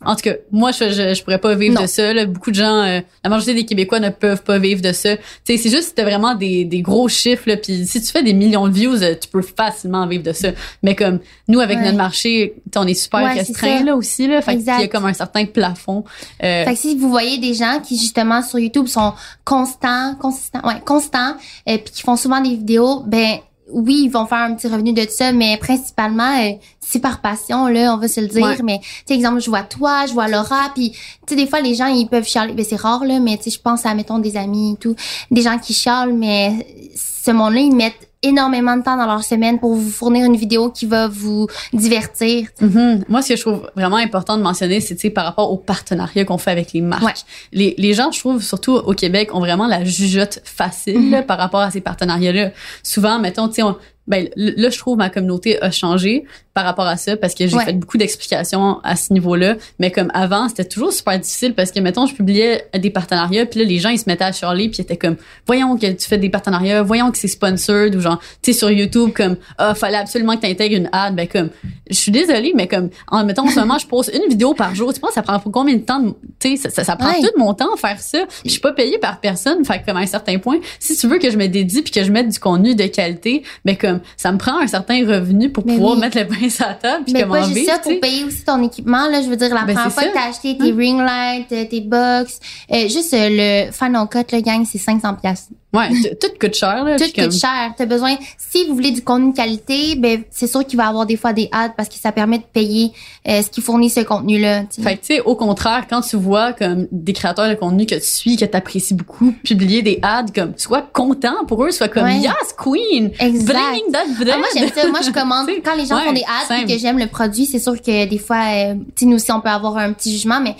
en 0.04 0.14
tout 0.16 0.22
cas, 0.22 0.34
moi, 0.50 0.72
je, 0.72 0.90
je, 0.90 1.14
je 1.14 1.22
pourrais 1.22 1.38
pas 1.38 1.54
vivre 1.54 1.74
Non. 1.76 1.82
de 1.82 1.86
ça. 1.86 2.12
Là. 2.12 2.26
Beaucoup 2.26 2.50
de 2.50 2.56
gens, 2.56 2.82
euh, 2.82 3.00
la 3.24 3.30
majorité 3.30 3.54
des 3.54 3.64
Québécois 3.64 4.00
ne 4.00 4.10
peuvent 4.10 4.42
pas 4.42 4.58
vivre 4.58 4.82
de 4.82 4.92
ça. 4.92 5.16
Tu 5.16 5.22
sais, 5.44 5.56
c'est 5.56 5.70
juste, 5.70 5.88
c'était 5.90 6.02
vraiment 6.02 6.34
des, 6.34 6.64
des 6.64 6.82
gros 6.82 7.08
chiffres. 7.08 7.44
Là. 7.46 7.56
Puis 7.56 7.86
si 7.86 8.00
tu 8.02 8.08
fais 8.08 8.22
des 8.22 8.32
millions 8.34 8.59
de 8.68 8.74
views, 8.74 9.02
euh, 9.02 9.14
tu 9.20 9.28
peux 9.28 9.42
facilement 9.42 10.06
vivre 10.06 10.22
de 10.24 10.32
ça. 10.32 10.48
Mais 10.82 10.94
comme 10.94 11.20
nous, 11.48 11.60
avec 11.60 11.78
Ouais. 11.78 11.84
notre 11.84 11.96
marché, 11.96 12.54
on 12.76 12.86
est 12.86 12.94
super 12.94 13.20
Ouais, 13.22 13.32
restreint 13.34 13.82
là 13.84 13.96
aussi. 13.96 14.26
Là. 14.26 14.40
Fait 14.42 14.56
qu'il 14.56 14.64
y 14.66 14.70
a 14.70 14.88
comme 14.88 15.06
un 15.06 15.12
certain 15.14 15.46
plafond. 15.46 16.04
Euh, 16.42 16.64
Fait 16.64 16.72
que 16.74 16.78
si 16.78 16.96
vous 16.96 17.08
voyez 17.10 17.38
des 17.38 17.54
gens 17.54 17.80
qui 17.82 17.98
justement 17.98 18.42
sur 18.42 18.58
YouTube 18.58 18.86
sont 18.86 19.12
constants, 19.44 20.14
consistants, 20.20 20.60
ouais, 20.64 20.80
constants, 20.84 21.34
euh, 21.68 21.78
puis 21.78 21.92
qui 21.92 22.02
font 22.02 22.16
souvent 22.16 22.40
des 22.40 22.50
vidéos, 22.50 23.02
ben 23.06 23.38
oui, 23.72 24.02
ils 24.06 24.10
vont 24.10 24.26
faire 24.26 24.38
un 24.38 24.54
petit 24.54 24.66
revenu 24.66 24.92
de 24.92 25.06
ça, 25.08 25.30
mais 25.30 25.56
principalement, 25.56 26.36
euh, 26.42 26.54
c'est 26.80 26.98
par 26.98 27.20
passion, 27.20 27.68
là, 27.68 27.94
on 27.94 27.98
va 27.98 28.08
se 28.08 28.20
le 28.20 28.26
dire. 28.26 28.42
Ouais. 28.44 28.56
Mais, 28.64 28.80
tu 28.80 28.86
sais, 29.06 29.14
exemple, 29.14 29.40
je 29.40 29.48
vois 29.48 29.62
toi, 29.62 30.06
je 30.08 30.12
vois 30.12 30.26
Laura, 30.26 30.72
puis, 30.74 30.90
tu 30.90 30.98
sais, 31.28 31.36
des 31.36 31.46
fois, 31.46 31.60
les 31.60 31.76
gens, 31.76 31.86
ils 31.86 32.08
peuvent 32.08 32.26
chialer. 32.26 32.52
Ben, 32.52 32.64
c'est 32.68 32.74
rare, 32.74 33.04
là, 33.04 33.20
mais, 33.20 33.36
tu 33.36 33.44
sais, 33.44 33.50
je 33.50 33.60
pense 33.60 33.86
à, 33.86 33.94
mettons, 33.94 34.18
des 34.18 34.36
amis 34.36 34.72
et 34.72 34.76
tout, 34.76 34.96
des 35.30 35.42
gens 35.42 35.56
qui 35.56 35.72
chialent, 35.72 36.12
mais 36.14 36.66
ce 36.96 37.30
monde-là, 37.30 37.60
ils 37.60 37.74
mettent 37.76 38.09
énormément 38.22 38.76
de 38.76 38.82
temps 38.82 38.96
dans 38.96 39.06
leur 39.06 39.24
semaine 39.24 39.58
pour 39.58 39.74
vous 39.74 39.90
fournir 39.90 40.26
une 40.26 40.36
vidéo 40.36 40.70
qui 40.70 40.84
va 40.86 41.08
vous 41.08 41.46
divertir. 41.72 42.48
Mhm. 42.60 43.04
Moi, 43.08 43.22
ce 43.22 43.30
que 43.30 43.36
je 43.36 43.40
trouve 43.40 43.70
vraiment 43.74 43.96
important 43.96 44.36
de 44.36 44.42
mentionner, 44.42 44.80
c'est 44.80 44.94
tu 44.94 45.02
sais, 45.02 45.10
par 45.10 45.24
rapport 45.24 45.50
aux 45.50 45.56
partenariats 45.56 46.24
qu'on 46.24 46.38
fait 46.38 46.50
avec 46.50 46.72
les 46.72 46.82
marques. 46.82 47.02
Ouais. 47.02 47.12
Les, 47.52 47.74
les 47.78 47.94
gens, 47.94 48.10
je 48.12 48.18
trouve, 48.20 48.42
surtout 48.42 48.72
au 48.74 48.92
Québec, 48.92 49.34
ont 49.34 49.40
vraiment 49.40 49.66
la 49.66 49.84
jugeote 49.84 50.40
facile 50.44 50.98
Mhm. 50.98 51.10
là, 51.10 51.22
par 51.22 51.38
rapport 51.38 51.60
à 51.60 51.70
ces 51.70 51.80
partenariats-là. 51.80 52.50
Souvent, 52.82 53.18
mettons, 53.18 53.48
tu 53.48 53.54
sais, 53.54 53.62
ben, 54.06 54.28
là, 54.36 54.70
je 54.70 54.78
trouve 54.78 54.96
ma 54.98 55.08
communauté 55.10 55.62
a 55.62 55.70
changé 55.70 56.24
par 56.54 56.64
rapport 56.64 56.86
à 56.86 56.96
ça 56.96 57.16
parce 57.16 57.34
que 57.34 57.46
j'ai 57.46 57.56
Ouais. 57.56 57.64
fait 57.64 57.72
beaucoup 57.74 57.96
d'explications 57.96 58.80
à 58.82 58.96
ce 58.96 59.12
niveau-là. 59.12 59.54
Mais 59.78 59.90
comme 59.92 60.10
avant, 60.14 60.48
c'était 60.48 60.64
toujours 60.64 60.92
super 60.92 61.18
difficile 61.18 61.54
parce 61.54 61.70
que, 61.70 61.78
mettons, 61.80 62.06
je 62.06 62.14
publiais 62.14 62.64
des 62.76 62.90
partenariats, 62.90 63.46
puis 63.46 63.60
là, 63.60 63.66
les 63.66 63.78
gens, 63.78 63.90
ils 63.90 63.98
se 63.98 64.04
mettaient 64.08 64.24
à 64.24 64.32
chialer, 64.32 64.68
puis 64.68 64.78
ils 64.78 64.82
étaient 64.82 64.96
comme, 64.96 65.16
voyons 65.46 65.76
que 65.76 65.86
tu 65.92 66.08
fais 66.08 66.18
des 66.18 66.28
partenariats, 66.28 66.82
voyons 66.82 67.10
que 67.12 67.18
c'est 67.18 67.28
sponsored, 67.28 67.94
ou 67.94 68.00
genre, 68.00 68.18
tu 68.42 68.52
sais, 68.52 68.58
sur 68.58 68.70
YouTube, 68.70 69.10
comme, 69.14 69.36
ah, 69.58 69.74
fallait 69.74 69.96
absolument 69.98 70.36
que 70.36 70.40
tu 70.42 70.46
intègres 70.50 70.76
une 70.76 70.88
ad. 70.92 71.14
Ben, 71.14 71.28
comme, 71.28 71.50
je 71.88 71.94
suis 71.96 72.10
désolée, 72.12 72.52
mais 72.56 72.66
comme, 72.66 72.90
en 73.08 73.24
mettons, 73.24 73.42
en 73.46 73.50
ce 73.50 73.60
moment, 73.60 73.78
je 73.78 73.86
poste 73.86 74.10
une 74.14 74.28
vidéo 74.28 74.54
par 74.54 74.74
jour. 74.74 74.92
Tu 74.92 75.00
penses, 75.00 75.12
ça 75.12 75.22
prend 75.22 75.38
combien 75.38 75.76
de 75.76 75.82
temps? 75.82 76.00
de- 76.00 76.14
Tu 76.40 76.56
sais, 76.56 76.56
ça, 76.56 76.70
ça, 76.70 76.84
ça 76.84 76.96
prend 76.96 77.10
Ouais. 77.10 77.20
tout 77.20 77.38
mon 77.38 77.54
temps 77.54 77.72
à 77.74 77.76
faire 77.76 78.00
ça? 78.00 78.24
Je 78.44 78.50
suis 78.50 78.60
pas 78.60 78.72
payée 78.72 78.98
par 78.98 79.20
personne. 79.20 79.64
Fait 79.64 79.82
comme, 79.86 79.96
à 79.96 80.00
un 80.00 80.06
certain 80.06 80.38
point, 80.38 80.58
si 80.78 80.96
tu 80.96 81.06
veux 81.06 81.18
que 81.18 81.30
je 81.30 81.36
me 81.36 81.46
dédie 81.46 81.82
puis 81.82 81.92
que 81.92 82.02
je 82.02 82.10
mette 82.10 82.28
du 82.28 82.38
contenu 82.40 82.74
de 82.74 82.84
qualité, 82.86 83.42
mais 83.64 83.76
comme, 83.76 83.89
ça 84.16 84.32
me 84.32 84.38
prend 84.38 84.58
un 84.60 84.66
certain 84.66 85.06
revenu 85.06 85.50
pour 85.50 85.64
Mais 85.66 85.74
pouvoir 85.74 85.94
oui. 85.94 86.00
mettre 86.00 86.18
le 86.18 86.48
sur 86.50 86.66
la 86.66 86.74
table 86.74 87.04
puis 87.04 87.12
Mais 87.12 87.22
comme 87.22 87.30
pas 87.30 87.40
en 87.40 87.44
juste 87.44 87.56
vivre, 87.56 87.72
ça, 87.72 87.78
pour 87.78 88.00
payer 88.00 88.24
aussi 88.24 88.44
ton 88.44 88.62
équipement. 88.62 89.08
Là, 89.08 89.22
je 89.22 89.28
veux 89.28 89.36
dire, 89.36 89.48
la 89.54 89.62
Ben, 89.64 89.74
première 89.74 89.92
fois 89.92 90.02
ça. 90.02 90.08
que 90.08 90.14
t'as 90.14 90.28
acheté 90.30 90.56
tes 90.56 90.72
ring 90.72 90.98
lights, 91.00 91.52
euh, 91.52 91.64
tes 91.64 91.80
box, 91.80 92.38
euh, 92.72 92.82
juste 92.88 93.12
euh, 93.14 93.66
le 93.66 93.72
Final 93.72 94.06
Cut, 94.08 94.34
le 94.34 94.40
gang, 94.42 94.64
c'est 94.70 94.78
500 94.78 95.14
pièces. 95.14 95.48
Ouais, 95.72 95.88
tout 96.20 96.26
coûte 96.40 96.54
cher, 96.54 96.82
là. 96.84 96.96
Tout 96.98 97.04
coûte 97.04 97.14
comme- 97.14 97.30
cher. 97.32 97.72
T'as 97.76 97.86
besoin, 97.86 98.16
si 98.38 98.66
vous 98.66 98.74
voulez 98.74 98.90
du 98.90 99.02
contenu 99.02 99.30
de 99.30 99.36
qualité, 99.36 99.94
ben, 99.94 100.22
c'est 100.30 100.48
sûr 100.48 100.66
qu'il 100.66 100.76
va 100.76 100.86
y 100.86 100.88
avoir 100.88 101.06
des 101.06 101.16
fois 101.16 101.32
des 101.32 101.48
ads 101.52 101.68
parce 101.76 101.88
que 101.88 101.94
ça 101.94 102.10
permet 102.10 102.38
de 102.38 102.42
payer 102.44 102.90
euh, 103.28 103.40
ce 103.42 103.50
qui 103.50 103.60
fournit 103.60 103.88
ce 103.88 104.00
contenu-là. 104.00 104.64
Fait 104.82 104.96
que, 104.96 105.00
tu 105.06 105.14
sais, 105.14 105.20
au 105.20 105.36
contraire, 105.36 105.86
quand 105.88 106.00
tu 106.00 106.16
vois 106.16 106.52
comme 106.54 106.88
des 106.90 107.12
créateurs 107.12 107.48
de 107.48 107.54
contenu 107.54 107.86
que 107.86 107.94
tu 107.94 108.00
suis, 108.06 108.36
que 108.36 108.44
tu 108.44 108.56
apprécies 108.56 108.94
beaucoup, 108.94 109.32
publier 109.44 109.82
des 109.82 110.00
ads, 110.02 110.26
comme, 110.34 110.54
sois 110.56 110.82
content 110.82 111.44
pour 111.46 111.64
eux, 111.64 111.70
sois 111.70 111.86
comme, 111.88 112.02
Ouais. 112.04 112.18
yes, 112.18 112.32
queen! 112.58 113.12
Exact. 113.20 113.54
Bring 113.54 113.92
that 113.92 114.06
bread! 114.18 114.34
Ah, 114.34 114.38
moi, 114.38 114.48
j'aime 114.52 114.70
ça. 114.74 114.88
Moi, 114.88 115.00
je 115.06 115.10
commande. 115.10 115.48
Quand 115.64 115.76
les 115.76 115.86
gens 115.86 115.96
ouais, 115.98 116.04
font 116.06 116.12
des 116.12 116.24
ads 116.50 116.62
et 116.62 116.66
que 116.66 116.78
j'aime 116.78 116.98
le 116.98 117.06
produit, 117.06 117.46
c'est 117.46 117.60
sûr 117.60 117.80
que 117.80 118.06
des 118.06 118.18
fois, 118.18 118.42
euh, 118.52 118.74
tu 118.74 118.80
sais, 118.96 119.06
nous 119.06 119.14
aussi, 119.16 119.30
on 119.30 119.40
peut 119.40 119.48
avoir 119.50 119.76
un 119.76 119.92
petit 119.92 120.10
jugement, 120.10 120.40
mais 120.40 120.56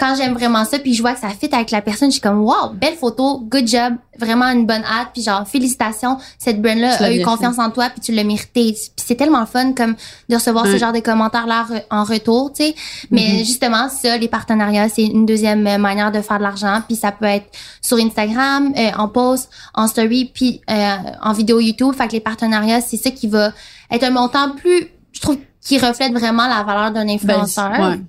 quand 0.00 0.14
j'aime 0.16 0.32
vraiment 0.32 0.64
ça, 0.64 0.78
puis 0.78 0.94
je 0.94 1.02
vois 1.02 1.12
que 1.12 1.20
ça 1.20 1.28
fit 1.28 1.48
avec 1.52 1.70
la 1.70 1.82
personne, 1.82 2.08
je 2.08 2.14
suis 2.14 2.20
comme, 2.22 2.40
wow, 2.40 2.70
belle 2.74 2.94
photo, 2.94 3.40
good 3.40 3.68
job, 3.68 3.94
vraiment 4.18 4.46
une 4.46 4.66
bonne 4.66 4.82
ad, 4.84 5.08
puis 5.12 5.22
genre, 5.22 5.46
félicitations, 5.46 6.16
cette 6.38 6.60
brand-là 6.62 6.96
Tu 6.96 7.02
l'as 7.02 7.08
a 7.10 7.12
eu 7.12 7.22
confiance 7.22 7.58
en 7.58 7.70
toi, 7.70 7.90
puis 7.90 8.00
tu 8.00 8.12
l'as 8.12 8.24
mérité. 8.24 8.72
Puis 8.72 8.90
c'est 8.96 9.14
tellement 9.14 9.40
le 9.40 9.46
fun, 9.46 9.72
comme, 9.74 9.94
de 10.28 10.34
recevoir 10.34 10.66
ce 10.66 10.78
genre 10.78 10.92
de 10.92 11.00
commentaires-là 11.00 11.66
re- 11.70 11.82
en 11.90 12.04
retour, 12.04 12.52
tu 12.52 12.64
sais. 12.64 12.74
Mais 13.10 13.28
Mhm. 13.34 13.38
justement, 13.40 13.88
ça, 13.90 14.16
les 14.16 14.28
partenariats, 14.28 14.88
c'est 14.88 15.04
une 15.04 15.26
deuxième 15.26 15.66
euh, 15.66 15.76
manière 15.78 16.10
de 16.10 16.20
faire 16.22 16.38
de 16.38 16.42
l'argent, 16.44 16.80
puis 16.86 16.96
ça 16.96 17.12
peut 17.12 17.26
être 17.26 17.46
sur 17.82 17.98
Instagram, 17.98 18.72
euh, 18.76 18.90
en 18.96 19.08
post, 19.08 19.50
en 19.74 19.86
story, 19.86 20.30
puis 20.32 20.60
euh, 20.70 20.96
en 21.22 21.32
vidéo 21.34 21.60
YouTube. 21.60 21.94
Fait 21.94 22.08
que 22.08 22.12
les 22.12 22.20
partenariats, 22.20 22.80
c'est 22.80 22.96
ça 22.96 23.10
qui 23.10 23.28
va 23.28 23.52
être 23.90 24.04
un 24.04 24.10
montant 24.10 24.50
plus, 24.54 24.88
je 25.12 25.20
trouve, 25.20 25.36
qui 25.60 25.78
reflète 25.78 26.12
vraiment 26.12 26.46
la 26.46 26.62
valeur 26.62 26.90
d'un 26.90 27.04
Ben, 27.04 27.10
influenceur. 27.16 27.70
ouais. 27.70 28.00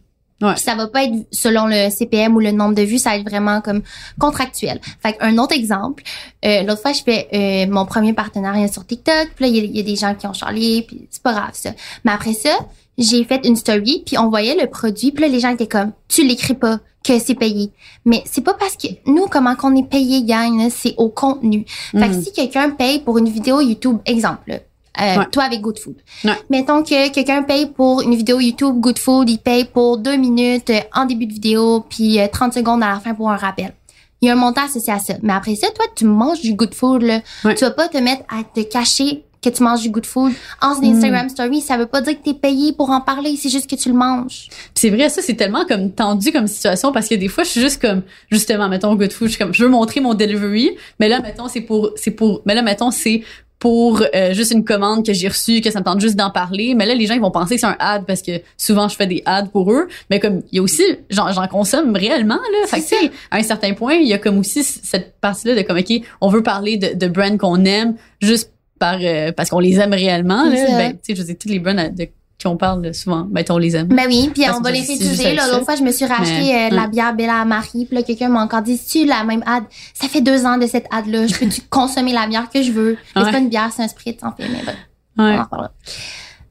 Ouais. 0.42 0.54
Puis 0.56 0.64
ça 0.64 0.76
va 0.76 0.88
pas 0.88 1.04
être 1.04 1.14
selon 1.32 1.68
le 1.68 1.90
CPM 1.90 2.36
ou 2.36 2.40
le 2.40 2.52
nombre 2.52 2.74
de 2.76 2.82
vues, 2.82 2.98
ça 2.98 3.12
va 3.12 3.18
être 3.18 3.30
vraiment 3.30 3.62
comme 3.62 3.82
contractuel. 4.20 4.80
Fait 5.02 5.16
un 5.20 5.38
autre 5.38 5.56
exemple, 5.56 6.04
euh, 6.46 6.64
l'autre 6.64 6.82
fois 6.82 6.94
je 6.94 7.04
fais 7.04 7.28
euh, 7.34 7.72
mon 7.72 7.86
premier 7.86 8.14
partenariat 8.14 8.68
sur 8.68 8.86
TikTok, 8.86 9.30
puis 9.36 9.46
là 9.46 9.48
il 9.52 9.56
y 9.58 9.60
a- 9.60 9.64
il 9.64 9.78
y, 9.78 9.80
a 9.80 9.84
des 9.84 9.96
gens 9.96 10.16
qui 10.16 10.28
ont 10.28 10.34
charlé, 10.34 10.84
puis 10.88 11.08
c'est 11.10 11.22
pas 11.24 11.34
grave 11.34 11.52
ça. 11.54 11.72
Mais 12.06 12.12
après 12.12 12.34
ça, 12.34 12.50
j'ai 12.98 13.24
fait 13.24 13.42
une 13.46 13.56
story, 13.56 14.04
puis 14.06 14.18
on 14.18 14.30
voyait 14.30 14.56
le 14.60 14.68
produit, 14.68 15.12
puis 15.12 15.24
là 15.24 15.28
les 15.30 15.40
gens 15.40 15.50
étaient 15.50 15.68
comme 15.68 15.92
tu 16.08 16.24
l'écris 16.26 16.54
pas 16.56 16.80
que 17.04 17.18
c'est 17.18 17.34
payé. 17.36 17.72
Mais 18.06 18.22
c'est 18.26 18.42
pas 18.44 18.54
parce 18.54 18.76
que 18.76 18.88
nous 19.08 19.26
comment 19.28 19.56
qu'on 19.56 19.76
est 19.76 19.88
payé 19.90 20.24
gang, 20.24 20.58
là, 20.60 20.70
c'est 20.70 20.94
au 20.98 21.10
contenu. 21.10 21.66
Fait 21.92 22.10
que 22.10 22.14
Mhm. 22.16 22.24
si 22.24 22.32
quelqu'un 22.32 22.70
paye 22.70 23.00
pour 23.00 23.18
une 23.18 23.28
vidéo 23.30 23.60
YouTube, 23.60 23.98
exemple, 24.06 24.42
là, 24.52 24.58
euh, 25.00 25.18
Ouais. 25.20 25.26
toi 25.32 25.44
avec 25.44 25.62
Good 25.62 25.80
Food. 25.80 25.96
Ouais. 26.26 26.32
Mettons 26.50 26.84
que 26.84 27.10
quelqu'un 27.12 27.44
paye 27.44 27.68
pour 27.68 28.02
une 28.02 28.16
vidéo 28.16 28.40
YouTube 28.40 28.76
Good 28.80 29.00
Food, 29.00 29.30
il 29.30 29.38
paye 29.40 29.66
pour 29.66 29.98
deux 29.98 30.16
minutes 30.18 30.70
euh, 30.70 30.80
en 30.94 31.06
début 31.06 31.26
de 31.28 31.34
vidéo, 31.34 31.86
puis 31.90 32.20
euh, 32.20 32.28
30 32.32 32.54
secondes 32.54 32.84
à 32.84 32.90
la 32.94 33.00
fin 33.00 33.14
pour 33.14 33.30
un 33.32 33.38
rappel. 33.38 33.74
Il 34.22 34.28
y 34.28 34.30
a 34.30 34.34
un 34.34 34.36
montant 34.36 34.66
associé 34.66 34.94
à 34.94 35.00
ça. 35.00 35.14
Mais 35.24 35.34
après 35.34 35.56
ça, 35.56 35.68
toi, 35.74 35.86
tu 35.96 36.06
manges 36.06 36.42
du 36.42 36.54
Good 36.54 36.74
Food, 36.76 37.02
là. 37.04 37.22
Ouais. 37.44 37.56
Tu 37.56 37.64
vas 37.64 37.72
pas 37.72 37.88
te 37.88 37.98
mettre 37.98 38.24
à 38.30 38.44
te 38.44 38.62
cacher 38.62 39.24
que 39.44 39.50
tu 39.50 39.64
manges 39.64 39.82
du 39.82 39.90
Good 39.90 40.06
Food 40.06 40.34
en 40.62 40.76
Mm. 40.80 40.84
Instagram 40.94 41.28
Story. 41.30 41.62
Ça 41.62 41.76
veut 41.76 41.88
pas 41.88 42.02
dire 42.02 42.14
que 42.20 42.24
t'es 42.26 42.36
payé 42.36 42.74
pour 42.74 42.92
en 42.92 43.02
parler, 43.02 43.36
c'est 43.42 43.50
juste 43.50 43.68
que 43.68 43.76
tu 43.76 43.90
le 43.90 43.96
manges. 43.96 44.50
C'est 44.76 44.92
vrai, 44.92 45.10
ça, 45.10 45.24
c'est 45.24 45.34
tellement 45.34 45.66
comme 45.66 45.92
tendu 45.92 46.32
comme 46.32 46.46
situation 46.46 46.92
parce 46.92 47.08
que 47.08 47.16
des 47.16 47.28
fois, 47.28 47.44
je 47.44 47.50
suis 47.50 47.62
juste 47.62 47.82
comme, 47.82 48.04
justement, 48.30 48.70
mettons, 48.70 48.94
Good 48.94 49.12
Food, 49.12 49.30
je 49.30 49.34
suis 49.34 49.44
comme, 49.44 49.52
je 49.56 49.64
veux 49.64 49.70
montrer 49.72 50.00
mon 50.02 50.14
delivery, 50.14 50.70
mais 51.00 51.10
là, 51.10 51.20
mettons, 51.22 51.48
c'est 51.48 51.62
pour, 51.62 51.90
c'est 51.96 52.12
pour, 52.12 52.44
mais 52.46 52.54
là, 52.54 52.62
mettons, 52.62 52.92
c'est 52.92 53.24
pour 53.62 54.02
euh, 54.16 54.34
juste 54.34 54.52
une 54.54 54.66
commande 54.66 55.06
que 55.06 55.14
j'ai 55.14 55.28
reçue, 55.28 55.62
que 55.62 55.70
ça 55.70 55.80
me 55.80 55.86
tente 55.86 56.02
juste 56.02 56.16
d'en 56.16 56.32
parler. 56.32 56.74
Mais 56.74 56.88
là, 56.88 56.96
les 56.96 57.06
gens, 57.06 57.14
ils 57.14 57.22
vont 57.22 57.30
penser 57.30 57.56
que 57.56 57.62
c'est 57.62 57.68
un 57.68 57.78
ad 57.80 58.06
parce 58.08 58.24
que 58.24 58.42
souvent, 58.58 58.88
je 58.88 58.96
fais 58.96 59.06
des 59.06 59.22
ads 59.28 59.50
pour 59.54 59.72
eux. 59.72 59.88
Mais 60.10 60.20
comme, 60.20 60.42
il 60.52 60.56
y 60.56 60.60
a 60.60 60.64
aussi, 60.64 60.82
j'en, 61.12 61.32
j'en 61.32 61.48
consomme 61.48 61.96
réellement, 61.96 62.40
là. 62.40 62.68
Fait 62.68 62.78
que, 62.78 62.88
tu 62.88 62.96
sais, 62.96 63.12
à 63.30 63.38
un 63.38 63.44
certain 63.44 63.74
point, 63.76 63.94
il 63.94 64.08
y 64.08 64.14
a 64.14 64.18
comme 64.18 64.40
aussi 64.40 64.64
cette 64.64 65.14
partie-là 65.22 65.54
de 65.54 65.62
comme, 65.62 65.78
OK, 65.78 65.94
on 66.22 66.30
veut 66.30 66.42
parler 66.42 66.78
de, 66.78 66.96
de 66.96 67.08
brands 67.08 67.38
qu'on 67.38 67.64
aime 67.66 67.94
juste 68.20 68.52
par, 68.80 68.98
euh, 69.00 69.32
parce 69.32 69.52
qu'on 69.52 69.60
les 69.60 69.80
aime 69.80 69.94
réellement, 69.94 70.50
là. 70.50 70.66
Ben, 70.78 70.94
tu 70.94 70.98
sais, 71.04 71.16
je 71.16 71.22
veux 71.22 71.28
dire, 71.28 71.36
toutes 71.40 71.52
les 71.52 71.60
brands 71.60 71.76
de, 71.76 72.08
on 72.48 72.58
parle 72.58 72.94
souvent, 72.94 73.26
ben, 73.30 73.44
on 73.50 73.58
les 73.58 73.76
aime. 73.76 73.88
Ben 73.88 74.06
oui, 74.08 74.30
puis 74.34 74.44
on 74.50 74.62
va 74.62 74.72
les 74.72 74.80
réutiliser. 74.82 75.34
l'autre 75.36 75.64
fois, 75.66 75.76
je 75.76 75.84
me 75.84 75.92
suis 75.92 76.06
racheté 76.06 76.32
Mais, 76.40 76.66
euh, 76.68 76.70
de 76.70 76.76
la 76.76 76.88
bière 76.88 77.14
Bella 77.16 77.42
à 77.42 77.46
Marie. 77.46 77.86
Puis 77.86 77.96
là, 77.96 78.04
quelqu'un 78.04 78.30
m'a 78.30 78.42
encore 78.44 78.62
dit, 78.62 78.80
tu 78.80 79.06
la 79.06 79.24
même 79.24 79.44
ad? 79.46 79.64
Ça 79.94 80.08
fait 80.08 80.22
deux 80.22 80.46
ans 80.46 80.58
de 80.58 80.68
cette 80.68 80.86
ad-là. 80.92 81.28
Je 81.28 81.36
peux-tu 81.36 81.62
consommer 81.70 82.14
la 82.14 82.28
bière 82.28 82.50
que 82.50 82.62
je 82.62 82.72
veux? 82.72 82.92
Ouais. 83.16 83.24
C'est 83.26 83.32
pas 83.32 83.38
une 83.38 83.50
bière, 83.50 83.70
c'est 83.76 83.84
un 83.84 83.88
spritz, 83.88 84.24
en 84.24 84.32
fait. 84.32 84.48
Mais 84.50 84.64
bon, 84.66 85.24
Ouais. 85.24 85.36
on 85.36 85.40
en 85.40 85.44
reparlera. 85.44 85.72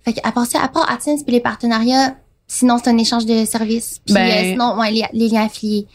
Fait 0.04 0.12
que, 0.14 0.20
à 0.22 0.32
part 0.32 0.46
ça, 0.46 0.62
à 0.62 0.68
part 0.68 0.90
AdSense 0.90 1.22
puis 1.24 1.32
les 1.32 1.40
partenariats, 1.40 2.14
sinon, 2.46 2.78
c'est 2.82 2.90
un 2.90 2.98
échange 2.98 3.26
de 3.26 3.44
services. 3.44 4.00
Puis 4.04 4.14
Ben- 4.14 4.30
euh, 4.30 4.50
sinon, 4.52 4.78
ouais, 4.78 4.90
les, 4.90 5.04
les 5.12 5.28
liens 5.28 5.44
affiliés 5.46 5.86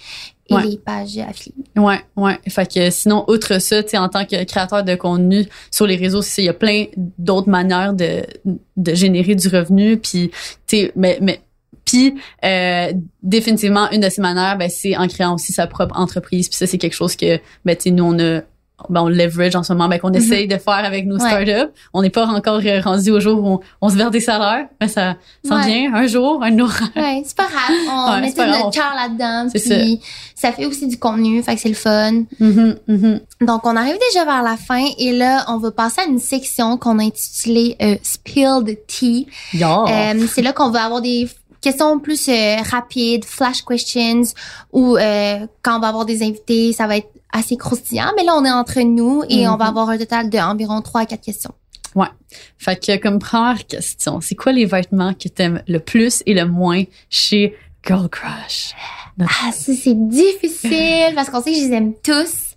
et 0.49 0.53
Ouais. 0.53 0.63
les 0.65 0.77
pages 0.77 1.17
affiliées. 1.17 1.55
Ouais, 1.75 1.99
ouais. 2.15 2.37
Fait 2.47 2.71
que 2.71 2.89
sinon, 2.91 3.25
outre 3.27 3.59
ça, 3.59 3.81
tu 3.83 3.89
sais, 3.89 3.97
en 3.97 4.09
tant 4.09 4.25
que 4.25 4.43
créateur 4.43 4.83
de 4.83 4.95
contenu 4.95 5.45
sur 5.71 5.87
les 5.87 5.95
réseaux, 5.95 6.21
il 6.37 6.43
y 6.43 6.49
a 6.49 6.53
plein 6.53 6.85
d'autres 7.17 7.49
manières 7.49 7.93
de, 7.93 8.23
de 8.77 8.93
générer 8.93 9.35
du 9.35 9.47
revenu. 9.47 9.97
Puis, 9.97 10.29
tu 10.67 10.77
sais, 10.77 10.91
mais, 10.95 11.17
mais 11.21 11.41
puis 11.83 12.15
euh, 12.43 12.93
définitivement, 13.21 13.89
une 13.91 14.01
de 14.01 14.09
ces 14.09 14.21
manières, 14.21 14.57
ben, 14.57 14.69
c'est 14.69 14.95
en 14.97 15.07
créant 15.07 15.35
aussi 15.35 15.53
sa 15.53 15.67
propre 15.67 15.97
entreprise. 15.99 16.47
Puis 16.49 16.57
ça, 16.57 16.65
c'est 16.67 16.77
quelque 16.77 16.95
chose 16.95 17.15
que, 17.15 17.39
ben, 17.63 17.75
tu 17.75 17.83
sais, 17.83 17.91
nous, 17.91 18.03
on 18.03 18.19
a 18.19 18.41
ben, 18.89 19.01
on 19.03 19.07
leverage 19.07 19.55
en 19.55 19.63
ce 19.63 19.71
moment, 19.73 19.87
ben, 19.87 19.99
qu'on 19.99 20.11
essaye 20.13 20.47
de 20.47 20.57
faire 20.57 20.83
avec 20.85 21.05
nos 21.05 21.15
Mhm. 21.15 21.21
Ouais. 21.23 21.29
startups. 21.45 21.71
On 21.93 22.01
n'est 22.01 22.09
pas 22.09 22.25
encore 22.27 22.59
euh, 22.65 22.81
rendu 22.81 23.09
au 23.11 23.19
jour 23.19 23.41
où 23.41 23.47
on, 23.47 23.59
on 23.81 23.89
se 23.89 23.95
verse 23.95 24.11
des 24.11 24.19
salaires, 24.19 24.67
mais 24.81 24.87
ça 24.87 25.15
s'en 25.47 25.55
Ouais. 25.57 25.65
vient 25.67 25.93
un 25.95 26.07
jour, 26.07 26.41
un 26.43 26.59
autre. 26.59 26.83
Ouais, 26.95 27.21
c'est 27.25 27.35
pas 27.37 27.47
grave. 27.47 27.75
On 27.89 28.13
Ouais, 28.15 28.21
met 28.21 28.33
tout 28.33 28.41
notre 28.41 28.71
cœur 28.71 28.93
là-dedans. 28.95 29.49
C'est 29.53 29.59
Puis 29.79 30.01
ça. 30.35 30.51
fait 30.51 30.65
aussi 30.65 30.87
du 30.87 30.97
contenu, 30.99 31.41
fait 31.41 31.55
que 31.55 31.61
c'est 31.61 31.69
le 31.69 31.75
fun. 31.75 32.23
Mhm, 32.39 32.75
mhm. 32.87 33.19
Donc, 33.41 33.65
on 33.65 33.75
arrive 33.75 33.97
déjà 34.11 34.25
vers 34.25 34.43
la 34.43 34.57
fin 34.57 34.85
et 34.99 35.11
là, 35.13 35.45
on 35.47 35.57
va 35.57 35.71
passer 35.71 36.01
à 36.01 36.05
une 36.05 36.19
section 36.19 36.77
qu'on 36.77 36.99
a 36.99 37.03
intitulée 37.03 37.75
euh, 37.81 37.95
Spilled 38.03 38.77
Tea. 38.87 39.27
Yeah. 39.53 39.85
Euh, 40.13 40.25
c'est 40.29 40.41
là 40.41 40.51
qu'on 40.53 40.69
va 40.69 40.83
avoir 40.85 41.01
des 41.01 41.27
questions 41.65 41.99
plus 41.99 42.27
euh, 42.29 42.55
rapides, 42.71 43.25
flash 43.25 43.61
questions, 43.63 44.23
ou 44.71 44.95
euh, 44.97 45.45
quand 45.63 45.77
on 45.77 45.79
va 45.81 45.87
avoir 45.89 46.05
des 46.05 46.21
invités, 46.23 46.71
ça 46.73 46.87
va 46.87 46.97
être 46.97 47.09
assez 47.33 47.57
croustillant. 47.57 48.11
Mais 48.15 48.23
là, 48.23 48.33
on 48.39 48.45
est 48.45 48.51
entre 48.51 48.79
nous 48.81 49.23
et 49.29 49.47
on 49.47 49.57
va 49.57 49.65
Mhm. 49.65 49.69
avoir 49.71 49.89
un 49.89 49.97
total 49.97 50.29
de 50.29 50.37
environ 50.37 50.81
3 50.81 51.01
à 51.01 51.05
4 51.05 51.21
questions. 51.21 51.53
Fait 52.57 52.75
que 52.85 52.97
comme 52.97 53.19
première 53.19 53.65
question, 53.65 54.19
c'est 54.21 54.35
quoi 54.35 54.51
les 54.51 54.65
vêtements 54.65 55.13
que 55.13 55.29
t'aimes 55.29 55.61
le 55.67 55.79
plus 55.79 56.21
et 56.25 56.33
le 56.33 56.45
moins 56.45 56.83
chez 57.09 57.55
Girl 57.87 58.09
Crush? 58.09 58.73
Ah, 59.21 59.51
ça, 59.53 59.71
c'est 59.81 59.93
difficile 60.09 61.13
parce 61.15 61.29
qu'on 61.29 61.41
sait 61.41 61.51
que 61.53 61.57
je 61.57 61.63
les 61.67 61.73
aime 61.73 61.93
tous. 62.03 62.55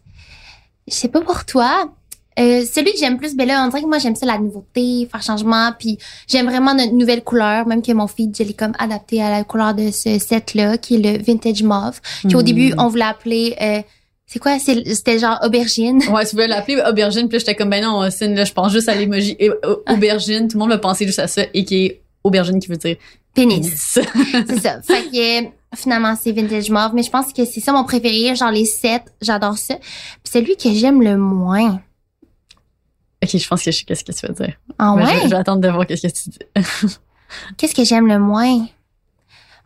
Je 0.89 0.95
sais 0.95 1.09
pas 1.09 1.21
pour 1.21 1.45
toi. 1.45 1.93
Euh, 2.39 2.65
celui 2.65 2.93
que 2.93 2.99
j'aime 2.99 3.19
plus, 3.19 3.35
ben 3.35 3.47
là, 3.49 3.63
on 3.65 3.69
dirait 3.69 3.83
que 3.83 3.87
moi, 3.89 3.99
j'aime 3.99 4.15
ça, 4.15 4.25
la 4.27 4.39
nouveauté, 4.39 5.09
faire 5.11 5.23
changement, 5.23 5.73
puis 5.79 5.99
j'aime 6.29 6.47
vraiment 6.47 6.75
notre 6.75 6.93
nouvelle 6.93 7.23
couleur, 7.25 7.67
même 7.67 7.83
que 7.83 7.93
mon 7.93 8.07
feed, 8.07 8.37
je 8.37 8.43
l'ai 8.45 8.55
comme 8.55 8.73
adapté 8.79 9.21
à 9.23 9.31
la 9.31 9.45
couleur 9.45 9.75
de 9.75 9.91
ce 9.91 10.19
set-là, 10.19 10.79
qui 10.79 10.95
est 10.97 10.99
le 11.19 11.23
vintage 11.23 11.63
mauve, 11.63 12.01
qui 12.29 12.35
au 12.37 12.41
Hmm. 12.41 12.45
début, 12.45 12.73
on 12.79 12.89
voulait 12.89 13.05
appeler 13.05 13.57
euh, 13.61 13.83
C'est 14.31 14.41
quoi? 14.41 14.59
C'est- 14.59 14.85
C'était 14.95 15.19
genre 15.19 15.39
aubergine. 15.43 16.03
Ouais, 16.13 16.27
tu 16.27 16.33
voulais 16.33 16.49
l'appeler 16.49 16.83
aubergine, 16.87 17.29
puis 17.29 17.37
là, 17.37 17.39
j'étais 17.39 17.55
comme, 17.55 17.71
ben 17.71 17.83
non, 17.83 18.01
Austin, 18.01 18.29
là, 18.35 18.45
je 18.45 18.53
pense 18.53 18.71
juste 18.73 18.87
à 18.91 18.95
l'emoji 18.95 19.35
et- 19.39 19.49
au- 19.51 19.83
aubergine. 19.91 20.49
Tout 20.49 20.59
le 20.59 20.61
monde 20.61 20.69
va 20.69 20.77
penser 20.77 21.07
juste 21.07 21.19
à 21.19 21.27
ça, 21.27 21.45
et 21.55 21.65
qui 21.65 21.87
est 21.87 22.03
aubergine 22.23 22.61
qui 22.61 22.69
veut 22.69 22.77
dire 22.77 22.97
Pénis. 23.33 23.59
pénis. 23.61 23.99
C'est 24.49 24.61
ça. 24.61 24.83
Fait 24.83 25.05
que 25.11 25.45
euh, 25.47 25.49
finalement, 25.75 26.15
c'est 26.23 26.33
Vintage 26.33 26.69
Mauve. 26.71 26.91
Mais 26.95 27.03
je 27.05 27.11
pense 27.11 27.33
que 27.33 27.45
c'est 27.47 27.61
ça 27.61 27.73
mon 27.73 27.85
préféré. 27.85 28.35
Genre 28.37 28.51
les 28.51 28.67
sept, 28.67 29.03
j'adore 29.23 29.57
ça. 29.57 29.77
Puis 29.77 30.31
celui 30.31 30.57
que 30.57 30.73
j'aime 30.75 31.01
le 31.03 31.17
moins. 31.17 31.81
Ok, 33.23 33.37
je 33.37 33.49
pense 33.49 33.63
que 33.63 33.71
je 33.71 33.79
sais 33.79 33.85
qu'est-ce 33.85 34.05
que 34.05 34.13
tu 34.13 34.27
veux 34.27 34.35
dire. 34.35 34.55
Ah 34.79 34.95
Mais 34.97 35.05
ouais? 35.05 35.17
je, 35.19 35.23
je 35.25 35.29
vais 35.29 35.37
attendre 35.37 35.61
de 35.61 35.69
voir 35.69 35.87
qu'est-ce 35.87 36.07
que 36.07 36.13
tu 36.13 36.31
dis. 36.31 36.39
Qu'est-ce 37.59 37.75
que 37.75 37.85
j'aime 37.85 38.07
le 38.07 38.19
moins? 38.19 38.67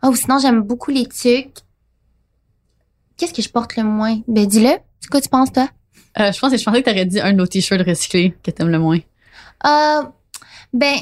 Oh, 0.01 0.13
sinon, 0.15 0.37
j'aime 0.39 0.61
beaucoup 0.63 0.91
les 0.91 1.05
tucs. 1.07 1.59
Qu'est-ce 3.15 3.33
que 3.33 3.41
je 3.41 3.47
porte 3.49 3.77
le 3.77 3.83
moins? 3.83 4.19
Ben, 4.27 4.45
dis-le. 4.45 4.75
C'est 4.99 5.09
quoi 5.09 5.21
tu 5.21 5.29
penses, 5.29 5.53
toi? 5.53 5.69
Euh, 6.19 6.31
je 6.33 6.39
pense 6.39 6.51
que 6.51 6.57
je 6.57 6.63
pensais 6.65 6.83
que 6.83 6.89
t'aurais 6.89 7.05
dit 7.05 7.21
un 7.21 7.31
de 7.31 7.37
nos 7.37 7.47
t-shirts 7.47 7.81
recyclés 7.87 8.35
que 8.43 8.51
t'aimes 8.51 8.67
le 8.69 8.79
moins. 8.79 8.99
Euh, 9.65 10.03
ben, 10.73 10.95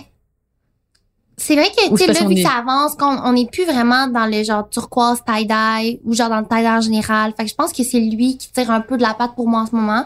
c'est 1.43 1.55
vrai 1.55 1.65
que, 1.75 1.95
tu 1.95 2.11
là, 2.13 2.27
vu 2.27 2.35
que 2.35 2.41
ça 2.41 2.53
avance, 2.59 2.95
qu'on 2.95 3.17
on 3.23 3.33
n'est 3.33 3.47
plus 3.47 3.65
vraiment 3.65 4.07
dans 4.07 4.25
le 4.27 4.43
genre 4.43 4.69
turquoise 4.69 5.19
tie-dye 5.25 5.99
ou 6.05 6.13
genre 6.13 6.29
dans 6.29 6.39
le 6.39 6.45
tie-dye 6.45 6.67
en 6.67 6.81
général. 6.81 7.33
Fait 7.35 7.43
que 7.45 7.49
je 7.49 7.55
pense 7.55 7.73
que 7.73 7.83
c'est 7.83 7.99
lui 7.99 8.37
qui 8.37 8.51
tire 8.51 8.69
un 8.69 8.81
peu 8.81 8.95
de 8.97 9.01
la 9.01 9.13
patte 9.13 9.33
pour 9.35 9.47
moi 9.47 9.61
en 9.61 9.65
ce 9.65 9.75
moment. 9.75 10.05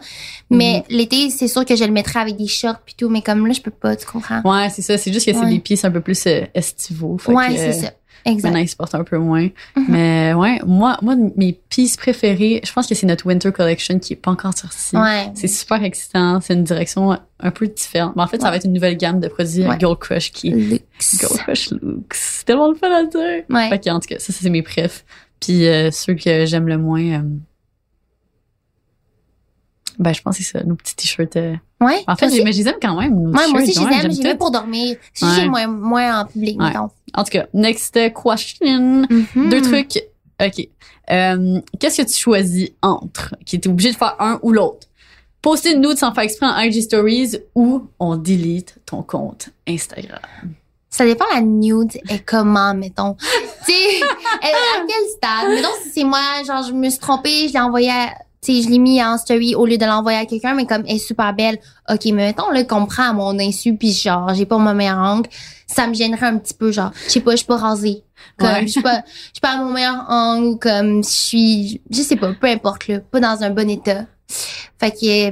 Mais 0.49 0.83
Mhm. 0.89 0.97
l'été, 0.97 1.29
c'est 1.29 1.47
sûr 1.47 1.65
que 1.65 1.75
je 1.75 1.83
le 1.83 1.91
mettrais 1.91 2.19
avec 2.21 2.37
des 2.37 2.47
shorts 2.47 2.79
pis 2.85 2.95
tout, 2.95 3.09
mais 3.09 3.21
comme 3.21 3.45
là, 3.47 3.53
je 3.53 3.61
peux 3.61 3.71
pas, 3.71 3.95
tu 3.95 4.05
comprends? 4.05 4.41
Ouais, 4.45 4.69
c'est 4.69 4.81
ça. 4.81 4.97
C'est 4.97 5.11
juste 5.11 5.25
que 5.25 5.33
c'est 5.33 5.39
Ouais. 5.39 5.49
des 5.49 5.59
pièces 5.59 5.83
un 5.85 5.91
peu 5.91 6.01
plus 6.01 6.25
euh, 6.27 6.41
estivaux. 6.53 7.17
Fait 7.17 7.33
Ouais, 7.33 7.57
c'est 7.57 7.69
euh, 7.69 7.71
ça. 7.73 7.91
Exact. 8.25 8.49
Maintenant, 8.49 8.59
ils 8.63 8.67
se 8.67 8.75
portent 8.75 8.95
un 8.95 9.03
peu 9.03 9.17
moins. 9.17 9.49
Mhm. 9.75 9.85
Mais 9.87 10.33
ouais, 10.33 10.59
moi, 10.65 10.97
moi, 11.01 11.15
mes 11.35 11.53
pieces 11.69 11.95
préférées, 11.95 12.59
je 12.63 12.71
pense 12.73 12.87
que 12.87 12.95
c'est 12.95 13.05
notre 13.05 13.27
Winter 13.27 13.51
Collection 13.51 13.99
qui 13.99 14.13
est 14.13 14.17
pas 14.17 14.31
encore 14.31 14.57
sortie. 14.57 14.97
Ouais. 14.97 15.31
C'est 15.35 15.47
super 15.47 15.83
excitant. 15.83 16.41
C'est 16.41 16.53
une 16.55 16.63
direction 16.63 17.17
un 17.39 17.51
peu 17.51 17.67
différente. 17.67 18.15
Mais 18.15 18.23
en 18.23 18.27
fait, 18.27 18.41
ça 18.41 18.49
va 18.49 18.55
être 18.57 18.65
une 18.65 18.73
nouvelle 18.73 18.97
gamme 18.97 19.19
de 19.19 19.27
produits 19.27 19.65
Ouais. 19.67 19.77
Girl 19.79 19.97
Crush 19.97 20.31
qui 20.31 20.49
Luxe. 20.49 21.17
Girl 21.19 21.37
Crush 21.37 21.69
Looks. 21.71 22.13
C'est 22.13 22.45
tellement 22.45 22.69
le 22.69 22.75
fun 22.75 22.91
à 22.91 23.03
dire. 23.03 23.43
Ouais. 23.49 23.69
Fait 23.69 23.79
que, 23.79 23.89
en 23.89 23.99
tout 23.99 24.07
cas, 24.07 24.17
ça, 24.19 24.33
ça, 24.33 24.39
c'est 24.41 24.49
mes 24.49 24.63
préfs. 24.63 25.05
Puis 25.39 25.67
euh, 25.67 25.91
ceux 25.91 26.15
que 26.15 26.45
j'aime 26.45 26.67
le 26.67 26.77
moins, 26.77 27.01
euh, 27.01 27.21
ben, 29.99 30.13
je 30.13 30.21
pense 30.21 30.37
que 30.37 30.43
c'est 30.43 30.57
ça, 30.57 30.63
nos 30.63 30.75
petits 30.75 30.95
t-shirts. 30.95 31.35
euh. 31.37 31.55
Ouais. 31.81 32.03
En 32.07 32.15
fait, 32.15 32.27
mais 32.43 32.51
je 32.51 32.59
les 32.59 32.67
aime 32.67 32.75
quand 32.81 32.99
même. 32.99 33.13
nos 33.13 33.31
Ouais, 33.31 33.47
moi 33.49 33.61
aussi, 33.61 33.73
je 33.73 33.79
les 33.87 34.05
aime. 34.05 34.11
J'y 34.11 34.21
vais 34.23 34.35
pour 34.35 34.51
dormir. 34.51 34.97
Si 35.13 35.25
j'ai 35.35 35.47
moins, 35.47 35.67
moins 35.67 36.21
en 36.21 36.25
public, 36.25 36.57
mettons. 36.59 36.89
En 37.13 37.23
tout 37.23 37.31
cas, 37.31 37.45
next 37.53 37.93
question. 37.93 39.05
Mhm. 39.09 39.49
Deux 39.49 39.61
trucs. 39.61 39.99
OK. 40.41 40.67
Euh, 41.11 41.61
Qu'est-ce 41.79 42.01
que 42.01 42.07
tu 42.07 42.17
choisis 42.17 42.69
entre? 42.81 43.35
Qui 43.45 43.57
est 43.57 43.67
obligé 43.67 43.91
de 43.91 43.97
faire 43.97 44.15
un 44.19 44.39
ou 44.41 44.51
l'autre? 44.51 44.87
Poster 45.41 45.73
une 45.73 45.81
nude 45.81 45.97
sans 45.97 46.11
faire 46.13 46.23
exprès 46.23 46.47
en 46.47 46.57
IG 46.59 46.81
Stories 46.81 47.37
ou 47.53 47.87
on 47.99 48.15
delete 48.17 48.77
ton 48.85 49.03
compte 49.03 49.49
Instagram? 49.67 50.19
Ça 50.89 51.05
dépend 51.05 51.25
la 51.33 51.41
nude 51.41 51.91
et 52.09 52.19
comment, 52.19 52.73
mettons. 52.73 53.15
tu 53.65 53.71
sais, 53.73 54.01
à 54.41 54.47
quel 54.87 55.09
stade? 55.09 55.49
Mettons, 55.49 55.67
si 55.83 55.89
c'est 55.93 56.03
moi, 56.03 56.19
genre, 56.47 56.63
je 56.63 56.71
me 56.71 56.89
suis 56.89 56.99
trompée, 56.99 57.47
je 57.47 57.53
l'ai 57.53 57.59
envoyé 57.59 57.91
à, 57.91 58.13
sais, 58.45 58.61
je 58.61 58.69
l'ai 58.69 58.77
mis 58.79 59.03
en 59.03 59.17
story 59.17 59.55
au 59.55 59.65
lieu 59.65 59.77
de 59.77 59.85
l'envoyer 59.85 60.19
à 60.19 60.25
quelqu'un, 60.25 60.53
mais 60.53 60.65
comme 60.65 60.83
elle 60.87 60.95
est 60.95 60.99
super 60.99 61.33
belle. 61.33 61.57
OK, 61.89 62.05
mais 62.05 62.27
mettons, 62.27 62.49
là, 62.51 62.63
qu'on 62.63 62.85
prend 62.85 63.09
à 63.09 63.13
mon 63.13 63.37
insu, 63.39 63.75
puis 63.75 63.91
genre, 63.91 64.33
j'ai 64.33 64.45
pas 64.45 64.57
mon 64.57 64.73
meilleur 64.73 64.97
angle, 64.97 65.29
ça 65.67 65.87
me 65.87 65.93
gênerait 65.93 66.27
un 66.27 66.37
petit 66.37 66.53
peu, 66.53 66.71
genre, 66.71 66.91
je 67.05 67.11
sais 67.11 67.19
pas, 67.21 67.31
je 67.31 67.37
suis 67.37 67.45
pas 67.45 67.57
rasée. 67.57 68.03
Comme, 68.37 68.49
Ouais. 68.49 68.61
je 68.63 68.67
suis 68.71 68.81
pas, 68.81 69.01
je 69.07 69.11
suis 69.33 69.41
pas 69.41 69.51
à 69.53 69.57
mon 69.57 69.71
meilleur 69.71 70.05
angle, 70.09 70.45
ou 70.47 70.57
comme, 70.57 71.03
je 71.03 71.09
suis, 71.09 71.81
je 71.89 72.01
sais 72.01 72.15
pas, 72.15 72.33
peu 72.33 72.47
importe, 72.47 72.87
là, 72.87 72.99
pas 72.99 73.19
dans 73.19 73.43
un 73.43 73.49
bon 73.49 73.69
état. 73.69 74.05
Fait 74.79 74.91
que, 74.91 75.31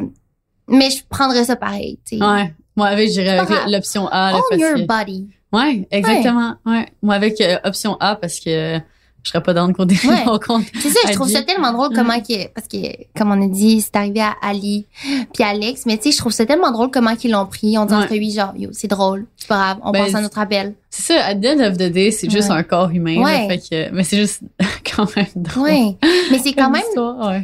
mais 0.68 0.90
je 0.90 1.04
prendrais 1.10 1.46
ça 1.46 1.56
pareil, 1.56 2.00
tu 2.08 2.18
sais. 2.18 2.24
Ouais. 2.24 2.54
Moi, 2.76 2.88
avec, 2.88 3.10
je 3.10 3.14
dirais 3.22 3.38
pas 3.38 3.44
avec 3.44 3.68
l'option 3.68 4.08
A. 4.08 4.32
là, 4.32 4.40
Own 4.52 4.60
your 4.60 4.88
body. 4.88 5.28
Ouais, 5.52 5.88
exactement. 5.92 6.56
Ouais. 6.66 6.88
Moi, 7.04 7.14
avec 7.14 7.40
euh, 7.42 7.58
option 7.64 7.96
A 8.00 8.16
parce 8.16 8.40
que 8.40 8.80
je 9.24 9.30
serais 9.30 9.42
pas 9.42 9.54
dans 9.54 9.68
de 9.68 9.74
compter 9.74 9.96
Ouais. 10.08 10.26
mon 10.26 10.38
compte. 10.40 10.66
C'est 10.82 10.90
ça, 10.90 11.00
je 11.08 11.14
trouve 11.14 11.30
ça 11.30 11.42
tellement 11.44 11.72
drôle 11.72 11.90
comment 11.96 12.20
que 12.20 12.48
parce 12.50 12.68
que 12.68 12.78
comme 13.18 13.32
on 13.32 13.42
a 13.42 13.48
dit, 13.48 13.82
c'est 13.82 13.96
arrivé 13.96 14.22
à 14.22 14.34
Ali 14.42 14.86
puis 15.34 15.44
Alex, 15.44 15.86
mais 15.86 15.98
tu 15.98 16.04
sais, 16.04 16.12
je 16.12 16.18
trouve 16.18 16.32
ça 16.32 16.46
tellement 16.46 16.72
drôle 16.72 16.92
comment 16.92 17.16
qu'ils 17.16 17.32
l'ont 17.32 17.46
pris. 17.46 17.78
On 17.78 17.86
dit 17.86 17.94
en 17.94 18.02
Ouais. 18.02 18.08
oui, 18.12 18.32
genre 18.32 18.54
yo, 18.58 18.70
c'est 18.74 18.88
drôle, 18.90 19.26
c'est 19.38 19.48
pas 19.48 19.56
grave, 19.56 19.78
on 19.84 19.92
Ben, 19.92 20.04
passe 20.06 20.16
à 20.16 20.22
notre 20.22 20.40
appel. 20.40 20.76
C'est 20.90 21.14
ça, 21.14 21.26
at 21.26 21.36
the 21.36 21.46
end 21.46 21.60
of 21.62 21.74
the 21.78 21.92
day, 21.92 22.12
c'est 22.12 22.30
juste 22.30 22.52
un 22.52 22.64
corps 22.64 22.90
humain. 22.90 23.16
là, 23.16 23.22
Ouais. 23.24 23.48
fait 23.48 23.60
que, 23.90 23.92
mais 23.96 24.04
c'est 24.04 24.18
juste 24.18 24.42
quand 24.96 25.08
même 25.16 25.26
drôle. 25.36 25.64
Ouais, 25.64 25.98
mais 26.32 26.40
c'est 26.44 26.54
quand 26.54 26.70
même, 26.70 26.84
tu 26.94 27.00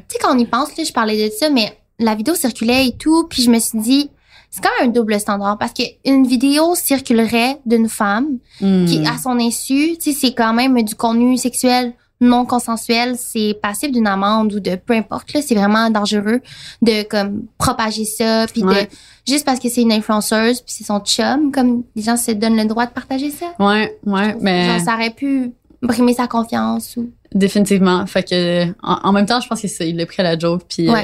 sais 0.10 0.20
quand 0.22 0.36
on 0.36 0.38
y 0.38 0.46
pense 0.46 0.76
là, 0.78 0.84
je 0.84 0.92
parlais 0.94 1.30
de 1.30 1.34
ça, 1.34 1.50
mais 1.50 1.76
la 1.98 2.16
vidéo 2.16 2.36
circulait 2.36 2.88
et 2.88 2.92
tout, 2.98 3.26
puis 3.30 3.42
je 3.44 3.50
me 3.50 3.60
suis 3.60 3.80
dit 3.80 4.10
c'est 4.50 4.62
quand 4.64 4.70
même 4.80 4.90
un 4.90 4.92
double 4.92 5.20
standard 5.20 5.58
parce 5.58 5.74
que 5.74 5.84
une 6.06 6.26
vidéo 6.26 6.76
circulerait 6.76 7.58
d'une 7.66 7.88
femme 7.90 8.38
Hmm. 8.62 8.86
qui 8.86 9.06
à 9.08 9.18
son 9.18 9.40
insu, 9.40 9.96
tu 10.02 10.12
sais, 10.12 10.18
c'est 10.20 10.34
quand 10.34 10.54
même 10.54 10.82
du 10.84 10.96
contenu 10.96 11.38
sexuel 11.38 11.94
non 12.22 12.44
consensuel, 12.46 13.16
c'est 13.18 13.58
passible 13.62 13.94
d'une 13.94 14.08
amende 14.08 14.52
ou 14.54 14.60
de 14.60 14.76
peu 14.76 14.94
importe 14.94 15.32
là, 15.34 15.42
c'est 15.42 15.56
vraiment 15.56 15.90
dangereux 15.90 16.42
de 16.82 17.04
comme 17.04 17.44
propager 17.58 18.04
ça 18.04 18.46
puis 18.52 18.62
Ouais. 18.64 18.84
de 18.86 18.90
juste 19.32 19.46
parce 19.46 19.58
que 19.60 19.70
c'est 19.70 19.82
une 19.84 19.94
influenceuse 19.94 20.60
puis 20.60 20.74
c'est 20.78 20.84
son 20.84 21.00
chum 21.00 21.52
comme 21.54 21.84
les 21.96 22.02
gens 22.02 22.18
se 22.18 22.32
donnent 22.32 22.58
le 22.58 22.66
droit 22.66 22.86
de 22.88 22.92
partager 22.92 23.32
ça. 23.32 23.54
Ouais, 23.60 23.98
ouais, 24.06 24.36
mais 24.42 24.66
Genre 24.68 24.82
ça 24.82 24.96
aurait 24.96 25.12
pu 25.12 25.54
brimer 25.82 26.14
sa 26.14 26.28
confiance 26.28 26.98
ou 26.98 27.10
définitivement. 27.34 28.06
Fait 28.06 28.24
que, 28.24 28.66
en, 28.84 29.00
en 29.04 29.12
même 29.14 29.26
temps, 29.26 29.40
je 29.40 29.48
pense 29.48 29.62
que 29.62 29.68
c'est, 29.70 29.88
il 29.88 29.96
l'a 29.96 30.06
pris 30.06 30.20
à 30.20 30.24
la 30.24 30.38
joke, 30.38 30.64
puis 30.68 30.90
euh, 30.90 30.96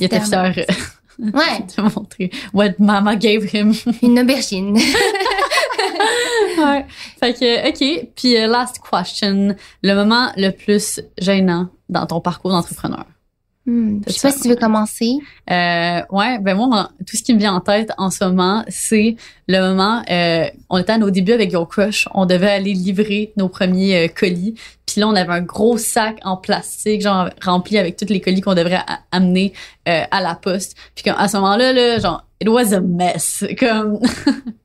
il 0.00 0.06
était 0.06 0.20
fier 0.20 0.54
Ouais, 1.18 1.66
de 1.76 1.82
montrer 1.82 2.30
what 2.52 2.74
mama 2.78 3.16
gave 3.16 3.44
him. 3.54 3.72
une 4.02 4.18
aubergine. 4.20 4.74
ouais. 6.58 6.86
Fait 7.20 7.34
que, 7.34 7.68
OK. 7.68 8.08
Puis, 8.14 8.36
euh, 8.36 8.46
last 8.46 8.80
question. 8.80 9.54
Le 9.82 9.94
moment 9.94 10.32
le 10.36 10.50
plus 10.50 11.00
gênant 11.18 11.68
dans 11.88 12.06
ton 12.06 12.20
parcours 12.20 12.50
d'entrepreneur? 12.50 13.06
Hmm, 13.64 14.00
Je 14.08 14.12
sais 14.12 14.28
pas 14.28 14.32
si 14.34 14.40
tu 14.40 14.48
veux 14.48 14.56
commencer. 14.56 15.18
Euh, 15.48 16.00
ouais, 16.10 16.38
ben 16.40 16.56
moi, 16.56 16.90
tout 17.06 17.16
ce 17.16 17.22
qui 17.22 17.32
me 17.32 17.38
vient 17.38 17.54
en 17.54 17.60
tête 17.60 17.92
en 17.96 18.10
ce 18.10 18.24
moment, 18.24 18.64
c'est 18.66 19.14
le 19.46 19.60
moment, 19.60 20.02
euh, 20.10 20.46
on 20.68 20.78
était 20.78 20.92
à 20.92 20.98
nos 20.98 21.10
débuts 21.10 21.32
avec 21.32 21.52
Your 21.52 21.68
Crush, 21.68 22.08
on 22.12 22.26
devait 22.26 22.50
aller 22.50 22.72
livrer 22.72 23.32
nos 23.36 23.48
premiers 23.48 24.06
euh, 24.06 24.08
colis, 24.08 24.54
puis 24.84 25.00
là, 25.00 25.06
on 25.06 25.14
avait 25.14 25.32
un 25.32 25.42
gros 25.42 25.78
sac 25.78 26.18
en 26.24 26.36
plastique, 26.36 27.02
genre 27.02 27.30
rempli 27.40 27.78
avec 27.78 27.96
tous 27.96 28.08
les 28.08 28.20
colis 28.20 28.40
qu'on 28.40 28.54
devrait 28.54 28.80
amener 29.12 29.52
euh, 29.88 30.02
à 30.10 30.20
la 30.20 30.34
poste. 30.34 30.76
Puis 30.96 31.08
à 31.08 31.28
ce 31.28 31.36
moment-là, 31.36 31.72
là, 31.72 31.98
genre, 32.00 32.26
it 32.40 32.48
was 32.48 32.72
a 32.74 32.80
mess. 32.80 33.44
Comme, 33.60 34.00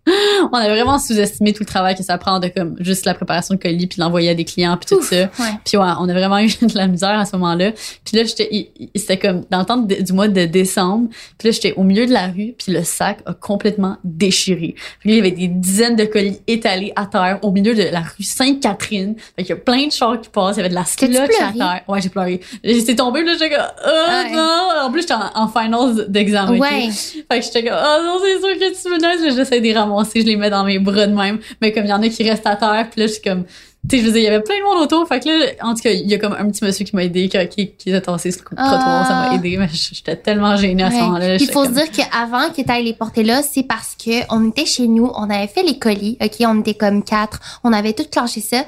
on 0.52 0.56
avait 0.58 0.70
vraiment 0.76 1.00
sous-estimé 1.00 1.54
tout 1.54 1.62
le 1.64 1.66
travail 1.68 1.96
que 1.96 2.04
ça 2.04 2.18
prend 2.18 2.40
de 2.40 2.48
comme 2.48 2.76
juste 2.80 3.06
la 3.06 3.14
préparation 3.14 3.56
de 3.56 3.60
colis, 3.60 3.88
puis 3.88 4.00
l'envoyer 4.00 4.30
à 4.30 4.34
des 4.36 4.46
clients, 4.46 4.78
puis 4.78 4.88
tout 4.96 5.02
Ouf, 5.02 5.10
ça. 5.10 5.16
Ouais. 5.16 5.28
Puis 5.66 5.78
ouais, 5.78 5.88
on 6.00 6.08
a 6.10 6.14
vraiment 6.14 6.38
eu 6.40 6.48
de 6.48 6.78
la 6.78 6.88
misère 6.88 7.18
à 7.20 7.26
ce 7.26 7.36
moment-là. 7.36 7.72
Puis 8.06 8.18
là, 8.18 8.24
j'étais, 8.24 8.72
c'était 8.96 9.18
comme 9.18 9.44
dans 9.50 9.60
le 9.60 9.66
temps 9.66 9.78
de- 9.78 9.96
du 10.02 10.14
mois 10.14 10.28
de 10.28 10.46
décembre. 10.46 11.10
Puis 11.38 11.48
là, 11.50 11.52
j'étais 11.52 11.74
au 11.74 11.84
milieu 11.84 12.06
de 12.06 12.14
la 12.14 12.28
rue, 12.28 12.54
puis 12.58 12.72
le 12.72 12.84
sac 12.84 13.20
a 13.26 13.34
complètement 13.34 13.98
déchiré. 14.04 14.76
Puis 15.00 15.10
là, 15.10 15.16
il 15.16 15.18
y 15.18 15.20
avait 15.20 15.32
des 15.32 15.48
dizaines 15.48 15.96
de 15.96 16.06
colis 16.06 16.40
étalés 16.48 16.94
à 16.96 17.06
terre 17.06 17.40
au 17.42 17.52
milieu 17.52 17.74
de 17.76 17.84
la 17.84 18.00
rue 18.02 18.24
Sainte-Catherine. 18.24 19.16
Fait 19.36 19.44
qu'il 19.44 19.50
y 19.50 19.54
a 19.54 19.62
plein 19.62 19.88
de 19.88 19.92
chars 19.92 20.20
qui 20.22 20.30
passent, 20.30 20.56
il 20.56 20.58
y 20.58 20.60
avait 20.62 20.70
de 20.70 20.76
la 20.76 20.86
slotch 20.86 21.16
à 21.42 21.52
terre. 21.54 21.82
Ouais, 21.88 22.02
j'ai 22.02 22.10
pleuré. 22.10 22.40
J'étais 22.64 22.96
tombée, 22.96 23.24
là, 23.24 23.34
j'étais 23.34 23.50
comme, 23.50 23.66
oh 23.86 23.90
Ouais. 24.08 24.32
non! 24.36 24.68
En 24.84 24.92
plus, 24.92 25.02
j'étais 25.02 25.14
en, 25.14 25.30
en 25.36 25.48
finals 25.48 26.06
d'examen. 26.10 26.58
Ouais. 26.58 26.90
Fait 26.92 27.40
que 27.40 27.46
j'étais 27.46 27.64
comme, 27.64 27.78
oh 27.78 28.04
non, 28.04 28.18
c'est 28.24 28.40
sûr 28.40 28.60
que 28.60 28.82
tu 28.82 28.90
me 28.90 29.36
J'essaie 29.36 29.60
de 29.60 29.64
les 29.66 29.74
ramasser, 29.98 30.22
je 30.22 30.26
les 30.28 30.36
mets 30.36 30.50
dans 30.50 30.64
mes 30.64 30.80
bras 30.80 31.08
de 31.08 31.14
même. 31.14 31.40
Mais 31.62 31.72
comme 31.72 31.86
il 31.86 31.90
y 31.90 31.94
en 31.94 32.02
a 32.02 32.10
qui 32.10 32.30
restent 32.30 32.48
à 32.48 32.56
terre, 32.56 32.88
puis 32.92 33.02
là, 33.02 33.08
je 33.08 33.14
suis 33.14 33.22
comme, 33.22 33.44
tu 33.90 33.96
sais, 33.98 34.02
je 34.02 34.08
veux 34.08 34.12
dire, 34.14 34.22
il 34.22 34.26
y 34.26 34.28
avait 34.28 34.42
plein 34.44 34.58
de 34.58 34.64
monde 34.64 34.84
autour. 34.84 35.08
Fait 35.08 35.20
que 35.22 35.30
là, 35.30 35.46
en 35.62 35.74
tout 35.74 35.82
cas, 35.82 35.92
il 35.92 36.10
y 36.10 36.14
a 36.14 36.18
comme 36.18 36.34
un 36.34 36.50
petit 36.50 36.64
monsieur 36.66 36.84
qui 36.84 36.94
m'a 36.96 37.04
aidé, 37.06 37.30
qui, 37.30 37.48
qui, 37.48 37.72
qui 37.76 37.94
a 37.94 38.02
tassé 38.02 38.32
ce 38.32 38.40
trottoir, 38.40 39.08
ça 39.08 39.14
m'a 39.14 39.30
Ah. 39.32 39.36
aidé. 39.36 39.56
Mais 39.58 39.70
j'étais 39.72 40.16
tellement 40.18 40.58
gênée 40.58 40.84
à 40.84 40.92
ce 40.92 40.96
moment-là. 40.96 41.36
Il 41.36 41.48
faut 41.48 41.64
comme- 41.64 41.68
se 41.76 41.84
dire 41.84 41.92
qu'avant 41.92 42.50
qu'ils 42.50 42.70
aillent 42.70 42.84
les 42.86 42.94
porter 42.94 43.24
là, 43.24 43.42
c'est 43.44 43.64
parce 43.64 43.96
que 43.96 44.24
on 44.34 44.50
était 44.50 44.66
chez 44.66 44.88
nous, 44.88 45.10
on 45.16 45.30
avait 45.30 45.48
fait 45.48 45.64
les 45.64 45.78
colis, 45.80 46.18
ok, 46.22 46.36
on 46.42 46.60
était 46.60 46.74
comme 46.74 47.04
quatre, 47.04 47.40
on 47.64 47.72
avait 47.72 47.94
tout 47.94 48.06
clenché 48.12 48.42
ça, 48.42 48.66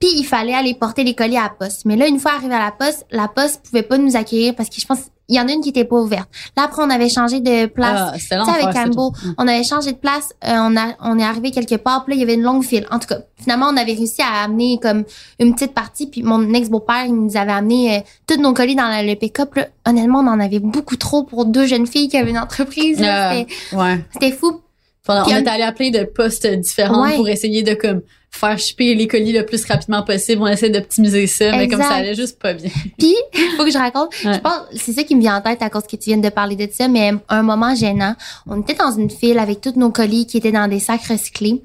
puis 0.00 0.08
il 0.16 0.24
fallait 0.24 0.54
aller 0.54 0.74
porter 0.74 1.04
les 1.04 1.14
colis 1.14 1.36
à 1.36 1.42
la 1.42 1.50
poste. 1.50 1.84
Mais 1.84 1.96
là, 1.96 2.06
une 2.06 2.18
fois 2.18 2.32
arrivé 2.36 2.54
à 2.54 2.64
la 2.64 2.70
poste, 2.72 3.04
la 3.10 3.28
poste 3.28 3.62
pouvait 3.68 3.82
pas 3.82 3.98
nous 3.98 4.16
accueillir 4.16 4.54
parce 4.54 4.70
que 4.70 4.80
je 4.80 4.86
pense 4.86 5.00
il 5.32 5.36
y 5.36 5.40
en 5.40 5.48
a 5.48 5.52
une 5.52 5.60
qui 5.62 5.70
était 5.70 5.84
pas 5.84 5.96
ouverte. 5.96 6.28
Là 6.56 6.64
après, 6.64 6.82
on 6.82 6.90
avait 6.90 7.08
changé 7.08 7.40
de 7.40 7.66
place. 7.66 8.00
Ah, 8.00 8.12
c'était 8.18 8.38
Tu 8.38 8.44
sais, 8.44 8.50
avec 8.50 8.64
l'enfer, 8.66 8.84
Ambo, 8.86 9.12
c'était- 9.16 9.34
on 9.38 9.48
avait 9.48 9.64
changé 9.64 9.92
de 9.92 9.96
place, 9.96 10.28
euh, 10.44 10.52
on 10.58 10.76
a, 10.76 10.94
on 11.00 11.18
est 11.18 11.24
arrivé 11.24 11.50
quelque 11.50 11.74
part, 11.76 12.04
puis 12.04 12.12
là, 12.14 12.16
il 12.16 12.20
y 12.20 12.22
avait 12.24 12.34
une 12.34 12.42
longue 12.42 12.62
file. 12.64 12.86
En 12.90 12.98
tout 12.98 13.08
cas, 13.08 13.18
finalement, 13.40 13.66
on 13.72 13.76
avait 13.76 13.94
réussi 13.94 14.22
à 14.22 14.44
amener 14.44 14.78
comme 14.80 15.04
une 15.40 15.54
petite 15.54 15.74
partie, 15.74 16.06
puis 16.06 16.22
mon 16.22 16.52
ex-beau-père, 16.54 17.06
il 17.06 17.14
nous 17.14 17.36
avait 17.36 17.52
amené 17.52 17.96
euh, 17.96 18.00
tous 18.26 18.40
nos 18.40 18.52
colis 18.52 18.76
dans 18.76 18.88
la- 18.88 19.02
le 19.02 19.14
pick-up. 19.16 19.54
là. 19.56 19.68
Honnêtement, 19.86 20.20
on 20.20 20.28
en 20.28 20.38
avait 20.40 20.60
beaucoup 20.60 20.96
trop 20.96 21.22
pour 21.24 21.44
deux 21.46 21.66
jeunes 21.66 21.86
filles 21.86 22.08
qui 22.08 22.16
avaient 22.16 22.30
une 22.30 22.38
entreprise. 22.38 23.00
là. 23.00 23.30
Ah. 23.30 23.34
C'était- 23.34 23.76
Ouais. 23.76 24.04
C'était 24.12 24.32
fou. 24.32 24.60
Pendant- 25.04 25.22
on 25.22 25.24
Puis, 25.24 25.34
était 25.36 25.50
allé 25.50 25.68
plein 25.74 25.90
de 25.90 26.04
postes 26.04 26.46
différents 26.46 27.02
Ouais. 27.02 27.16
pour 27.16 27.28
essayer 27.28 27.64
de 27.64 27.74
comme 27.74 28.02
faire 28.32 28.58
shipper 28.58 28.94
les 28.94 29.06
colis 29.06 29.32
le 29.32 29.44
plus 29.44 29.64
rapidement 29.66 30.02
possible. 30.02 30.42
On 30.42 30.46
essaie 30.46 30.70
d'optimiser 30.70 31.26
ça, 31.26 31.56
mais 31.56 31.68
comme 31.68 31.80
ça 31.80 31.94
allait 31.94 32.14
juste 32.14 32.38
pas 32.38 32.54
bien. 32.54 32.70
Puis, 32.98 33.14
faut 33.56 33.64
que 33.64 33.70
je 33.70 33.78
raconte. 33.78 34.12
Ouais. 34.24 34.34
Je 34.34 34.38
pense, 34.40 34.60
c'est 34.74 34.92
ça 34.92 35.04
qui 35.04 35.14
me 35.14 35.20
vient 35.20 35.36
en 35.36 35.40
tête 35.40 35.62
à 35.62 35.70
cause 35.70 35.84
que 35.84 35.96
tu 35.96 36.10
viens 36.10 36.16
de 36.16 36.28
parler 36.28 36.56
de 36.56 36.68
ça, 36.72 36.88
mais 36.88 37.12
un 37.28 37.42
moment 37.42 37.74
gênant. 37.74 38.14
On 38.46 38.60
était 38.60 38.74
dans 38.74 38.90
une 38.90 39.10
file 39.10 39.38
avec 39.38 39.60
tous 39.60 39.74
nos 39.76 39.90
colis 39.90 40.26
qui 40.26 40.38
étaient 40.38 40.52
dans 40.52 40.68
des 40.68 40.80
sacs 40.80 41.04
recyclés. 41.04 41.62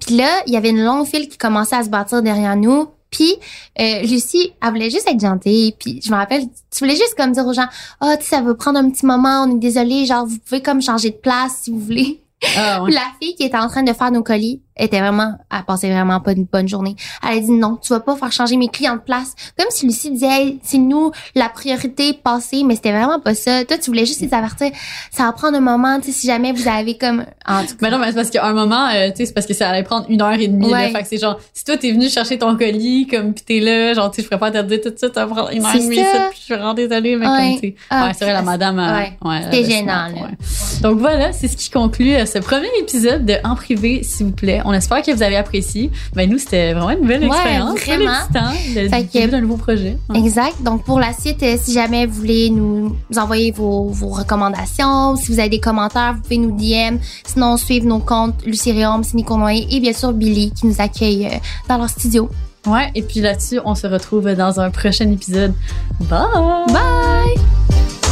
Puis 0.00 0.16
là, 0.16 0.28
il 0.46 0.52
y 0.52 0.56
avait 0.56 0.70
une 0.70 0.82
longue 0.82 1.06
file 1.06 1.28
qui 1.28 1.36
commençait 1.36 1.76
à 1.76 1.82
se 1.82 1.90
bâtir 1.90 2.22
derrière 2.22 2.56
nous. 2.56 2.88
Puis 3.10 3.36
euh, 3.80 4.02
Lucie, 4.02 4.52
elle 4.62 4.70
voulait 4.70 4.90
juste 4.90 5.08
être 5.08 5.20
gentille. 5.20 5.74
Puis 5.78 6.00
je 6.04 6.10
me 6.10 6.16
rappelle, 6.16 6.42
tu 6.70 6.78
voulais 6.80 6.96
juste 6.96 7.14
comme 7.16 7.32
dire 7.32 7.46
aux 7.46 7.52
gens, 7.52 7.66
ah, 8.00 8.16
tu 8.16 8.24
sais, 8.24 8.36
ça 8.36 8.42
va 8.42 8.54
prendre 8.54 8.78
un 8.78 8.90
petit 8.90 9.06
moment, 9.06 9.46
on 9.46 9.56
est 9.56 9.60
désolé, 9.60 10.04
genre 10.04 10.26
vous 10.26 10.38
pouvez 10.38 10.62
comme 10.62 10.82
changer 10.82 11.10
de 11.10 11.16
place 11.16 11.60
si 11.62 11.70
vous 11.70 11.78
voulez. 11.78 12.20
Ah, 12.56 12.82
ouais. 12.82 12.90
La 12.90 13.02
fille 13.20 13.34
qui 13.36 13.44
était 13.44 13.56
en 13.56 13.68
train 13.68 13.82
de 13.82 13.92
faire 13.92 14.10
nos 14.10 14.22
colis 14.22 14.60
était 14.76 14.98
vraiment, 15.00 15.34
elle 15.52 15.64
passait 15.64 15.90
vraiment 15.90 16.20
pas 16.20 16.32
une 16.32 16.44
bonne 16.44 16.68
journée. 16.68 16.96
Elle 17.22 17.38
a 17.38 17.40
dit 17.40 17.50
non, 17.50 17.76
tu 17.80 17.92
vas 17.92 18.00
pas 18.00 18.16
faire 18.16 18.32
changer 18.32 18.56
mes 18.56 18.68
clients 18.68 18.96
de 18.96 19.00
place. 19.00 19.34
Comme 19.58 19.68
si 19.70 19.86
Lucie 19.86 20.10
disait, 20.10 20.26
hey, 20.26 20.60
c'est 20.62 20.78
nous 20.78 21.12
la 21.34 21.48
priorité 21.48 22.12
passée, 22.12 22.62
mais 22.64 22.74
c'était 22.76 22.92
vraiment 22.92 23.20
pas 23.20 23.34
ça. 23.34 23.64
Toi, 23.64 23.78
tu 23.78 23.90
voulais 23.90 24.06
juste 24.06 24.20
les 24.20 24.34
avertir. 24.34 24.70
Ça 25.10 25.24
va 25.24 25.32
prendre 25.32 25.56
un 25.56 25.60
moment, 25.60 25.98
tu 26.00 26.06
sais, 26.06 26.12
si 26.12 26.26
jamais 26.26 26.52
vous 26.52 26.66
avez 26.68 26.96
comme, 26.98 27.24
en 27.46 27.60
tout 27.62 27.68
cas. 27.68 27.74
Mais 27.82 27.90
non, 27.90 27.98
mais 27.98 28.08
c'est 28.08 28.14
parce 28.14 28.30
qu'à 28.30 28.44
un 28.44 28.52
moment, 28.52 28.88
euh, 28.94 29.10
tu 29.10 29.16
sais, 29.18 29.26
c'est 29.26 29.32
parce 29.32 29.46
que 29.46 29.54
ça 29.54 29.68
allait 29.70 29.82
prendre 29.84 30.06
une 30.08 30.20
heure 30.22 30.32
et 30.32 30.48
demie. 30.48 30.66
Ouais. 30.66 30.90
Là, 30.92 30.98
fait 30.98 31.02
que 31.02 31.08
c'est 31.08 31.18
genre, 31.18 31.38
si 31.52 31.64
toi 31.64 31.76
t'es 31.76 31.92
venu 31.92 32.08
chercher 32.08 32.38
ton 32.38 32.56
colis, 32.56 33.06
comme 33.06 33.32
pis 33.34 33.44
t'es 33.44 33.60
là, 33.60 33.94
genre, 33.94 34.10
tu 34.10 34.16
sais, 34.16 34.22
je 34.22 34.36
préfère 34.36 34.52
te 34.52 34.66
dire 34.66 34.80
tout 34.82 34.90
de 34.90 34.98
suite, 34.98 35.14
ça 35.14 35.24
va 35.26 35.32
prendre 35.34 35.50
une 35.52 35.64
heure 35.64 35.74
et 35.74 35.78
demie, 35.78 35.96
je 36.32 36.36
suis 36.38 36.54
vraiment 36.54 36.74
désolée, 36.74 37.16
mais 37.16 37.26
Ouais. 37.26 37.38
comme, 37.52 37.54
tu 37.60 37.68
sais. 37.68 37.74
Ah, 37.90 38.06
ouais, 38.06 38.12
c'est 38.18 38.24
vrai, 38.24 38.34
la 38.34 38.42
madame, 38.42 38.78
euh, 38.78 38.96
ouais. 38.98 39.16
ouais, 39.24 39.40
C'était 39.50 39.70
gênant, 39.70 40.08
smart, 40.10 40.10
là. 40.10 40.28
Donc 40.82 40.98
voilà, 40.98 41.32
c'est 41.32 41.48
ce 41.48 41.56
qui 41.56 41.70
conclut 41.70 42.14
euh, 42.14 42.26
ce 42.26 42.38
premier 42.38 42.68
épisode 42.80 43.24
de 43.24 43.34
En 43.44 43.54
privé, 43.54 44.02
s'il 44.02 44.26
vous 44.26 44.32
plaît. 44.32 44.62
On 44.64 44.72
espère 44.72 45.02
que 45.02 45.10
vous 45.12 45.22
avez 45.22 45.36
apprécié. 45.36 45.90
Ben, 46.14 46.28
nous, 46.28 46.38
c'était 46.38 46.72
vraiment 46.72 46.90
une 46.90 47.06
belle 47.06 47.20
Ouais, 47.22 47.26
expérience. 47.28 47.78
vraiment. 47.80 48.04
Bel 48.30 48.42
excitant, 48.52 48.80
le 48.82 48.88
Fait 48.88 49.02
début 49.12 49.30
d'un 49.30 49.40
nouveau 49.42 49.56
projet. 49.56 49.98
Ouais. 50.08 50.18
Exact. 50.18 50.62
Donc 50.62 50.84
pour 50.84 50.98
la 50.98 51.12
suite, 51.12 51.42
euh, 51.42 51.56
si 51.60 51.72
jamais 51.72 52.06
vous 52.06 52.14
voulez 52.14 52.50
nous 52.50 52.96
envoyer 53.16 53.50
vos, 53.52 53.84
vos 53.88 54.08
recommandations, 54.08 55.16
si 55.16 55.32
vous 55.32 55.38
avez 55.38 55.48
des 55.48 55.60
commentaires, 55.60 56.14
vous 56.14 56.22
pouvez 56.22 56.38
nous 56.38 56.56
DM. 56.56 56.98
Sinon, 57.26 57.56
suivre 57.56 57.86
nos 57.86 57.98
comptes 57.98 58.44
Lucie 58.46 58.72
Réaume, 58.72 59.04
Cindy 59.04 59.24
Cournoyer 59.24 59.66
et 59.70 59.80
bien 59.80 59.92
sûr 59.92 60.12
Billy 60.12 60.50
qui 60.52 60.66
nous 60.66 60.80
accueille 60.80 61.26
euh, 61.26 61.36
dans 61.68 61.78
leur 61.78 61.88
studio. 61.90 62.28
Ouais, 62.66 62.90
et 62.94 63.02
puis 63.02 63.20
là-dessus, 63.20 63.60
on 63.66 63.74
se 63.74 63.86
retrouve 63.86 64.32
dans 64.34 64.58
un 64.58 64.70
prochain 64.70 65.10
épisode. 65.10 65.52
Bye! 66.00 66.18
Bye! 66.68 68.03